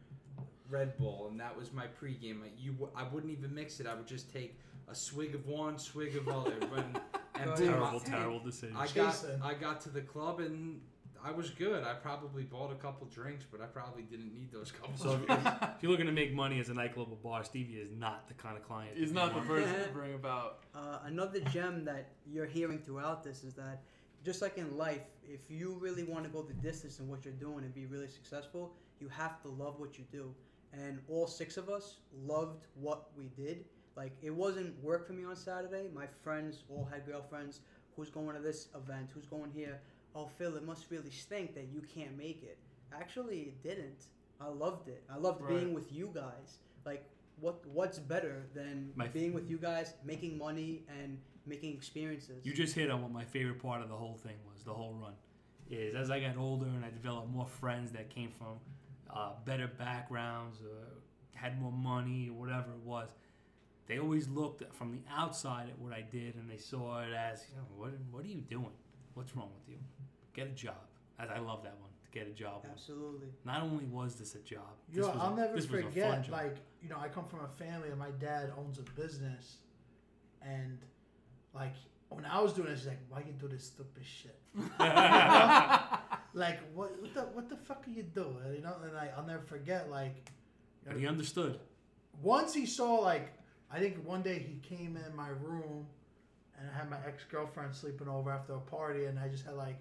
Red 0.68 0.96
Bull, 0.96 1.28
and 1.30 1.38
that 1.40 1.56
was 1.56 1.72
my 1.72 1.86
pregame. 1.86 2.42
I, 2.42 2.50
you, 2.58 2.72
w- 2.72 2.90
I 2.96 3.04
wouldn't 3.04 3.32
even 3.32 3.54
mix 3.54 3.80
it. 3.80 3.86
I 3.86 3.94
would 3.94 4.06
just 4.06 4.32
take 4.32 4.58
a 4.88 4.94
swig 4.94 5.34
of 5.34 5.46
one, 5.46 5.78
swig 5.78 6.16
of 6.16 6.28
other, 6.28 6.54
and, 6.76 7.00
and 7.34 7.54
boom, 7.54 7.68
terrible, 7.68 8.00
I- 8.04 8.08
terrible 8.08 8.40
decision. 8.40 8.76
I 8.76 8.86
got 8.88 9.24
I 9.42 9.54
got 9.54 9.80
to 9.82 9.88
the 9.90 10.00
club 10.00 10.40
and 10.40 10.80
I 11.24 11.32
was 11.32 11.50
good. 11.50 11.82
I 11.82 11.94
probably 11.94 12.44
bought 12.44 12.70
a 12.70 12.76
couple 12.76 13.06
drinks, 13.08 13.44
but 13.50 13.60
I 13.60 13.66
probably 13.66 14.02
didn't 14.02 14.32
need 14.32 14.52
those 14.52 14.70
couple. 14.70 14.96
so 14.96 15.14
if, 15.14 15.26
drinks. 15.26 15.44
if 15.76 15.82
you're 15.82 15.90
looking 15.90 16.06
to 16.06 16.12
make 16.12 16.32
money 16.32 16.60
as 16.60 16.68
a 16.68 16.74
nightclub 16.74 17.08
or 17.10 17.16
bar, 17.16 17.42
Stevie 17.42 17.74
is 17.74 17.90
not 17.98 18.28
the 18.28 18.34
kind 18.34 18.56
of 18.56 18.62
client. 18.62 18.96
He's 18.96 19.12
not 19.12 19.30
the 19.30 19.38
want. 19.38 19.48
person 19.48 19.82
to 19.82 19.88
bring 19.92 20.14
about. 20.14 20.58
Uh, 20.74 20.98
another 21.04 21.40
gem 21.40 21.84
that 21.84 22.10
you're 22.30 22.46
hearing 22.46 22.78
throughout 22.78 23.24
this 23.24 23.42
is 23.42 23.54
that 23.54 23.82
just 24.24 24.40
like 24.40 24.56
in 24.56 24.76
life, 24.76 25.02
if 25.24 25.40
you 25.48 25.76
really 25.80 26.04
want 26.04 26.24
to 26.24 26.30
go 26.30 26.42
the 26.42 26.54
distance 26.54 27.00
in 27.00 27.08
what 27.08 27.24
you're 27.24 27.34
doing 27.34 27.64
and 27.64 27.74
be 27.74 27.86
really 27.86 28.08
successful, 28.08 28.74
you 29.00 29.08
have 29.08 29.40
to 29.42 29.48
love 29.48 29.80
what 29.80 29.98
you 29.98 30.04
do. 30.12 30.32
And 30.84 31.00
all 31.08 31.26
six 31.26 31.56
of 31.56 31.68
us 31.68 31.96
loved 32.26 32.66
what 32.74 33.08
we 33.16 33.28
did. 33.36 33.64
Like 33.96 34.12
it 34.22 34.34
wasn't 34.34 34.82
work 34.82 35.06
for 35.06 35.12
me 35.14 35.24
on 35.24 35.36
Saturday. 35.36 35.88
My 35.94 36.06
friends 36.22 36.64
all 36.68 36.86
had 36.90 37.06
girlfriends. 37.06 37.60
Who's 37.96 38.10
going 38.10 38.36
to 38.36 38.42
this 38.42 38.68
event? 38.74 39.08
Who's 39.14 39.24
going 39.26 39.50
here? 39.54 39.80
Oh, 40.14 40.26
Phil, 40.38 40.54
it 40.56 40.64
must 40.66 40.90
really 40.90 41.10
stink 41.10 41.54
that 41.54 41.68
you 41.72 41.80
can't 41.82 42.16
make 42.16 42.42
it. 42.42 42.58
Actually, 42.92 43.40
it 43.40 43.62
didn't. 43.62 44.04
I 44.40 44.48
loved 44.48 44.88
it. 44.88 45.02
I 45.10 45.16
loved 45.16 45.40
Right. 45.42 45.54
being 45.60 45.72
with 45.72 45.90
you 45.92 46.10
guys. 46.12 46.58
Like, 46.84 47.04
what 47.40 47.66
what's 47.68 47.98
better 47.98 48.46
than 48.54 48.92
My- 48.96 49.08
being 49.08 49.32
with 49.32 49.48
you 49.50 49.56
guys, 49.58 49.94
making 50.04 50.36
money, 50.36 50.84
and 50.88 51.18
making 51.46 51.72
experiences? 51.74 52.44
You 52.44 52.52
just 52.52 52.74
hit 52.74 52.90
on 52.90 53.00
what 53.02 53.10
my 53.12 53.24
favorite 53.24 53.60
part 53.62 53.80
of 53.82 53.88
the 53.88 53.96
whole 53.96 54.16
thing 54.16 54.36
was. 54.52 54.62
The 54.62 54.74
whole 54.74 54.92
run 54.94 55.14
is 55.70 55.94
as 55.94 56.10
I 56.10 56.20
got 56.20 56.36
older 56.36 56.66
and 56.66 56.84
I 56.84 56.90
developed 56.90 57.28
more 57.30 57.46
friends 57.46 57.92
that 57.92 58.08
came 58.10 58.30
from 58.30 58.58
uh, 59.10 59.30
better 59.44 59.66
backgrounds, 59.66 60.58
uh, 60.62 60.84
had 61.34 61.60
more 61.60 61.72
money, 61.72 62.28
or 62.28 62.38
whatever 62.38 62.70
it 62.72 62.84
was. 62.84 63.08
They 63.86 63.98
always 63.98 64.28
looked 64.28 64.62
from 64.74 64.90
the 64.92 65.00
outside 65.10 65.68
at 65.68 65.78
what 65.78 65.92
I 65.92 66.02
did 66.02 66.34
and 66.34 66.50
they 66.50 66.56
saw 66.56 67.02
it 67.02 67.12
as, 67.12 67.44
you 67.48 67.56
know, 67.56 67.62
what, 67.76 67.92
what 68.10 68.24
are 68.24 68.28
you 68.28 68.40
doing? 68.40 68.72
What's 69.14 69.36
wrong 69.36 69.50
with 69.54 69.68
you? 69.68 69.78
Get 70.34 70.48
a 70.48 70.50
job. 70.50 70.74
As 71.20 71.30
I 71.30 71.38
love 71.38 71.62
that 71.62 71.76
one. 71.80 71.90
To 72.04 72.10
get 72.10 72.26
a 72.26 72.32
job. 72.32 72.64
one. 72.64 72.72
Absolutely. 72.72 73.28
Not 73.44 73.62
only 73.62 73.84
was 73.84 74.16
this 74.16 74.34
a 74.34 74.40
job. 74.40 74.60
Yo, 74.92 75.02
this 75.02 75.06
was 75.14 75.16
I'll 75.20 75.34
a, 75.34 75.36
never 75.36 75.54
this 75.54 75.70
was 75.70 75.78
a 75.78 75.82
fun 75.82 75.92
forget. 75.92 76.22
job. 76.24 76.32
Like, 76.32 76.56
you 76.82 76.88
know, 76.88 76.96
I 77.00 77.08
come 77.08 77.26
from 77.26 77.40
a 77.40 77.48
family, 77.64 77.90
and 77.90 77.98
my 77.98 78.10
dad 78.18 78.52
owns 78.58 78.78
a 78.78 78.82
business, 79.00 79.58
and 80.42 80.78
like 81.54 81.74
when 82.08 82.24
I 82.24 82.40
was 82.40 82.52
doing 82.52 82.68
this, 82.68 82.80
he's 82.80 82.88
like, 82.88 82.98
"Why 83.08 83.20
you 83.20 83.32
do 83.32 83.48
this 83.48 83.64
stupid 83.64 84.04
shit?" 84.04 84.38
like, 86.36 86.60
what, 86.74 86.92
what 87.00 87.14
the 87.14 87.20
what 87.22 87.48
the 87.48 87.56
fuck 87.56 87.84
are 87.86 87.90
you 87.90 88.02
doing? 88.04 88.36
You 88.54 88.62
know, 88.62 88.76
and 88.84 88.92
like 88.94 89.16
I'll 89.16 89.26
never 89.26 89.42
forget. 89.42 89.90
Like, 89.90 90.30
but 90.86 90.96
he 90.96 91.06
understood. 91.06 91.58
once 92.22 92.54
he 92.54 92.66
saw 92.66 92.96
like, 92.96 93.32
I 93.72 93.78
think 93.80 94.06
one 94.06 94.22
day 94.22 94.38
he 94.38 94.58
came 94.76 94.96
in 94.96 95.16
my 95.16 95.28
room, 95.28 95.86
and 96.58 96.68
I 96.72 96.78
had 96.78 96.88
my 96.90 96.98
ex 97.06 97.24
girlfriend 97.24 97.74
sleeping 97.74 98.08
over 98.08 98.30
after 98.30 98.52
a 98.54 98.60
party, 98.60 99.06
and 99.06 99.18
I 99.18 99.28
just 99.28 99.44
had 99.44 99.54
like 99.54 99.76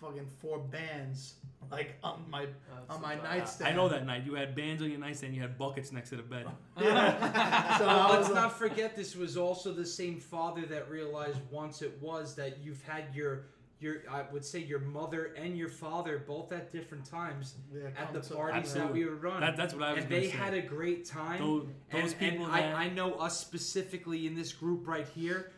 fucking 0.00 0.26
four 0.40 0.58
bands 0.58 1.36
like 1.70 1.96
on 2.04 2.22
my 2.30 2.42
That's 2.44 2.90
on 2.90 3.02
my 3.02 3.14
a 3.14 3.16
bad- 3.16 3.38
nightstand. 3.38 3.72
I 3.72 3.76
know 3.76 3.88
that 3.88 4.06
night. 4.06 4.24
You 4.24 4.34
had 4.34 4.54
bands 4.54 4.82
on 4.82 4.90
your 4.90 5.00
nightstand. 5.00 5.34
You 5.34 5.40
had 5.40 5.58
buckets 5.58 5.90
next 5.90 6.10
to 6.10 6.16
the 6.16 6.22
bed. 6.22 6.46
Yeah. 6.80 7.78
so 7.78 7.86
I 7.88 8.10
Let's 8.12 8.26
like, 8.28 8.34
not 8.34 8.56
forget 8.58 8.94
this 8.94 9.16
was 9.16 9.36
also 9.36 9.72
the 9.72 9.86
same 9.86 10.20
father 10.20 10.64
that 10.66 10.88
realized 10.90 11.38
once 11.50 11.82
it 11.82 11.98
was 12.00 12.36
that 12.36 12.58
you've 12.62 12.82
had 12.82 13.04
your 13.14 13.46
your 13.78 13.96
I 14.10 14.24
would 14.32 14.44
say 14.44 14.60
your 14.60 14.80
mother 14.80 15.34
and 15.36 15.56
your 15.56 15.68
father 15.68 16.22
both 16.26 16.50
at 16.52 16.72
different 16.72 17.04
times 17.04 17.54
yeah, 17.74 17.88
at 17.98 18.12
the 18.12 18.20
parties 18.34 18.72
that 18.74 18.90
we 18.92 19.04
would 19.04 19.22
run. 19.22 19.40
That, 19.40 19.56
that's 19.56 19.74
what 19.74 19.82
I 19.82 19.92
was 19.94 20.04
and 20.04 20.12
they 20.12 20.24
say. 20.24 20.36
had 20.36 20.54
a 20.54 20.62
great 20.62 21.04
time. 21.04 21.38
those, 21.38 21.66
those 21.92 22.12
and, 22.12 22.18
people 22.18 22.44
and 22.46 22.54
that 22.54 22.74
I, 22.74 22.84
I 22.84 22.88
know 22.90 23.14
us 23.14 23.38
specifically 23.38 24.26
in 24.26 24.34
this 24.34 24.52
group 24.52 24.86
right 24.88 25.06
here 25.14 25.52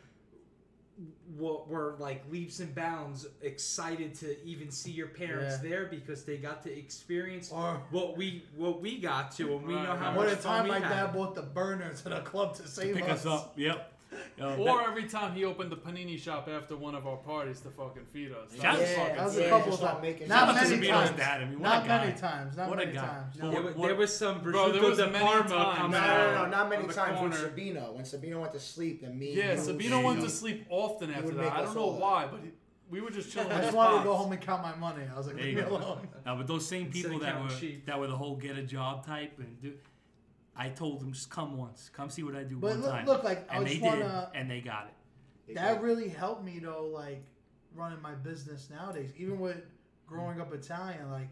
were, 1.36 1.62
were 1.68 1.96
like 2.00 2.24
leaps 2.28 2.58
and 2.58 2.74
bounds 2.74 3.24
excited 3.40 4.14
to 4.16 4.42
even 4.44 4.70
see 4.72 4.90
your 4.90 5.06
parents 5.06 5.56
Yeah. 5.62 5.68
there 5.70 5.86
because 5.86 6.24
they 6.24 6.38
got 6.38 6.64
to 6.64 6.76
experience 6.76 7.52
Or 7.52 7.82
what 7.90 8.16
we 8.16 8.42
what 8.56 8.80
we 8.82 8.98
got 8.98 9.30
to 9.36 9.54
and 9.56 9.64
we 9.66 9.74
Right, 9.74 9.84
know 9.84 9.94
how 9.96 10.08
right. 10.08 10.16
what 10.16 10.26
much 10.26 10.34
a 10.34 10.38
fun 10.38 10.56
time 10.56 10.64
we 10.64 10.70
my 10.70 10.80
had. 10.80 10.88
dad 11.06 11.12
bought 11.14 11.36
the 11.36 11.42
burner 11.42 11.92
to 11.92 12.08
the 12.08 12.20
club 12.22 12.56
to 12.56 12.66
save 12.66 12.96
pick 12.96 13.08
us 13.08 13.26
up. 13.26 13.52
Yep. 13.56 13.92
Yo, 14.38 14.54
Or 14.56 14.64
that- 14.78 14.86
every 14.88 15.04
time 15.04 15.34
he 15.34 15.44
opened 15.44 15.70
the 15.70 15.76
panini 15.76 16.18
shop 16.18 16.48
after 16.48 16.76
one 16.76 16.94
of 16.94 17.06
our 17.06 17.16
parties 17.18 17.60
to 17.60 17.70
fucking 17.70 18.04
feed 18.06 18.32
us. 18.32 18.52
Shout- 18.54 18.62
That 18.62 18.78
was 18.78 18.80
Yeah, 18.90 18.96
fucking 18.96 19.16
that 19.16 19.24
was 19.24 19.36
a 19.36 19.48
couple 19.48 19.74
of 19.74 19.80
not 19.82 19.90
times. 19.92 20.02
making 20.02 20.28
Not 20.28 20.38
Shout 20.56 20.70
many 20.70 20.86
times. 20.88 21.10
dad. 21.18 21.40
I 21.40 21.44
mean, 21.44 21.58
what 21.60 21.68
Not 21.68 21.86
many 21.86 22.12
times. 22.18 22.56
Not 22.56 22.68
What 22.70 22.78
many 22.78 22.92
times. 22.92 23.36
Well, 23.40 23.50
There, 23.50 23.62
what- 23.62 23.76
there 23.88 23.94
was 23.96 24.16
some 24.16 24.40
Bro, 24.40 24.52
prosciutto 24.52 24.72
there 24.72 24.82
was 24.90 24.98
de 24.98 25.06
many 25.10 25.24
Parma 25.24 25.48
times. 25.48 25.92
No, 25.92 26.00
No, 26.00 26.06
no, 26.06 26.16
no, 26.34 26.44
no, 26.44 26.50
not 26.50 26.68
many 26.70 26.82
times 26.88 27.20
with 27.20 27.32
corner. 27.32 27.36
Sabino. 27.36 27.92
When 27.94 28.04
Sabino 28.04 28.40
went 28.40 28.52
to 28.52 28.60
sleep, 28.60 29.02
then 29.02 29.18
me. 29.18 29.34
Yeah, 29.34 29.44
and 29.50 29.60
Sabino 29.60 29.88
There 29.90 30.04
went 30.04 30.20
to 30.22 30.30
sleep 30.30 30.66
often 30.70 31.12
after 31.12 31.30
that. 31.32 31.52
I 31.52 31.62
don't 31.62 31.74
know 31.74 31.86
why, 31.88 32.26
but 32.30 32.40
we 32.90 33.00
were 33.02 33.10
just 33.10 33.30
chilling. 33.30 33.52
I 33.52 33.60
just 33.60 33.74
wanted 33.76 33.98
to 33.98 34.04
go 34.04 34.14
home 34.14 34.32
and 34.32 34.40
count 34.40 34.62
my 34.62 34.74
money. 34.76 35.02
I 35.12 35.18
was 35.18 35.26
like, 35.26 35.36
leave 35.36 35.56
me 35.56 35.60
alone. 35.62 36.08
No, 36.24 36.36
but 36.36 36.46
those 36.46 36.66
same 36.66 36.90
people 36.90 37.18
that 37.18 37.42
were 37.42 37.50
sheep. 37.50 37.84
that 37.86 37.98
were 38.00 38.06
the 38.06 38.16
whole 38.16 38.36
get 38.36 38.56
a 38.56 38.62
job 38.62 39.04
type 39.04 39.38
and 39.38 39.60
do. 39.60 39.74
I 40.58 40.68
told 40.70 41.00
them 41.00 41.12
just 41.12 41.30
come 41.30 41.56
once, 41.56 41.88
come 41.94 42.10
see 42.10 42.24
what 42.24 42.34
I 42.34 42.42
do 42.42 42.56
But 42.56 42.70
one 42.72 42.80
look, 42.82 42.90
time, 42.90 43.06
look, 43.06 43.24
like 43.24 43.50
I 43.50 43.58
and 43.58 43.66
they 43.66 43.70
just 43.70 43.82
did, 43.82 43.90
wanna. 43.90 44.30
and 44.34 44.50
they 44.50 44.60
got 44.60 44.88
it. 44.88 45.54
That 45.54 45.74
did. 45.74 45.82
really 45.82 46.08
helped 46.08 46.44
me 46.44 46.58
though, 46.58 46.90
like 46.92 47.22
running 47.74 48.02
my 48.02 48.14
business 48.14 48.68
nowadays. 48.68 49.12
Even 49.16 49.34
mm-hmm. 49.34 49.42
with 49.44 49.62
growing 50.06 50.40
up 50.40 50.52
Italian, 50.52 51.10
like 51.12 51.28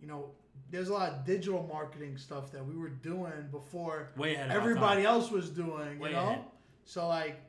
you 0.00 0.06
know, 0.06 0.30
there's 0.70 0.88
a 0.88 0.92
lot 0.92 1.10
of 1.12 1.24
digital 1.24 1.68
marketing 1.70 2.16
stuff 2.16 2.52
that 2.52 2.64
we 2.64 2.76
were 2.76 2.88
doing 2.88 3.48
before 3.50 4.10
Way 4.16 4.36
ahead. 4.36 4.52
everybody 4.52 5.04
else 5.04 5.30
was 5.30 5.50
doing. 5.50 5.98
Way 5.98 6.10
you 6.10 6.14
know, 6.14 6.28
ahead. 6.28 6.44
so 6.84 7.08
like 7.08 7.40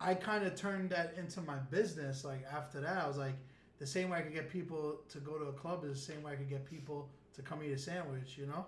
I 0.00 0.14
kind 0.14 0.44
of 0.44 0.54
turned 0.54 0.90
that 0.90 1.14
into 1.18 1.40
my 1.40 1.56
business. 1.70 2.24
Like 2.24 2.44
after 2.52 2.80
that, 2.80 3.04
I 3.04 3.08
was 3.08 3.18
like, 3.18 3.34
the 3.78 3.86
same 3.86 4.10
way 4.10 4.18
I 4.18 4.22
could 4.22 4.34
get 4.34 4.48
people 4.48 5.00
to 5.08 5.18
go 5.18 5.38
to 5.38 5.46
a 5.46 5.52
club 5.52 5.84
is 5.84 5.94
the 6.06 6.12
same 6.12 6.22
way 6.22 6.32
I 6.32 6.36
could 6.36 6.48
get 6.48 6.64
people 6.64 7.10
to 7.34 7.42
come 7.42 7.62
eat 7.62 7.72
a 7.72 7.78
sandwich. 7.78 8.36
You 8.38 8.46
know. 8.46 8.66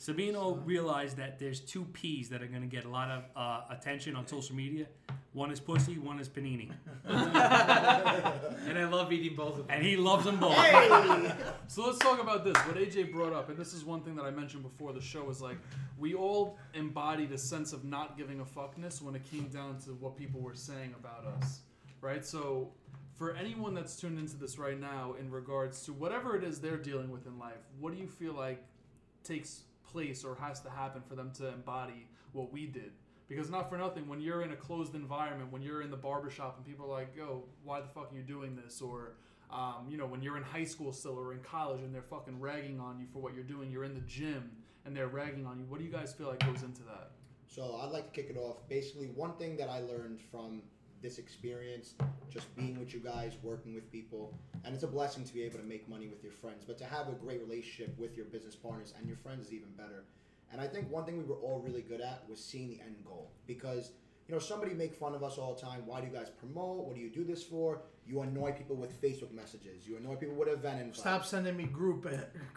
Sabino 0.00 0.64
realized 0.64 1.18
that 1.18 1.38
there's 1.38 1.60
two 1.60 1.84
P's 1.92 2.30
that 2.30 2.42
are 2.42 2.46
going 2.46 2.62
to 2.62 2.66
get 2.66 2.86
a 2.86 2.88
lot 2.88 3.10
of 3.10 3.24
uh, 3.36 3.60
attention 3.70 4.16
on 4.16 4.26
social 4.26 4.56
media. 4.56 4.86
One 5.34 5.50
is 5.50 5.60
pussy, 5.60 5.98
one 5.98 6.18
is 6.18 6.30
panini, 6.30 6.70
and 7.04 8.78
I 8.78 8.88
love 8.90 9.12
eating 9.12 9.36
both 9.36 9.58
of 9.58 9.66
them. 9.66 9.76
and 9.76 9.84
he 9.84 9.96
loves 9.96 10.24
them 10.24 10.38
both. 10.38 10.56
So 11.68 11.84
let's 11.86 11.98
talk 11.98 12.22
about 12.22 12.42
this. 12.44 12.56
What 12.66 12.76
AJ 12.76 13.12
brought 13.12 13.34
up, 13.34 13.50
and 13.50 13.58
this 13.58 13.74
is 13.74 13.84
one 13.84 14.00
thing 14.00 14.16
that 14.16 14.24
I 14.24 14.30
mentioned 14.30 14.62
before 14.62 14.94
the 14.94 15.00
show, 15.00 15.28
is 15.28 15.42
like 15.42 15.58
we 15.98 16.14
all 16.14 16.56
embodied 16.72 17.32
a 17.32 17.38
sense 17.38 17.74
of 17.74 17.84
not 17.84 18.16
giving 18.16 18.40
a 18.40 18.44
fuckness 18.44 19.02
when 19.02 19.14
it 19.14 19.30
came 19.30 19.48
down 19.48 19.78
to 19.80 19.90
what 19.90 20.16
people 20.16 20.40
were 20.40 20.54
saying 20.54 20.94
about 20.98 21.26
us, 21.38 21.60
right? 22.00 22.24
So 22.24 22.70
for 23.16 23.34
anyone 23.34 23.74
that's 23.74 23.96
tuned 23.96 24.18
into 24.18 24.36
this 24.36 24.58
right 24.58 24.78
now, 24.78 25.14
in 25.18 25.30
regards 25.30 25.82
to 25.82 25.92
whatever 25.92 26.36
it 26.36 26.44
is 26.44 26.60
they're 26.60 26.76
dealing 26.76 27.10
with 27.10 27.26
in 27.26 27.38
life, 27.38 27.64
what 27.80 27.92
do 27.94 27.98
you 27.98 28.06
feel 28.06 28.34
like 28.34 28.62
takes 29.24 29.62
place 29.84 30.24
or 30.24 30.34
has 30.36 30.60
to 30.60 30.70
happen 30.70 31.02
for 31.08 31.14
them 31.14 31.30
to 31.38 31.48
embody 31.48 32.08
what 32.32 32.52
we 32.52 32.66
did? 32.66 32.92
Because 33.28 33.50
not 33.50 33.68
for 33.68 33.76
nothing, 33.76 34.06
when 34.06 34.20
you're 34.20 34.42
in 34.42 34.52
a 34.52 34.56
closed 34.56 34.94
environment, 34.94 35.50
when 35.50 35.62
you're 35.62 35.82
in 35.82 35.90
the 35.90 35.96
barbershop 35.96 36.56
and 36.56 36.66
people 36.66 36.86
are 36.86 37.00
like, 37.00 37.16
yo, 37.16 37.44
why 37.64 37.80
the 37.80 37.88
fuck 37.88 38.12
are 38.12 38.16
you 38.16 38.22
doing 38.22 38.54
this? 38.54 38.80
Or, 38.80 39.14
um, 39.50 39.86
you 39.88 39.96
know, 39.96 40.06
when 40.06 40.22
you're 40.22 40.36
in 40.36 40.44
high 40.44 40.64
school 40.64 40.92
still 40.92 41.18
or 41.18 41.32
in 41.32 41.40
college 41.40 41.80
and 41.80 41.92
they're 41.92 42.02
fucking 42.02 42.38
ragging 42.38 42.78
on 42.78 43.00
you 43.00 43.06
for 43.12 43.20
what 43.20 43.34
you're 43.34 43.44
doing, 43.44 43.70
you're 43.70 43.84
in 43.84 43.94
the 43.94 44.00
gym 44.02 44.50
and 44.84 44.94
they're 44.94 45.08
ragging 45.08 45.44
on 45.46 45.58
you. 45.58 45.64
What 45.64 45.78
do 45.78 45.84
you 45.84 45.90
guys 45.90 46.12
feel 46.12 46.28
like 46.28 46.40
goes 46.46 46.62
into 46.62 46.82
that? 46.82 47.10
So 47.48 47.80
I'd 47.82 47.90
like 47.90 48.12
to 48.12 48.20
kick 48.22 48.30
it 48.30 48.38
off. 48.38 48.68
Basically, 48.68 49.06
one 49.06 49.32
thing 49.32 49.56
that 49.56 49.70
I 49.70 49.80
learned 49.80 50.20
from 50.30 50.62
this 51.02 51.18
experience, 51.18 51.94
just 52.30 52.54
being 52.56 52.78
with 52.78 52.92
you 52.92 53.00
guys, 53.00 53.32
working 53.42 53.74
with 53.74 53.90
people, 53.92 54.34
and 54.64 54.74
it's 54.74 54.82
a 54.82 54.88
blessing 54.88 55.24
to 55.24 55.34
be 55.34 55.42
able 55.42 55.58
to 55.58 55.64
make 55.64 55.88
money 55.88 56.08
with 56.08 56.22
your 56.22 56.32
friends, 56.32 56.64
but 56.66 56.78
to 56.78 56.84
have 56.84 57.08
a 57.08 57.12
great 57.12 57.40
relationship 57.40 57.96
with 57.98 58.16
your 58.16 58.26
business 58.26 58.54
partners 58.54 58.94
and 58.98 59.06
your 59.06 59.16
friends 59.16 59.46
is 59.46 59.52
even 59.52 59.68
better. 59.76 60.04
And 60.52 60.60
I 60.60 60.66
think 60.66 60.90
one 60.90 61.04
thing 61.04 61.18
we 61.18 61.24
were 61.24 61.36
all 61.36 61.60
really 61.64 61.82
good 61.82 62.00
at 62.00 62.22
was 62.28 62.42
seeing 62.42 62.68
the 62.68 62.80
end 62.80 62.96
goal 63.04 63.30
because 63.46 63.90
you 64.28 64.34
know 64.34 64.40
somebody 64.40 64.74
make 64.74 64.94
fun 64.94 65.14
of 65.14 65.22
us 65.22 65.38
all 65.38 65.54
the 65.54 65.60
time. 65.60 65.86
Why 65.86 66.00
do 66.00 66.06
you 66.06 66.12
guys 66.12 66.30
promote? 66.30 66.84
What 66.86 66.94
do 66.94 67.00
you 67.00 67.10
do 67.10 67.24
this 67.24 67.42
for? 67.42 67.82
You 68.06 68.20
annoy 68.22 68.52
people 68.52 68.76
with 68.76 69.00
Facebook 69.02 69.32
messages. 69.32 69.86
You 69.86 69.96
annoy 69.96 70.14
people 70.16 70.36
with 70.36 70.48
event 70.48 70.80
invites. 70.80 71.00
Stop 71.00 71.24
sending 71.24 71.56
me 71.56 71.64
group 71.64 72.06
uh, 72.06 72.16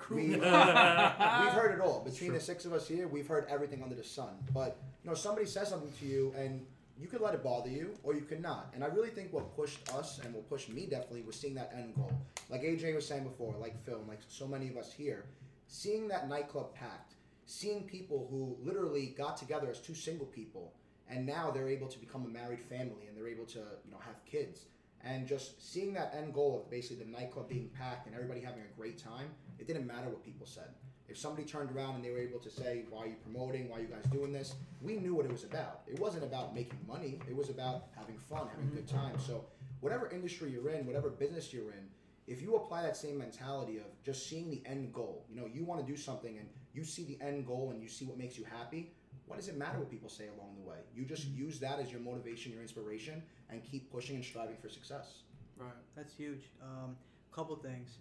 We, 0.09 0.27
group. 0.27 0.31
we've 0.41 0.43
heard 0.43 1.73
it 1.73 1.81
all. 1.81 2.03
Between 2.03 2.33
the 2.33 2.39
six 2.39 2.65
of 2.65 2.73
us 2.73 2.87
here, 2.87 3.07
we've 3.07 3.27
heard 3.27 3.47
everything 3.49 3.81
under 3.81 3.95
the 3.95 4.03
sun. 4.03 4.29
But 4.53 4.77
you 5.03 5.09
know, 5.09 5.15
somebody 5.15 5.47
says 5.47 5.69
something 5.69 5.91
to 5.99 6.05
you, 6.05 6.33
and 6.37 6.65
you 6.99 7.07
could 7.07 7.21
let 7.21 7.33
it 7.33 7.43
bother 7.43 7.69
you, 7.69 7.91
or 8.03 8.13
you 8.13 8.21
could 8.21 8.41
not. 8.41 8.71
And 8.75 8.83
I 8.83 8.87
really 8.87 9.09
think 9.09 9.31
what 9.31 9.55
pushed 9.55 9.89
us 9.93 10.19
and 10.19 10.33
what 10.33 10.49
pushed 10.49 10.69
me 10.69 10.85
definitely 10.85 11.21
was 11.21 11.39
seeing 11.39 11.55
that 11.55 11.71
end 11.73 11.95
goal. 11.95 12.11
Like 12.49 12.61
AJ 12.61 12.93
was 12.93 13.07
saying 13.07 13.23
before, 13.23 13.55
like 13.59 13.81
Phil, 13.85 14.03
like 14.07 14.19
so 14.27 14.45
many 14.45 14.67
of 14.67 14.75
us 14.75 14.91
here, 14.91 15.25
seeing 15.67 16.09
that 16.09 16.27
nightclub 16.27 16.75
packed, 16.75 17.13
seeing 17.45 17.83
people 17.83 18.27
who 18.29 18.57
literally 18.61 19.13
got 19.17 19.37
together 19.37 19.69
as 19.69 19.79
two 19.79 19.95
single 19.95 20.25
people, 20.27 20.73
and 21.09 21.25
now 21.25 21.49
they're 21.49 21.69
able 21.69 21.87
to 21.87 21.99
become 21.99 22.25
a 22.25 22.29
married 22.29 22.61
family, 22.61 23.07
and 23.07 23.15
they're 23.17 23.29
able 23.29 23.45
to 23.45 23.59
you 23.59 23.91
know 23.91 23.99
have 24.05 24.23
kids. 24.25 24.65
And 25.01 25.25
just 25.25 25.71
seeing 25.71 25.93
that 25.93 26.13
end 26.17 26.33
goal 26.33 26.61
of 26.61 26.69
basically 26.69 27.05
the 27.05 27.09
nightclub 27.09 27.47
being 27.47 27.69
packed 27.69 28.07
and 28.07 28.13
everybody 28.15 28.41
having 28.41 28.63
a 28.63 28.77
great 28.77 28.97
time, 28.97 29.29
it 29.57 29.65
didn't 29.65 29.87
matter 29.87 30.09
what 30.09 30.23
people 30.25 30.45
said. 30.45 30.69
If 31.09 31.17
somebody 31.17 31.43
turned 31.43 31.75
around 31.75 31.95
and 31.95 32.03
they 32.03 32.11
were 32.11 32.19
able 32.19 32.39
to 32.39 32.49
say, 32.49 32.85
Why 32.89 33.03
are 33.03 33.07
you 33.07 33.15
promoting? 33.23 33.69
Why 33.69 33.77
are 33.77 33.81
you 33.81 33.87
guys 33.87 34.05
doing 34.11 34.31
this? 34.31 34.55
We 34.81 34.97
knew 34.97 35.15
what 35.15 35.25
it 35.25 35.31
was 35.31 35.43
about. 35.43 35.81
It 35.87 35.99
wasn't 35.99 36.23
about 36.23 36.53
making 36.53 36.79
money, 36.87 37.19
it 37.27 37.35
was 37.35 37.49
about 37.49 37.87
having 37.97 38.17
fun, 38.17 38.47
having 38.49 38.67
a 38.67 38.75
good 38.75 38.87
time. 38.87 39.17
So, 39.19 39.45
whatever 39.79 40.09
industry 40.09 40.51
you're 40.51 40.69
in, 40.69 40.85
whatever 40.85 41.09
business 41.09 41.51
you're 41.51 41.71
in, 41.71 41.87
if 42.27 42.43
you 42.43 42.55
apply 42.55 42.83
that 42.83 42.95
same 42.95 43.17
mentality 43.17 43.77
of 43.77 43.85
just 44.05 44.29
seeing 44.29 44.51
the 44.51 44.61
end 44.65 44.93
goal, 44.93 45.25
you 45.29 45.35
know, 45.35 45.47
you 45.51 45.65
want 45.65 45.85
to 45.85 45.91
do 45.91 45.97
something 45.97 46.37
and 46.37 46.47
you 46.73 46.83
see 46.83 47.03
the 47.03 47.17
end 47.25 47.47
goal 47.47 47.71
and 47.71 47.81
you 47.81 47.89
see 47.89 48.05
what 48.05 48.17
makes 48.17 48.37
you 48.37 48.45
happy, 48.45 48.93
what 49.25 49.37
does 49.37 49.47
it 49.47 49.57
matter 49.57 49.79
what 49.79 49.89
people 49.89 50.09
say 50.09 50.25
along 50.37 50.55
the 50.61 50.67
way? 50.67 50.77
You 50.95 51.05
just 51.05 51.25
use 51.25 51.59
that 51.59 51.79
as 51.79 51.91
your 51.91 52.01
motivation, 52.01 52.51
your 52.51 52.61
inspiration, 52.61 53.23
and 53.49 53.63
keep 53.63 53.91
pushing 53.91 54.15
and 54.15 54.23
striving 54.23 54.57
for 54.61 54.69
success. 54.69 55.21
Right. 55.57 55.71
That's 55.95 56.13
huge. 56.13 56.51
Um, 56.61 56.95
couple 57.31 57.55
things. 57.55 57.97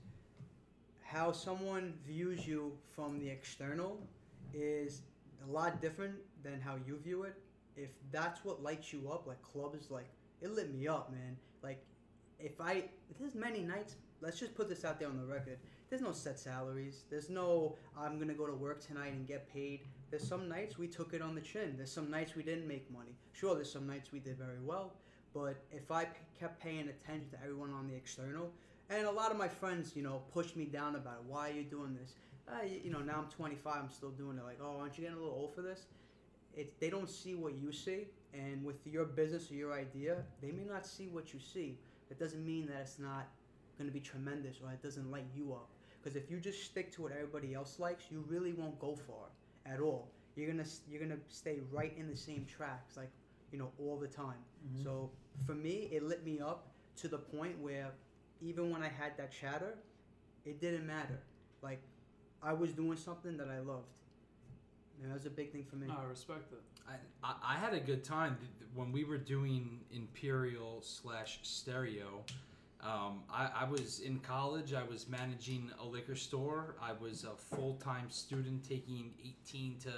How 1.10 1.32
someone 1.32 1.94
views 2.06 2.46
you 2.46 2.76
from 2.94 3.18
the 3.18 3.30
external 3.30 3.98
is 4.52 5.00
a 5.42 5.50
lot 5.50 5.80
different 5.80 6.16
than 6.42 6.60
how 6.60 6.76
you 6.86 6.98
view 6.98 7.22
it. 7.22 7.34
If 7.78 7.88
that's 8.12 8.44
what 8.44 8.62
lights 8.62 8.92
you 8.92 9.10
up, 9.10 9.26
like 9.26 9.40
clubs, 9.40 9.90
like 9.90 10.10
it 10.42 10.50
lit 10.50 10.70
me 10.70 10.86
up, 10.86 11.10
man. 11.10 11.38
Like 11.62 11.82
if 12.38 12.60
I 12.60 12.84
there's 13.18 13.34
many 13.34 13.60
nights. 13.60 13.96
Let's 14.20 14.38
just 14.38 14.54
put 14.54 14.68
this 14.68 14.84
out 14.84 14.98
there 14.98 15.08
on 15.08 15.16
the 15.16 15.24
record. 15.24 15.58
There's 15.88 16.02
no 16.02 16.12
set 16.12 16.38
salaries. 16.38 17.04
There's 17.08 17.30
no 17.30 17.76
I'm 17.96 18.18
gonna 18.18 18.34
go 18.34 18.46
to 18.46 18.52
work 18.52 18.86
tonight 18.86 19.14
and 19.14 19.26
get 19.26 19.50
paid. 19.50 19.80
There's 20.10 20.28
some 20.28 20.46
nights 20.46 20.76
we 20.76 20.88
took 20.88 21.14
it 21.14 21.22
on 21.22 21.34
the 21.34 21.40
chin. 21.40 21.72
There's 21.78 21.90
some 21.92 22.10
nights 22.10 22.34
we 22.36 22.42
didn't 22.42 22.68
make 22.68 22.92
money. 22.92 23.16
Sure, 23.32 23.54
there's 23.54 23.72
some 23.72 23.86
nights 23.86 24.12
we 24.12 24.18
did 24.18 24.36
very 24.36 24.60
well. 24.62 24.92
But 25.32 25.56
if 25.70 25.90
I 25.90 26.04
p- 26.04 26.10
kept 26.38 26.60
paying 26.62 26.88
attention 26.88 27.30
to 27.30 27.38
everyone 27.42 27.72
on 27.72 27.86
the 27.86 27.94
external, 27.94 28.50
and 28.90 29.06
a 29.06 29.10
lot 29.10 29.30
of 29.30 29.36
my 29.36 29.48
friends, 29.48 29.92
you 29.94 30.02
know, 30.02 30.22
pushed 30.32 30.56
me 30.56 30.64
down 30.64 30.96
about 30.96 31.14
it. 31.14 31.24
Why 31.26 31.50
are 31.50 31.52
you 31.52 31.64
doing 31.64 31.96
this? 32.00 32.14
Uh, 32.48 32.64
you, 32.64 32.80
you 32.84 32.90
know, 32.90 33.00
now 33.00 33.16
I'm 33.18 33.30
25, 33.30 33.74
I'm 33.76 33.90
still 33.90 34.10
doing 34.10 34.38
it. 34.38 34.44
Like, 34.44 34.58
oh, 34.62 34.78
aren't 34.80 34.96
you 34.96 35.04
getting 35.04 35.18
a 35.18 35.20
little 35.20 35.36
old 35.36 35.54
for 35.54 35.62
this? 35.62 35.86
It, 36.56 36.78
they 36.80 36.90
don't 36.90 37.08
see 37.08 37.34
what 37.34 37.54
you 37.54 37.72
see, 37.72 38.06
and 38.32 38.64
with 38.64 38.86
your 38.86 39.04
business 39.04 39.50
or 39.50 39.54
your 39.54 39.72
idea, 39.72 40.16
they 40.42 40.50
may 40.50 40.64
not 40.64 40.86
see 40.86 41.08
what 41.08 41.32
you 41.32 41.40
see. 41.40 41.78
That 42.08 42.18
doesn't 42.18 42.44
mean 42.44 42.66
that 42.66 42.80
it's 42.80 42.98
not 42.98 43.28
going 43.76 43.88
to 43.88 43.94
be 43.94 44.00
tremendous 44.00 44.56
or 44.64 44.72
it 44.72 44.82
doesn't 44.82 45.10
light 45.10 45.26
you 45.34 45.52
up. 45.52 45.68
Because 46.02 46.16
if 46.16 46.30
you 46.30 46.38
just 46.38 46.64
stick 46.64 46.90
to 46.92 47.02
what 47.02 47.12
everybody 47.12 47.54
else 47.54 47.78
likes, 47.78 48.04
you 48.10 48.24
really 48.28 48.52
won't 48.52 48.78
go 48.80 48.94
far 48.94 49.26
at 49.66 49.80
all. 49.80 50.08
You're 50.36 50.50
gonna 50.50 50.68
you're 50.88 51.00
gonna 51.00 51.20
stay 51.28 51.58
right 51.72 51.92
in 51.98 52.08
the 52.08 52.16
same 52.16 52.46
tracks, 52.46 52.96
like 52.96 53.10
you 53.50 53.58
know, 53.58 53.70
all 53.80 53.96
the 53.96 54.06
time. 54.06 54.38
So 54.84 55.10
for 55.44 55.54
me, 55.54 55.88
it 55.90 56.04
lit 56.04 56.24
me 56.24 56.38
up 56.38 56.68
to 56.98 57.08
the 57.08 57.18
point 57.18 57.58
where 57.60 57.90
even 58.40 58.70
when 58.70 58.82
I 58.82 58.88
had 58.88 59.16
that 59.16 59.32
chatter, 59.32 59.74
it 60.44 60.60
didn't 60.60 60.86
matter. 60.86 61.18
Like 61.62 61.80
I 62.42 62.52
was 62.52 62.72
doing 62.72 62.96
something 62.96 63.36
that 63.36 63.48
I 63.48 63.58
loved. 63.58 63.88
And 65.00 65.10
that 65.10 65.14
was 65.14 65.26
a 65.26 65.30
big 65.30 65.52
thing 65.52 65.64
for 65.64 65.76
me. 65.76 65.86
No, 65.86 65.94
I 66.00 66.08
respect 66.08 66.52
it. 66.52 66.58
I, 66.88 66.94
I, 67.22 67.54
I 67.54 67.56
had 67.56 67.72
a 67.74 67.80
good 67.80 68.02
time 68.02 68.36
Th- 68.40 68.50
th- 68.58 68.70
when 68.74 68.90
we 68.90 69.04
were 69.04 69.18
doing 69.18 69.80
Imperial 69.92 70.80
slash 70.82 71.38
Stereo. 71.42 72.24
Um, 72.80 73.22
I, 73.32 73.50
I 73.60 73.64
was 73.68 74.00
in 74.00 74.18
college. 74.20 74.72
I 74.72 74.82
was 74.84 75.08
managing 75.08 75.70
a 75.80 75.84
liquor 75.86 76.14
store. 76.14 76.76
I 76.82 76.92
was 76.92 77.24
a 77.24 77.36
full 77.56 77.74
time 77.74 78.08
student, 78.08 78.68
taking 78.68 79.12
eighteen 79.24 79.76
to, 79.82 79.92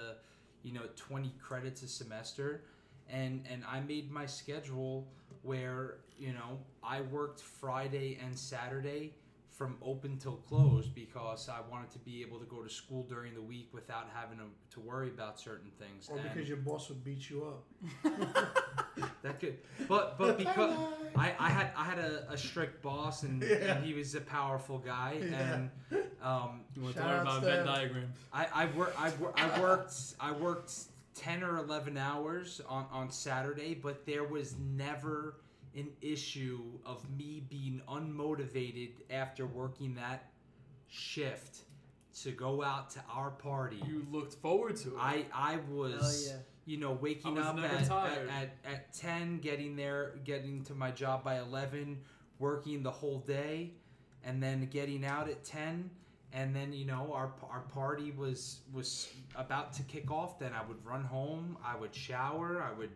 you 0.63 0.73
know, 0.73 0.83
twenty 0.97 1.33
credits 1.43 1.83
a 1.83 1.89
semester, 1.89 2.63
and 3.11 3.45
and 3.51 3.65
I 3.71 3.81
made 3.81 4.11
my 4.11 4.25
schedule 4.25 5.07
where 5.43 5.97
you 6.19 6.33
know 6.33 6.59
I 6.83 7.01
worked 7.03 7.41
Friday 7.41 8.19
and 8.25 8.37
Saturday 8.39 9.15
from 9.51 9.77
open 9.83 10.17
till 10.17 10.37
closed 10.49 10.95
because 10.95 11.51
I 11.51 11.61
wanted 11.71 11.91
to 11.91 11.99
be 11.99 12.23
able 12.23 12.39
to 12.39 12.47
go 12.47 12.63
to 12.63 12.71
school 12.71 13.03
during 13.03 13.35
the 13.35 13.43
week 13.43 13.69
without 13.75 14.09
having 14.15 14.39
to, 14.39 14.45
to 14.75 14.81
worry 14.81 15.09
about 15.09 15.39
certain 15.39 15.71
things. 15.79 16.09
or 16.09 16.17
And- 16.17 16.31
because 16.33 16.49
your 16.49 16.57
boss 16.57 16.89
would 16.89 17.05
beat 17.05 17.29
you 17.29 17.45
up. 17.45 17.67
that 19.23 19.39
could, 19.39 19.59
but 19.89 20.19
but 20.19 20.39
because 20.39 20.75
I, 21.17 21.35
I 21.39 21.51
had 21.51 21.71
I 21.77 21.85
had 21.85 21.99
a, 21.99 22.27
a 22.31 22.39
strict 22.39 22.83
boss 22.83 23.23
and, 23.23 23.43
Yeah. 23.43 23.77
and 23.77 23.85
he 23.85 23.93
was 23.95 24.15
a 24.15 24.21
powerful 24.23 24.79
guy 24.79 25.19
Yeah. 25.21 25.55
and 25.55 25.71
um, 26.23 26.61
You 26.75 26.83
want 26.83 26.97
to 26.97 27.03
learn 27.03 27.21
about 27.21 27.43
Venn 27.43 27.67
diagrams? 27.67 28.17
I 28.33 28.47
I, 28.55 28.67
wor- 28.67 28.93
I, 28.99 29.11
wor- 29.21 29.35
I 29.37 29.61
worked 29.61 29.95
I 30.21 30.33
worked 30.33 30.73
ten 31.21 31.43
or 31.43 31.59
eleven 31.59 31.97
hours 31.99 32.61
on 32.69 32.87
on 32.91 33.11
Saturday, 33.11 33.75
but 33.75 34.07
there 34.07 34.25
was 34.25 34.57
never 34.59 35.37
an 35.77 35.89
issue 36.01 36.63
of 36.85 37.09
me 37.17 37.43
being 37.49 37.81
unmotivated 37.89 38.91
after 39.11 39.47
working 39.47 39.95
that 39.95 40.31
shift 40.89 41.59
to 42.23 42.33
go 42.33 42.63
out 42.63 42.91
to 42.91 43.01
our 43.13 43.31
party. 43.31 43.81
You 43.87 44.05
looked 44.11 44.35
forward 44.35 44.77
to 44.77 44.89
it. 44.89 44.99
I 44.99 45.27
I 45.33 45.59
was 45.71 46.27
Hell 46.29 46.37
yeah. 46.37 46.43
you 46.65 46.77
know 46.79 46.93
waking 46.93 47.39
up 47.39 47.59
at, 47.59 47.91
at, 47.91 47.91
at 47.91 48.51
at 48.65 48.93
ten, 48.95 49.39
getting 49.39 49.77
there, 49.77 50.15
getting 50.25 50.65
to 50.65 50.75
my 50.75 50.91
job 50.91 51.23
by 51.23 51.39
eleven, 51.39 51.99
working 52.39 52.83
the 52.83 52.91
whole 52.91 53.21
day, 53.21 53.75
and 54.25 54.43
then 54.43 54.67
getting 54.71 55.05
out 55.05 55.29
at 55.29 55.45
ten. 55.45 55.91
And 56.33 56.55
then 56.55 56.73
you 56.73 56.85
know 56.85 57.11
our 57.13 57.31
our 57.51 57.61
party 57.75 58.13
was 58.13 58.61
was 58.73 59.09
about 59.35 59.73
to 59.75 59.83
kick 59.83 60.11
off. 60.11 60.39
Then 60.39 60.53
I 60.53 60.67
would 60.67 60.85
run 60.87 61.03
home. 61.03 61.57
I 61.65 61.77
would 61.77 61.95
shower. 61.95 62.63
I 62.63 62.77
would 62.79 62.91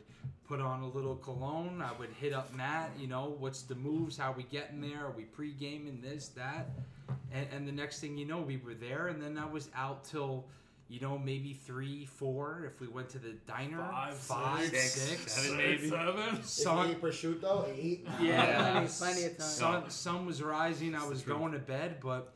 put 0.47 0.61
on 0.61 0.82
a 0.82 0.89
little 0.89 1.16
cologne. 1.16 1.82
I 1.82 1.93
would 1.99 2.11
hit 2.20 2.32
up 2.32 2.55
Matt. 2.55 2.91
You 2.99 3.09
know 3.09 3.35
what's 3.39 3.62
the 3.62 3.74
moves? 3.74 4.16
How 4.16 4.32
we 4.32 4.45
getting 4.45 4.80
there? 4.80 5.07
Are 5.07 5.11
we 5.16 5.24
pre 5.24 5.51
gaming 5.53 6.01
this 6.01 6.28
that? 6.37 6.68
And, 7.32 7.47
and 7.53 7.66
the 7.68 7.72
next 7.72 8.01
thing 8.01 8.16
you 8.16 8.24
know, 8.24 8.39
we 8.41 8.57
were 8.59 8.74
there. 8.74 9.09
And 9.09 9.20
then 9.20 9.37
I 9.37 9.47
was 9.47 9.68
out 9.74 10.05
till 10.05 10.45
you 10.91 11.01
know, 11.01 11.16
maybe 11.18 11.55
three, 11.55 12.05
four 12.05 12.64
if 12.66 12.78
we 12.80 12.87
went 12.87 13.09
to 13.09 13.18
the 13.18 13.32
diner. 13.49 13.78
Five, 13.78 14.14
five, 14.14 14.66
six, 14.68 14.93
six, 14.93 15.32
seven, 15.32 15.57
Six, 15.59 15.80
maybe. 15.82 15.89
seven. 15.91 16.37
Is 16.37 16.47
Sun, 16.51 16.91
it 16.91 17.03
prosciutto? 17.03 17.99
yeah, 18.20 18.72
Plenty- 18.72 18.89
plenty 18.99 19.24
of 19.24 19.39
time. 19.39 19.47
Sun, 19.47 19.91
sun 19.91 20.26
was 20.26 20.43
rising. 20.43 20.95
I 20.95 21.05
was 21.09 21.22
going 21.22 21.53
to 21.53 21.59
bed, 21.59 21.97
but 22.03 22.32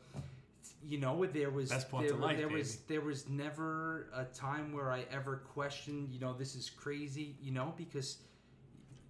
you 0.89 0.97
know 0.97 1.25
there 1.25 1.51
was 1.51 1.69
Best 1.69 1.91
parts 1.91 2.07
there, 2.07 2.15
of 2.15 2.19
life, 2.19 2.37
there 2.37 2.49
was 2.49 2.77
there 2.87 3.01
was 3.01 3.29
never 3.29 4.07
a 4.15 4.25
time 4.25 4.73
where 4.73 4.91
I 4.91 5.05
ever 5.11 5.37
questioned 5.37 6.09
you 6.09 6.19
know 6.19 6.33
this 6.33 6.55
is 6.55 6.69
crazy 6.69 7.35
you 7.39 7.51
know 7.51 7.73
because 7.77 8.17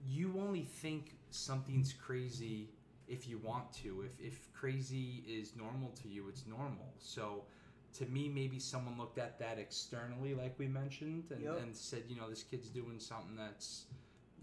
you 0.06 0.36
only 0.38 0.64
think 0.64 1.16
something's 1.30 1.94
crazy 1.94 2.70
if 3.08 3.28
you 3.28 3.38
want 3.40 3.72
to. 3.82 4.04
If 4.06 4.20
if 4.20 4.54
crazy 4.54 5.24
is 5.28 5.56
normal 5.56 5.90
to 6.02 6.10
you 6.10 6.28
it's 6.28 6.46
normal. 6.46 6.94
So 7.00 7.44
to 7.98 8.06
me 8.08 8.28
maybe 8.28 8.60
someone 8.60 8.98
looked 8.98 9.18
at 9.18 9.40
that 9.40 9.58
externally 9.58 10.36
like 10.36 10.54
we 10.60 10.68
mentioned 10.68 11.24
and, 11.32 11.44
Yep. 11.44 11.62
and 11.62 11.76
said 11.76 12.04
you 12.10 12.18
know 12.18 12.30
this 12.30 12.44
kid's 12.44 12.70
doing 12.70 13.00
something 13.00 13.36
that's 13.38 13.86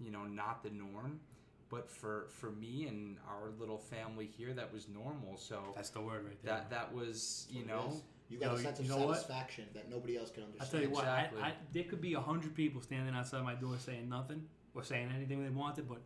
you 0.03 0.11
know 0.11 0.25
not 0.25 0.63
the 0.63 0.71
norm 0.71 1.21
but 1.69 1.91
for 1.91 2.27
for 2.31 2.51
me 2.53 2.87
and 2.87 3.17
our 3.29 3.51
little 3.59 3.79
family 3.79 4.27
here 4.27 4.53
that 4.55 4.73
was 4.73 4.89
normal 4.89 5.37
so 5.37 5.61
That's 5.75 5.91
the 5.91 6.01
word 6.01 6.25
right 6.25 6.43
there. 6.43 6.55
that 6.55 6.71
that 6.71 6.95
was 6.95 7.47
you 7.51 7.65
know 7.67 8.01
you 8.29 8.39
got 8.39 8.51
Yo, 8.53 8.55
a 8.57 8.59
sense 8.61 8.79
you 8.81 8.85
of 8.93 8.99
know 9.01 9.07
what? 9.07 9.17
satisfaction 9.17 9.65
that 9.75 9.89
nobody 9.91 10.17
else 10.17 10.31
can 10.31 10.43
understand. 10.45 10.61
I 10.61 10.65
understand. 10.65 10.83
tell 10.83 10.91
you 10.91 10.95
what, 10.95 11.05
Exactly. 11.05 11.43
I, 11.43 11.47
I, 11.49 11.53
there 11.73 11.85
could 11.85 12.01
be 12.01 12.15
a 12.15 12.21
hundred 12.21 12.55
people 12.57 12.81
standing 12.81 13.15
outside 13.15 13.43
my 13.45 13.55
door 13.55 13.77
saying 13.79 14.09
nothing 14.09 14.43
or 14.75 14.83
saying 14.83 15.13
anything 15.15 15.43
they 15.45 15.51
wanted, 15.51 15.89
but 15.89 15.99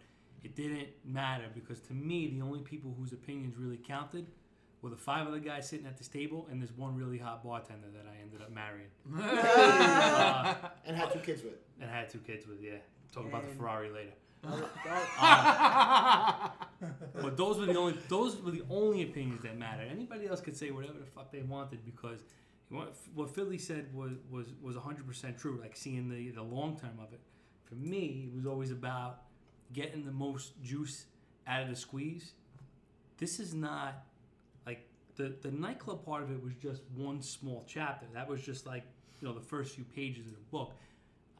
it 0.44 0.54
didn't 0.54 0.88
matter 1.04 1.44
because 1.54 1.80
to 1.80 1.94
me, 1.94 2.26
the 2.28 2.42
only 2.42 2.60
people 2.60 2.94
whose 2.98 3.12
opinions 3.12 3.56
really 3.56 3.78
counted 3.78 4.26
were 4.82 4.90
the 4.90 4.96
five 4.96 5.26
other 5.26 5.38
guys 5.38 5.68
sitting 5.68 5.86
at 5.86 5.96
this 5.98 6.08
table 6.08 6.46
and 6.50 6.60
there's 6.60 6.72
one 6.72 6.94
really 6.96 7.18
hot 7.18 7.42
bartender 7.44 7.88
that 7.92 8.06
I 8.06 8.20
ended 8.22 8.40
up 8.42 8.50
marrying 8.50 8.88
uh, 9.18 10.54
and 10.86 10.96
had 10.96 11.12
two 11.12 11.18
kids 11.20 11.42
with. 11.42 11.54
and 11.80 11.90
had 11.90 12.08
two 12.10 12.18
kids 12.18 12.46
with. 12.46 12.62
Yeah, 12.62 12.76
talk 13.12 13.26
about 13.26 13.48
the 13.48 13.54
Ferrari 13.54 13.90
later. 13.90 14.12
That- 14.42 14.70
uh, 15.20 16.48
But 17.22 17.36
those 17.36 17.58
were 17.58 17.66
the 17.66 17.76
only 17.76 17.98
those 18.08 18.40
were 18.40 18.50
the 18.50 18.62
only 18.70 19.02
opinions 19.02 19.42
that 19.42 19.58
mattered. 19.58 19.88
Anybody 19.90 20.26
else 20.26 20.40
could 20.40 20.56
say 20.56 20.70
whatever 20.70 20.98
the 20.98 21.04
fuck 21.04 21.30
they 21.30 21.42
wanted 21.42 21.84
because 21.84 22.20
what, 22.70 22.94
Philly 23.34 23.58
said 23.58 23.94
was 23.94 24.12
was 24.30 24.46
was 24.62 24.76
hundred 24.76 25.06
percent 25.06 25.38
true. 25.38 25.58
Like 25.60 25.76
seeing 25.76 26.08
the 26.08 26.30
the 26.30 26.42
long 26.42 26.78
term 26.78 26.98
of 27.00 27.12
it. 27.12 27.20
For 27.64 27.74
me, 27.74 28.28
it 28.32 28.34
was 28.34 28.46
always 28.46 28.70
about 28.70 29.22
getting 29.72 30.04
the 30.04 30.12
most 30.12 30.60
juice 30.62 31.04
out 31.46 31.62
of 31.62 31.68
the 31.68 31.76
squeeze. 31.76 32.32
This 33.18 33.40
is 33.40 33.54
not 33.54 34.04
like 34.66 34.86
the 35.16 35.34
the 35.42 35.50
nightclub 35.50 36.04
part 36.04 36.22
of 36.22 36.30
it 36.30 36.42
was 36.42 36.54
just 36.62 36.82
one 36.96 37.22
small 37.22 37.64
chapter. 37.68 38.06
That 38.14 38.28
was 38.28 38.42
just 38.42 38.66
like 38.66 38.84
you 39.20 39.28
know 39.28 39.34
the 39.34 39.40
first 39.40 39.74
few 39.74 39.84
pages 39.84 40.26
of 40.26 40.32
the 40.32 40.44
book. 40.50 40.72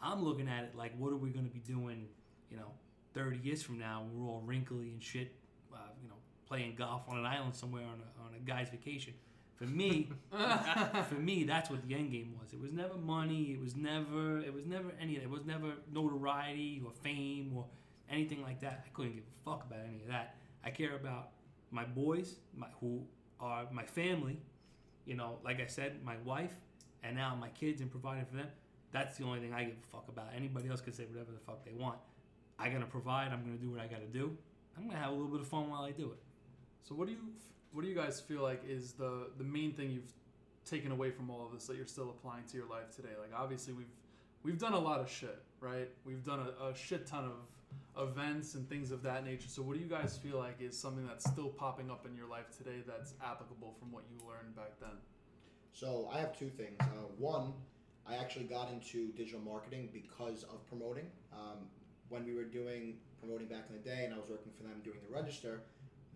I'm 0.02 0.24
looking 0.24 0.48
at 0.48 0.64
it 0.64 0.74
like, 0.76 0.92
what 0.98 1.12
are 1.12 1.16
we 1.16 1.30
going 1.30 1.44
to 1.46 1.50
be 1.52 1.60
doing? 1.60 2.06
You 2.50 2.56
know, 2.58 2.72
30 3.14 3.38
years 3.38 3.62
from 3.62 3.78
now, 3.78 4.04
we're 4.12 4.26
all 4.26 4.42
wrinkly 4.44 4.90
and 4.90 5.02
shit. 5.02 5.32
Uh, 5.72 5.78
you 6.02 6.08
know, 6.08 6.16
playing 6.46 6.74
golf 6.76 7.02
on 7.08 7.18
an 7.18 7.26
island 7.26 7.54
somewhere 7.54 7.84
on 7.84 8.00
a, 8.00 8.26
on 8.26 8.34
a 8.34 8.40
guy's 8.40 8.68
vacation. 8.68 9.14
For 9.54 9.64
me, 9.64 10.08
for 11.08 11.14
me, 11.16 11.44
that's 11.44 11.68
what 11.68 11.86
the 11.86 11.94
end 11.94 12.12
game 12.12 12.34
was. 12.40 12.52
It 12.52 12.60
was 12.60 12.72
never 12.72 12.94
money. 12.94 13.52
It 13.52 13.60
was 13.60 13.76
never. 13.76 14.38
It 14.40 14.54
was 14.54 14.64
never 14.64 14.90
any 14.98 15.16
of 15.16 15.22
that. 15.22 15.28
It 15.28 15.30
was 15.30 15.44
never 15.44 15.72
notoriety 15.92 16.80
or 16.84 16.92
fame 17.02 17.52
or 17.54 17.66
anything 18.10 18.42
like 18.42 18.60
that. 18.60 18.84
I 18.86 18.88
couldn't 18.94 19.16
give 19.16 19.24
a 19.24 19.50
fuck 19.50 19.66
about 19.66 19.80
any 19.86 20.00
of 20.00 20.08
that. 20.08 20.36
I 20.64 20.70
care 20.70 20.96
about 20.96 21.32
my 21.70 21.84
boys, 21.84 22.36
my, 22.56 22.68
who 22.80 23.02
are 23.38 23.66
my 23.70 23.84
family. 23.84 24.40
You 25.04 25.16
know, 25.16 25.38
like 25.44 25.60
I 25.60 25.66
said, 25.66 26.02
my 26.04 26.16
wife, 26.24 26.54
and 27.02 27.16
now 27.16 27.36
my 27.38 27.48
kids, 27.48 27.82
and 27.82 27.90
providing 27.90 28.24
for 28.24 28.36
them. 28.36 28.48
That's 28.92 29.18
the 29.18 29.24
only 29.24 29.40
thing 29.40 29.52
I 29.52 29.64
give 29.64 29.74
a 29.74 29.92
fuck 29.92 30.08
about. 30.08 30.28
Anybody 30.34 30.68
else 30.68 30.80
can 30.80 30.92
say 30.92 31.04
whatever 31.04 31.32
the 31.32 31.38
fuck 31.38 31.64
they 31.64 31.72
want. 31.72 31.98
I 32.60 32.68
gotta 32.68 32.86
provide. 32.86 33.32
I'm 33.32 33.42
gonna 33.42 33.56
do 33.56 33.70
what 33.70 33.80
I 33.80 33.86
gotta 33.86 34.06
do. 34.06 34.36
I'm 34.76 34.86
gonna 34.86 34.98
have 34.98 35.10
a 35.10 35.14
little 35.14 35.28
bit 35.28 35.40
of 35.40 35.48
fun 35.48 35.70
while 35.70 35.82
I 35.82 35.92
do 35.92 36.06
it. 36.12 36.18
So 36.82 36.94
what 36.94 37.06
do 37.06 37.12
you 37.12 37.18
what 37.72 37.82
do 37.82 37.88
you 37.88 37.94
guys 37.94 38.20
feel 38.20 38.42
like 38.42 38.62
is 38.68 38.92
the 38.92 39.28
the 39.38 39.44
main 39.44 39.72
thing 39.72 39.90
you've 39.90 40.12
taken 40.64 40.92
away 40.92 41.10
from 41.10 41.30
all 41.30 41.46
of 41.46 41.52
this 41.52 41.66
that 41.66 41.76
you're 41.76 41.86
still 41.86 42.10
applying 42.10 42.44
to 42.44 42.56
your 42.56 42.66
life 42.68 42.94
today? 42.94 43.14
Like 43.18 43.38
obviously 43.38 43.72
we've 43.72 43.94
we've 44.42 44.58
done 44.58 44.74
a 44.74 44.78
lot 44.78 45.00
of 45.00 45.10
shit, 45.10 45.42
right? 45.60 45.88
We've 46.04 46.24
done 46.24 46.40
a, 46.40 46.66
a 46.66 46.74
shit 46.74 47.06
ton 47.06 47.24
of 47.24 48.08
events 48.08 48.54
and 48.54 48.68
things 48.68 48.90
of 48.90 49.02
that 49.02 49.24
nature. 49.24 49.48
So 49.48 49.62
what 49.62 49.76
do 49.76 49.80
you 49.80 49.88
guys 49.88 50.18
feel 50.18 50.38
like 50.38 50.60
is 50.60 50.76
something 50.78 51.06
that's 51.06 51.28
still 51.28 51.48
popping 51.48 51.90
up 51.90 52.06
in 52.06 52.16
your 52.16 52.28
life 52.28 52.56
today 52.56 52.82
that's 52.86 53.14
applicable 53.24 53.74
from 53.78 53.92
what 53.92 54.04
you 54.10 54.26
learned 54.26 54.54
back 54.54 54.78
then? 54.80 54.98
So 55.72 56.10
I 56.12 56.18
have 56.18 56.36
two 56.38 56.48
things. 56.48 56.76
Uh, 56.80 57.06
one, 57.18 57.52
I 58.06 58.16
actually 58.16 58.46
got 58.46 58.70
into 58.72 59.08
digital 59.12 59.40
marketing 59.40 59.88
because 59.92 60.44
of 60.44 60.66
promoting. 60.68 61.06
Um, 61.32 61.58
when 62.10 62.24
we 62.26 62.34
were 62.34 62.44
doing 62.44 62.98
promoting 63.20 63.46
back 63.46 63.64
in 63.70 63.76
the 63.76 63.82
day, 63.88 64.04
and 64.04 64.12
I 64.12 64.18
was 64.18 64.28
working 64.28 64.52
for 64.56 64.64
them 64.64 64.80
doing 64.84 64.98
the 65.06 65.14
register, 65.14 65.62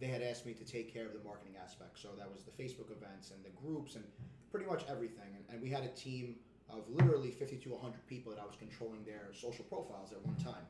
they 0.01 0.07
had 0.09 0.23
asked 0.23 0.45
me 0.45 0.53
to 0.55 0.65
take 0.65 0.93
care 0.93 1.07
of 1.07 1.13
the 1.13 1.23
marketing 1.25 1.55
aspect. 1.63 1.99
So 1.99 2.09
that 2.19 2.31
was 2.31 2.43
the 2.43 2.51
Facebook 2.51 2.91
events 2.91 3.31
and 3.31 3.43
the 3.45 3.51
groups 3.65 3.95
and 3.95 4.05
pretty 4.51 4.67
much 4.67 4.83
everything. 4.89 5.31
And, 5.35 5.45
and 5.51 5.63
we 5.63 5.71
had 5.71 5.85
a 5.85 5.89
team 5.89 6.37
of 6.69 6.83
literally 6.91 7.31
50 7.31 7.57
to 7.59 7.69
100 7.71 8.07
people 8.09 8.33
that 8.33 8.41
I 8.41 8.45
was 8.45 8.57
controlling 8.59 9.05
their 9.05 9.29
social 9.33 9.65
profiles 9.67 10.13
at 10.13 10.25
one 10.27 10.37
time. 10.37 10.65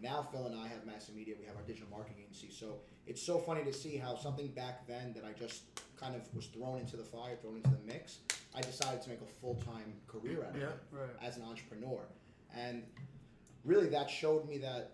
Now 0.00 0.26
Phil 0.32 0.46
and 0.46 0.54
I 0.58 0.66
have 0.68 0.86
Massive 0.86 1.14
Media. 1.14 1.34
We 1.38 1.46
have 1.46 1.56
our 1.56 1.62
digital 1.62 1.88
marketing 1.90 2.22
agency. 2.22 2.48
So 2.50 2.78
it's 3.06 3.22
so 3.22 3.38
funny 3.38 3.64
to 3.64 3.72
see 3.72 3.96
how 3.96 4.16
something 4.16 4.48
back 4.48 4.86
then 4.86 5.12
that 5.14 5.24
I 5.24 5.32
just 5.38 5.62
kind 6.00 6.14
of 6.14 6.22
was 6.34 6.46
thrown 6.46 6.78
into 6.78 6.96
the 6.96 7.04
fire, 7.04 7.36
thrown 7.40 7.56
into 7.56 7.70
the 7.70 7.78
mix. 7.86 8.18
I 8.54 8.60
decided 8.62 9.02
to 9.02 9.08
make 9.10 9.20
a 9.20 9.26
full 9.40 9.56
time 9.56 9.92
career 10.06 10.44
out 10.48 10.54
of 10.54 10.60
Yeah, 10.60 10.68
it 10.68 10.74
right. 10.90 11.10
as 11.22 11.36
an 11.36 11.42
entrepreneur. 11.44 12.00
And 12.56 12.82
really, 13.64 13.88
that 13.88 14.10
showed 14.10 14.48
me 14.48 14.58
that 14.58 14.92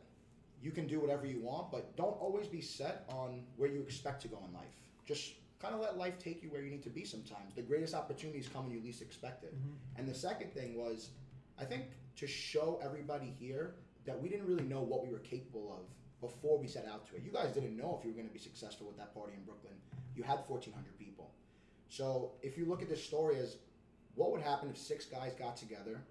you 0.62 0.70
can 0.70 0.86
do 0.86 1.00
whatever 1.00 1.26
you 1.26 1.40
want, 1.40 1.70
but 1.70 1.96
don't 1.96 2.20
always 2.20 2.46
be 2.46 2.60
set 2.60 3.04
on 3.08 3.42
where 3.56 3.70
you 3.70 3.80
expect 3.80 4.22
to 4.22 4.28
go 4.28 4.38
in 4.46 4.52
life. 4.54 4.74
Just 5.06 5.32
kind 5.60 5.74
of 5.74 5.80
let 5.80 5.96
life 5.96 6.18
take 6.18 6.42
you 6.42 6.50
where 6.50 6.62
you 6.62 6.70
need 6.70 6.82
to 6.82 6.90
be 6.90 7.04
sometimes. 7.04 7.54
The 7.54 7.62
greatest 7.62 7.94
opportunities 7.94 8.48
come 8.52 8.66
when 8.66 8.74
you 8.76 8.82
least 8.82 9.02
expect 9.02 9.44
it. 9.44 9.54
Mm-hmm. 9.54 10.00
And 10.00 10.08
the 10.08 10.14
second 10.14 10.52
thing 10.52 10.76
was, 10.76 11.10
I 11.58 11.64
think 11.64 11.84
to 12.16 12.26
show 12.26 12.80
everybody 12.82 13.34
here 13.38 13.74
that 14.06 14.20
we 14.20 14.28
didn't 14.28 14.46
really 14.46 14.64
know 14.64 14.80
what 14.80 15.04
we 15.04 15.12
were 15.12 15.18
capable 15.18 15.72
of 15.72 15.86
before 16.20 16.58
we 16.58 16.66
set 16.66 16.86
out 16.86 17.08
to 17.08 17.16
it. 17.16 17.22
You 17.24 17.32
guys 17.32 17.52
didn't 17.52 17.76
know 17.76 17.96
if 17.98 18.04
you 18.04 18.10
were 18.10 18.16
going 18.16 18.28
to 18.28 18.32
be 18.32 18.38
successful 18.38 18.86
with 18.86 18.96
that 18.98 19.14
party 19.14 19.32
in 19.36 19.42
Brooklyn. 19.44 19.74
You 20.14 20.22
had 20.22 20.38
1,400 20.46 20.98
people. 20.98 21.30
So 21.88 22.32
if 22.42 22.56
you 22.58 22.66
look 22.66 22.82
at 22.82 22.88
this 22.88 23.02
story 23.02 23.38
as 23.38 23.56
what 24.14 24.32
would 24.32 24.42
happen 24.42 24.68
if 24.68 24.76
six 24.76 25.06
guys 25.06 25.32
got 25.34 25.56
together, 25.56 26.02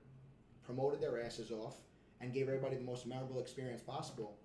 promoted 0.64 1.02
their 1.02 1.22
asses 1.24 1.52
off, 1.52 1.76
and 2.22 2.34
gave 2.34 2.48
everybody 2.48 2.76
the 2.76 2.84
most 2.84 3.06
memorable 3.08 3.40
experience 3.40 3.82
possible, 3.82 4.38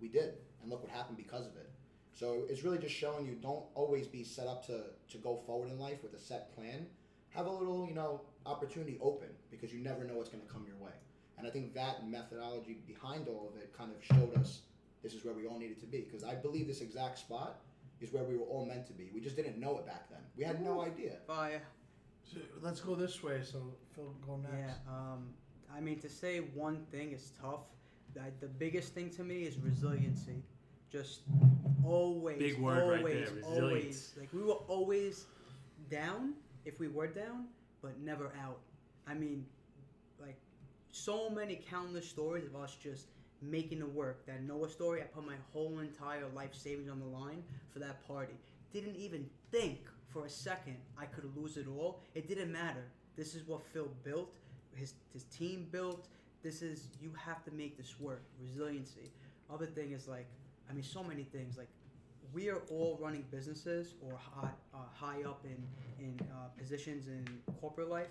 we 0.00 0.08
did. 0.08 0.34
And 0.60 0.70
look 0.70 0.82
what 0.82 0.90
happened 0.90 1.16
because 1.16 1.46
of 1.46 1.56
it. 1.56 1.70
So 2.12 2.42
it's 2.48 2.62
really 2.62 2.78
just 2.78 2.94
showing 2.94 3.26
you 3.26 3.36
don't 3.40 3.64
always 3.74 4.06
be 4.06 4.22
set 4.22 4.46
up 4.46 4.64
to, 4.66 4.82
to 5.10 5.18
go 5.18 5.40
forward 5.46 5.70
in 5.70 5.78
life 5.78 6.02
with 6.02 6.14
a 6.14 6.18
set 6.20 6.54
plan. 6.54 6.86
Have 7.30 7.46
a 7.46 7.50
little, 7.50 7.86
you 7.88 7.94
know, 7.94 8.20
opportunity 8.44 8.98
open 9.00 9.28
because 9.50 9.72
you 9.72 9.80
never 9.80 10.04
know 10.04 10.14
what's 10.14 10.28
going 10.28 10.44
to 10.44 10.52
come 10.52 10.64
your 10.66 10.76
way. 10.76 10.92
And 11.38 11.46
I 11.46 11.50
think 11.50 11.74
that 11.74 12.06
methodology 12.08 12.78
behind 12.86 13.26
all 13.28 13.50
of 13.52 13.60
it 13.60 13.72
kind 13.76 13.90
of 13.90 14.04
showed 14.04 14.36
us 14.38 14.60
this 15.02 15.14
is 15.14 15.24
where 15.24 15.34
we 15.34 15.46
all 15.46 15.58
needed 15.58 15.80
to 15.80 15.86
be. 15.86 16.00
Because 16.00 16.22
I 16.22 16.34
believe 16.34 16.68
this 16.68 16.82
exact 16.82 17.18
spot 17.18 17.60
is 18.00 18.12
where 18.12 18.24
we 18.24 18.36
were 18.36 18.44
all 18.44 18.66
meant 18.66 18.86
to 18.88 18.92
be. 18.92 19.10
We 19.14 19.20
just 19.20 19.36
didn't 19.36 19.58
know 19.58 19.78
it 19.78 19.86
back 19.86 20.10
then. 20.10 20.20
We 20.36 20.44
had 20.44 20.62
no 20.62 20.82
idea. 20.82 21.16
Fire. 21.26 21.62
So 22.24 22.38
let's 22.60 22.80
go 22.80 22.94
this 22.94 23.22
way. 23.22 23.40
So 23.42 23.74
Phil, 23.94 24.14
go 24.26 24.36
next. 24.36 24.54
Yeah. 24.54 24.92
Um, 24.92 25.28
I 25.76 25.80
mean, 25.80 25.98
to 26.00 26.08
say 26.08 26.38
one 26.38 26.84
thing 26.90 27.12
is 27.12 27.32
tough. 27.40 27.60
That 28.14 28.40
the 28.40 28.48
biggest 28.48 28.92
thing 28.92 29.08
to 29.10 29.24
me 29.24 29.44
is 29.44 29.58
resiliency. 29.58 30.42
Just 30.90 31.20
always, 31.84 32.38
Big 32.38 32.58
word 32.58 32.86
right 32.86 32.98
always, 32.98 33.30
there, 33.30 33.44
always. 33.44 34.12
Like 34.18 34.28
we 34.34 34.42
were 34.42 34.60
always 34.68 35.24
down 35.90 36.34
if 36.66 36.78
we 36.78 36.88
were 36.88 37.06
down, 37.06 37.46
but 37.80 37.98
never 38.00 38.32
out. 38.44 38.58
I 39.06 39.14
mean, 39.14 39.46
like 40.20 40.36
so 40.90 41.30
many 41.30 41.60
countless 41.70 42.06
stories 42.06 42.44
of 42.44 42.54
us 42.56 42.76
just 42.76 43.06
making 43.40 43.78
it 43.78 43.92
work. 43.92 44.26
That 44.26 44.42
Noah 44.42 44.68
story, 44.68 45.00
I 45.00 45.04
put 45.04 45.26
my 45.26 45.36
whole 45.52 45.78
entire 45.78 46.26
life 46.34 46.54
savings 46.54 46.90
on 46.90 47.00
the 47.00 47.06
line 47.06 47.42
for 47.72 47.78
that 47.78 48.06
party. 48.06 48.34
Didn't 48.72 48.96
even 48.96 49.26
think 49.50 49.80
for 50.08 50.26
a 50.26 50.30
second 50.30 50.76
I 50.98 51.06
could 51.06 51.24
lose 51.36 51.56
it 51.56 51.66
all. 51.66 52.00
It 52.14 52.28
didn't 52.28 52.52
matter. 52.52 52.84
This 53.16 53.34
is 53.34 53.46
what 53.46 53.64
Phil 53.64 53.88
built. 54.04 54.30
His 54.74 54.94
his 55.12 55.24
team 55.24 55.66
built. 55.70 56.08
This 56.42 56.62
is 56.62 56.88
you 57.00 57.12
have 57.16 57.44
to 57.44 57.50
make 57.52 57.76
this 57.76 57.98
work. 58.00 58.22
Resiliency. 58.40 59.10
Other 59.52 59.66
thing 59.66 59.92
is 59.92 60.08
like, 60.08 60.26
I 60.70 60.72
mean, 60.72 60.82
so 60.82 61.02
many 61.02 61.24
things. 61.24 61.56
Like, 61.56 61.68
we 62.32 62.48
are 62.48 62.62
all 62.70 62.98
running 63.00 63.24
businesses 63.30 63.94
or 64.00 64.18
high, 64.18 64.48
uh, 64.74 64.78
high 64.94 65.22
up 65.22 65.44
in 65.44 65.62
in 66.04 66.18
uh, 66.32 66.48
positions 66.58 67.06
in 67.08 67.24
corporate 67.60 67.90
life 67.90 68.08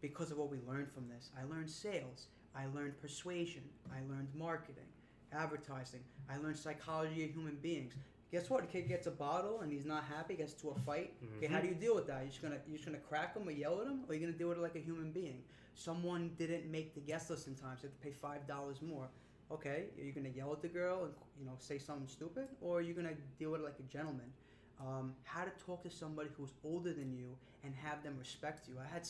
because 0.00 0.30
of 0.30 0.38
what 0.38 0.50
we 0.50 0.58
learned 0.68 0.90
from 0.92 1.08
this. 1.08 1.30
I 1.40 1.44
learned 1.52 1.70
sales. 1.70 2.26
I 2.54 2.66
learned 2.74 3.00
persuasion. 3.00 3.62
I 3.92 3.98
learned 4.10 4.28
marketing, 4.34 4.88
advertising. 5.32 6.00
I 6.30 6.38
learned 6.38 6.56
psychology 6.58 7.24
of 7.24 7.30
human 7.30 7.56
beings. 7.56 7.94
Guess 8.32 8.50
what? 8.50 8.64
A 8.64 8.66
kid 8.66 8.88
gets 8.88 9.06
a 9.06 9.10
bottle 9.10 9.60
and 9.60 9.70
he's 9.72 9.84
not 9.86 10.04
happy, 10.04 10.34
gets 10.34 10.52
to 10.54 10.70
a 10.70 10.74
fight. 10.80 11.12
Okay, 11.38 11.46
how 11.52 11.60
do 11.60 11.68
you 11.68 11.74
deal 11.74 11.94
with 11.94 12.06
that? 12.08 12.20
You're 12.20 12.28
just 12.30 12.42
gonna 12.42 12.56
you're 12.66 12.76
just 12.76 12.86
gonna 12.86 12.98
crack 13.08 13.36
him 13.36 13.48
or 13.48 13.52
yell 13.52 13.80
at 13.80 13.86
him, 13.86 14.00
or 14.08 14.14
you're 14.14 14.26
gonna 14.26 14.36
deal 14.38 14.48
with 14.48 14.58
it 14.58 14.62
like 14.62 14.74
a 14.76 14.80
human 14.80 15.10
being. 15.12 15.42
Someone 15.76 16.30
didn't 16.38 16.70
make 16.70 16.94
the 16.94 17.00
guest 17.00 17.30
list 17.30 17.46
in 17.46 17.54
time, 17.54 17.76
so 17.76 17.84
you 17.84 17.90
have 17.90 18.00
to 18.00 18.04
pay 18.06 18.12
five 18.12 18.46
dollars 18.48 18.80
more. 18.82 19.08
Okay, 19.52 19.84
are 19.98 20.02
you 20.04 20.10
gonna 20.12 20.30
yell 20.30 20.52
at 20.52 20.60
the 20.62 20.68
girl 20.68 21.04
and 21.04 21.12
you 21.38 21.44
know 21.46 21.52
say 21.58 21.78
something 21.78 22.08
stupid, 22.08 22.48
or 22.60 22.78
are 22.78 22.80
you 22.80 22.94
gonna 22.94 23.14
deal 23.38 23.50
with 23.52 23.60
it 23.60 23.64
like 23.64 23.78
a 23.78 23.92
gentleman? 23.92 24.26
um, 24.78 25.14
how 25.24 25.42
to 25.42 25.50
talk 25.64 25.82
to 25.82 25.88
somebody 25.90 26.28
who's 26.36 26.52
older 26.62 26.92
than 26.92 27.10
you 27.10 27.34
and 27.64 27.72
have 27.74 28.02
them 28.02 28.14
respect 28.18 28.68
you. 28.68 28.74
I 28.78 28.86
had 28.92 29.08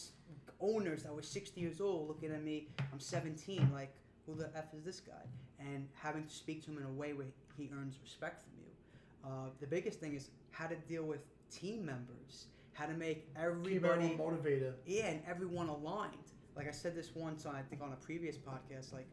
owners 0.61 1.03
that 1.03 1.13
were 1.13 1.23
60 1.23 1.61
years 1.61 1.81
old 1.81 2.07
looking 2.07 2.31
at 2.31 2.45
me, 2.45 2.69
I'm 2.93 3.01
17, 3.01 3.71
like, 3.73 3.93
who 4.27 4.37
the 4.37 4.49
F 4.57 4.67
is 4.79 4.85
this 4.85 5.01
guy? 5.01 5.25
And 5.59 5.89
having 5.95 6.23
to 6.25 6.33
speak 6.33 6.65
to 6.67 6.71
him 6.71 6.79
in 6.79 6.85
a 6.85 6.93
way 6.93 7.15
where 7.15 7.27
he 7.57 7.69
earns 7.77 7.99
respect 8.01 8.43
from 8.43 8.53
you. 8.61 9.29
Uh, 9.29 9.51
the 9.61 9.67
biggest 9.67 9.99
thing 9.99 10.15
is 10.15 10.31
how 10.53 10.69
to 10.69 10.77
deal 10.77 11.03
with 11.03 11.21
team 11.51 11.85
members, 11.85 12.47
how 12.75 12.87
to 12.87 12.95
make 12.95 13.27
Keep 13.35 13.43
everybody 13.45 14.05
everyone 14.05 14.19
motivated. 14.19 14.75
yeah, 14.87 15.07
and 15.07 15.21
everyone 15.29 15.69
aligned. 15.69 16.13
Like 16.57 16.69
I 16.69 16.71
said 16.71 16.97
this 16.97 17.15
once, 17.15 17.45
on, 17.45 17.55
I 17.55 17.63
think 17.63 17.83
on 17.83 17.93
a 17.93 17.97
previous 17.97 18.37
podcast. 18.37 18.93
Like, 18.93 19.07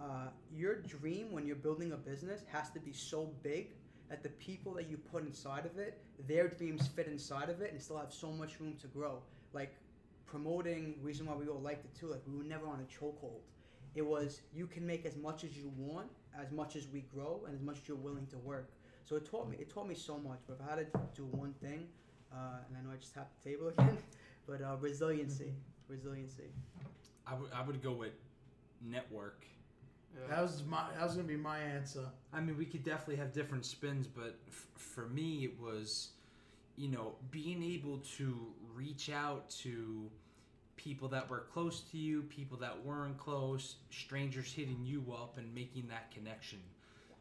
uh, 0.00 0.28
your 0.50 0.76
dream 0.76 1.30
when 1.30 1.46
you're 1.46 1.56
building 1.56 1.92
a 1.92 1.96
business 1.96 2.42
has 2.50 2.70
to 2.70 2.80
be 2.80 2.92
so 2.92 3.30
big 3.42 3.68
that 4.08 4.22
the 4.22 4.30
people 4.30 4.72
that 4.74 4.88
you 4.88 4.96
put 4.96 5.24
inside 5.24 5.66
of 5.66 5.78
it, 5.78 6.02
their 6.26 6.48
dreams 6.48 6.88
fit 6.88 7.06
inside 7.06 7.50
of 7.50 7.60
it, 7.60 7.72
and 7.72 7.80
still 7.80 7.98
have 7.98 8.12
so 8.12 8.30
much 8.32 8.58
room 8.58 8.74
to 8.80 8.86
grow. 8.88 9.18
Like 9.52 9.74
promoting, 10.26 10.94
reason 11.02 11.26
why 11.26 11.34
we 11.34 11.46
all 11.46 11.60
liked 11.60 11.84
it 11.84 11.94
too. 11.98 12.06
Like 12.06 12.22
we 12.26 12.36
were 12.36 12.44
never 12.44 12.66
on 12.66 12.80
a 12.80 13.04
chokehold. 13.04 13.42
It 13.94 14.02
was 14.06 14.40
you 14.54 14.66
can 14.66 14.86
make 14.86 15.04
as 15.04 15.16
much 15.16 15.44
as 15.44 15.56
you 15.56 15.70
want, 15.76 16.08
as 16.40 16.50
much 16.50 16.74
as 16.76 16.88
we 16.88 17.00
grow, 17.14 17.42
and 17.46 17.54
as 17.54 17.60
much 17.60 17.76
as 17.82 17.88
you're 17.88 17.96
willing 17.98 18.26
to 18.28 18.38
work. 18.38 18.70
So 19.04 19.16
it 19.16 19.26
taught 19.30 19.48
me. 19.50 19.56
It 19.60 19.68
taught 19.68 19.86
me 19.86 19.94
so 19.94 20.16
much. 20.18 20.38
But 20.46 20.58
if 20.60 20.66
I 20.66 20.76
had 20.76 20.92
to 20.92 21.00
do 21.14 21.24
one 21.26 21.52
thing, 21.62 21.86
uh, 22.32 22.36
and 22.66 22.76
I 22.78 22.80
know 22.82 22.94
I 22.94 22.96
just 22.96 23.12
tapped 23.14 23.42
the 23.42 23.50
table 23.50 23.68
again, 23.76 23.98
but 24.46 24.62
uh, 24.62 24.76
resiliency, 24.80 25.52
resiliency. 25.92 26.50
I 27.26 27.34
would 27.34 27.50
I 27.54 27.62
would 27.62 27.82
go 27.82 27.92
with 27.92 28.12
network. 28.80 29.44
Yeah. 30.14 30.34
That 30.34 30.42
was 30.42 30.62
my. 30.66 30.84
That 30.98 31.04
was 31.04 31.14
gonna 31.14 31.28
be 31.28 31.36
my 31.36 31.58
answer. 31.58 32.06
I 32.32 32.40
mean, 32.40 32.56
we 32.56 32.64
could 32.66 32.84
definitely 32.84 33.16
have 33.16 33.32
different 33.32 33.64
spins, 33.64 34.06
but 34.06 34.38
f- 34.48 34.66
for 34.74 35.08
me, 35.08 35.44
it 35.44 35.60
was, 35.60 36.10
you 36.76 36.88
know, 36.88 37.14
being 37.30 37.62
able 37.62 37.98
to 38.18 38.36
reach 38.74 39.10
out 39.10 39.48
to 39.50 40.10
people 40.76 41.08
that 41.08 41.28
were 41.30 41.44
close 41.52 41.80
to 41.92 41.98
you, 41.98 42.22
people 42.22 42.58
that 42.58 42.84
weren't 42.84 43.16
close, 43.18 43.76
strangers 43.90 44.52
hitting 44.52 44.80
you 44.84 45.04
up 45.12 45.38
and 45.38 45.54
making 45.54 45.86
that 45.88 46.10
connection. 46.10 46.58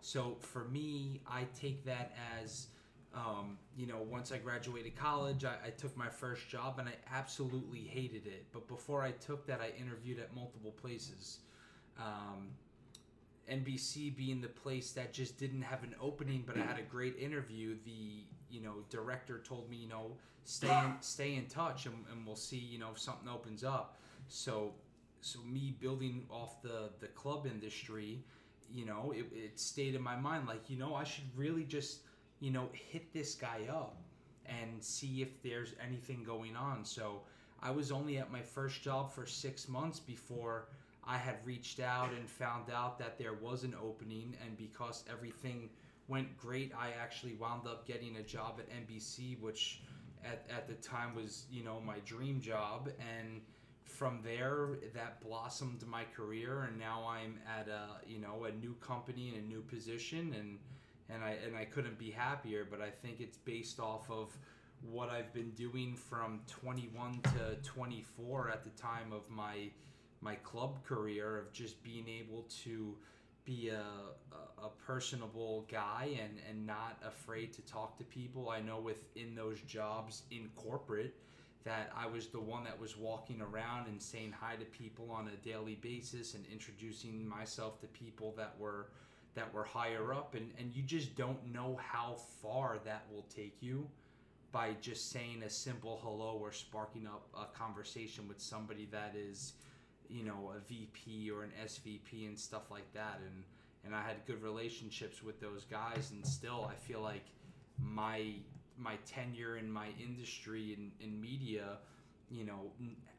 So 0.01 0.37
for 0.39 0.65
me, 0.65 1.21
I 1.27 1.45
take 1.59 1.85
that 1.85 2.15
as, 2.41 2.67
um, 3.13 3.57
you 3.75 3.87
know, 3.87 4.05
once 4.09 4.31
I 4.31 4.37
graduated 4.37 4.95
college, 4.95 5.43
I, 5.43 5.55
I 5.65 5.69
took 5.71 5.95
my 5.97 6.07
first 6.09 6.47
job 6.47 6.79
and 6.79 6.87
I 6.87 6.93
absolutely 7.13 7.81
hated 7.81 8.25
it. 8.25 8.45
But 8.53 8.67
before 8.67 9.03
I 9.03 9.11
took 9.11 9.45
that, 9.47 9.59
I 9.59 9.71
interviewed 9.79 10.19
at 10.19 10.33
multiple 10.33 10.71
places. 10.71 11.39
Um, 11.99 12.51
NBC 13.49 14.15
being 14.15 14.39
the 14.39 14.47
place 14.47 14.91
that 14.91 15.11
just 15.11 15.37
didn't 15.37 15.61
have 15.61 15.83
an 15.83 15.93
opening, 15.99 16.43
but 16.45 16.57
I 16.57 16.61
had 16.61 16.79
a 16.79 16.83
great 16.83 17.17
interview. 17.19 17.75
The 17.85 18.23
you 18.49 18.61
know 18.61 18.75
director 18.89 19.39
told 19.39 19.69
me 19.69 19.77
you 19.77 19.89
know 19.89 20.11
stay 20.45 20.69
in, 20.69 20.93
stay 21.01 21.35
in 21.35 21.47
touch 21.47 21.85
and, 21.85 21.95
and 22.11 22.25
we'll 22.25 22.35
see 22.35 22.57
you 22.57 22.79
know 22.79 22.89
if 22.93 22.99
something 22.99 23.27
opens 23.27 23.63
up. 23.63 23.97
So 24.29 24.71
so 25.19 25.39
me 25.41 25.75
building 25.79 26.25
off 26.29 26.61
the 26.61 26.91
the 27.01 27.07
club 27.07 27.45
industry, 27.45 28.23
you 28.73 28.85
know 28.85 29.13
it, 29.13 29.25
it 29.33 29.59
stayed 29.59 29.95
in 29.95 30.01
my 30.01 30.15
mind 30.15 30.47
like 30.47 30.69
you 30.69 30.77
know 30.77 30.95
I 30.95 31.03
should 31.03 31.25
really 31.35 31.63
just 31.63 31.99
you 32.41 32.51
know 32.51 32.67
hit 32.73 33.13
this 33.13 33.35
guy 33.35 33.61
up 33.71 33.95
and 34.45 34.83
see 34.83 35.21
if 35.21 35.41
there's 35.41 35.73
anything 35.85 36.23
going 36.23 36.57
on. 36.57 36.83
So 36.83 37.21
I 37.61 37.71
was 37.71 37.91
only 37.91 38.17
at 38.17 38.31
my 38.31 38.41
first 38.41 38.81
job 38.81 39.13
for 39.13 39.25
six 39.25 39.69
months 39.69 39.99
before. 39.99 40.67
I 41.05 41.17
had 41.17 41.35
reached 41.45 41.79
out 41.79 42.11
and 42.11 42.29
found 42.29 42.69
out 42.71 42.99
that 42.99 43.17
there 43.17 43.33
was 43.33 43.63
an 43.63 43.75
opening, 43.81 44.35
and 44.45 44.57
because 44.57 45.03
everything 45.09 45.69
went 46.07 46.35
great, 46.37 46.73
I 46.77 46.89
actually 47.01 47.33
wound 47.33 47.67
up 47.67 47.87
getting 47.87 48.17
a 48.17 48.23
job 48.23 48.59
at 48.59 48.69
NBC, 48.69 49.39
which 49.39 49.81
at, 50.23 50.45
at 50.49 50.67
the 50.67 50.75
time 50.75 51.15
was 51.15 51.45
you 51.51 51.63
know 51.63 51.79
my 51.79 51.99
dream 51.99 52.41
job, 52.41 52.89
and 52.99 53.41
from 53.83 54.19
there 54.23 54.79
that 54.93 55.21
blossomed 55.21 55.85
my 55.87 56.03
career, 56.15 56.63
and 56.63 56.77
now 56.79 57.07
I'm 57.07 57.39
at 57.47 57.67
a 57.67 58.05
you 58.07 58.19
know 58.19 58.45
a 58.45 58.51
new 58.51 58.75
company 58.81 59.29
in 59.29 59.35
a 59.35 59.47
new 59.47 59.61
position, 59.61 60.35
and 60.37 60.57
and 61.13 61.23
I 61.23 61.35
and 61.45 61.55
I 61.55 61.65
couldn't 61.65 61.97
be 61.97 62.11
happier. 62.11 62.67
But 62.69 62.81
I 62.81 62.89
think 62.89 63.19
it's 63.19 63.37
based 63.37 63.79
off 63.79 64.09
of 64.09 64.35
what 64.81 65.09
I've 65.09 65.33
been 65.33 65.51
doing 65.51 65.95
from 65.95 66.41
21 66.47 67.21
to 67.23 67.55
24 67.63 68.49
at 68.49 68.63
the 68.63 68.71
time 68.71 69.13
of 69.13 69.29
my 69.29 69.69
my 70.21 70.35
club 70.35 70.83
career 70.83 71.37
of 71.37 71.51
just 71.51 71.83
being 71.83 72.07
able 72.07 72.45
to 72.63 72.95
be 73.43 73.69
a, 73.69 73.83
a, 74.63 74.69
personable 74.85 75.65
guy 75.71 76.09
and, 76.21 76.37
and 76.47 76.65
not 76.65 77.01
afraid 77.03 77.51
to 77.51 77.61
talk 77.63 77.97
to 77.97 78.03
people. 78.03 78.49
I 78.49 78.61
know 78.61 78.79
within 78.79 79.33
those 79.33 79.59
jobs 79.61 80.21
in 80.29 80.47
corporate 80.55 81.15
that 81.63 81.91
I 81.95 82.05
was 82.05 82.27
the 82.27 82.39
one 82.39 82.63
that 82.65 82.79
was 82.79 82.97
walking 82.97 83.41
around 83.41 83.87
and 83.87 84.01
saying 84.01 84.33
hi 84.39 84.55
to 84.55 84.65
people 84.65 85.11
on 85.11 85.27
a 85.27 85.47
daily 85.47 85.75
basis 85.75 86.35
and 86.35 86.45
introducing 86.51 87.27
myself 87.27 87.79
to 87.81 87.87
people 87.87 88.33
that 88.37 88.53
were 88.59 88.89
that 89.35 89.53
were 89.53 89.63
higher 89.63 90.13
up 90.13 90.35
and, 90.35 90.51
and 90.59 90.75
you 90.75 90.81
just 90.81 91.15
don't 91.15 91.53
know 91.53 91.79
how 91.81 92.15
far 92.41 92.79
that 92.83 93.05
will 93.11 93.25
take 93.33 93.55
you 93.61 93.87
by 94.51 94.75
just 94.81 95.11
saying 95.11 95.43
a 95.43 95.49
simple 95.49 95.99
hello 96.03 96.37
or 96.41 96.51
sparking 96.51 97.07
up 97.07 97.27
a 97.33 97.57
conversation 97.57 98.27
with 98.27 98.39
somebody 98.39 98.87
that 98.91 99.13
is 99.15 99.53
you 100.09 100.23
know 100.23 100.53
a 100.55 100.59
VP 100.67 101.31
or 101.31 101.43
an 101.43 101.51
SVP 101.65 102.27
and 102.27 102.37
stuff 102.37 102.69
like 102.69 102.91
that. 102.93 103.19
And 103.25 103.43
and 103.85 103.95
I 103.95 104.01
had 104.01 104.17
good 104.27 104.43
relationships 104.43 105.23
with 105.23 105.39
those 105.39 105.65
guys 105.65 106.11
and 106.11 106.25
still 106.25 106.69
I 106.69 106.75
feel 106.75 107.01
like 107.01 107.25
my 107.79 108.33
my 108.77 108.95
tenure 109.05 109.57
in 109.57 109.71
my 109.71 109.87
industry 110.03 110.73
in, 110.77 110.91
in 111.05 111.19
media 111.19 111.77
you 112.29 112.45
know 112.45 112.71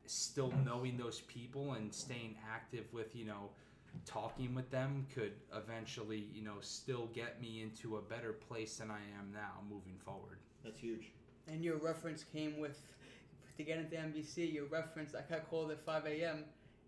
still 0.07 0.53
knowing 0.65 0.97
those 0.97 1.21
people 1.23 1.75
and 1.75 1.93
staying 1.93 2.37
active 2.53 2.85
with 2.93 3.15
you 3.17 3.25
know 3.25 3.51
talking 4.07 4.55
with 4.55 4.71
them 4.71 5.07
could 5.15 5.33
eventually 5.55 6.27
you 6.35 6.43
know 6.43 6.57
still 6.61 7.09
get 7.15 7.41
me 7.41 7.63
into 7.63 7.97
a 7.97 8.03
better 8.03 8.33
place 8.33 8.77
than 8.77 8.91
I 8.91 9.01
am 9.19 9.33
now 9.33 9.61
moving 9.71 9.97
forward 10.05 10.39
That's 10.65 10.79
huge. 10.79 11.13
And 11.49 11.65
your 11.65 11.77
reference 11.77 12.25
came 12.33 12.59
with 12.61 12.81
to 13.57 13.63
get 13.63 13.79
into 13.79 13.97
NBC. 13.97 14.53
Your 14.53 14.67
reference, 14.67 15.15
I 15.15 15.23
got 15.31 15.49
called 15.51 15.71
at 15.71 15.85
5 15.85 16.07
a.m. 16.07 16.45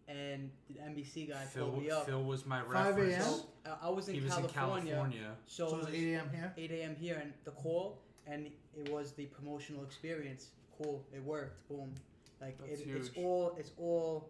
and 0.08 0.50
the 0.68 0.74
NBC 0.74 1.28
guy 1.30 1.44
Phil, 1.44 1.68
called 1.68 1.82
me 1.82 1.90
up. 1.90 2.06
Phil 2.06 2.22
was 2.22 2.46
my 2.46 2.60
5 2.62 2.96
reference 2.96 3.14
a.m.? 3.14 3.40
Uh, 3.66 3.86
I 3.86 3.90
was 3.90 4.08
in 4.08 4.14
he 4.14 4.20
was 4.20 4.30
California, 4.34 4.92
in 4.92 4.98
California 4.98 5.30
so, 5.46 5.68
So 5.68 5.76
it 5.76 5.78
was 5.86 5.94
8 5.94 6.14
a.m. 6.14 6.30
here. 6.32 6.52
8 6.56 6.70
a.m. 6.70 6.96
here, 6.96 7.18
and 7.20 7.32
the 7.44 7.50
call, 7.50 7.98
and 8.26 8.46
it 8.46 8.88
was 8.90 9.12
the 9.12 9.26
promotional 9.26 9.82
experience. 9.82 10.48
Cool, 10.78 11.04
it 11.14 11.22
worked. 11.22 11.68
Boom, 11.68 11.92
like 12.40 12.58
it, 12.66 12.80
it's 12.86 13.10
all 13.16 13.54
it's 13.58 13.70
all 13.78 14.28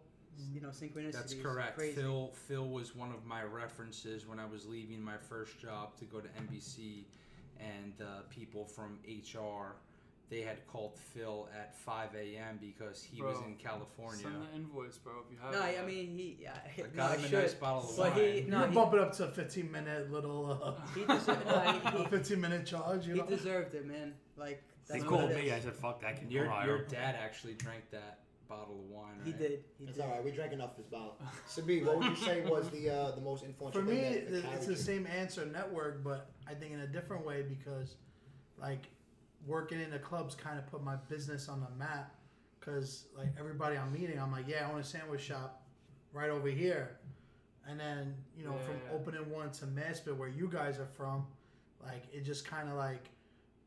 you 0.52 0.60
know 0.60 0.68
synchronicity. 0.68 1.12
That's 1.12 1.34
correct. 1.34 1.76
Crazy. 1.78 2.00
Phil 2.00 2.30
Phil 2.48 2.68
was 2.68 2.94
one 2.94 3.10
of 3.10 3.24
my 3.24 3.42
references 3.42 4.26
when 4.26 4.38
I 4.38 4.46
was 4.46 4.66
leaving 4.66 5.02
my 5.02 5.16
first 5.28 5.58
job 5.60 5.96
to 5.98 6.04
go 6.04 6.20
to 6.20 6.28
NBC, 6.28 7.04
and 7.60 7.92
uh, 8.00 8.22
people 8.30 8.64
from 8.64 8.98
HR, 9.06 9.76
they 10.30 10.40
had 10.40 10.66
called 10.66 10.96
Phil 10.96 11.48
at 11.54 11.76
5 11.76 12.14
a.m. 12.16 12.58
because 12.60 13.02
he 13.02 13.22
was 13.22 13.36
in 13.46 13.54
California. 13.56 14.22
Send 14.22 14.34
the 14.42 14.56
invoice, 14.56 14.98
bro. 14.98 15.12
If 15.24 15.30
you 15.32 15.38
have 15.42 15.52
No, 15.52 15.62
it. 15.66 15.78
I 15.82 15.86
mean 15.86 16.16
he. 16.16 16.38
Yeah, 16.40 16.52
I 16.54 16.80
no, 16.80 16.86
got 16.96 17.10
I 17.10 17.14
him 17.16 17.24
a 17.24 17.28
should. 17.28 17.42
nice 17.42 17.54
bottle 17.54 17.88
of 17.90 17.96
But 17.96 18.12
wine. 18.12 18.20
he, 18.20 18.40
You 18.40 18.50
no, 18.50 18.60
can 18.62 18.68
he, 18.70 18.74
bump 18.74 18.94
it 18.94 19.00
up 19.00 19.12
to 19.16 19.24
a 19.24 19.28
15 19.28 19.70
minute 19.70 20.10
little, 20.12 20.60
uh, 20.62 20.74
he, 20.94 21.04
deserved, 21.04 21.46
no, 21.46 21.80
he, 21.98 22.04
a 22.04 22.08
15 22.08 22.40
minute 22.40 22.66
charge. 22.66 23.06
You 23.06 23.14
he, 23.14 23.20
know. 23.20 23.26
he 23.26 23.36
deserved 23.36 23.74
it, 23.74 23.86
man. 23.86 24.14
Like 24.36 24.62
They 24.88 25.00
called 25.00 25.30
me. 25.30 25.52
I 25.52 25.60
said, 25.60 25.74
"Fuck 25.74 26.00
that." 26.02 26.18
Can 26.18 26.30
your 26.30 26.44
you 26.44 26.50
hire 26.50 26.66
your 26.66 26.84
dad 26.86 27.16
actually 27.22 27.54
drank 27.54 27.88
that 27.90 28.18
bottle 28.48 28.80
of 28.84 28.90
wine, 28.90 29.14
right? 29.18 29.26
He 29.26 29.32
did. 29.32 29.64
He 29.78 29.84
It's 29.84 29.96
did. 29.96 30.02
all 30.04 30.10
right. 30.10 30.24
We 30.24 30.30
drank 30.30 30.52
enough 30.52 30.70
of 30.72 30.76
this 30.78 30.86
bottle. 30.86 31.16
Sabi, 31.46 31.82
what 31.82 31.98
would 31.98 32.06
you 32.08 32.16
say 32.16 32.42
was 32.42 32.68
the 32.70 32.90
uh, 32.90 33.10
the 33.12 33.20
most 33.20 33.44
influential 33.44 33.80
For 33.82 33.86
thing 33.86 33.96
me, 33.96 34.18
that, 34.18 34.42
that 34.42 34.52
it's 34.54 34.66
the 34.66 34.76
same 34.76 35.06
answer, 35.06 35.44
network, 35.46 36.02
but 36.04 36.30
I 36.48 36.54
think 36.54 36.72
in 36.72 36.80
a 36.80 36.86
different 36.86 37.24
way 37.26 37.42
because, 37.42 37.96
like, 38.60 38.84
working 39.46 39.80
in 39.80 39.90
the 39.90 39.98
clubs 39.98 40.34
kind 40.34 40.58
of 40.58 40.66
put 40.70 40.82
my 40.82 40.96
business 41.08 41.48
on 41.48 41.60
the 41.60 41.70
map. 41.78 42.14
Because 42.60 43.04
like 43.14 43.28
everybody 43.38 43.76
I'm 43.76 43.92
meeting, 43.92 44.18
I'm 44.18 44.32
like, 44.32 44.48
yeah, 44.48 44.66
I 44.66 44.72
own 44.72 44.80
a 44.80 44.84
sandwich 44.84 45.20
shop 45.20 45.62
right 46.14 46.30
over 46.30 46.48
here, 46.48 46.96
and 47.68 47.78
then 47.78 48.14
you 48.38 48.42
know 48.46 48.54
Yeah, 48.58 48.64
from 48.66 48.74
yeah. 48.86 48.94
opening 48.96 49.30
one 49.30 49.50
to 49.50 49.66
Maspeth, 49.66 50.16
where 50.16 50.30
you 50.30 50.48
guys 50.50 50.78
are 50.78 50.86
from, 50.96 51.26
like 51.84 52.04
it 52.10 52.24
just 52.24 52.46
kind 52.46 52.70
of 52.70 52.76
like 52.76 53.10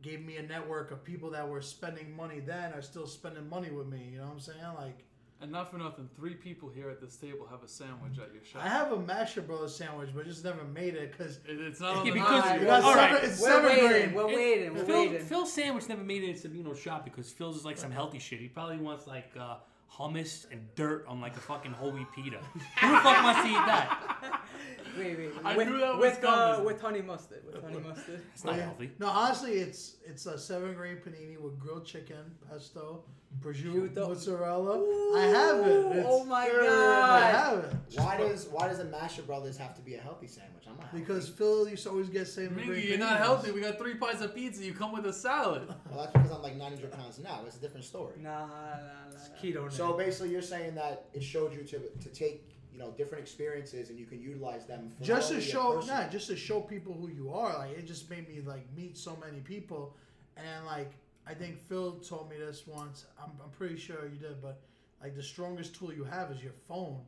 gave 0.02 0.24
me 0.26 0.38
a 0.38 0.44
network 0.44 0.92
of 0.92 1.04
people 1.04 1.30
that 1.32 1.48
were 1.48 1.62
spending 1.62 2.16
money 2.16 2.40
then 2.40 2.74
are 2.74 2.82
still 2.82 3.08
spending 3.08 3.50
money 3.50 3.72
with 3.72 3.88
me. 3.88 4.10
You 4.12 4.20
know 4.20 4.26
what 4.26 4.34
I'm 4.34 4.40
saying? 4.40 4.60
Like 4.78 5.04
And 5.42 5.52
not 5.52 5.70
for 5.72 5.78
nothing, 5.78 6.08
three 6.16 6.34
people 6.36 6.70
here 6.70 6.90
at 6.90 7.00
this 7.02 7.16
table 7.16 7.48
have 7.50 7.64
a 7.64 7.68
sandwich 7.68 8.14
at 8.20 8.34
your 8.34 8.44
shop. 8.44 8.64
I 8.64 8.70
have 8.70 8.92
a 8.92 9.00
Masher 9.00 9.42
Brothers 9.42 9.76
sandwich, 9.76 10.10
but 10.16 10.26
just 10.26 10.44
never 10.44 10.64
made 10.64 10.96
it 10.96 11.12
because 11.12 11.38
It- 11.48 11.60
it's 11.60 11.80
not 11.80 11.96
on 11.98 12.06
the 12.06 12.12
because- 12.12 12.46
menu. 12.46 12.62
you 12.62 12.68
got 12.68 12.84
All 12.84 12.94
seven, 12.94 13.14
right. 13.16 13.24
it's 13.24 13.40
We're 13.42 13.48
seventh 13.48 13.70
waiting. 13.74 13.88
grade. 13.88 14.16
We're 14.16 14.28
waiting. 14.28 14.74
We're 14.76 14.86
Phil, 14.86 15.00
waiting. 15.12 15.26
Phil 15.26 15.46
Sandwich 15.46 15.90
never 15.90 16.04
made 16.04 16.24
it 16.24 16.30
in 16.30 16.36
Sabino's 16.52 16.80
shop 16.80 17.04
because 17.04 17.32
Phil's 17.32 17.58
is 17.58 17.66
like 17.66 17.78
some 17.78 17.92
healthy 17.92 18.20
shit. 18.20 18.40
He 18.40 18.48
probably 18.48 18.78
wants 18.78 19.08
like 19.08 19.32
uh, 19.40 19.58
hummus 19.92 20.46
and 20.52 20.62
dirt 20.76 21.06
on 21.08 21.22
like 21.22 21.36
a 21.36 21.40
fucking 21.40 21.72
holy 21.74 22.06
pita. 22.16 22.38
Who 22.38 22.60
the 22.92 22.98
fuck 23.00 23.24
wants 23.24 23.42
to 23.42 23.48
eat 23.48 23.54
that? 23.54 24.42
Wait, 24.98 25.18
wait. 25.18 25.32
I 25.44 25.56
with, 25.58 25.68
knew 25.68 25.78
that 25.80 25.96
was 25.98 26.02
with, 26.16 26.24
uh, 26.24 26.52
coming. 26.54 26.66
with 26.66 26.82
honey 26.82 27.02
mustard. 27.02 27.44
With 27.46 27.62
honey 27.64 27.80
mustard. 27.80 28.22
It's 28.34 28.44
not 28.44 28.56
Yeah. 28.58 28.64
healthy. 28.66 28.92
No, 29.00 29.08
honestly, 29.08 29.54
it's 29.54 29.98
it's 30.06 30.26
a 30.26 30.38
seven 30.38 30.74
grain 30.74 30.98
panini 30.98 31.38
with 31.40 31.60
grilled 31.60 31.86
chicken, 31.86 32.36
pesto, 32.50 33.04
prosciutto, 33.42 33.94
Prosciutto. 33.94 34.08
mozzarella. 34.10 35.18
I 35.18 35.26
have 35.28 35.60
it. 35.68 35.86
It's- 35.98 36.06
Oh 36.10 36.24
my 36.26 36.48
god. 36.48 36.60
I 36.64 37.32
god. 37.32 37.34
have 37.34 37.64
it. 37.66 37.74
Why 38.00 38.18
does 38.18 38.48
why 38.48 38.68
does 38.68 38.78
the 38.80 38.86
Masher 38.86 39.22
Brothers 39.24 39.58
have 39.58 39.76
to 39.76 39.82
be 39.82 39.96
a 39.96 40.00
healthy 40.02 40.28
sandwich? 40.28 40.64
I'm 40.68 40.76
not 40.78 40.88
healthy. 40.88 41.00
Because 41.00 41.30
Phil 41.30 41.68
used 41.70 41.84
to 41.84 41.90
always 41.90 42.10
get 42.10 42.28
seven 42.28 42.54
grain 42.56 42.70
Mingy, 42.70 42.90
you're 42.90 42.98
not 42.98 43.18
paninis. 43.20 43.24
healthy. 43.24 43.52
We 43.52 43.62
got 43.62 43.78
three 43.78 43.96
pies 43.96 44.22
of 44.22 44.34
pizza. 44.36 44.64
You 44.64 44.74
come 44.74 44.92
with 44.92 45.06
a 45.06 45.14
salad. 45.14 45.68
well, 45.90 46.00
that's 46.02 46.12
because 46.14 46.32
I'm 46.32 46.42
like 46.42 46.56
900 46.56 46.92
pounds 46.92 47.20
now. 47.20 47.42
It's 47.46 47.58
a 47.58 47.62
different 47.62 47.86
story. 47.86 48.16
Nah, 48.22 48.48
nah, 48.48 48.48
nah, 48.48 48.78
nah. 49.14 49.42
Keto. 49.42 49.72
So 49.72 49.94
basically, 49.94 50.32
you're 50.32 50.42
saying 50.42 50.76
that 50.76 51.06
it 51.14 51.24
showed 51.24 51.54
you 51.54 51.64
to 51.64 51.80
to 51.80 52.10
take 52.10 52.47
you 52.78 52.84
know 52.84 52.92
different 52.92 53.24
experiences 53.24 53.90
and 53.90 53.98
you 53.98 54.06
can 54.06 54.22
utilize 54.22 54.66
them 54.68 54.92
for 54.98 55.04
just 55.04 55.32
to 55.32 55.42
show 55.42 55.78
person- 55.78 55.96
nah, 55.96 56.08
just 56.08 56.28
to 56.28 56.36
show 56.36 56.60
people 56.62 56.94
who 56.94 57.08
you 57.10 57.34
are 57.34 57.58
like 57.58 57.72
it 57.78 57.88
just 57.88 58.08
made 58.10 58.28
me 58.30 58.42
like 58.46 58.66
meet 58.76 58.96
so 58.98 59.18
many 59.20 59.40
people. 59.40 59.96
And 60.38 60.66
like 60.66 60.92
i 61.26 61.34
think 61.34 61.60
phil 61.68 61.94
told 61.94 62.30
me 62.30 62.38
this 62.38 62.68
once. 62.68 63.06
I'm, 63.22 63.32
I'm 63.44 63.50
pretty 63.50 63.78
sure 63.78 64.06
you 64.06 64.20
did 64.20 64.42
but 64.42 64.62
like 65.02 65.16
the 65.16 65.24
strongest 65.24 65.74
tool 65.76 65.92
you 65.94 66.04
have 66.04 66.30
is 66.32 66.42
your 66.44 66.54
phone. 66.68 67.00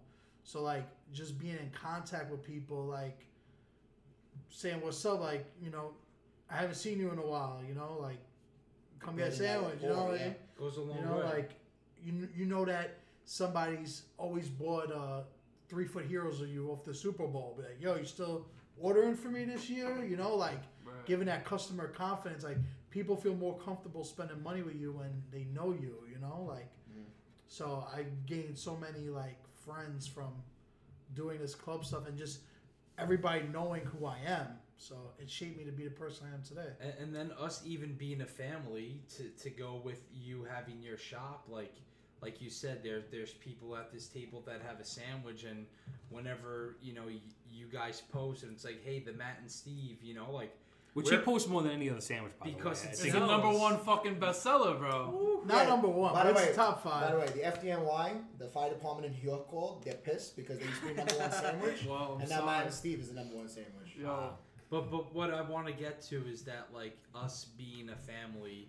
So 0.44 0.62
like 0.64 0.88
just 1.14 1.38
being 1.40 1.58
in 1.66 1.70
contact 1.72 2.32
with 2.32 2.44
people 2.44 2.86
like 2.86 3.20
saying 4.50 4.82
what's 4.82 5.06
up 5.06 5.20
like 5.22 5.46
you 5.62 5.70
know 5.70 5.92
i 6.50 6.56
haven't 6.58 6.76
seen 6.76 7.00
you 7.00 7.12
in 7.12 7.20
a 7.20 7.26
while 7.26 7.62
you 7.68 7.76
know 7.76 7.98
like 8.02 8.18
come 9.00 9.16
get 9.16 9.28
a 9.28 9.32
sandwich 9.32 9.76
you 9.82 9.90
know 9.90 10.06
what 10.06 10.20
I 10.20 10.24
mean? 10.26 10.36
Goes 10.58 10.78
a 10.78 10.82
long 10.82 10.98
You 10.98 11.06
know, 11.06 11.18
way. 11.18 11.24
like 11.24 11.52
you 12.04 12.28
you 12.36 12.46
know 12.46 12.66
that 12.66 12.98
somebody's 13.26 14.04
always 14.18 14.50
bought 14.50 14.92
uh, 14.92 15.22
three 15.70 15.86
foot 15.86 16.06
heroes 16.06 16.42
of 16.42 16.50
you 16.50 16.70
off 16.72 16.84
the 16.84 16.94
Super 16.94 17.28
Bowl. 17.28 17.56
Be 17.58 17.64
like, 17.64 17.82
yo, 17.82 17.96
you 17.96 18.06
still 18.06 18.48
ordering 18.78 19.16
for 19.16 19.30
me 19.30 19.46
this 19.46 19.70
year? 19.70 20.04
You 20.04 20.18
know, 20.18 20.36
like 20.36 20.64
giving 21.06 21.28
that 21.28 21.46
customer 21.46 21.88
confidence. 21.88 22.44
Like 22.44 22.58
people 22.90 23.16
feel 23.16 23.36
more 23.36 23.58
comfortable 23.58 24.04
spending 24.04 24.42
money 24.44 24.64
with 24.64 24.76
you 24.76 24.92
when 24.92 25.24
they 25.32 25.46
know 25.54 25.72
you. 25.72 25.96
You 26.12 26.20
know, 26.22 26.46
like 26.48 26.70
so 27.48 27.86
I 27.94 28.06
gained 28.28 28.58
so 28.58 28.78
many 28.78 29.10
like 29.10 29.38
friends 29.66 30.08
from 30.08 30.32
doing 31.16 31.40
this 31.40 31.56
club 31.56 31.84
stuff 31.84 32.08
and 32.08 32.18
just 32.18 32.42
everybody 32.98 33.44
knowing 33.52 33.84
who 33.86 34.06
I 34.06 34.18
am. 34.26 34.48
So 34.78 34.96
it 35.20 35.30
shaped 35.30 35.58
me 35.58 35.66
to 35.66 35.72
be 35.72 35.84
the 35.84 35.90
person 35.90 36.28
I 36.32 36.36
am 36.36 36.42
today. 36.44 36.70
And, 36.80 36.94
and 37.02 37.16
then 37.16 37.32
us 37.38 37.62
even 37.66 37.94
being 37.96 38.22
a 38.22 38.26
family 38.26 39.02
to, 39.18 39.24
to 39.44 39.50
go 39.50 39.82
with 39.84 40.02
you 40.14 40.48
having 40.50 40.82
your 40.82 40.98
shop 40.98 41.46
like 41.50 41.74
like 42.22 42.42
you 42.42 42.50
said 42.50 42.84
there 42.84 43.02
there's 43.12 43.34
people 43.34 43.76
at 43.76 43.92
this 43.92 44.08
table 44.08 44.42
that 44.46 44.62
have 44.68 44.80
a 44.80 44.86
sandwich 44.86 45.44
and 45.44 45.66
whenever 46.10 46.76
you 46.82 46.94
know 46.94 47.04
y- 47.06 47.20
you 47.52 47.66
guys 47.72 48.02
post 48.12 48.44
and 48.44 48.52
it's 48.54 48.66
like 48.66 48.84
hey 48.84 49.00
the 49.00 49.14
Matt 49.14 49.38
and 49.42 49.50
Steve 49.50 49.98
you 50.04 50.14
know 50.14 50.32
like 50.32 50.56
Which 50.94 51.06
We're- 51.06 51.18
he 51.18 51.24
posts 51.24 51.48
more 51.48 51.62
than 51.62 51.72
any 51.72 51.88
other 51.90 52.02
sandwich, 52.02 52.34
by 52.40 52.48
Because 52.48 52.58
the 52.62 52.68
way. 52.68 52.72
it's 52.72 52.86
I 52.86 52.90
It's 52.92 53.02
think. 53.02 53.14
a 53.14 53.18
Sells. 53.20 53.30
number 53.32 53.52
one 53.58 53.78
fucking 53.90 54.16
bestseller, 54.20 54.78
bro. 54.80 55.44
Not 55.46 55.64
Yeah. 55.64 55.70
number 55.70 55.88
one, 55.88 56.14
By 56.14 56.24
but 56.24 56.34
the 56.34 56.40
it's 56.42 56.50
way, 56.50 56.56
top 56.56 56.82
five. 56.84 57.02
By 57.06 57.12
the 57.14 57.20
way, 57.22 57.28
the 57.40 57.44
FDNY, 57.46 58.08
the 58.40 58.48
fire 58.48 58.70
department 58.72 59.06
in 59.08 59.12
New 59.14 59.26
York 59.32 59.48
called. 59.48 59.84
They're 59.84 59.94
pissed 60.10 60.36
because 60.36 60.58
they 60.60 60.66
used 60.66 60.82
to 60.82 60.88
be 60.88 60.94
number 60.96 61.14
one 61.26 61.32
sandwich, 61.44 61.86
Well, 61.88 62.14
I'm 62.16 62.22
and 62.22 62.30
now 62.30 62.38
sorry. 62.38 62.46
Matt 62.48 62.66
and 62.66 62.74
Steve 62.74 63.00
is 63.02 63.10
the 63.10 63.14
number 63.22 63.36
one 63.36 63.48
sandwich. 63.48 63.96
Yo, 64.02 64.34
But 64.72 64.90
but 64.90 65.14
what 65.14 65.32
I 65.32 65.42
want 65.44 65.68
to 65.68 65.74
get 65.74 66.02
to 66.10 66.16
is 66.28 66.42
that 66.46 66.74
like 66.74 66.98
us 67.14 67.46
being 67.56 67.90
a 67.90 67.96
family, 67.96 68.68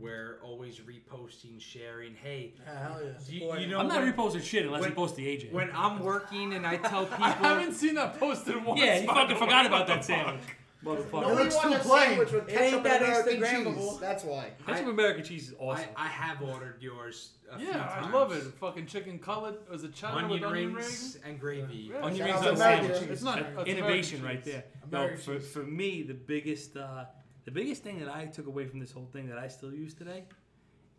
we're 0.00 0.38
always 0.42 0.80
reposting, 0.80 1.60
sharing. 1.60 2.14
Hey, 2.14 2.52
Yeah, 2.66 2.88
hell 2.88 3.00
yeah. 3.02 3.10
you, 3.56 3.60
you 3.60 3.66
know 3.68 3.78
I'm 3.78 3.88
not 3.88 4.00
when, 4.02 4.12
reposting 4.12 4.42
shit 4.42 4.66
unless 4.66 4.80
when- 4.82 4.90
he 4.90 4.94
posts 4.94 5.16
the 5.16 5.26
AJ. 5.26 5.52
when 5.52 5.70
I'm 5.74 6.00
working 6.00 6.52
and 6.54 6.66
I 6.66 6.76
tell 6.76 7.06
people 7.06 7.24
I 7.24 7.30
haven't 7.30 7.74
seen 7.74 7.94
that 7.94 8.18
posted 8.18 8.64
once. 8.64 8.80
yeah, 8.80 8.98
he 9.00 9.06
fucking 9.06 9.36
forgot 9.36 9.62
way. 9.62 9.66
about 9.68 9.80
What 9.80 9.86
that 9.88 9.98
the 10.00 10.04
sandwich. 10.06 10.40
Motherfucker. 10.84 11.12
Nobody 11.12 11.28
Nobody 11.28 11.44
looks 11.44 11.54
wants 11.56 11.70
too 11.70 11.74
a 11.76 11.78
plain. 11.84 12.02
sandwich 12.10 12.32
with 12.32 12.48
It 12.48 12.50
ain't 12.52 12.58
ketchup 12.58 12.82
that 12.84 13.02
American 13.02 13.40
Instagrammable. 13.40 13.90
cheese. 13.90 13.98
That's 14.00 14.24
why. 14.24 14.50
Ketchup 14.66 14.86
American 14.88 15.24
cheese 15.24 15.48
is 15.48 15.54
awesome. 15.58 15.84
I 15.96 16.08
have 16.08 16.42
ordered 16.42 16.76
yours. 16.82 17.30
A 17.50 17.58
few 17.58 17.68
Yeah, 17.68 18.00
I 18.04 18.10
love 18.10 18.32
it. 18.32 18.42
Fucking 18.60 18.84
chicken 18.86 19.18
cutlet. 19.18 19.62
Was 19.70 19.84
it 19.84 19.94
cheddar 19.94 20.12
Onion 20.18 20.30
with 20.30 20.42
onion 20.44 20.74
rings 20.74 20.86
rings? 20.86 21.18
and 21.24 21.40
gravy. 21.40 21.90
Yeah. 21.90 22.04
Onion 22.04 22.26
Shout 22.26 22.26
rings 22.26 22.40
out 22.40 22.48
on 22.48 22.48
to 22.48 22.52
a 22.52 22.56
sandwich. 22.96 23.10
It's 23.10 23.22
not- 23.22 23.38
it's 23.38 23.68
innovation 23.68 24.20
American 24.20 24.22
right 24.24 24.44
cheese. 24.44 24.52
there. 24.52 24.64
No, 25.10 25.16
for, 25.16 25.38
cheese. 25.38 25.50
for 25.52 25.62
me, 25.62 26.02
the 26.02 26.12
biggest 26.14 26.76
uh, 26.76 27.04
the 27.44 27.50
biggest 27.50 27.82
thing 27.82 27.98
that 28.00 28.08
I 28.08 28.26
took 28.26 28.46
away 28.46 28.66
from 28.66 28.80
this 28.80 28.92
whole 28.92 29.08
thing 29.12 29.28
that 29.28 29.38
I 29.38 29.48
still 29.48 29.72
use 29.72 29.94
today 29.94 30.24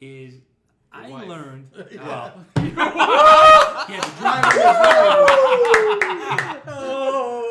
is 0.02 0.36
I 0.92 1.10
wife. 1.10 1.28
learned. 1.28 1.68
Yeah. 1.92 2.32
Well, 2.76 3.86
yeah, 3.90 4.02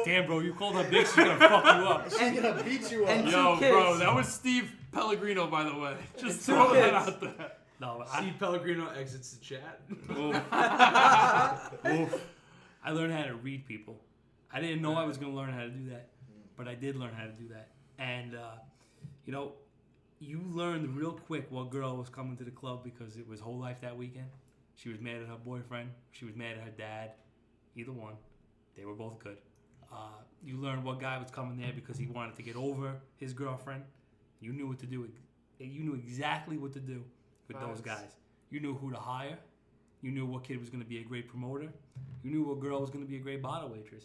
Damn, 0.05 0.27
bro, 0.27 0.41
you 0.41 0.53
called 0.55 0.75
her 0.77 0.85
big, 0.91 1.07
she's 1.07 1.17
gonna 1.17 1.39
fuck 1.39 1.65
you 1.65 1.71
up. 1.71 2.11
She's 2.11 2.41
gonna 2.41 2.63
beat 2.63 2.91
you 2.93 3.07
up. 3.07 3.25
two 3.25 3.31
Yo, 3.31 3.57
kids. 3.59 3.71
bro, 3.71 3.97
that 3.99 4.15
was 4.15 4.29
Steve 4.29 4.71
Pellegrino, 4.93 5.47
by 5.47 5.65
the 5.65 5.75
way. 5.77 5.97
Just 6.19 6.45
two 6.47 6.53
throwing 6.53 6.81
that 6.81 6.95
out 6.95 7.21
there. 7.21 7.53
No, 7.81 7.97
but 7.99 8.09
I, 8.13 8.21
Steve 8.21 8.35
Pellegrino 8.39 8.89
exits 8.91 9.33
the 9.33 9.45
chat. 9.45 9.81
Oof. 10.11 10.37
Oof. 12.15 12.21
I 12.85 12.91
learned 12.91 13.13
how 13.15 13.25
to 13.25 13.35
read 13.35 13.67
people. 13.67 13.97
I 14.53 14.61
didn't 14.61 14.83
know 14.83 14.95
I 14.95 15.05
was 15.05 15.17
going 15.17 15.33
to 15.33 15.37
learn 15.39 15.51
how 15.53 15.63
to 15.63 15.71
do 15.71 15.91
that, 15.91 16.09
but 16.57 16.69
I 16.69 16.75
did 16.75 16.97
learn 16.97 17.15
how 17.15 17.25
to 17.25 17.33
do 17.33 17.49
that. 17.49 17.69
And, 17.99 18.35
uh, 18.35 18.41
you 19.25 19.33
know, 19.33 19.53
you 20.21 20.41
learned 20.45 20.97
real 20.97 21.13
quick 21.13 21.47
what 21.51 21.71
girl 21.71 21.97
was 21.97 22.09
coming 22.09 22.37
to 22.37 22.45
the 22.45 22.51
club 22.51 22.85
because 22.85 23.17
it 23.17 23.29
was 23.29 23.41
whole 23.41 23.59
life 23.59 23.81
that 23.83 23.97
weekend. 23.97 24.29
She 24.77 24.89
was 24.89 25.01
mad 25.01 25.17
at 25.23 25.29
her 25.29 25.37
boyfriend. 25.45 25.91
She 26.13 26.25
was 26.25 26.35
mad 26.35 26.57
at 26.57 26.65
her 26.65 26.71
dad. 26.77 27.13
Either 27.77 27.93
one. 27.93 28.15
They 28.77 28.85
were 28.85 28.95
both 28.95 29.19
good. 29.23 29.37
Uh, 29.93 30.09
you 30.43 30.57
learned 30.57 30.85
what 30.85 31.01
guy 31.01 31.19
was 31.19 31.31
coming 31.31 31.57
there 31.59 31.73
because 31.75 31.97
he 31.97 32.07
wanted 32.07 32.37
to 32.37 32.43
get 32.43 32.57
over 32.57 32.97
his 33.17 33.33
girlfriend. 33.33 33.85
You 34.41 34.53
knew 34.53 34.67
what 34.67 34.79
to 34.81 34.87
do. 34.87 35.09
You 35.59 35.85
knew 35.85 35.95
exactly 35.95 36.57
what 36.59 36.73
to 36.73 36.81
do 36.81 37.05
with 37.49 37.61
those 37.61 37.81
guys. 37.81 38.17
You 38.51 38.61
knew 38.61 38.75
who 38.75 38.91
to 38.91 38.97
hire. 38.97 39.39
You 40.03 40.11
knew 40.11 40.27
what 40.27 40.45
kid 40.45 40.61
was 40.61 40.69
going 40.71 40.83
to 40.83 40.89
be 40.89 40.99
a 40.99 41.05
great 41.05 41.29
promoter. 41.29 41.73
You 42.23 42.31
knew 42.31 42.43
what 42.43 42.61
girl 42.61 42.81
was 42.81 42.91
going 42.91 43.05
to 43.05 43.11
be 43.11 43.17
a 43.17 43.21
great 43.21 43.43
bottle 43.43 43.69
waitress. 43.71 44.05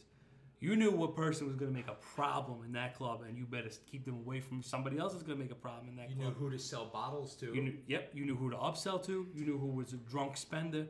You 0.61 0.75
knew 0.75 0.91
what 0.91 1.15
person 1.15 1.47
was 1.47 1.55
going 1.55 1.71
to 1.71 1.77
make 1.77 1.87
a 1.87 1.95
problem 2.15 2.65
in 2.65 2.73
that 2.73 2.97
club, 2.97 3.21
and 3.25 3.37
you 3.37 3.45
better 3.45 3.69
keep 3.89 4.03
them 4.03 4.15
away 4.15 4.41
from 4.41 4.61
somebody 4.61 4.97
else 4.97 5.13
that's 5.13 5.23
going 5.23 5.37
to 5.37 5.43
make 5.43 5.51
a 5.51 5.55
problem 5.55 5.87
in 5.87 5.95
that 5.95 6.09
You 6.09 6.17
knew 6.17 6.31
who 6.31 6.49
to 6.49 6.59
sell 6.59 6.85
bottles 6.85 7.33
to. 7.35 7.53
You 7.53 7.61
knew, 7.61 7.73
yep, 7.87 8.11
you 8.13 8.25
knew 8.25 8.35
who 8.35 8.49
to 8.49 8.57
upsell 8.57 9.03
to. 9.05 9.27
You 9.33 9.45
knew 9.45 9.57
who 9.57 9.67
was 9.67 9.93
a 9.93 9.97
drunk 9.97 10.35
spender. 10.35 10.87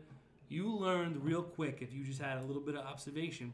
You 0.48 0.76
learned 0.76 1.24
real 1.24 1.44
quick 1.44 1.80
if 1.82 1.94
you 1.94 2.04
just 2.04 2.20
had 2.20 2.40
a 2.40 2.42
little 2.42 2.64
bit 2.64 2.76
of 2.76 2.84
observation 2.84 3.54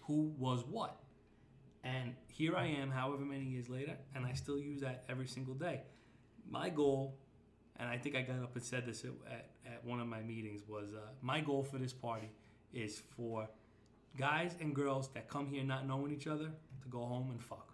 who 0.00 0.34
was 0.38 0.64
what. 0.66 1.00
And 1.82 2.14
here 2.28 2.54
I 2.54 2.66
am, 2.66 2.90
however 2.90 3.24
many 3.24 3.44
years 3.44 3.70
later, 3.70 3.96
and 4.14 4.26
I 4.26 4.34
still 4.34 4.58
use 4.58 4.82
that 4.82 5.04
every 5.08 5.26
single 5.26 5.54
day. 5.54 5.80
My 6.50 6.68
goal, 6.68 7.16
and 7.78 7.88
I 7.88 7.96
think 7.96 8.16
I 8.16 8.20
got 8.20 8.42
up 8.42 8.54
and 8.54 8.62
said 8.62 8.84
this 8.84 9.04
at, 9.04 9.10
at, 9.32 9.50
at 9.66 9.84
one 9.84 10.00
of 10.00 10.08
my 10.08 10.20
meetings, 10.20 10.62
was 10.68 10.92
uh, 10.94 10.98
my 11.22 11.40
goal 11.40 11.62
for 11.62 11.78
this 11.78 11.92
party 11.94 12.28
is 12.74 13.00
for 13.16 13.48
guys 14.16 14.54
and 14.60 14.74
girls 14.74 15.08
that 15.14 15.28
come 15.28 15.46
here 15.48 15.64
not 15.64 15.86
knowing 15.86 16.12
each 16.12 16.26
other 16.26 16.44
to 16.82 16.88
go 16.88 17.00
home 17.00 17.30
and 17.30 17.42
fuck. 17.42 17.72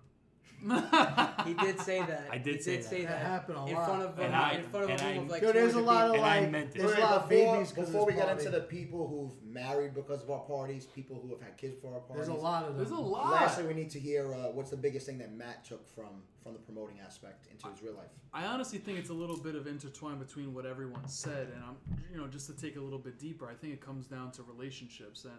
He 1.46 1.54
did 1.54 1.80
say 1.80 1.98
that. 1.98 2.28
I 2.30 2.38
did 2.38 2.56
he 2.56 2.62
say 2.62 2.76
did 2.76 2.84
that. 2.84 2.88
say 2.90 3.02
That 3.04 3.08
that. 3.18 3.26
happened 3.26 3.58
a 3.58 3.66
in 3.66 3.74
lot. 3.74 3.86
front 3.86 4.02
of 4.04 4.18
And 4.20 4.34
I- 4.34 4.52
in 4.52 4.62
front 4.62 4.84
of 4.84 4.90
and 4.92 5.00
a 5.00 5.04
room 5.06 5.18
I- 5.18 5.22
of 5.22 5.30
like 5.30 5.42
Yo, 5.42 5.52
there's 5.52 5.74
a 5.74 5.80
lot 5.80 6.06
of 6.08 6.12
And 6.14 6.22
like, 6.22 6.50
meant 6.52 6.76
it. 6.76 6.78
there's 6.78 6.92
a 6.96 7.00
lot 7.00 7.22
of 7.22 7.28
before, 7.28 7.54
babies 7.56 7.72
because 7.72 7.86
before 7.90 8.06
we 8.06 8.12
get 8.12 8.28
into 8.28 8.48
the 8.50 8.60
people 8.60 9.08
who've 9.08 9.42
married 9.52 9.92
because 9.92 10.22
of 10.22 10.30
our 10.30 10.38
parties, 10.40 10.86
people 10.86 11.18
who 11.20 11.30
have 11.30 11.40
had 11.40 11.56
kids 11.58 11.74
for 11.82 11.92
our 11.92 11.98
parties. 12.00 12.26
There's 12.28 12.38
a 12.38 12.40
lot 12.40 12.62
of 12.62 12.68
them. 12.76 12.76
There's 12.78 12.92
a 12.92 12.94
lot. 12.96 13.32
Lastly, 13.32 13.64
we 13.66 13.74
need 13.74 13.90
to 13.90 13.98
hear 13.98 14.32
uh, 14.34 14.52
what's 14.52 14.70
the 14.70 14.76
biggest 14.76 15.04
thing 15.06 15.18
that 15.18 15.32
Matt 15.32 15.64
took 15.64 15.84
from 15.88 16.22
from 16.44 16.52
the 16.52 16.60
promoting 16.60 16.98
aspect 17.04 17.46
into 17.50 17.66
his 17.68 17.82
real 17.82 17.94
life. 17.94 18.10
I 18.32 18.46
honestly 18.46 18.78
think 18.78 18.98
it's 18.98 19.10
a 19.10 19.14
little 19.14 19.36
bit 19.36 19.56
of 19.56 19.66
intertwined 19.66 20.20
between 20.20 20.54
what 20.54 20.64
everyone 20.66 21.06
said, 21.08 21.48
and 21.54 21.62
I'm, 21.64 21.76
you 22.12 22.18
know, 22.18 22.26
just 22.28 22.46
to 22.48 22.52
take 22.52 22.76
a 22.76 22.80
little 22.80 22.98
bit 22.98 23.18
deeper, 23.18 23.48
I 23.48 23.54
think 23.54 23.72
it 23.74 23.80
comes 23.80 24.06
down 24.06 24.30
to 24.32 24.42
relationships. 24.44 25.24
And 25.24 25.34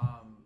um, 0.00 0.36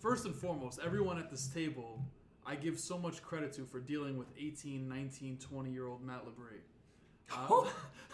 first 0.00 0.24
and 0.26 0.34
foremost, 0.34 0.80
everyone 0.84 1.18
at 1.18 1.30
this 1.30 1.46
table, 1.46 2.00
I 2.46 2.54
give 2.56 2.78
so 2.78 2.98
much 2.98 3.22
credit 3.22 3.52
to 3.54 3.64
for 3.64 3.80
dealing 3.80 4.16
with 4.16 4.28
18, 4.38 4.88
19, 4.88 5.38
20 5.38 5.70
year 5.70 5.86
old 5.86 6.02
Matt 6.02 6.22
LeBray. 6.26 6.58
Uh, 7.34 7.64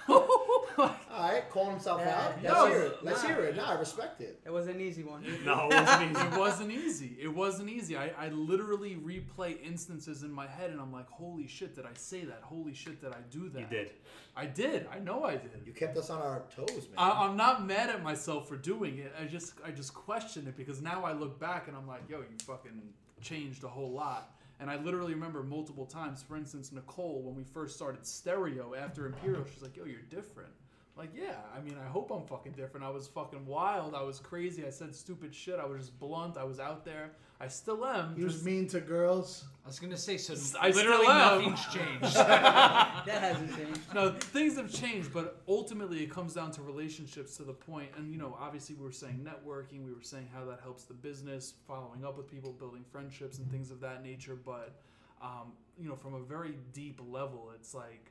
All 0.78 0.94
right, 1.18 1.48
calling 1.50 1.72
himself 1.72 2.00
Yeah, 2.04 2.18
out. 2.20 2.42
Let's 2.42 2.54
No, 2.54 2.66
hear 2.66 2.82
it. 2.82 2.96
Let's 3.02 3.22
nah. 3.22 3.28
hear 3.28 3.38
it. 3.44 3.56
Nah, 3.56 3.70
I 3.70 3.78
respect 3.78 4.20
it. 4.20 4.40
It 4.44 4.52
was 4.52 4.66
an 4.68 4.80
easy 4.80 5.02
one. 5.02 5.24
No, 5.44 5.68
it 5.70 5.74
wasn't 5.74 6.10
easy. 6.10 6.26
it 6.26 6.38
wasn't 6.38 6.72
easy. 6.72 7.16
It 7.20 7.34
wasn't 7.34 7.68
easy. 7.70 7.96
I, 7.96 8.10
I 8.18 8.28
literally 8.28 8.96
replay 8.96 9.56
instances 9.64 10.22
in 10.22 10.30
my 10.32 10.46
head, 10.46 10.70
and 10.70 10.80
I'm 10.80 10.92
like, 10.92 11.08
holy 11.08 11.46
shit, 11.46 11.74
did 11.74 11.84
I 11.86 11.94
say 11.94 12.24
that? 12.24 12.40
Holy 12.42 12.74
shit, 12.74 13.00
did 13.00 13.12
I 13.12 13.20
do 13.30 13.48
that? 13.50 13.60
You 13.60 13.66
did. 13.66 13.90
I 14.36 14.46
did. 14.46 14.86
I 14.92 14.98
know 15.00 15.24
I 15.24 15.32
did. 15.32 15.62
You 15.66 15.72
kept 15.72 15.96
us 15.96 16.10
on 16.10 16.20
our 16.20 16.42
toes, 16.54 16.70
man. 16.70 16.96
I, 16.96 17.24
I'm 17.24 17.36
not 17.36 17.66
mad 17.66 17.90
at 17.90 18.02
myself 18.02 18.48
for 18.48 18.56
doing 18.56 18.98
it. 18.98 19.12
I 19.20 19.24
just 19.24 19.54
I 19.66 19.70
just 19.72 19.94
question 19.94 20.46
it 20.46 20.56
because 20.56 20.80
now 20.80 21.04
I 21.04 21.12
look 21.12 21.40
back 21.40 21.66
and 21.66 21.76
I'm 21.76 21.88
like, 21.88 22.02
yo, 22.08 22.18
you 22.18 22.36
fucking 22.44 22.80
changed 23.20 23.64
a 23.64 23.68
whole 23.68 23.90
lot. 23.90 24.37
And 24.60 24.70
I 24.70 24.76
literally 24.76 25.14
remember 25.14 25.42
multiple 25.42 25.86
times. 25.86 26.22
For 26.22 26.36
instance, 26.36 26.72
Nicole, 26.72 27.22
when 27.22 27.36
we 27.36 27.44
first 27.44 27.76
started 27.76 28.04
Stereo 28.06 28.74
after 28.74 29.06
Imperial, 29.06 29.44
she's 29.52 29.62
like, 29.62 29.76
yo, 29.76 29.84
you're 29.84 30.00
different. 30.02 30.52
Like, 30.98 31.10
yeah, 31.14 31.36
I 31.56 31.60
mean, 31.60 31.76
I 31.82 31.86
hope 31.88 32.10
I'm 32.10 32.24
fucking 32.26 32.52
different. 32.52 32.84
I 32.84 32.90
was 32.90 33.06
fucking 33.06 33.46
wild. 33.46 33.94
I 33.94 34.02
was 34.02 34.18
crazy. 34.18 34.66
I 34.66 34.70
said 34.70 34.94
stupid 34.94 35.32
shit. 35.32 35.58
I 35.60 35.64
was 35.64 35.78
just 35.82 35.98
blunt. 36.00 36.36
I 36.36 36.42
was 36.44 36.58
out 36.58 36.84
there. 36.84 37.12
I 37.40 37.46
still 37.46 37.86
am. 37.86 38.16
He 38.16 38.24
was 38.24 38.32
just- 38.34 38.44
mean 38.44 38.66
to 38.68 38.80
girls. 38.80 39.44
I 39.64 39.68
was 39.68 39.78
gonna 39.78 39.96
say 39.98 40.16
so. 40.16 40.34
I 40.58 40.70
literally 40.70 41.04
still 41.04 41.10
am. 41.12 41.38
nothing's 41.44 41.66
changed. 41.66 42.16
That 42.16 43.04
hasn't 43.22 43.54
changed. 43.54 43.80
no, 43.94 44.12
things 44.12 44.56
have 44.56 44.72
changed, 44.72 45.12
but 45.12 45.40
ultimately 45.46 46.02
it 46.02 46.10
comes 46.10 46.34
down 46.34 46.50
to 46.52 46.62
relationships 46.62 47.36
to 47.36 47.44
the 47.44 47.52
point. 47.52 47.90
And 47.96 48.10
you 48.10 48.18
know, 48.18 48.36
obviously 48.40 48.74
we 48.74 48.82
were 48.84 48.92
saying 48.92 49.24
networking, 49.24 49.84
we 49.84 49.92
were 49.92 50.02
saying 50.02 50.28
how 50.34 50.44
that 50.46 50.60
helps 50.62 50.84
the 50.84 50.94
business, 50.94 51.54
following 51.68 52.04
up 52.04 52.16
with 52.16 52.28
people, 52.30 52.50
building 52.52 52.82
friendships, 52.90 53.38
and 53.38 53.48
things 53.52 53.70
of 53.70 53.80
that 53.80 54.02
nature. 54.02 54.36
But 54.42 54.80
um, 55.22 55.52
you 55.78 55.88
know, 55.88 55.94
from 55.96 56.14
a 56.14 56.20
very 56.20 56.54
deep 56.72 57.00
level, 57.06 57.50
it's 57.54 57.74
like 57.74 58.10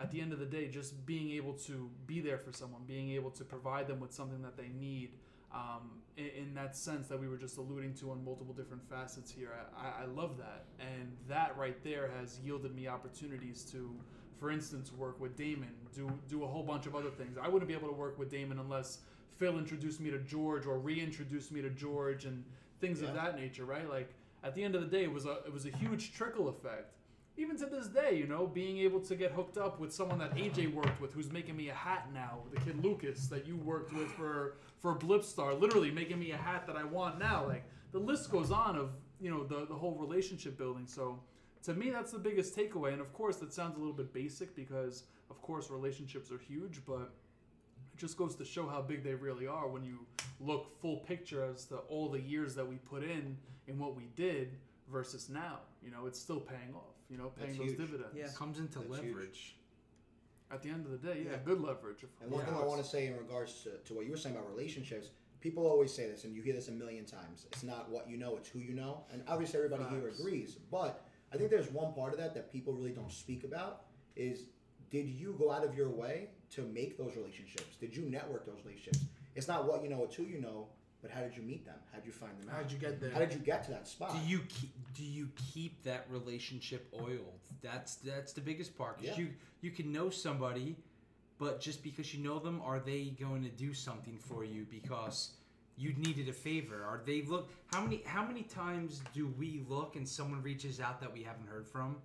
at 0.00 0.10
the 0.10 0.20
end 0.20 0.32
of 0.32 0.38
the 0.38 0.46
day, 0.46 0.68
just 0.68 1.04
being 1.06 1.30
able 1.32 1.54
to 1.54 1.90
be 2.06 2.20
there 2.20 2.38
for 2.38 2.52
someone, 2.52 2.82
being 2.86 3.10
able 3.10 3.30
to 3.30 3.44
provide 3.44 3.88
them 3.88 4.00
with 4.00 4.12
something 4.12 4.42
that 4.42 4.56
they 4.56 4.68
need. 4.68 5.10
Um, 5.52 6.02
in, 6.18 6.26
in 6.36 6.54
that 6.54 6.76
sense 6.76 7.08
that 7.08 7.18
we 7.18 7.26
were 7.26 7.38
just 7.38 7.56
alluding 7.56 7.94
to 7.94 8.10
on 8.10 8.22
multiple 8.22 8.52
different 8.52 8.86
facets 8.88 9.30
here, 9.30 9.50
I, 9.76 10.02
I 10.02 10.06
love 10.06 10.36
that, 10.36 10.66
and 10.78 11.16
that 11.26 11.56
right 11.56 11.82
there 11.82 12.10
has 12.18 12.38
yielded 12.44 12.74
me 12.74 12.86
opportunities 12.86 13.64
to, 13.72 13.90
for 14.38 14.50
instance, 14.50 14.92
work 14.92 15.18
with 15.20 15.36
Damon, 15.36 15.72
do 15.94 16.12
do 16.28 16.44
a 16.44 16.46
whole 16.46 16.62
bunch 16.62 16.86
of 16.86 16.94
other 16.94 17.10
things. 17.10 17.38
I 17.42 17.48
wouldn't 17.48 17.68
be 17.68 17.74
able 17.74 17.88
to 17.88 17.94
work 17.94 18.18
with 18.18 18.30
Damon 18.30 18.58
unless 18.58 18.98
Phil 19.38 19.56
introduced 19.58 20.00
me 20.00 20.10
to 20.10 20.18
George 20.18 20.66
or 20.66 20.78
reintroduced 20.78 21.50
me 21.50 21.62
to 21.62 21.70
George 21.70 22.24
and 22.24 22.44
things 22.80 23.00
of 23.00 23.14
that 23.14 23.36
nature, 23.36 23.64
right? 23.64 23.88
Like 23.88 24.12
at 24.42 24.54
the 24.54 24.62
end 24.62 24.74
of 24.74 24.80
the 24.82 24.86
day, 24.86 25.04
it 25.04 25.12
was 25.12 25.26
a 25.26 25.38
it 25.46 25.52
was 25.52 25.66
a 25.66 25.70
huge 25.70 26.12
trickle 26.12 26.48
effect. 26.48 26.94
Even 27.38 27.56
to 27.56 27.66
this 27.66 27.86
day, 27.86 28.16
you 28.16 28.26
know, 28.26 28.48
being 28.48 28.78
able 28.78 29.00
to 29.00 29.14
get 29.14 29.30
hooked 29.30 29.56
up 29.56 29.78
with 29.78 29.92
someone 29.92 30.18
that 30.18 30.34
AJ 30.34 30.74
worked 30.74 31.00
with, 31.00 31.12
who's 31.12 31.30
making 31.30 31.56
me 31.56 31.68
a 31.68 31.74
hat 31.74 32.08
now, 32.12 32.40
the 32.52 32.58
kid 32.58 32.84
Lucas 32.84 33.28
that 33.28 33.46
you 33.46 33.56
worked 33.56 33.92
with 33.92 34.08
for 34.08 34.56
for 34.80 34.96
Blipstar, 34.96 35.58
literally 35.58 35.92
making 35.92 36.18
me 36.18 36.32
a 36.32 36.36
hat 36.36 36.66
that 36.66 36.76
I 36.76 36.82
want 36.82 37.20
now. 37.20 37.46
Like 37.46 37.64
the 37.92 38.00
list 38.00 38.32
goes 38.32 38.50
on 38.50 38.74
of 38.76 38.90
you 39.20 39.30
know 39.30 39.44
the 39.44 39.66
the 39.66 39.74
whole 39.74 39.94
relationship 39.94 40.58
building. 40.58 40.88
So 40.88 41.20
to 41.62 41.74
me, 41.74 41.90
that's 41.90 42.10
the 42.10 42.18
biggest 42.18 42.56
takeaway. 42.56 42.92
And 42.92 43.00
of 43.00 43.12
course, 43.12 43.36
that 43.36 43.52
sounds 43.52 43.76
a 43.76 43.78
little 43.78 43.94
bit 43.94 44.12
basic 44.12 44.56
because 44.56 45.04
of 45.30 45.40
course 45.40 45.70
relationships 45.70 46.32
are 46.32 46.38
huge, 46.38 46.80
but 46.84 47.14
it 47.94 47.98
just 47.98 48.16
goes 48.16 48.34
to 48.34 48.44
show 48.44 48.66
how 48.66 48.82
big 48.82 49.04
they 49.04 49.14
really 49.14 49.46
are 49.46 49.68
when 49.68 49.84
you 49.84 50.06
look 50.40 50.80
full 50.80 50.98
picture 50.98 51.44
as 51.44 51.66
to 51.66 51.76
all 51.88 52.08
the 52.08 52.20
years 52.20 52.56
that 52.56 52.66
we 52.66 52.76
put 52.76 53.04
in 53.04 53.36
in 53.68 53.78
what 53.78 53.94
we 53.94 54.08
did 54.16 54.56
versus 54.90 55.28
now. 55.28 55.60
You 55.84 55.92
know, 55.92 56.06
it's 56.06 56.18
still 56.18 56.40
paying 56.40 56.74
off. 56.74 56.97
You 57.08 57.16
know, 57.16 57.30
paying 57.38 57.48
That's 57.50 57.58
those 57.58 57.68
huge. 57.68 57.78
dividends. 57.78 58.14
Yeah. 58.14 58.26
Comes 58.36 58.58
into 58.58 58.80
That's 58.80 59.00
huge. 59.00 59.14
leverage. 59.14 59.54
At 60.50 60.62
the 60.62 60.70
end 60.70 60.86
of 60.86 60.92
the 60.92 60.98
day, 60.98 61.22
yeah, 61.24 61.32
Yeah. 61.32 61.38
good 61.44 61.60
leverage. 61.60 62.04
And 62.22 62.30
one 62.30 62.40
course. 62.44 62.44
thing 62.54 62.62
I 62.62 62.66
want 62.66 62.82
to 62.82 62.88
say 62.88 63.06
in 63.06 63.16
regards 63.16 63.62
to, 63.64 63.78
to 63.78 63.94
what 63.94 64.04
you 64.06 64.10
were 64.12 64.16
saying 64.16 64.36
about 64.36 64.48
relationships, 64.50 65.10
people 65.40 65.66
always 65.66 65.92
say 65.92 66.06
this, 66.08 66.24
and 66.24 66.34
you 66.34 66.42
hear 66.42 66.54
this 66.54 66.68
a 66.68 66.72
million 66.72 67.04
times. 67.04 67.46
It's 67.52 67.62
not 67.62 67.90
what 67.90 68.08
you 68.08 68.16
know, 68.16 68.36
it's 68.36 68.48
who 68.48 68.58
you 68.58 68.74
know. 68.74 69.04
And 69.12 69.22
obviously, 69.28 69.58
everybody 69.62 69.84
here 69.94 70.08
agrees. 70.08 70.56
But 70.70 71.04
I 71.32 71.36
think 71.36 71.50
there's 71.50 71.70
one 71.70 71.92
part 71.94 72.12
of 72.12 72.18
that 72.18 72.34
that 72.34 72.50
people 72.52 72.72
really 72.72 72.92
don't 72.92 73.12
speak 73.12 73.44
about 73.44 73.84
is 74.16 74.44
did 74.90 75.06
you 75.06 75.34
go 75.38 75.50
out 75.52 75.64
of 75.64 75.74
your 75.76 75.90
way 75.90 76.30
to 76.50 76.62
make 76.62 76.96
those 76.96 77.14
relationships? 77.14 77.76
Did 77.76 77.94
you 77.94 78.02
network 78.04 78.46
those 78.46 78.58
relationships? 78.64 79.00
It's 79.34 79.46
not 79.48 79.66
what 79.66 79.82
you 79.82 79.90
know, 79.90 80.02
it's 80.04 80.14
who 80.16 80.24
you 80.24 80.40
know, 80.40 80.68
but 81.00 81.10
how 81.10 81.20
did 81.20 81.36
you 81.36 81.42
meet 81.42 81.64
them? 81.64 81.76
How 81.92 81.98
did 81.98 82.06
you 82.06 82.12
find 82.12 82.32
them 82.40 82.48
out? 82.48 82.56
How'd 82.56 82.72
you 82.72 82.78
get 82.78 83.00
there? 83.00 83.10
How 83.10 83.20
did 83.20 83.32
you 83.32 83.38
get 83.38 83.64
to 83.64 83.70
that 83.70 83.86
spot? 83.86 84.12
Do 84.12 84.18
you 84.28 84.40
keep 84.48 84.70
do 84.94 85.04
you 85.04 85.28
keep 85.52 85.82
that 85.84 86.06
relationship 86.10 86.92
oiled? 86.94 87.40
That's 87.62 87.96
that's 87.96 88.32
the 88.32 88.40
biggest 88.40 88.76
part. 88.76 88.98
Yeah. 89.00 89.16
You 89.16 89.28
you 89.60 89.70
can 89.70 89.92
know 89.92 90.10
somebody, 90.10 90.76
but 91.38 91.60
just 91.60 91.82
because 91.82 92.12
you 92.12 92.22
know 92.22 92.38
them, 92.38 92.60
are 92.64 92.80
they 92.80 93.14
going 93.20 93.42
to 93.44 93.50
do 93.50 93.72
something 93.72 94.18
for 94.18 94.44
you 94.44 94.66
because 94.70 95.30
you 95.76 95.92
needed 95.94 96.28
a 96.28 96.32
favor? 96.32 96.84
Are 96.84 97.00
they 97.06 97.22
look? 97.22 97.48
How 97.72 97.80
many 97.80 98.02
how 98.04 98.24
many 98.24 98.42
times 98.42 99.00
do 99.14 99.32
we 99.38 99.62
look 99.68 99.94
and 99.94 100.08
someone 100.08 100.42
reaches 100.42 100.80
out 100.80 101.00
that 101.00 101.12
we 101.12 101.22
haven't 101.22 101.46
heard 101.46 101.68
from, 101.68 101.96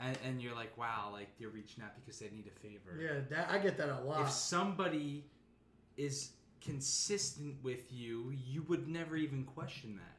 and, 0.00 0.16
and 0.24 0.40
you're 0.40 0.54
like, 0.54 0.76
wow, 0.78 1.08
like 1.12 1.28
they're 1.38 1.48
reaching 1.48 1.82
out 1.82 1.90
because 1.96 2.20
they 2.20 2.30
need 2.30 2.46
a 2.46 2.60
favor. 2.60 2.96
Yeah, 3.00 3.20
that, 3.28 3.50
I 3.50 3.58
get 3.58 3.76
that 3.78 3.88
a 3.88 4.00
lot. 4.04 4.22
If 4.22 4.30
somebody 4.30 5.24
is 5.96 6.30
consistent 6.60 7.56
with 7.62 7.92
you, 7.92 8.32
you 8.46 8.62
would 8.64 8.88
never 8.88 9.16
even 9.16 9.44
question 9.44 9.96
that. 9.96 10.16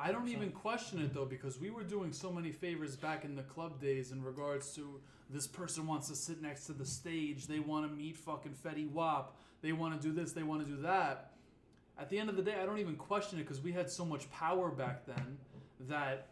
I 0.00 0.12
don't 0.12 0.28
even 0.28 0.52
question 0.52 1.00
it 1.00 1.12
though 1.12 1.24
because 1.24 1.58
we 1.58 1.70
were 1.70 1.82
doing 1.82 2.12
so 2.12 2.30
many 2.30 2.52
favors 2.52 2.94
back 2.96 3.24
in 3.24 3.34
the 3.34 3.42
club 3.42 3.80
days 3.80 4.12
in 4.12 4.22
regards 4.22 4.72
to 4.76 5.00
this 5.28 5.46
person 5.46 5.86
wants 5.86 6.08
to 6.08 6.14
sit 6.14 6.40
next 6.40 6.66
to 6.66 6.72
the 6.72 6.86
stage, 6.86 7.46
they 7.46 7.58
want 7.58 7.88
to 7.88 7.94
meet 7.94 8.16
fucking 8.16 8.54
Fetty 8.64 8.90
Wap, 8.90 9.36
they 9.60 9.72
want 9.72 10.00
to 10.00 10.08
do 10.08 10.14
this, 10.14 10.32
they 10.32 10.44
want 10.44 10.64
to 10.64 10.70
do 10.70 10.80
that. 10.82 11.32
At 11.98 12.08
the 12.10 12.18
end 12.18 12.28
of 12.30 12.36
the 12.36 12.42
day, 12.42 12.54
I 12.62 12.64
don't 12.64 12.78
even 12.78 12.94
question 12.94 13.40
it 13.40 13.42
because 13.42 13.60
we 13.60 13.72
had 13.72 13.90
so 13.90 14.04
much 14.04 14.30
power 14.30 14.70
back 14.70 15.04
then 15.04 15.36
that, 15.88 16.28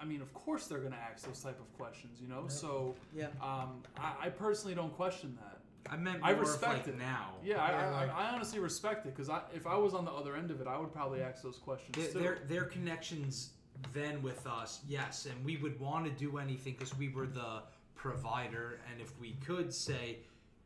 I 0.00 0.06
mean, 0.06 0.22
of 0.22 0.32
course 0.32 0.66
they're 0.66 0.78
gonna 0.78 0.96
ask 0.96 1.26
those 1.26 1.40
type 1.40 1.60
of 1.60 1.70
questions, 1.76 2.20
you 2.22 2.28
know. 2.28 2.44
So 2.48 2.94
Yeah. 3.14 3.26
um, 3.42 3.82
I, 3.98 4.14
I 4.22 4.28
personally 4.30 4.74
don't 4.74 4.94
question 4.96 5.36
that. 5.42 5.57
I 5.90 5.96
meant 5.96 6.18
I 6.22 6.32
more 6.32 6.42
of, 6.42 6.48
respect 6.48 6.86
like 6.86 6.88
it. 6.88 6.98
now. 6.98 7.30
Yeah, 7.42 7.62
I, 7.62 7.70
Yeah, 7.70 7.86
I, 7.88 7.90
like- 8.06 8.14
I 8.14 8.30
honestly 8.34 8.58
respect 8.60 9.06
it 9.06 9.14
because 9.14 9.28
I, 9.30 9.40
if 9.54 9.66
I 9.66 9.76
was 9.76 9.94
on 9.94 10.04
the 10.04 10.12
other 10.12 10.36
end 10.36 10.50
of 10.50 10.60
it, 10.60 10.66
I 10.66 10.78
would 10.78 10.92
probably 10.92 11.22
ask 11.22 11.42
those 11.42 11.58
questions 11.58 11.96
Their, 11.96 12.12
too. 12.12 12.18
their, 12.18 12.38
their 12.48 12.64
connections 12.64 13.50
then 13.92 14.22
with 14.22 14.46
us, 14.46 14.80
yes, 14.88 15.26
and 15.26 15.44
we 15.44 15.56
would 15.56 15.78
want 15.78 16.04
to 16.04 16.10
do 16.10 16.38
anything 16.38 16.74
because 16.76 16.96
we 16.98 17.08
were 17.08 17.26
the 17.26 17.62
provider, 17.94 18.80
and 18.90 19.00
if 19.00 19.12
we 19.20 19.32
could 19.46 19.72
say, 19.72 20.18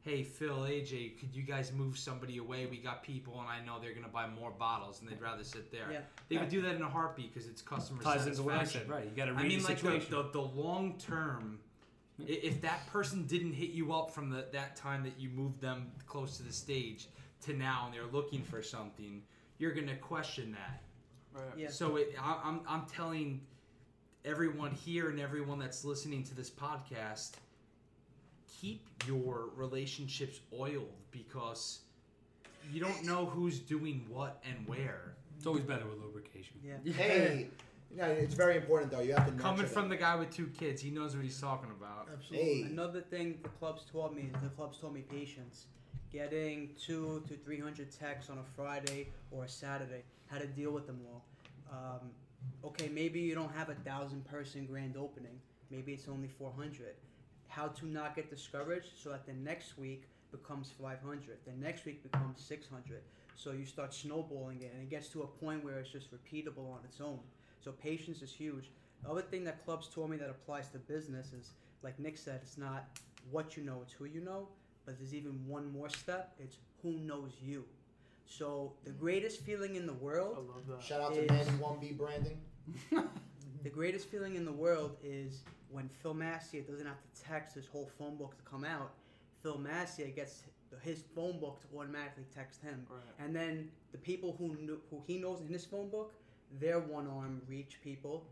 "Hey, 0.02 0.22
Phil, 0.22 0.60
AJ, 0.60 1.18
could 1.18 1.34
you 1.34 1.42
guys 1.42 1.72
move 1.72 1.98
somebody 1.98 2.38
away? 2.38 2.66
We 2.66 2.78
got 2.78 3.02
people, 3.02 3.38
and 3.40 3.48
I 3.48 3.62
know 3.64 3.78
they're 3.80 3.92
gonna 3.94 4.08
buy 4.08 4.28
more 4.28 4.50
bottles, 4.50 5.00
and 5.00 5.10
they'd 5.10 5.20
rather 5.20 5.44
sit 5.44 5.70
there." 5.70 5.90
Yeah. 5.92 6.00
They 6.28 6.38
would 6.38 6.48
do 6.48 6.62
that 6.62 6.74
in 6.74 6.82
a 6.82 6.88
heartbeat 6.88 7.32
because 7.34 7.48
it's 7.48 7.60
customer 7.62 8.02
Ties 8.02 8.26
into 8.26 8.42
what 8.42 8.54
I 8.54 8.58
satisfaction. 8.58 8.88
said, 8.88 8.90
right? 8.90 9.04
You 9.04 9.10
got 9.10 9.26
to 9.26 9.32
I 9.32 9.34
read 9.42 9.48
mean, 9.48 9.58
the 9.60 9.68
like 9.68 9.80
the, 9.80 9.98
the, 10.22 10.28
the 10.32 10.40
long 10.40 10.96
term. 10.98 11.58
I- 12.28 12.40
If 12.42 12.60
that 12.62 12.86
person 12.86 13.26
didn't 13.26 13.52
hit 13.54 13.70
you 13.70 13.92
up 13.92 14.10
from 14.12 14.30
the, 14.30 14.46
that 14.52 14.76
time 14.76 15.02
that 15.04 15.18
you 15.18 15.28
moved 15.30 15.60
them 15.60 15.90
close 16.06 16.36
to 16.38 16.42
the 16.42 16.52
stage 16.52 17.08
to 17.42 17.52
now, 17.54 17.84
and 17.86 17.94
they're 17.94 18.10
looking 18.12 18.42
for 18.42 18.62
something, 18.62 19.22
you're 19.58 19.72
gonna 19.72 19.96
question 19.96 20.52
that. 20.52 20.82
right. 21.34 21.58
Yeah. 21.58 21.68
So 21.70 21.96
it, 21.96 22.14
I, 22.20 22.40
I'm 22.44 22.60
I'm 22.68 22.86
telling 22.86 23.40
everyone 24.24 24.70
here 24.72 25.10
and 25.10 25.18
everyone 25.20 25.58
that's 25.58 25.84
listening 25.84 26.22
to 26.24 26.34
this 26.34 26.50
podcast, 26.50 27.32
keep 28.60 28.86
your 29.06 29.50
relationships 29.56 30.40
oiled 30.58 30.92
because 31.10 31.80
you 32.72 32.80
don't 32.80 33.04
know 33.04 33.26
who's 33.26 33.58
doing 33.58 34.04
what 34.08 34.42
and 34.48 34.66
where. 34.68 35.14
it's 35.36 35.46
always 35.46 35.64
better 35.64 35.84
with 35.86 35.98
lubrication. 35.98 36.54
Yeah. 36.62 36.92
hey, 36.92 37.48
yeah, 37.96 38.06
it's 38.06 38.34
very 38.34 38.56
important 38.56 38.90
though. 38.90 39.00
You 39.00 39.14
have 39.14 39.26
to 39.26 39.32
Coming 39.32 39.66
from 39.66 39.82
them. 39.82 39.90
the 39.90 39.96
guy 39.96 40.16
with 40.16 40.30
two 40.30 40.46
kids, 40.58 40.80
he 40.82 40.90
knows 40.90 41.14
what 41.14 41.24
he's 41.24 41.40
talking 41.40 41.70
about. 41.70 42.08
Absolutely. 42.12 42.54
Hey. 42.54 42.62
Another 42.62 43.00
thing 43.00 43.38
the 43.42 43.48
clubs 43.50 43.84
taught 43.90 44.14
me 44.14 44.30
is 44.34 44.42
the 44.42 44.48
clubs 44.50 44.78
taught 44.78 44.94
me 44.94 45.02
patience. 45.02 45.66
Getting 46.10 46.70
two 46.78 47.22
to 47.28 47.34
three 47.34 47.58
hundred 47.60 47.90
texts 47.90 48.30
on 48.30 48.38
a 48.38 48.44
Friday 48.54 49.08
or 49.30 49.44
a 49.44 49.48
Saturday, 49.48 50.02
how 50.26 50.38
to 50.38 50.46
deal 50.46 50.70
with 50.70 50.86
them 50.86 51.00
all. 51.10 51.24
Um, 51.70 52.10
okay, 52.64 52.88
maybe 52.88 53.20
you 53.20 53.34
don't 53.34 53.54
have 53.54 53.70
a 53.70 53.74
thousand 53.76 54.24
person 54.26 54.66
grand 54.66 54.96
opening. 54.96 55.40
Maybe 55.70 55.92
it's 55.92 56.08
only 56.08 56.28
four 56.28 56.52
hundred. 56.54 56.94
How 57.48 57.68
to 57.68 57.86
not 57.86 58.14
get 58.14 58.30
discouraged 58.30 58.90
so 59.02 59.10
that 59.10 59.26
the 59.26 59.32
next 59.32 59.78
week 59.78 60.04
becomes 60.30 60.70
five 60.82 60.98
hundred. 61.02 61.38
The 61.46 61.52
next 61.58 61.84
week 61.86 62.02
becomes 62.02 62.40
six 62.40 62.66
hundred. 62.68 63.02
So 63.34 63.52
you 63.52 63.64
start 63.64 63.94
snowballing 63.94 64.60
it, 64.60 64.72
and 64.74 64.82
it 64.82 64.90
gets 64.90 65.08
to 65.08 65.22
a 65.22 65.26
point 65.26 65.64
where 65.64 65.78
it's 65.78 65.90
just 65.90 66.08
repeatable 66.12 66.70
on 66.72 66.80
its 66.84 67.00
own. 67.00 67.20
So 67.62 67.72
patience 67.72 68.22
is 68.22 68.32
huge. 68.32 68.70
The 69.02 69.10
other 69.10 69.22
thing 69.22 69.44
that 69.44 69.64
clubs 69.64 69.88
told 69.88 70.10
me 70.10 70.16
that 70.16 70.30
applies 70.30 70.68
to 70.70 70.78
business 70.78 71.32
is, 71.32 71.52
like 71.82 71.98
Nick 71.98 72.18
said, 72.18 72.40
it's 72.42 72.58
not 72.58 72.86
what 73.30 73.56
you 73.56 73.62
know, 73.62 73.80
it's 73.82 73.92
who 73.92 74.04
you 74.04 74.20
know. 74.20 74.48
But 74.84 74.98
there's 74.98 75.14
even 75.14 75.46
one 75.46 75.72
more 75.72 75.88
step. 75.88 76.34
It's 76.40 76.56
who 76.82 76.98
knows 76.98 77.30
you. 77.40 77.64
So 78.26 78.72
the 78.84 78.90
mm. 78.90 78.98
greatest 78.98 79.42
feeling 79.42 79.76
in 79.76 79.86
the 79.86 79.92
I 79.92 79.96
world, 79.96 80.48
love 80.48 80.66
that. 80.68 80.82
Shout 80.84 81.00
out 81.00 81.14
to 81.14 81.22
is- 81.22 81.30
Manny 81.30 81.50
One 81.58 81.78
B 81.80 81.92
branding. 81.92 82.40
the 83.62 83.70
greatest 83.70 84.08
feeling 84.08 84.34
in 84.36 84.44
the 84.44 84.52
world 84.52 84.96
is 85.04 85.42
when 85.70 85.88
Phil 86.02 86.14
Massier 86.14 86.66
doesn't 86.66 86.86
have 86.86 86.98
to 87.00 87.22
text 87.22 87.54
his 87.54 87.66
whole 87.66 87.88
phone 87.98 88.16
book 88.16 88.36
to 88.36 88.42
come 88.42 88.64
out. 88.64 88.92
Phil 89.42 89.58
Massier 89.58 90.14
gets 90.14 90.42
his 90.82 91.02
phone 91.14 91.38
book 91.38 91.60
to 91.60 91.78
automatically 91.78 92.24
text 92.34 92.62
him. 92.62 92.86
Right. 92.88 93.00
And 93.18 93.34
then 93.34 93.68
the 93.92 93.98
people 93.98 94.34
who 94.38 94.56
knew, 94.56 94.80
who 94.90 95.02
he 95.06 95.18
knows 95.18 95.40
in 95.40 95.48
his 95.48 95.64
phone 95.64 95.88
book, 95.90 96.12
their 96.60 96.78
one 96.80 97.06
arm 97.08 97.42
reach 97.48 97.78
people, 97.82 98.26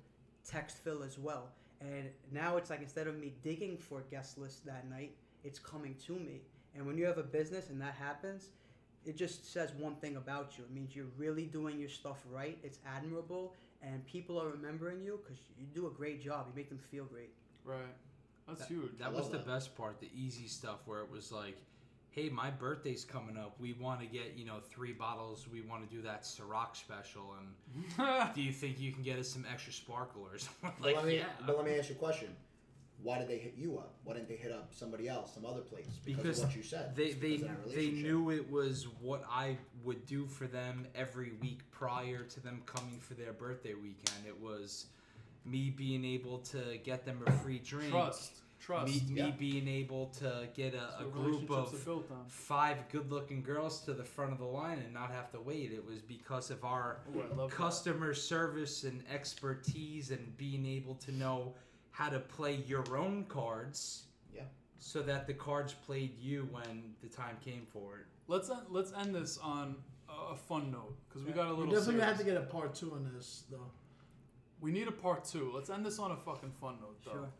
text 0.48 0.78
Phil 0.78 1.02
as 1.02 1.18
well. 1.18 1.48
And 1.80 2.08
now 2.30 2.56
it's 2.56 2.68
like 2.70 2.82
instead 2.82 3.06
of 3.06 3.18
me 3.18 3.32
digging 3.42 3.78
for 3.78 4.02
guest 4.10 4.36
list 4.38 4.64
that 4.66 4.88
night, 4.90 5.14
it's 5.44 5.58
coming 5.58 5.94
to 6.06 6.12
me. 6.12 6.42
And 6.76 6.86
when 6.86 6.98
you 6.98 7.06
have 7.06 7.18
a 7.18 7.22
business 7.22 7.70
and 7.70 7.80
that 7.80 7.94
happens, 7.94 8.50
it 9.06 9.16
just 9.16 9.50
says 9.50 9.72
one 9.78 9.96
thing 9.96 10.16
about 10.16 10.58
you. 10.58 10.64
It 10.64 10.70
means 10.72 10.94
you're 10.94 11.06
really 11.16 11.46
doing 11.46 11.78
your 11.80 11.88
stuff 11.88 12.22
right. 12.30 12.58
It's 12.62 12.78
admirable, 12.86 13.54
and 13.82 14.04
people 14.06 14.40
are 14.40 14.50
remembering 14.50 15.02
you 15.02 15.18
because 15.22 15.38
you 15.58 15.66
do 15.74 15.86
a 15.86 15.90
great 15.90 16.22
job. 16.22 16.46
You 16.48 16.52
make 16.54 16.68
them 16.68 16.78
feel 16.78 17.04
great. 17.06 17.30
Right. 17.64 17.78
That's 18.46 18.60
That- 18.60 18.68
huge. 18.68 18.98
That 18.98 19.12
was 19.12 19.22
love 19.22 19.32
the 19.32 19.38
that. 19.38 19.46
best 19.46 19.74
part, 19.74 20.00
the 20.00 20.10
easy 20.14 20.46
stuff 20.48 20.80
where 20.86 21.00
it 21.00 21.10
was 21.10 21.32
like, 21.32 21.56
hey, 22.10 22.28
my 22.28 22.50
birthday's 22.50 23.04
coming 23.04 23.36
up. 23.36 23.54
We 23.58 23.72
want 23.74 24.00
to 24.00 24.06
get 24.06 24.34
you 24.36 24.44
know 24.44 24.58
three 24.70 24.92
bottles. 24.92 25.46
We 25.50 25.62
want 25.62 25.88
to 25.88 25.94
do 25.94 26.02
that 26.02 26.22
Ciroc 26.22 26.76
special, 26.76 27.34
and 27.38 28.34
do 28.34 28.42
you 28.42 28.52
think 28.52 28.80
you 28.80 28.92
can 28.92 29.02
get 29.02 29.18
us 29.18 29.28
some 29.28 29.46
extra 29.50 29.72
sparklers? 29.72 30.48
But 30.62 30.80
like, 30.80 30.96
let 30.96 31.04
me, 31.06 31.16
yeah. 31.18 31.24
but 31.46 31.56
let 31.56 31.64
me 31.64 31.78
ask 31.78 31.88
you 31.88 31.94
a 31.94 31.98
question. 31.98 32.28
Why 33.02 33.18
did 33.18 33.28
they 33.28 33.38
hit 33.38 33.54
you 33.56 33.78
up? 33.78 33.94
Why 34.04 34.12
didn't 34.12 34.28
they 34.28 34.36
hit 34.36 34.52
up 34.52 34.74
somebody 34.74 35.08
else, 35.08 35.32
some 35.32 35.46
other 35.46 35.62
place? 35.62 35.86
Because, 36.04 36.22
because 36.22 36.38
of 36.40 36.48
what 36.48 36.56
you 36.56 36.62
said. 36.62 36.94
they 36.94 37.12
they 37.12 37.36
because 37.38 37.42
of 37.42 37.64
that 37.64 37.74
they 37.74 37.88
knew 37.88 38.30
it 38.30 38.50
was 38.50 38.88
what 39.00 39.24
I 39.30 39.56
would 39.84 40.04
do 40.04 40.26
for 40.26 40.46
them 40.46 40.86
every 40.94 41.32
week 41.40 41.60
prior 41.70 42.24
to 42.24 42.40
them 42.40 42.62
coming 42.66 42.98
for 43.00 43.14
their 43.14 43.32
birthday 43.32 43.72
weekend. 43.72 44.26
It 44.26 44.38
was 44.38 44.86
me 45.46 45.70
being 45.70 46.04
able 46.04 46.38
to 46.38 46.78
get 46.84 47.06
them 47.06 47.22
a 47.26 47.32
free 47.32 47.58
drink. 47.58 47.90
Trust. 47.90 48.32
Trust. 48.60 49.08
Me, 49.08 49.14
me 49.14 49.20
Yeah. 49.22 49.30
being 49.30 49.66
able 49.66 50.06
to 50.18 50.48
get 50.54 50.74
a, 50.74 50.78
That's 50.78 51.00
a 51.00 51.04
group 51.06 51.50
of 51.50 51.84
built 51.84 52.10
on. 52.10 52.26
five 52.28 52.88
good-looking 52.90 53.42
girls 53.42 53.80
to 53.86 53.94
the 53.94 54.04
front 54.04 54.32
of 54.32 54.38
the 54.38 54.44
line 54.44 54.78
and 54.78 54.92
not 54.92 55.10
have 55.10 55.30
to 55.32 55.40
wait. 55.40 55.72
It 55.72 55.84
was 55.84 56.00
because 56.02 56.50
of 56.50 56.62
our 56.64 57.00
Ooh, 57.16 57.22
I 57.22 57.34
love 57.34 57.50
that. 57.50 57.56
customer 57.56 58.12
service 58.14 58.84
and 58.84 59.02
expertise 59.10 60.10
and 60.10 60.36
being 60.36 60.66
able 60.66 60.94
to 60.96 61.12
know 61.12 61.54
how 61.90 62.10
to 62.10 62.20
play 62.20 62.56
your 62.66 62.96
own 62.96 63.24
cards. 63.24 64.04
Yeah. 64.32 64.42
So 64.78 65.00
that 65.02 65.26
the 65.26 65.34
cards 65.34 65.72
played 65.72 66.18
you 66.18 66.46
when 66.52 66.94
the 67.00 67.08
time 67.08 67.38
came 67.44 67.66
for 67.72 67.96
it. 67.98 68.06
Let's 68.28 68.50
end, 68.50 68.60
let's 68.68 68.92
end 68.92 69.14
this 69.14 69.38
on 69.38 69.76
a, 70.08 70.32
a 70.32 70.36
fun 70.36 70.70
note 70.70 70.96
because 71.08 71.22
we 71.24 71.30
Yeah. 71.30 71.36
got 71.36 71.46
a 71.46 71.50
little. 71.50 71.64
We 71.64 71.70
little. 71.70 71.80
definitely 71.80 72.00
serious. 72.02 72.18
have 72.18 72.26
to 72.26 72.32
get 72.32 72.36
a 72.36 72.46
part 72.46 72.74
two 72.74 72.92
on 72.92 73.10
this, 73.14 73.44
though. 73.50 73.70
We 74.60 74.70
need 74.70 74.86
a 74.88 74.92
part 74.92 75.24
two. 75.24 75.50
Let's 75.54 75.70
end 75.70 75.86
this 75.86 75.98
on 75.98 76.10
a 76.12 76.16
fucking 76.18 76.52
fun 76.60 76.76
note, 76.82 76.98
though. 77.04 77.12
Sure. 77.12 77.30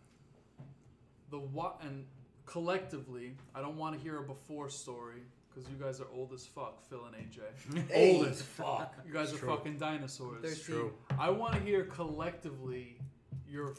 The 1.31 1.39
what 1.39 1.81
and 1.83 2.05
collectively, 2.47 3.35
I 3.55 3.61
don't 3.61 3.77
want 3.77 3.97
to 3.97 4.01
hear 4.03 4.19
a 4.19 4.23
before 4.23 4.69
story 4.69 5.23
because 5.49 5.69
you 5.71 5.77
guys 5.77 6.01
are 6.01 6.07
old 6.15 6.33
as 6.33 6.47
fuck, 6.47 6.83
Phil 6.89 7.01
and 7.07 7.15
AJ. 7.17 7.93
Old 7.95 8.27
as 8.29 8.41
fuck. 8.43 8.95
You 9.07 9.13
guys 9.13 9.33
are 9.33 9.37
True. 9.39 9.49
fucking 9.49 9.79
dinosaurs. 9.79 10.43
There's 10.43 10.63
True. 10.63 10.93
I 11.19 11.31
want 11.31 11.55
to 11.55 11.61
hear 11.61 11.85
collectively 11.85 12.97
your 13.49 13.75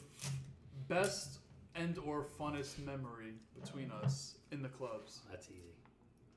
best 0.88 1.38
and 1.74 1.96
or 2.04 2.26
funnest 2.38 2.78
memory 2.84 3.34
between 3.60 3.90
us 3.90 4.34
in 4.50 4.60
the 4.62 4.68
clubs. 4.68 5.20
That's 5.30 5.48
easy. 5.48 5.58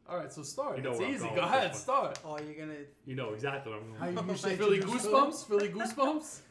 All 0.08 0.18
right, 0.18 0.32
so 0.32 0.44
start. 0.44 0.78
You 0.78 0.84
know 0.84 0.92
it's 0.92 1.00
where 1.00 1.08
I'm 1.10 1.16
easy. 1.16 1.24
going 1.26 1.36
Go 1.36 1.42
ahead, 1.42 1.72
this 1.74 1.82
start. 1.82 2.20
Oh, 2.24 2.38
you're 2.40 2.54
gonna. 2.66 2.80
You 3.06 3.16
know 3.16 3.34
exactly 3.34 3.74
what 3.74 3.82
I'm 3.82 3.96
How 4.00 4.12
going. 4.12 4.28
you 4.28 4.32
usually 4.34 4.56
Philly 4.56 4.76
introduce 4.78 5.02
Phil? 5.04 5.12
goosebumps. 5.14 5.48
Philly 5.48 5.70
goosebumps. 5.70 6.40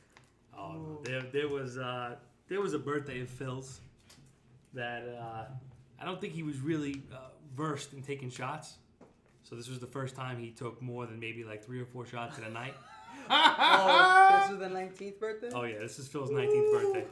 Oh, 0.57 0.73
no. 0.73 1.01
there, 1.03 1.21
there 1.33 1.49
was 1.49 1.79
uh, 1.79 2.15
there 2.47 2.61
was 2.61 2.75
a 2.75 2.79
birthday 2.79 3.21
of 3.23 3.29
Phil's 3.29 3.81
that 4.75 5.03
uh, 5.21 5.45
I 6.01 6.05
don't 6.05 6.21
think 6.21 6.33
he 6.33 6.43
was 6.43 6.59
really 6.61 7.03
uh, 7.13 7.17
versed 7.57 7.93
in 7.93 8.03
taking 8.03 8.31
shots. 8.31 8.75
So 9.43 9.55
this 9.55 9.69
was 9.69 9.79
the 9.79 9.87
first 9.87 10.15
time 10.17 10.39
he 10.39 10.51
took 10.51 10.81
more 10.81 11.07
than 11.07 11.21
maybe 11.21 11.45
like 11.45 11.63
three 11.65 11.81
or 11.81 11.85
four 11.87 12.07
shots 12.07 12.39
in 12.39 12.45
a 12.45 12.51
night. 12.51 12.75
Oh, 13.31 14.41
this 14.41 14.51
was 14.51 14.59
the 14.59 14.75
19th 15.09 15.19
birthday. 15.19 15.51
Oh 15.55 15.65
yeah, 15.65 15.79
this 15.79 15.99
is 15.99 16.09
Phil's 16.09 16.31
19th 16.31 16.73
birthday. 16.73 17.05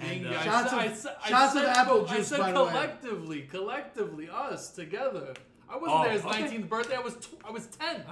And, 0.00 0.22
Dang, 0.24 0.32
uh, 0.34 0.42
Shots 0.42 0.70
said, 0.70 1.10
of- 1.12 1.18
I 1.20 1.26
I 1.26 1.28
shots 1.30 1.54
of 1.56 1.62
said, 1.62 1.76
apple 1.76 2.06
I 2.08 2.16
juice, 2.16 2.28
said 2.28 2.38
by 2.38 2.52
the 2.52 2.64
way. 2.64 2.70
collectively, 2.70 3.42
collectively, 3.42 4.28
us 4.32 4.70
together. 4.70 5.34
I 5.68 5.76
wasn't 5.76 5.90
Oh, 6.00 6.02
there 6.04 6.12
his 6.12 6.24
okay. 6.24 6.42
19th 6.44 6.68
birthday. 6.68 6.96
I 6.96 7.00
was 7.00 7.14
tw- 7.14 7.40
I 7.44 7.50
was 7.50 7.66
10. 7.66 7.96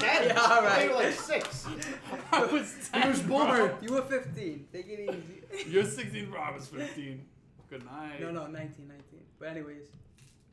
Ten? 0.00 0.28
Yeah, 0.28 0.38
all 0.40 0.62
right. 0.62 0.78
They 0.80 0.88
were 0.88 0.94
like 0.94 1.12
six. 1.12 1.66
I 2.32 2.44
was 2.46 2.88
10. 2.92 3.02
He 3.02 3.08
was 3.08 3.20
born. 3.22 3.72
You 3.82 3.92
were 3.94 4.02
15. 4.02 4.66
Take 4.72 4.86
it 4.88 5.14
easy. 5.54 5.70
You're 5.70 5.84
16, 5.84 6.30
bro. 6.30 6.40
I 6.40 6.50
was 6.52 6.66
15. 6.68 7.22
Good 7.70 7.84
night. 7.84 8.20
no, 8.20 8.30
no, 8.30 8.46
19, 8.46 8.88
19. 8.88 9.02
But 9.38 9.48
anyways, 9.48 9.82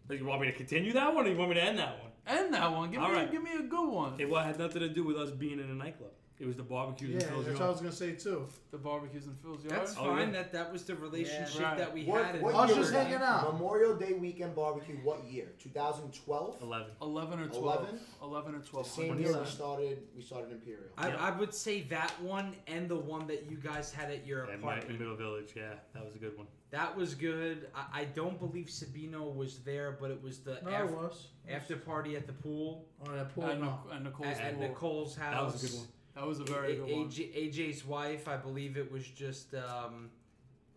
you 0.10 0.26
want 0.26 0.42
me 0.42 0.48
to 0.48 0.54
continue 0.54 0.94
that 0.94 1.14
one, 1.14 1.26
or 1.26 1.30
you 1.30 1.38
want 1.38 1.50
me 1.50 1.56
to 1.56 1.64
end 1.64 1.78
that 1.80 2.00
one? 2.02 2.12
End 2.26 2.54
that 2.54 2.72
one. 2.72 2.90
Give 2.92 3.00
me, 3.02 3.06
All 3.06 3.12
right. 3.14 3.32
give 3.32 3.44
me 3.44 3.52
a 3.60 3.64
good 3.64 3.88
one. 3.90 4.20
It 4.20 4.30
wa- 4.30 4.44
had 4.44 4.58
nothing 4.58 4.82
to 4.82 4.90
do 4.90 5.04
with 5.04 5.18
us 5.18 5.32
being 5.32 5.60
in 5.60 5.70
a 5.70 5.74
nightclub. 5.76 6.12
It 6.44 6.48
was 6.48 6.58
the 6.58 6.64
barbecue 6.64 7.08
Yeah, 7.08 7.14
and 7.14 7.24
Phil's 7.24 7.46
that's 7.46 7.48
yard. 7.48 7.60
what 7.62 7.66
I 7.66 7.70
was 7.72 7.80
gonna 7.80 7.92
say 7.94 8.12
too. 8.16 8.48
The 8.72 8.78
barbecues 8.78 9.28
in 9.28 9.34
Phil's 9.36 9.64
yard. 9.64 9.80
That's 9.80 9.94
Oh, 9.98 10.04
fine. 10.04 10.28
yeah. 10.28 10.42
That 10.42 10.52
that 10.52 10.74
was 10.74 10.84
the 10.84 10.94
relationship 10.96 11.62
Right. 11.62 11.78
that 11.78 11.94
we 11.94 12.04
What, 12.04 12.26
had. 12.26 12.42
what 12.42 12.54
I 12.54 12.62
was 12.64 12.70
year 12.72 12.80
just 12.80 12.92
that? 12.92 13.08
hanging 13.08 13.22
out. 13.22 13.54
Memorial 13.54 13.96
Day 13.96 14.12
weekend 14.12 14.54
barbecue. 14.54 14.98
What 14.98 15.24
year? 15.24 15.54
2012. 15.60 16.62
11. 16.62 16.88
11 17.02 17.40
or 17.40 17.48
12. 17.48 17.64
11? 17.64 18.00
11 18.22 18.56
or 18.56 18.60
12. 18.60 18.88
Same 18.88 19.18
year 19.20 19.30
we 19.30 19.34
100%. 19.36 19.48
started. 19.48 20.04
We 20.18 20.22
started 20.22 20.52
Imperial. 20.52 20.84
I, 20.98 21.08
Yeah. 21.08 21.16
I 21.28 21.32
would 21.32 21.54
say 21.54 21.82
that 21.84 22.12
one 22.22 22.56
and 22.68 22.90
the 22.90 22.98
one 22.98 23.26
that 23.28 23.50
you 23.50 23.56
guys 23.56 23.94
had 23.94 24.12
at 24.12 24.26
your 24.28 24.42
At 24.52 24.60
my, 24.60 24.74
in 24.74 24.78
apartment. 24.80 25.00
Middle 25.00 25.16
Village, 25.16 25.54
yeah, 25.56 25.76
that 25.94 26.04
was 26.04 26.16
a 26.16 26.20
good 26.20 26.38
one. 26.38 26.48
That 26.72 26.94
was 26.98 27.14
good. 27.16 27.70
I, 27.74 28.02
I 28.02 28.06
don't 28.06 28.38
believe 28.38 28.66
Sabino 28.66 29.34
was 29.34 29.60
there, 29.60 29.96
but 30.02 30.10
it 30.12 30.22
was 30.22 30.40
the 30.40 30.60
No, 30.66 30.72
af- 30.72 30.92
was. 30.92 31.28
after 31.48 31.78
party 31.78 32.16
at 32.18 32.26
the 32.28 32.34
pool 32.34 32.86
Oh, 33.08 33.12
that 33.16 33.34
pool. 33.34 33.46
And, 33.46 33.62
no. 33.62 33.80
Nic- 33.86 33.94
and 33.96 34.04
Nicole's 34.06 34.28
at, 34.28 34.42
at 34.42 34.54
pool. 34.58 34.68
Nicole's 34.68 35.16
house. 35.16 35.34
That 35.36 35.44
was 35.46 35.64
a 35.64 35.68
good 35.68 35.78
one. 35.78 35.88
That 36.16 36.28
was 36.28 36.40
a 36.40 36.44
very 36.44 36.74
A- 36.74 36.76
good 36.76 36.92
one. 36.92 37.10
AJ, 37.10 37.52
AJ's 37.54 37.86
wife, 37.86 38.28
I 38.28 38.38
believe 38.38 38.78
it 38.78 38.92
was 38.92 39.08
just 39.08 39.54
um, 39.56 40.10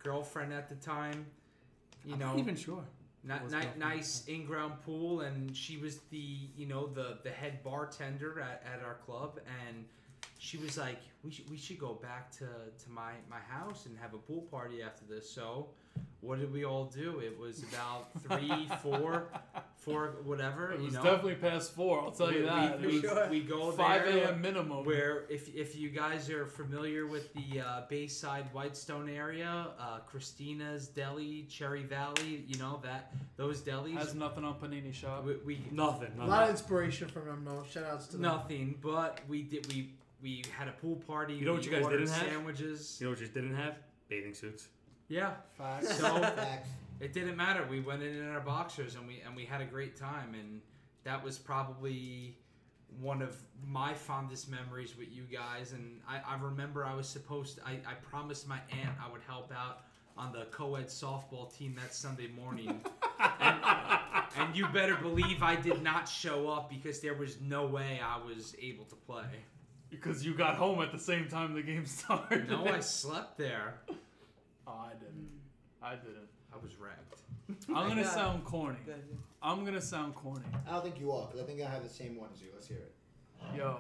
girlfriend 0.03 0.53
at 0.53 0.69
the 0.69 0.77
time. 0.77 1.27
You 2.05 2.15
I'm 2.15 2.19
know, 2.21 2.27
not 2.29 2.39
even 2.39 2.57
sure. 2.57 2.85
Was 3.43 3.53
ni- 3.53 3.59
nice 3.77 4.25
in-ground 4.29 4.75
pool, 4.85 5.23
and 5.23 5.55
she 5.57 5.79
was 5.79 5.99
the 6.11 6.39
you 6.57 6.67
know 6.67 6.87
the 6.87 7.19
the 7.25 7.31
head 7.31 7.63
bartender 7.65 8.41
at, 8.41 8.63
at 8.73 8.85
our 8.85 8.95
club, 9.05 9.41
and 9.67 9.85
she 10.39 10.57
was 10.59 10.79
like, 10.79 11.01
we 11.25 11.33
should 11.33 11.51
we 11.51 11.57
should 11.57 11.79
go 11.81 11.95
back 11.95 12.31
to 12.39 12.45
to 12.47 12.91
my 12.91 13.13
my 13.29 13.41
house 13.41 13.87
and 13.87 13.99
have 13.99 14.15
a 14.15 14.19
pool 14.19 14.43
party 14.43 14.81
after 14.81 15.05
this. 15.05 15.29
So, 15.29 15.71
what 16.21 16.39
did 16.41 16.53
we 16.53 16.65
all 16.65 16.87
do? 16.87 17.21
It 17.21 17.39
was 17.39 17.63
about 17.63 18.09
three, 18.23 18.69
four, 18.83 19.29
four, 19.77 20.17
whatever. 20.25 20.73
It 20.73 20.79
you 20.81 20.87
was 20.87 20.95
know, 20.95 21.03
definitely 21.03 21.35
past 21.37 21.73
four. 21.73 22.01
I'll 22.01 22.11
tell 22.11 22.29
we, 22.29 22.37
you 22.39 22.47
that. 22.47 22.81
we, 22.81 22.87
it 22.89 22.93
we, 22.95 23.01
Sure. 23.01 23.29
we 23.29 23.41
go 23.43 23.71
5 23.73 24.07
a.m. 24.07 24.41
minimum. 24.41 24.85
Where 24.85 25.25
if, 25.29 25.55
if 25.55 25.77
you 25.77 25.91
guys 25.91 26.29
are 26.31 26.47
familiar 26.47 27.07
with 27.07 27.33
the 27.35 27.61
uh, 27.61 27.83
Bayside 27.89 28.47
Whitestone 28.53 29.09
area, 29.09 29.69
uh, 29.79 29.99
Christina's 30.07 30.89
Deli, 30.89 31.47
Cherry 31.49 31.85
Valley, 31.85 32.45
you 32.49 32.59
know 32.59 32.81
that 32.83 33.13
those 33.37 33.61
delis. 33.61 33.95
has 33.99 34.15
nothing 34.15 34.45
on 34.45 34.55
Panini 34.55 34.93
Shop. 34.93 35.25
we, 35.25 35.35
we 35.45 35.61
Nothing. 35.71 36.13
A 36.21 36.27
lot 36.27 36.45
of 36.45 36.51
inspiration 36.51 37.09
from 37.09 37.27
them, 37.27 37.45
though. 37.45 37.65
Shout 37.71 37.85
outs 37.85 38.07
to 38.09 38.13
them. 38.15 38.23
nothing, 38.23 38.79
but 38.83 39.21
we 39.29 39.43
did 39.43 39.67
we 39.73 39.91
we 40.23 40.43
had 40.57 40.67
a 40.69 40.73
pool 40.73 40.97
party. 41.07 41.35
You 41.35 41.45
know 41.45 41.53
what 41.53 41.61
we 41.65 41.71
you 41.71 41.77
guys 41.81 41.87
didn't 41.89 42.09
have? 42.09 42.27
Sandwiches. 42.29 42.97
You 43.01 43.07
know 43.07 43.11
what 43.11 43.19
just 43.21 43.35
didn't 43.35 43.55
have? 43.55 43.77
Bathing 44.09 44.35
suits. 44.35 44.69
Yeah. 45.09 45.33
Facts. 45.57 45.97
So 45.97 46.21
Facts. 46.21 46.69
it 47.01 47.13
didn't 47.13 47.37
matter. 47.37 47.65
We 47.69 47.81
went 47.81 48.03
in 48.03 48.17
in 48.17 48.29
our 48.29 48.41
boxers 48.41 48.95
and 48.95 49.07
we 49.07 49.23
and 49.27 49.37
we 49.37 49.45
had 49.45 49.61
a 49.61 49.65
great 49.65 49.97
time 49.97 50.35
and 50.35 50.61
that 51.05 51.23
was 51.23 51.39
probably 51.39 52.37
one 53.01 53.23
of 53.23 53.37
my 53.65 53.95
fondest 53.95 54.51
memories 54.51 54.97
with 54.97 55.13
you 55.13 55.23
guys 55.23 55.73
and 55.73 56.01
I, 56.09 56.21
I 56.35 56.41
remember 56.41 56.85
I 56.85 56.95
was 56.95 57.09
supposed 57.09 57.57
to, 57.57 57.67
I, 57.67 57.73
I 57.87 57.95
promised 58.03 58.49
my 58.49 58.59
aunt 58.71 58.97
I 59.05 59.11
would 59.11 59.21
help 59.27 59.53
out 59.55 59.81
on 60.17 60.33
the 60.33 60.47
co-ed 60.51 60.87
softball 60.87 61.55
team 61.57 61.75
that 61.81 61.95
Sunday 61.95 62.29
morning 62.29 62.81
and, 63.41 63.57
and 64.37 64.57
you 64.57 64.67
better 64.69 64.97
believe 64.97 65.43
I 65.43 65.57
did 65.57 65.83
not 65.83 66.09
show 66.09 66.49
up 66.49 66.71
because 66.71 67.01
there 67.01 67.15
was 67.15 67.41
no 67.41 67.67
way 67.67 68.01
I 68.03 68.25
was 68.25 68.55
able 68.61 68.85
to 68.87 68.97
play. 68.97 69.25
Because 69.91 70.25
you 70.25 70.35
got 70.35 70.57
home 70.57 70.81
at 70.81 70.91
the 70.91 70.99
same 70.99 71.29
time 71.29 71.55
the 71.55 71.63
game 71.63 71.87
started. 71.87 72.49
No, 72.49 72.67
I 72.67 72.81
slept 72.81 73.37
there. 73.37 73.75
Oh, 74.67 74.73
I 74.73 74.93
didn't. 74.95 75.29
I 75.83 75.95
didn't. 75.95 76.29
I 76.53 76.57
was 76.63 76.77
wrecked. 76.77 77.23
I'm 77.75 77.89
gonna 77.89 78.05
sound 78.05 78.45
corny. 78.45 78.79
I'm 79.43 79.65
gonna 79.65 79.81
sound 79.81 80.15
corny. 80.15 80.45
I 80.67 80.73
don't 80.73 80.83
think 80.83 80.99
you 80.99 81.13
are, 81.13 81.27
because 81.27 81.41
I 81.41 81.45
think 81.45 81.61
I 81.61 81.69
have 81.69 81.83
the 81.83 81.89
same 81.89 82.17
one 82.17 82.31
as 82.35 82.41
you. 82.41 82.49
Let's 82.53 82.67
hear 82.67 82.79
it. 82.79 82.93
Yo, 83.57 83.79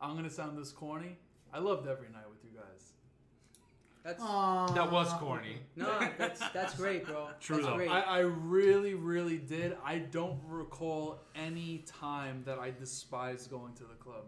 I'm 0.00 0.16
gonna 0.16 0.30
sound 0.30 0.58
this 0.58 0.72
corny. 0.72 1.16
I 1.52 1.58
loved 1.58 1.86
every 1.86 2.08
night 2.08 2.28
with 2.28 2.38
you 2.44 2.58
guys. 2.58 2.92
That's 4.02 4.22
Aw. 4.22 4.66
That 4.72 4.90
was 4.90 5.12
corny. 5.14 5.58
no, 5.76 5.86
that's 6.16 6.40
that's 6.50 6.74
great, 6.74 7.06
bro. 7.06 7.28
True, 7.40 7.56
that's 7.56 7.68
though. 7.68 7.76
great. 7.76 7.90
I, 7.90 8.00
I 8.00 8.18
really, 8.20 8.94
really 8.94 9.36
did. 9.36 9.76
I 9.84 9.98
don't 9.98 10.38
recall 10.48 11.20
any 11.36 11.84
time 11.86 12.42
that 12.46 12.58
I 12.58 12.70
despised 12.70 13.50
going 13.50 13.74
to 13.74 13.84
the 13.84 13.94
club. 13.94 14.24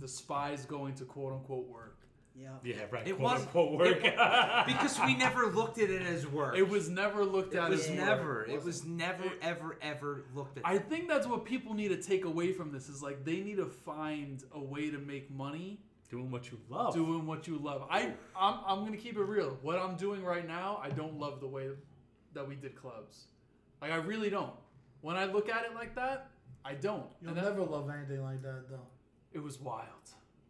Despised 0.00 0.68
going 0.68 0.94
to 0.94 1.04
quote 1.04 1.34
unquote 1.34 1.68
work. 1.68 1.93
Yeah. 2.34 2.48
Yeah, 2.64 2.76
right. 2.90 3.06
It 3.06 3.16
quote 3.16 3.32
was- 3.32 3.40
unquote 3.42 3.78
work. 3.78 4.02
Because 4.66 4.98
we 5.00 5.14
never 5.16 5.46
looked 5.46 5.78
at 5.78 5.90
it 5.90 6.02
as 6.02 6.26
work. 6.26 6.56
It 6.56 6.68
was 6.68 6.88
never 6.88 7.24
looked 7.24 7.54
It 7.54 7.58
at 7.58 7.70
was 7.70 7.84
as 7.86 7.90
never. 7.90 8.24
work. 8.40 8.48
It 8.48 8.62
was 8.64 8.84
never, 8.84 9.24
ever, 9.42 9.76
ever 9.82 10.24
looked 10.34 10.58
at. 10.58 10.66
I 10.66 10.78
think 10.78 11.08
that's 11.08 11.26
what 11.26 11.44
people 11.44 11.74
need 11.74 11.88
to 11.88 12.02
take 12.02 12.24
away 12.24 12.52
from 12.52 12.72
this 12.72 12.88
is 12.88 13.02
like 13.02 13.24
they 13.24 13.40
need 13.40 13.56
to 13.58 13.66
find 13.66 14.42
a 14.52 14.60
way 14.60 14.90
to 14.90 14.98
make 14.98 15.30
money 15.30 15.80
Doing 16.10 16.30
what 16.30 16.50
you 16.52 16.58
love. 16.68 16.94
doing 16.94 17.26
what 17.26 17.46
you 17.46 17.58
love. 17.58 17.86
I 17.90 18.12
I'm, 18.36 18.58
I'm 18.66 18.84
gonna 18.84 18.96
keep 18.96 19.16
it 19.16 19.22
real. 19.22 19.58
What 19.62 19.78
I'm 19.78 19.96
doing 19.96 20.22
right 20.22 20.46
now, 20.46 20.78
I 20.82 20.90
don't 20.90 21.18
love 21.18 21.40
the 21.40 21.48
way 21.48 21.70
that 22.34 22.46
we 22.48 22.54
did 22.56 22.76
clubs. 22.76 23.24
Like 23.80 23.90
I 23.90 23.96
really 23.96 24.30
don't. 24.30 24.52
When 25.00 25.16
I 25.16 25.24
look 25.24 25.48
at 25.48 25.64
it 25.64 25.74
like 25.74 25.94
that, 25.96 26.28
I 26.64 26.74
don't. 26.74 27.06
You'll 27.20 27.32
And 27.32 27.42
never 27.42 27.62
love 27.62 27.90
anything 27.90 28.22
like 28.22 28.42
that, 28.42 28.64
though. 28.70 28.86
it 29.32 29.42
was 29.42 29.60
wild. 29.60 29.88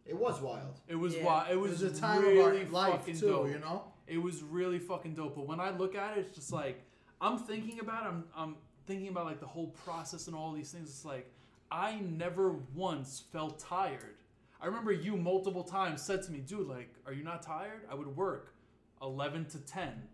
It 0.05 0.17
was 0.17 0.39
wild. 0.39 0.79
It 0.87 0.95
was 0.95 1.15
Yeah. 1.15 1.25
wild. 1.25 1.49
It 1.49 1.53
It 1.53 1.59
was, 1.59 1.81
was 1.81 1.97
a 1.97 1.99
time 2.01 2.21
really 2.21 2.61
of 2.61 2.67
our 2.75 2.81
life 2.89 2.99
fucking 2.99 3.17
too, 3.17 3.27
dope. 3.27 3.47
you 3.49 3.59
know. 3.59 3.91
It 4.07 4.19
was 4.19 4.43
really 4.43 4.77
fucking 4.79 5.15
dope. 5.15 5.35
But 5.35 5.47
when 5.47 5.59
I 5.59 5.71
look 5.71 5.95
at 5.95 6.17
it, 6.17 6.21
it's 6.27 6.35
just 6.35 6.51
like 6.51 6.83
I'm 7.21 7.37
thinking 7.39 7.79
about. 7.79 8.03
It, 8.05 8.09
I'm 8.09 8.23
I'm 8.35 8.55
thinking 8.85 9.07
about 9.07 9.25
like 9.25 9.39
the 9.39 9.47
whole 9.47 9.67
process 9.67 10.27
and 10.27 10.35
all 10.35 10.51
these 10.53 10.71
things. 10.71 10.89
It's 10.89 11.05
like 11.05 11.31
I 11.71 11.95
never 12.01 12.51
once 12.75 13.19
felt 13.31 13.57
tired. 13.59 14.15
I 14.61 14.67
remember 14.67 14.91
you 14.91 15.17
multiple 15.17 15.63
times 15.63 16.01
said 16.03 16.21
to 16.23 16.31
me, 16.31 16.39
"Dude, 16.39 16.67
like, 16.67 16.93
are 17.07 17.13
you 17.13 17.23
not 17.23 17.41
tired?" 17.41 17.81
I 17.89 17.95
would 17.95 18.15
work 18.15 18.53
11 19.01 19.45
to 19.49 19.59
10. 19.59 20.07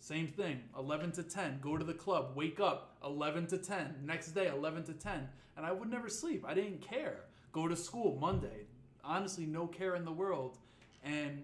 Same 0.00 0.28
thing, 0.28 0.62
11 0.78 1.10
to 1.12 1.22
10. 1.24 1.58
Go 1.60 1.76
to 1.76 1.84
the 1.84 1.94
club, 1.94 2.36
wake 2.36 2.60
up 2.60 2.96
11 3.04 3.46
to 3.48 3.58
10. 3.58 4.02
Next 4.04 4.28
day, 4.32 4.46
11 4.48 4.84
to 4.84 4.92
10. 4.92 5.28
And 5.56 5.66
I 5.66 5.72
would 5.72 5.90
never 5.90 6.08
sleep. 6.08 6.44
I 6.46 6.54
didn't 6.54 6.80
care. 6.80 7.24
Go 7.50 7.66
to 7.66 7.74
school 7.74 8.16
Monday. 8.20 8.66
Honestly, 9.08 9.46
no 9.46 9.66
care 9.66 9.96
in 9.96 10.04
the 10.04 10.12
world. 10.12 10.58
And 11.02 11.42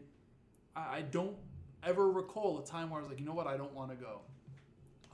I, 0.76 0.98
I 0.98 1.02
don't 1.02 1.34
ever 1.82 2.10
recall 2.10 2.58
a 2.58 2.64
time 2.64 2.90
where 2.90 3.00
I 3.00 3.02
was 3.02 3.10
like, 3.10 3.18
you 3.18 3.24
know 3.24 3.32
what, 3.32 3.46
I 3.46 3.56
don't 3.56 3.72
want 3.72 3.90
to 3.90 3.96
go. 3.96 4.20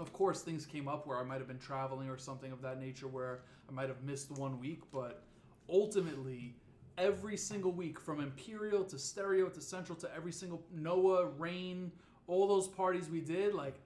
Of 0.00 0.12
course, 0.12 0.42
things 0.42 0.66
came 0.66 0.88
up 0.88 1.06
where 1.06 1.18
I 1.18 1.22
might 1.22 1.38
have 1.38 1.46
been 1.46 1.58
traveling 1.58 2.08
or 2.08 2.18
something 2.18 2.50
of 2.50 2.60
that 2.62 2.80
nature 2.80 3.06
where 3.06 3.42
I 3.68 3.72
might 3.72 3.88
have 3.88 4.02
missed 4.02 4.32
one 4.32 4.58
week, 4.58 4.80
but 4.92 5.22
ultimately, 5.68 6.56
every 6.98 7.36
single 7.36 7.70
week 7.70 8.00
from 8.00 8.20
Imperial 8.20 8.82
to 8.84 8.98
Stereo 8.98 9.48
to 9.48 9.60
Central 9.60 9.96
to 9.98 10.12
every 10.14 10.32
single 10.32 10.62
Noah, 10.74 11.26
Rain, 11.38 11.92
all 12.26 12.48
those 12.48 12.66
parties 12.66 13.08
we 13.08 13.20
did, 13.20 13.54
like 13.54 13.76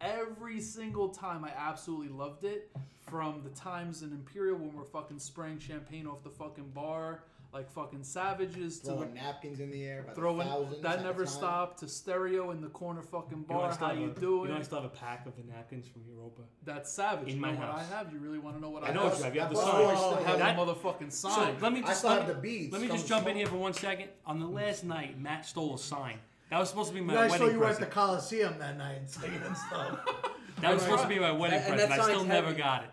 every 0.00 0.60
single 0.60 1.08
time 1.08 1.44
I 1.44 1.50
absolutely 1.56 2.08
loved 2.08 2.44
it. 2.44 2.70
From 3.08 3.42
the 3.42 3.50
times 3.50 4.02
in 4.02 4.12
Imperial 4.12 4.56
when 4.56 4.72
we're 4.72 4.84
fucking 4.84 5.18
spraying 5.18 5.58
champagne 5.58 6.06
off 6.06 6.22
the 6.22 6.30
fucking 6.30 6.70
bar, 6.70 7.24
like 7.52 7.70
fucking 7.70 8.02
savages, 8.02 8.78
to 8.80 8.86
the 8.86 8.92
Throwing 8.96 9.14
napkins 9.14 9.60
in 9.60 9.70
the 9.70 9.84
air, 9.84 10.04
by 10.06 10.14
throwing 10.14 10.46
thousands 10.48 10.80
that 10.82 11.02
never 11.02 11.24
time. 11.24 11.32
stopped 11.34 11.78
to 11.80 11.88
stereo 11.88 12.50
in 12.50 12.62
the 12.62 12.68
corner 12.68 13.02
fucking 13.02 13.44
You 13.48 13.54
know, 13.54 13.60
I 13.60 13.64
bar. 13.66 13.72
still 13.74 13.86
How 13.88 13.92
you 13.92 14.10
a, 14.10 14.20
doing? 14.20 14.48
You 14.48 14.54
know, 14.54 14.60
I 14.60 14.62
still 14.62 14.80
have 14.80 14.86
a 14.90 14.94
pack 14.94 15.26
of 15.26 15.36
the 15.36 15.42
napkins 15.52 15.86
from 15.86 16.02
Europa. 16.08 16.42
That's 16.64 16.90
savage. 16.90 17.28
in 17.28 17.34
you 17.36 17.40
my 17.42 17.50
know 17.52 17.58
what 17.58 17.68
house. 17.68 17.80
I 17.92 17.96
have? 17.98 18.12
You 18.12 18.20
really 18.20 18.38
want 18.38 18.56
to 18.56 18.62
know 18.62 18.70
what 18.70 18.84
I 18.84 18.88
I, 18.88 18.92
know 18.94 19.02
have? 19.02 19.10
what 19.12 19.18
you 19.18 19.24
have. 19.24 19.34
You 19.34 19.40
have 19.42 19.50
the 19.50 19.56
That 19.56 19.64
sign. 19.66 19.84
boy 19.84 19.94
still 19.96 20.14
I 20.14 20.22
have 20.22 20.40
has- 20.40 20.56
the 20.56 20.72
motherfucking 20.72 21.12
So 21.12 21.28
sign. 21.28 21.56
let 21.60 21.72
me 21.74 21.80
I 21.80 21.86
just 21.88 21.98
still 21.98 22.10
let 22.10 22.18
have 22.20 22.28
me, 22.28 22.34
the 22.34 22.40
beads. 22.40 22.72
let 22.72 22.82
me 22.82 22.88
just 22.88 23.06
jump 23.06 23.26
in 23.26 23.36
here 23.36 23.46
for 23.46 23.56
one 23.56 23.74
second. 23.74 24.08
On 24.24 24.40
the 24.40 24.46
last 24.46 24.84
night, 24.84 25.20
Matt 25.20 25.44
stole 25.44 25.74
a 25.74 25.78
sign. 25.78 26.18
That 26.48 26.58
was 26.58 26.70
supposed 26.70 26.88
to 26.88 26.94
be 26.94 27.00
You 27.00 27.06
my 27.06 27.14
guys 27.14 27.32
saw 27.32 27.38
wedding 27.40 27.54
you 27.54 27.60
were 27.60 27.66
at 27.68 27.78
the. 27.80 27.86
Coliseum 27.86 28.58
that 28.60 28.76
night 28.78 28.96
and 28.98 29.08
singing 29.08 29.42
and 29.44 29.56
stuff. 29.56 29.98
That 30.60 30.74
was 30.74 30.82
supposed 30.84 31.02
to 31.02 31.08
be 31.08 31.18
my 31.18 31.32
wedding 31.32 31.58
And- 31.58 31.72
and 31.72 31.74
present. 31.80 31.92
I 31.92 32.04
still 32.04 32.16
sign's 32.20 32.28
never 32.28 32.52
got 32.54 32.84
it. 32.84 32.90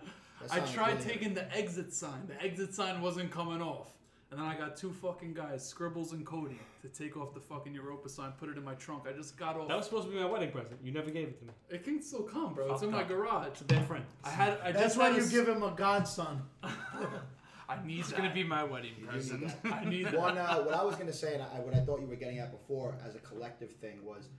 I 0.52 0.60
tried 0.62 0.94
really- 0.94 1.04
taking 1.06 1.34
the 1.34 1.56
exit 1.56 1.94
sign. 1.94 2.26
The 2.28 2.42
exit 2.44 2.74
sign 2.74 3.00
wasn't 3.02 3.30
coming 3.32 3.62
off. 3.62 3.88
And 4.32 4.40
then 4.40 4.46
I 4.48 4.56
got 4.56 4.78
two 4.78 4.94
fucking 4.94 5.34
guys, 5.34 5.68
Scribbles 5.68 6.14
and 6.14 6.24
Cody, 6.24 6.60
to 6.84 6.88
take 6.88 7.18
off 7.18 7.34
the 7.34 7.40
fucking 7.40 7.74
Europa 7.74 8.10
sign, 8.10 8.32
put 8.40 8.50
it 8.50 8.58
in 8.58 8.64
my 8.64 8.76
trunk. 8.76 9.06
I 9.10 9.12
just 9.18 9.36
got 9.38 9.58
off. 9.58 9.68
That 9.68 9.76
was 9.78 9.86
supposed 9.86 10.06
to 10.06 10.14
be 10.14 10.20
my 10.20 10.26
wedding 10.28 10.52
present. 10.52 10.80
You 10.84 10.92
never 10.92 11.10
gave 11.10 11.30
it 11.30 11.40
to 11.40 11.46
me. 11.46 11.52
it 11.70 11.84
can 11.84 12.00
still 12.02 12.22
come, 12.24 12.54
bro. 12.54 12.66
It's 12.66 12.74
Fucked 12.74 12.84
in 12.84 12.92
my 12.92 13.02
up. 13.02 13.08
garage. 13.08 13.48
It's 13.48 13.62
a 13.62 13.66
bad 13.66 13.88
friend. 13.88 14.06
I 14.24 14.30
had. 14.30 14.58
I 14.64 14.72
That's 14.72 14.84
just 14.86 14.98
why 14.98 15.06
had 15.06 15.14
a 15.14 15.16
you 15.18 15.24
s- 15.24 15.32
give 15.32 15.48
him 15.50 15.64
a 15.64 15.72
godson. 15.72 16.44
I 16.64 17.86
need 17.86 18.00
It's 18.00 18.12
gonna 18.12 18.34
be 18.34 18.44
my 18.44 18.64
wedding 18.64 18.94
You 18.98 19.04
need 19.06 19.12
present. 19.12 19.52
I 19.66 19.86
need 19.86 20.06
that. 20.08 20.18
One, 20.20 20.38
uh, 20.38 20.58
what 20.62 20.74
I 20.76 20.84
was 20.84 20.96
gonna 20.96 21.14
say, 21.14 21.36
and 21.36 21.44
I, 21.44 21.60
what 21.60 21.74
I 21.76 21.80
thought 21.80 22.00
you 22.02 22.08
were 22.08 22.16
getting 22.16 22.40
at 22.40 22.52
before, 22.52 22.96
as 23.06 23.16
a 23.16 23.20
collective 23.20 23.72
thing, 23.74 24.04
was 24.04 24.30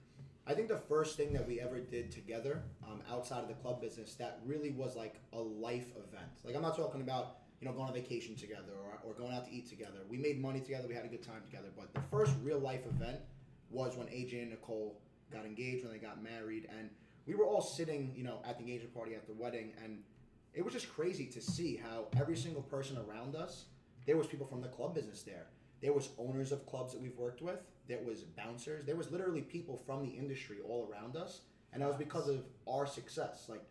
I 0.46 0.54
think 0.54 0.68
the 0.68 0.78
first 0.78 1.16
thing 1.16 1.32
that 1.34 1.46
we 1.46 1.60
ever 1.60 1.78
did 1.78 2.10
together, 2.10 2.62
um, 2.88 3.00
outside 3.10 3.38
of 3.42 3.48
the 3.48 3.54
club 3.54 3.80
business, 3.80 4.14
that 4.14 4.40
really 4.44 4.70
was 4.70 4.96
like 4.96 5.14
a 5.32 5.38
life 5.38 5.90
event. 5.96 6.26
Like 6.44 6.56
I'm 6.56 6.62
not 6.62 6.76
talking 6.76 7.02
about 7.02 7.36
you 7.60 7.68
know 7.68 7.74
going 7.74 7.88
on 7.88 7.94
vacation 7.94 8.34
together 8.34 8.72
or, 8.82 8.98
or 9.04 9.14
going 9.14 9.34
out 9.34 9.46
to 9.46 9.52
eat 9.52 9.68
together. 9.68 10.00
We 10.08 10.16
made 10.16 10.40
money 10.40 10.60
together. 10.60 10.88
We 10.88 10.94
had 10.94 11.04
a 11.04 11.08
good 11.08 11.22
time 11.22 11.42
together. 11.44 11.68
But 11.76 11.92
the 11.94 12.00
first 12.10 12.32
real 12.42 12.58
life 12.58 12.86
event 12.86 13.20
was 13.70 13.96
when 13.96 14.06
AJ 14.08 14.42
and 14.42 14.50
Nicole 14.50 15.00
got 15.32 15.44
engaged, 15.44 15.84
when 15.84 15.92
they 15.92 15.98
got 15.98 16.22
married, 16.22 16.68
and 16.78 16.90
we 17.26 17.34
were 17.34 17.44
all 17.44 17.60
sitting, 17.60 18.12
you 18.16 18.24
know, 18.24 18.40
at 18.44 18.58
the 18.58 18.64
engagement 18.64 18.94
party 18.94 19.14
at 19.14 19.26
the 19.26 19.34
wedding, 19.34 19.72
and 19.84 19.98
it 20.54 20.64
was 20.64 20.74
just 20.74 20.92
crazy 20.92 21.26
to 21.26 21.40
see 21.40 21.76
how 21.76 22.06
every 22.20 22.36
single 22.36 22.62
person 22.62 22.98
around 22.98 23.36
us 23.36 23.66
there 24.06 24.16
was 24.16 24.26
people 24.26 24.46
from 24.46 24.60
the 24.60 24.68
club 24.68 24.94
business 24.94 25.22
there. 25.22 25.46
There 25.80 25.92
was 25.92 26.10
owners 26.18 26.52
of 26.52 26.66
clubs 26.66 26.92
that 26.92 27.00
we've 27.00 27.16
worked 27.16 27.42
with. 27.42 27.60
There 27.88 28.00
was 28.04 28.22
bouncers. 28.22 28.84
There 28.84 28.96
was 28.96 29.10
literally 29.10 29.42
people 29.42 29.76
from 29.86 30.02
the 30.02 30.10
industry 30.10 30.56
all 30.66 30.90
around 30.90 31.16
us. 31.16 31.42
And 31.72 31.82
that 31.82 31.88
was 31.88 31.96
because 31.96 32.28
of 32.28 32.44
our 32.68 32.86
success. 32.86 33.46
Like 33.48 33.62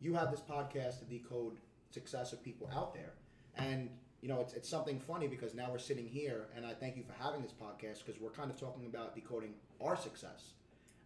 you 0.00 0.14
have 0.14 0.30
this 0.30 0.40
podcast 0.40 0.98
to 1.00 1.04
decode 1.04 1.56
success 1.90 2.32
of 2.32 2.42
people 2.42 2.70
out 2.74 2.92
there 2.94 3.12
and 3.58 3.88
you 4.20 4.28
know 4.28 4.40
it's, 4.40 4.54
it's 4.54 4.68
something 4.68 4.98
funny 4.98 5.28
because 5.28 5.54
now 5.54 5.68
we're 5.70 5.78
sitting 5.78 6.06
here 6.06 6.48
and 6.56 6.64
i 6.66 6.72
thank 6.72 6.96
you 6.96 7.02
for 7.02 7.14
having 7.22 7.42
this 7.42 7.52
podcast 7.52 8.04
because 8.04 8.20
we're 8.20 8.30
kind 8.30 8.50
of 8.50 8.58
talking 8.58 8.86
about 8.86 9.14
decoding 9.14 9.54
our 9.80 9.96
success 9.96 10.52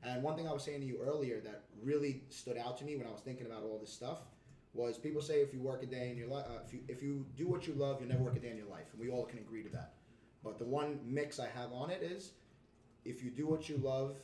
and 0.02 0.22
one 0.22 0.36
thing 0.36 0.48
i 0.48 0.52
was 0.52 0.62
saying 0.62 0.80
to 0.80 0.86
you 0.86 0.98
earlier 1.02 1.40
that 1.40 1.62
really 1.82 2.22
stood 2.30 2.56
out 2.56 2.78
to 2.78 2.84
me 2.84 2.96
when 2.96 3.06
i 3.06 3.10
was 3.10 3.20
thinking 3.20 3.46
about 3.46 3.62
all 3.62 3.78
this 3.78 3.92
stuff 3.92 4.18
was 4.74 4.96
people 4.96 5.20
say 5.20 5.34
if 5.40 5.52
you 5.52 5.60
work 5.60 5.82
a 5.82 5.86
day 5.86 6.10
in 6.10 6.16
your 6.16 6.28
life, 6.28 6.46
uh, 6.48 6.60
if 6.64 6.72
you 6.72 6.80
if 6.88 7.02
you 7.02 7.26
do 7.36 7.46
what 7.46 7.66
you 7.66 7.74
love, 7.74 7.98
you'll 8.00 8.08
never 8.08 8.22
work 8.22 8.36
a 8.36 8.40
day 8.40 8.50
in 8.50 8.56
your 8.56 8.68
life, 8.68 8.86
and 8.92 9.00
we 9.00 9.10
all 9.10 9.24
can 9.24 9.38
agree 9.38 9.62
to 9.62 9.68
that. 9.70 9.94
But 10.42 10.58
the 10.58 10.64
one 10.64 10.98
mix 11.04 11.38
I 11.38 11.48
have 11.48 11.72
on 11.72 11.90
it 11.90 12.02
is, 12.02 12.32
if 13.04 13.22
you 13.22 13.30
do 13.30 13.46
what 13.46 13.68
you 13.68 13.76
love 13.76 14.16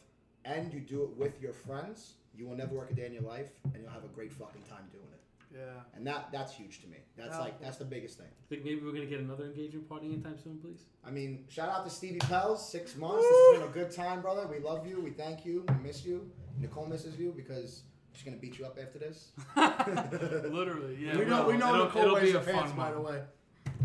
and 0.44 0.72
you 0.72 0.80
do 0.80 1.02
it 1.02 1.10
with 1.16 1.40
your 1.42 1.52
friends, 1.52 2.14
you 2.34 2.46
will 2.46 2.56
never 2.56 2.74
work 2.74 2.90
a 2.90 2.94
day 2.94 3.06
in 3.06 3.12
your 3.12 3.22
life, 3.22 3.50
and 3.64 3.82
you'll 3.82 3.92
have 3.92 4.04
a 4.04 4.08
great 4.08 4.32
fucking 4.32 4.62
time 4.62 4.84
doing 4.90 5.08
it. 5.12 5.20
Yeah. 5.54 5.60
And 5.96 6.06
that 6.06 6.28
that's 6.32 6.52
huge 6.54 6.80
to 6.82 6.86
me. 6.88 6.98
That's 7.16 7.38
like 7.38 7.60
that's 7.60 7.78
the 7.78 7.84
biggest 7.84 8.18
thing. 8.18 8.26
Think 8.48 8.64
maybe 8.64 8.80
we're 8.84 8.92
gonna 8.92 9.06
get 9.06 9.20
another 9.20 9.44
engagement 9.44 9.88
party 9.88 10.06
anytime 10.06 10.38
soon, 10.42 10.58
please. 10.58 10.82
I 11.06 11.10
mean, 11.10 11.44
shout 11.48 11.68
out 11.68 11.84
to 11.84 11.90
Stevie 11.90 12.18
Pels, 12.18 12.70
six 12.70 12.96
months. 12.96 13.22
This 13.22 13.36
has 13.52 13.60
been 13.60 13.68
a 13.68 13.72
good 13.72 13.90
time, 13.90 14.20
brother. 14.20 14.46
We 14.46 14.58
love 14.58 14.86
you. 14.86 15.00
We 15.00 15.10
thank 15.10 15.44
you. 15.46 15.64
We 15.68 15.74
miss 15.88 16.04
you. 16.04 16.30
Nicole 16.60 16.86
misses 16.86 17.18
you 17.18 17.32
because 17.36 17.82
she's 18.12 18.24
gonna 18.24 18.36
beat 18.36 18.58
you 18.58 18.66
up 18.66 18.78
after 18.80 18.98
this. 18.98 19.30
Literally, 19.56 20.96
yeah. 21.00 21.16
we 21.16 21.24
know 21.24 21.46
we 21.46 21.56
know 21.56 21.74
It'll- 21.74 21.84
Nicole 21.86 22.02
it'll 22.02 22.14
wears 22.14 22.26
be 22.26 22.32
the 22.32 22.40
fun 22.40 22.54
pants, 22.54 22.72
by 22.72 22.92
the 22.92 23.00
way. 23.00 23.22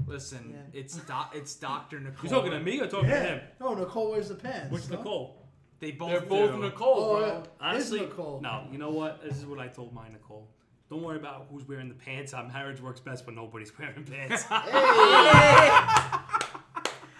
Listen, 0.07 0.51
Yeah. 0.53 0.79
it's 0.79 0.95
doc, 0.97 1.33
it's 1.35 1.55
Doctor 1.55 1.99
Nicole. 2.01 2.23
You 2.23 2.29
talking 2.29 2.51
to 2.51 2.59
me 2.59 2.79
or 2.81 2.87
talking 2.87 3.09
to 3.09 3.15
him? 3.19 3.41
No, 3.59 3.73
Nicole 3.73 4.11
wears 4.11 4.29
the 4.29 4.35
pants. 4.35 4.71
Which 4.71 4.89
no? 4.89 4.97
Nicole? 4.97 5.39
They 5.79 5.91
both. 5.91 6.09
They're 6.11 6.21
both 6.21 6.51
do. 6.51 6.61
Nicole, 6.61 6.95
Oh, 6.97 7.17
bro. 7.17 7.27
yeah. 7.27 7.43
Honestly, 7.59 7.99
Is 7.99 8.09
Nicole. 8.09 8.41
no. 8.41 8.67
You 8.71 8.77
know 8.77 8.89
what? 8.91 9.21
This 9.23 9.37
is 9.37 9.45
what 9.45 9.59
I 9.59 9.67
told 9.67 9.93
my 9.93 10.07
Nicole. 10.09 10.49
Don't 10.89 11.01
worry 11.01 11.17
about 11.17 11.47
who's 11.51 11.67
wearing 11.67 11.87
the 11.89 11.95
pants. 11.95 12.33
Our 12.33 12.47
marriage 12.47 12.79
works 12.81 12.99
best 12.99 13.25
when 13.25 13.35
nobody's 13.35 13.71
wearing 13.79 14.03
pants. 14.03 14.43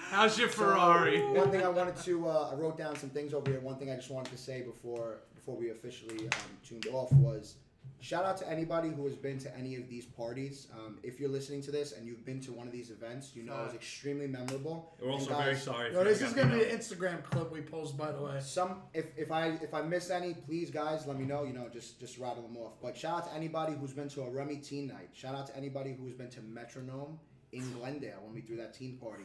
How's 0.10 0.38
your 0.38 0.50
So, 0.50 0.58
Ferrari? 0.66 1.22
one 1.32 1.50
thing 1.50 1.64
I 1.64 1.70
wanted 1.70 1.96
to, 2.04 2.28
uh, 2.28 2.50
I 2.52 2.56
wrote 2.56 2.78
down 2.78 2.96
some 2.96 3.10
things 3.10 3.34
over 3.34 3.50
here. 3.50 3.60
One 3.62 3.78
thing 3.78 3.90
I 3.90 3.96
just 3.96 4.12
wanted 4.12 4.32
to 4.32 4.38
say 4.38 4.62
before 4.62 5.22
before 5.34 5.56
we 5.58 5.72
officially 5.72 6.20
um, 6.28 6.58
tuned 6.66 6.86
off 6.94 7.12
was, 7.14 7.56
shout 8.00 8.26
out 8.26 8.36
to 8.38 8.50
anybody 8.50 8.90
who 8.90 9.06
has 9.06 9.16
been 9.16 9.38
to 9.40 9.58
any 9.58 9.76
of 9.76 9.88
these 9.88 10.06
parties. 10.06 10.68
Um, 10.74 10.98
if 11.04 11.20
you're 11.20 11.30
listening 11.30 11.62
to 11.64 11.72
this 11.72 11.94
and 11.94 12.06
you've 12.06 12.26
been 12.26 12.42
to 12.42 12.52
one 12.52 12.68
of 12.68 12.74
these 12.74 12.90
events, 12.92 13.32
you 13.36 13.44
know 13.44 13.54
it 13.62 13.66
was 13.66 13.74
extremely 13.74 14.28
memorable. 14.28 14.96
We're 15.02 15.12
also 15.12 15.34
And 15.34 15.44
very 15.44 15.56
sorry. 15.56 15.88
if 15.88 15.94
Yo, 15.94 16.00
you 16.00 16.06
this 16.06 16.22
is 16.22 16.34
gonna 16.34 16.54
be 16.56 16.64
an 16.64 16.78
Instagram 16.78 17.24
clip 17.24 17.52
we 17.52 17.62
post, 17.62 17.98
by 17.98 18.12
the 18.12 18.22
way. 18.22 18.40
Some 18.42 18.82
if, 18.94 19.06
if 19.18 19.32
I 19.32 19.50
if 19.62 19.74
I 19.74 19.82
miss 19.82 20.10
any, 20.10 20.34
please 20.34 20.70
guys 20.70 21.06
let 21.08 21.18
me 21.18 21.26
know. 21.26 21.44
You 21.44 21.54
know, 21.54 21.70
just 21.72 22.00
just 22.00 22.18
rattle 22.18 22.44
them 22.44 22.58
off. 22.58 22.74
But 22.82 22.98
shout 22.98 23.20
out 23.20 23.30
to 23.30 23.36
anybody 23.36 23.74
who's 23.80 23.94
been 23.94 24.10
to 24.10 24.24
a 24.24 24.30
Remy 24.30 24.58
Teen 24.58 24.88
Night. 24.88 25.10
Shout 25.14 25.36
out 25.36 25.48
to 25.48 25.56
anybody 25.58 25.96
who's 25.98 26.14
been 26.14 26.30
to 26.32 26.42
Metronome 26.42 27.20
in 27.54 27.72
Glendale 27.74 28.20
when 28.24 28.34
we 28.34 28.42
threw 28.42 28.58
that 28.58 28.74
teen 28.74 28.98
party. 28.98 29.24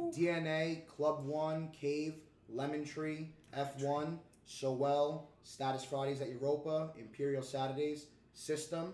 DNA, 0.00 0.86
Club 0.86 1.24
One, 1.24 1.68
Cave, 1.70 2.14
Lemon 2.48 2.84
Tree, 2.84 3.30
F1, 3.56 4.18
Sowell, 4.46 5.30
Status 5.42 5.84
Fridays 5.84 6.20
at 6.20 6.28
Europa, 6.28 6.90
Imperial 6.98 7.42
Saturdays, 7.42 8.06
System. 8.32 8.92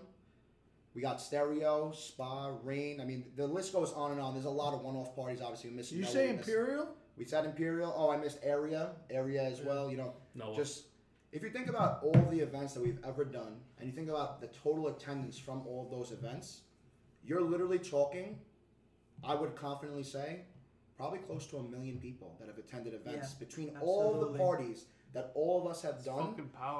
We 0.93 1.01
got 1.01 1.21
Stereo, 1.21 1.91
Spa, 1.93 2.53
Rain. 2.63 2.99
I 2.99 3.05
mean, 3.05 3.25
the 3.35 3.47
list 3.47 3.73
goes 3.73 3.93
on 3.93 4.11
and 4.11 4.19
on. 4.19 4.33
There's 4.33 4.45
a 4.45 4.49
lot 4.49 4.73
of 4.73 4.81
one-off 4.81 5.15
parties. 5.15 5.41
Obviously, 5.41 5.69
we 5.69 5.77
missed. 5.77 5.91
You 5.93 6.01
Noah, 6.01 6.11
say 6.11 6.27
we 6.31 6.37
missed- 6.37 6.49
Imperial? 6.49 6.87
We 7.17 7.25
said 7.25 7.45
Imperial. 7.45 7.93
Oh, 7.95 8.09
I 8.09 8.17
missed 8.17 8.39
Area, 8.43 8.91
Area 9.09 9.43
as 9.43 9.61
well. 9.61 9.89
You 9.89 9.97
know, 9.97 10.13
No. 10.35 10.53
just 10.55 10.85
if 11.31 11.41
you 11.43 11.49
think 11.49 11.67
about 11.69 12.03
all 12.03 12.11
the 12.29 12.39
events 12.39 12.73
that 12.73 12.81
we've 12.81 13.03
ever 13.05 13.23
done, 13.23 13.61
and 13.77 13.87
you 13.87 13.95
think 13.95 14.09
about 14.09 14.41
the 14.41 14.47
total 14.47 14.87
attendance 14.89 15.37
from 15.37 15.65
all 15.65 15.85
of 15.85 15.91
those 15.91 16.11
events, 16.11 16.61
you're 17.23 17.41
literally 17.41 17.79
talking. 17.79 18.39
I 19.23 19.35
would 19.35 19.55
confidently 19.55 20.03
say, 20.03 20.45
probably 20.97 21.19
close 21.19 21.45
to 21.47 21.57
a 21.57 21.63
million 21.63 21.99
people 21.99 22.35
that 22.39 22.47
have 22.47 22.57
attended 22.57 22.93
events 22.95 23.33
Yeah, 23.33 23.45
between 23.45 23.77
all 23.77 24.09
the 24.13 24.17
absolutely. 24.17 24.39
parties 24.39 24.85
that 25.13 25.31
all 25.35 25.61
of 25.61 25.69
us 25.69 25.81
have 25.81 26.03
done 26.05 26.35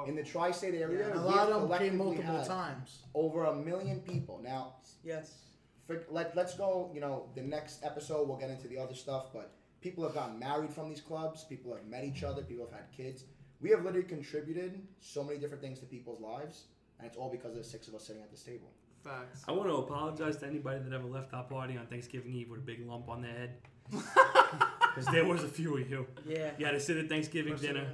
in 0.06 0.16
the 0.16 0.22
tri-state 0.22 0.74
area. 0.74 1.10
And 1.10 1.18
a 1.18 1.22
we 1.22 1.28
lot 1.28 1.50
of 1.50 1.68
them 1.68 1.78
came 1.78 1.96
multiple 1.98 2.44
times. 2.44 3.00
Over 3.14 3.44
a 3.44 3.54
million 3.54 4.00
people. 4.00 4.40
Now, 4.42 4.74
Yes. 5.04 5.34
for, 5.86 6.04
let, 6.10 6.34
let's 6.34 6.54
go, 6.54 6.90
you 6.94 7.00
know, 7.00 7.26
the 7.34 7.42
next 7.42 7.84
episode 7.84 8.28
we'll 8.28 8.38
get 8.38 8.50
into 8.50 8.68
the 8.68 8.78
other 8.78 8.94
stuff, 8.94 9.26
but 9.32 9.52
people 9.80 10.04
have 10.04 10.14
gotten 10.14 10.38
married 10.38 10.72
from 10.72 10.88
these 10.88 11.00
clubs, 11.00 11.44
people 11.44 11.74
have 11.74 11.84
met 11.84 12.04
each 12.04 12.22
other, 12.22 12.42
people 12.42 12.64
have 12.64 12.74
had 12.74 12.90
kids. 12.96 13.24
We 13.60 13.70
have 13.70 13.84
literally 13.84 14.06
contributed 14.06 14.80
so 15.00 15.22
many 15.22 15.38
different 15.38 15.62
things 15.62 15.78
to 15.80 15.86
people's 15.86 16.20
lives, 16.20 16.64
and 16.98 17.06
it's 17.06 17.16
all 17.16 17.30
because 17.30 17.50
of 17.52 17.58
the 17.58 17.64
six 17.64 17.86
of 17.88 17.94
us 17.94 18.06
sitting 18.06 18.22
at 18.22 18.30
this 18.30 18.42
table. 18.42 18.70
Facts. 19.04 19.42
I 19.46 19.52
want 19.52 19.68
to 19.68 19.74
apologize 19.76 20.36
to 20.38 20.46
anybody 20.46 20.78
that 20.80 20.92
ever 20.92 21.06
left 21.06 21.34
our 21.34 21.44
party 21.44 21.76
on 21.76 21.86
Thanksgiving 21.86 22.32
Eve 22.32 22.48
with 22.50 22.60
a 22.60 22.62
big 22.62 22.86
lump 22.86 23.08
on 23.08 23.22
their 23.22 23.32
head. 23.32 23.50
Because 24.94 25.10
there 25.10 25.24
was 25.24 25.42
a 25.42 25.48
few 25.48 25.78
of 25.78 25.88
you. 25.88 26.06
Yeah. 26.26 26.50
You 26.58 26.66
had 26.66 26.72
to 26.72 26.80
sit 26.80 26.98
at 26.98 27.08
Thanksgiving 27.08 27.56
dinner. 27.56 27.86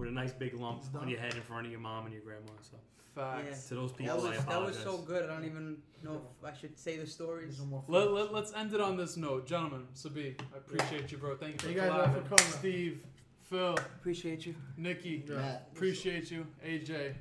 With 0.00 0.08
a 0.08 0.12
nice 0.12 0.32
big 0.32 0.54
lump 0.54 0.82
on 0.98 1.08
your 1.08 1.20
head 1.20 1.34
in 1.34 1.42
front 1.42 1.66
of 1.66 1.70
your 1.72 1.80
mom 1.80 2.06
and 2.06 2.14
your 2.14 2.22
grandma. 2.22 2.50
So 2.62 2.76
Facts. 3.14 3.68
to 3.68 3.74
those 3.74 3.92
people, 3.92 4.16
That 4.20 4.26
I 4.26 4.36
was 4.36 4.44
that 4.46 4.62
was 4.62 4.78
so 4.78 4.96
good. 4.98 5.28
I 5.28 5.34
don't 5.34 5.44
even 5.44 5.76
know 6.02 6.22
if 6.42 6.48
I 6.48 6.56
should 6.56 6.78
say 6.78 6.96
the 6.96 7.06
stories. 7.06 7.58
No 7.58 7.66
more 7.66 7.84
Let, 7.86 8.10
let, 8.12 8.32
let's 8.32 8.52
end 8.54 8.72
it 8.72 8.80
on 8.80 8.96
this 8.96 9.16
note. 9.16 9.46
Gentlemen, 9.46 9.86
Sabi, 9.92 10.36
I 10.54 10.56
appreciate 10.56 11.12
you, 11.12 11.18
bro. 11.18 11.36
Thank 11.36 11.52
you 11.52 11.58
for 11.58 11.64
Thank 11.66 11.76
you 11.76 11.82
guys 11.82 11.90
all 12.08 12.14
for 12.14 12.36
coming. 12.36 12.52
Steve, 12.58 13.04
Phil, 13.42 13.74
Appreciate 13.74 14.46
you. 14.46 14.54
Nikki, 14.76 15.24
Yeah. 15.28 15.36
Matt, 15.36 15.68
appreciate 15.74 16.30
you. 16.30 16.46
AJ, 16.64 17.14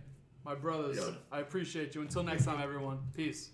my 0.46 0.56
brothers, 0.56 1.00
I 1.32 1.40
appreciate 1.40 1.96
you. 1.96 2.02
Until 2.02 2.24
next 2.24 2.46
time, 2.46 2.62
everyone. 2.62 3.00
Peace. 3.16 3.50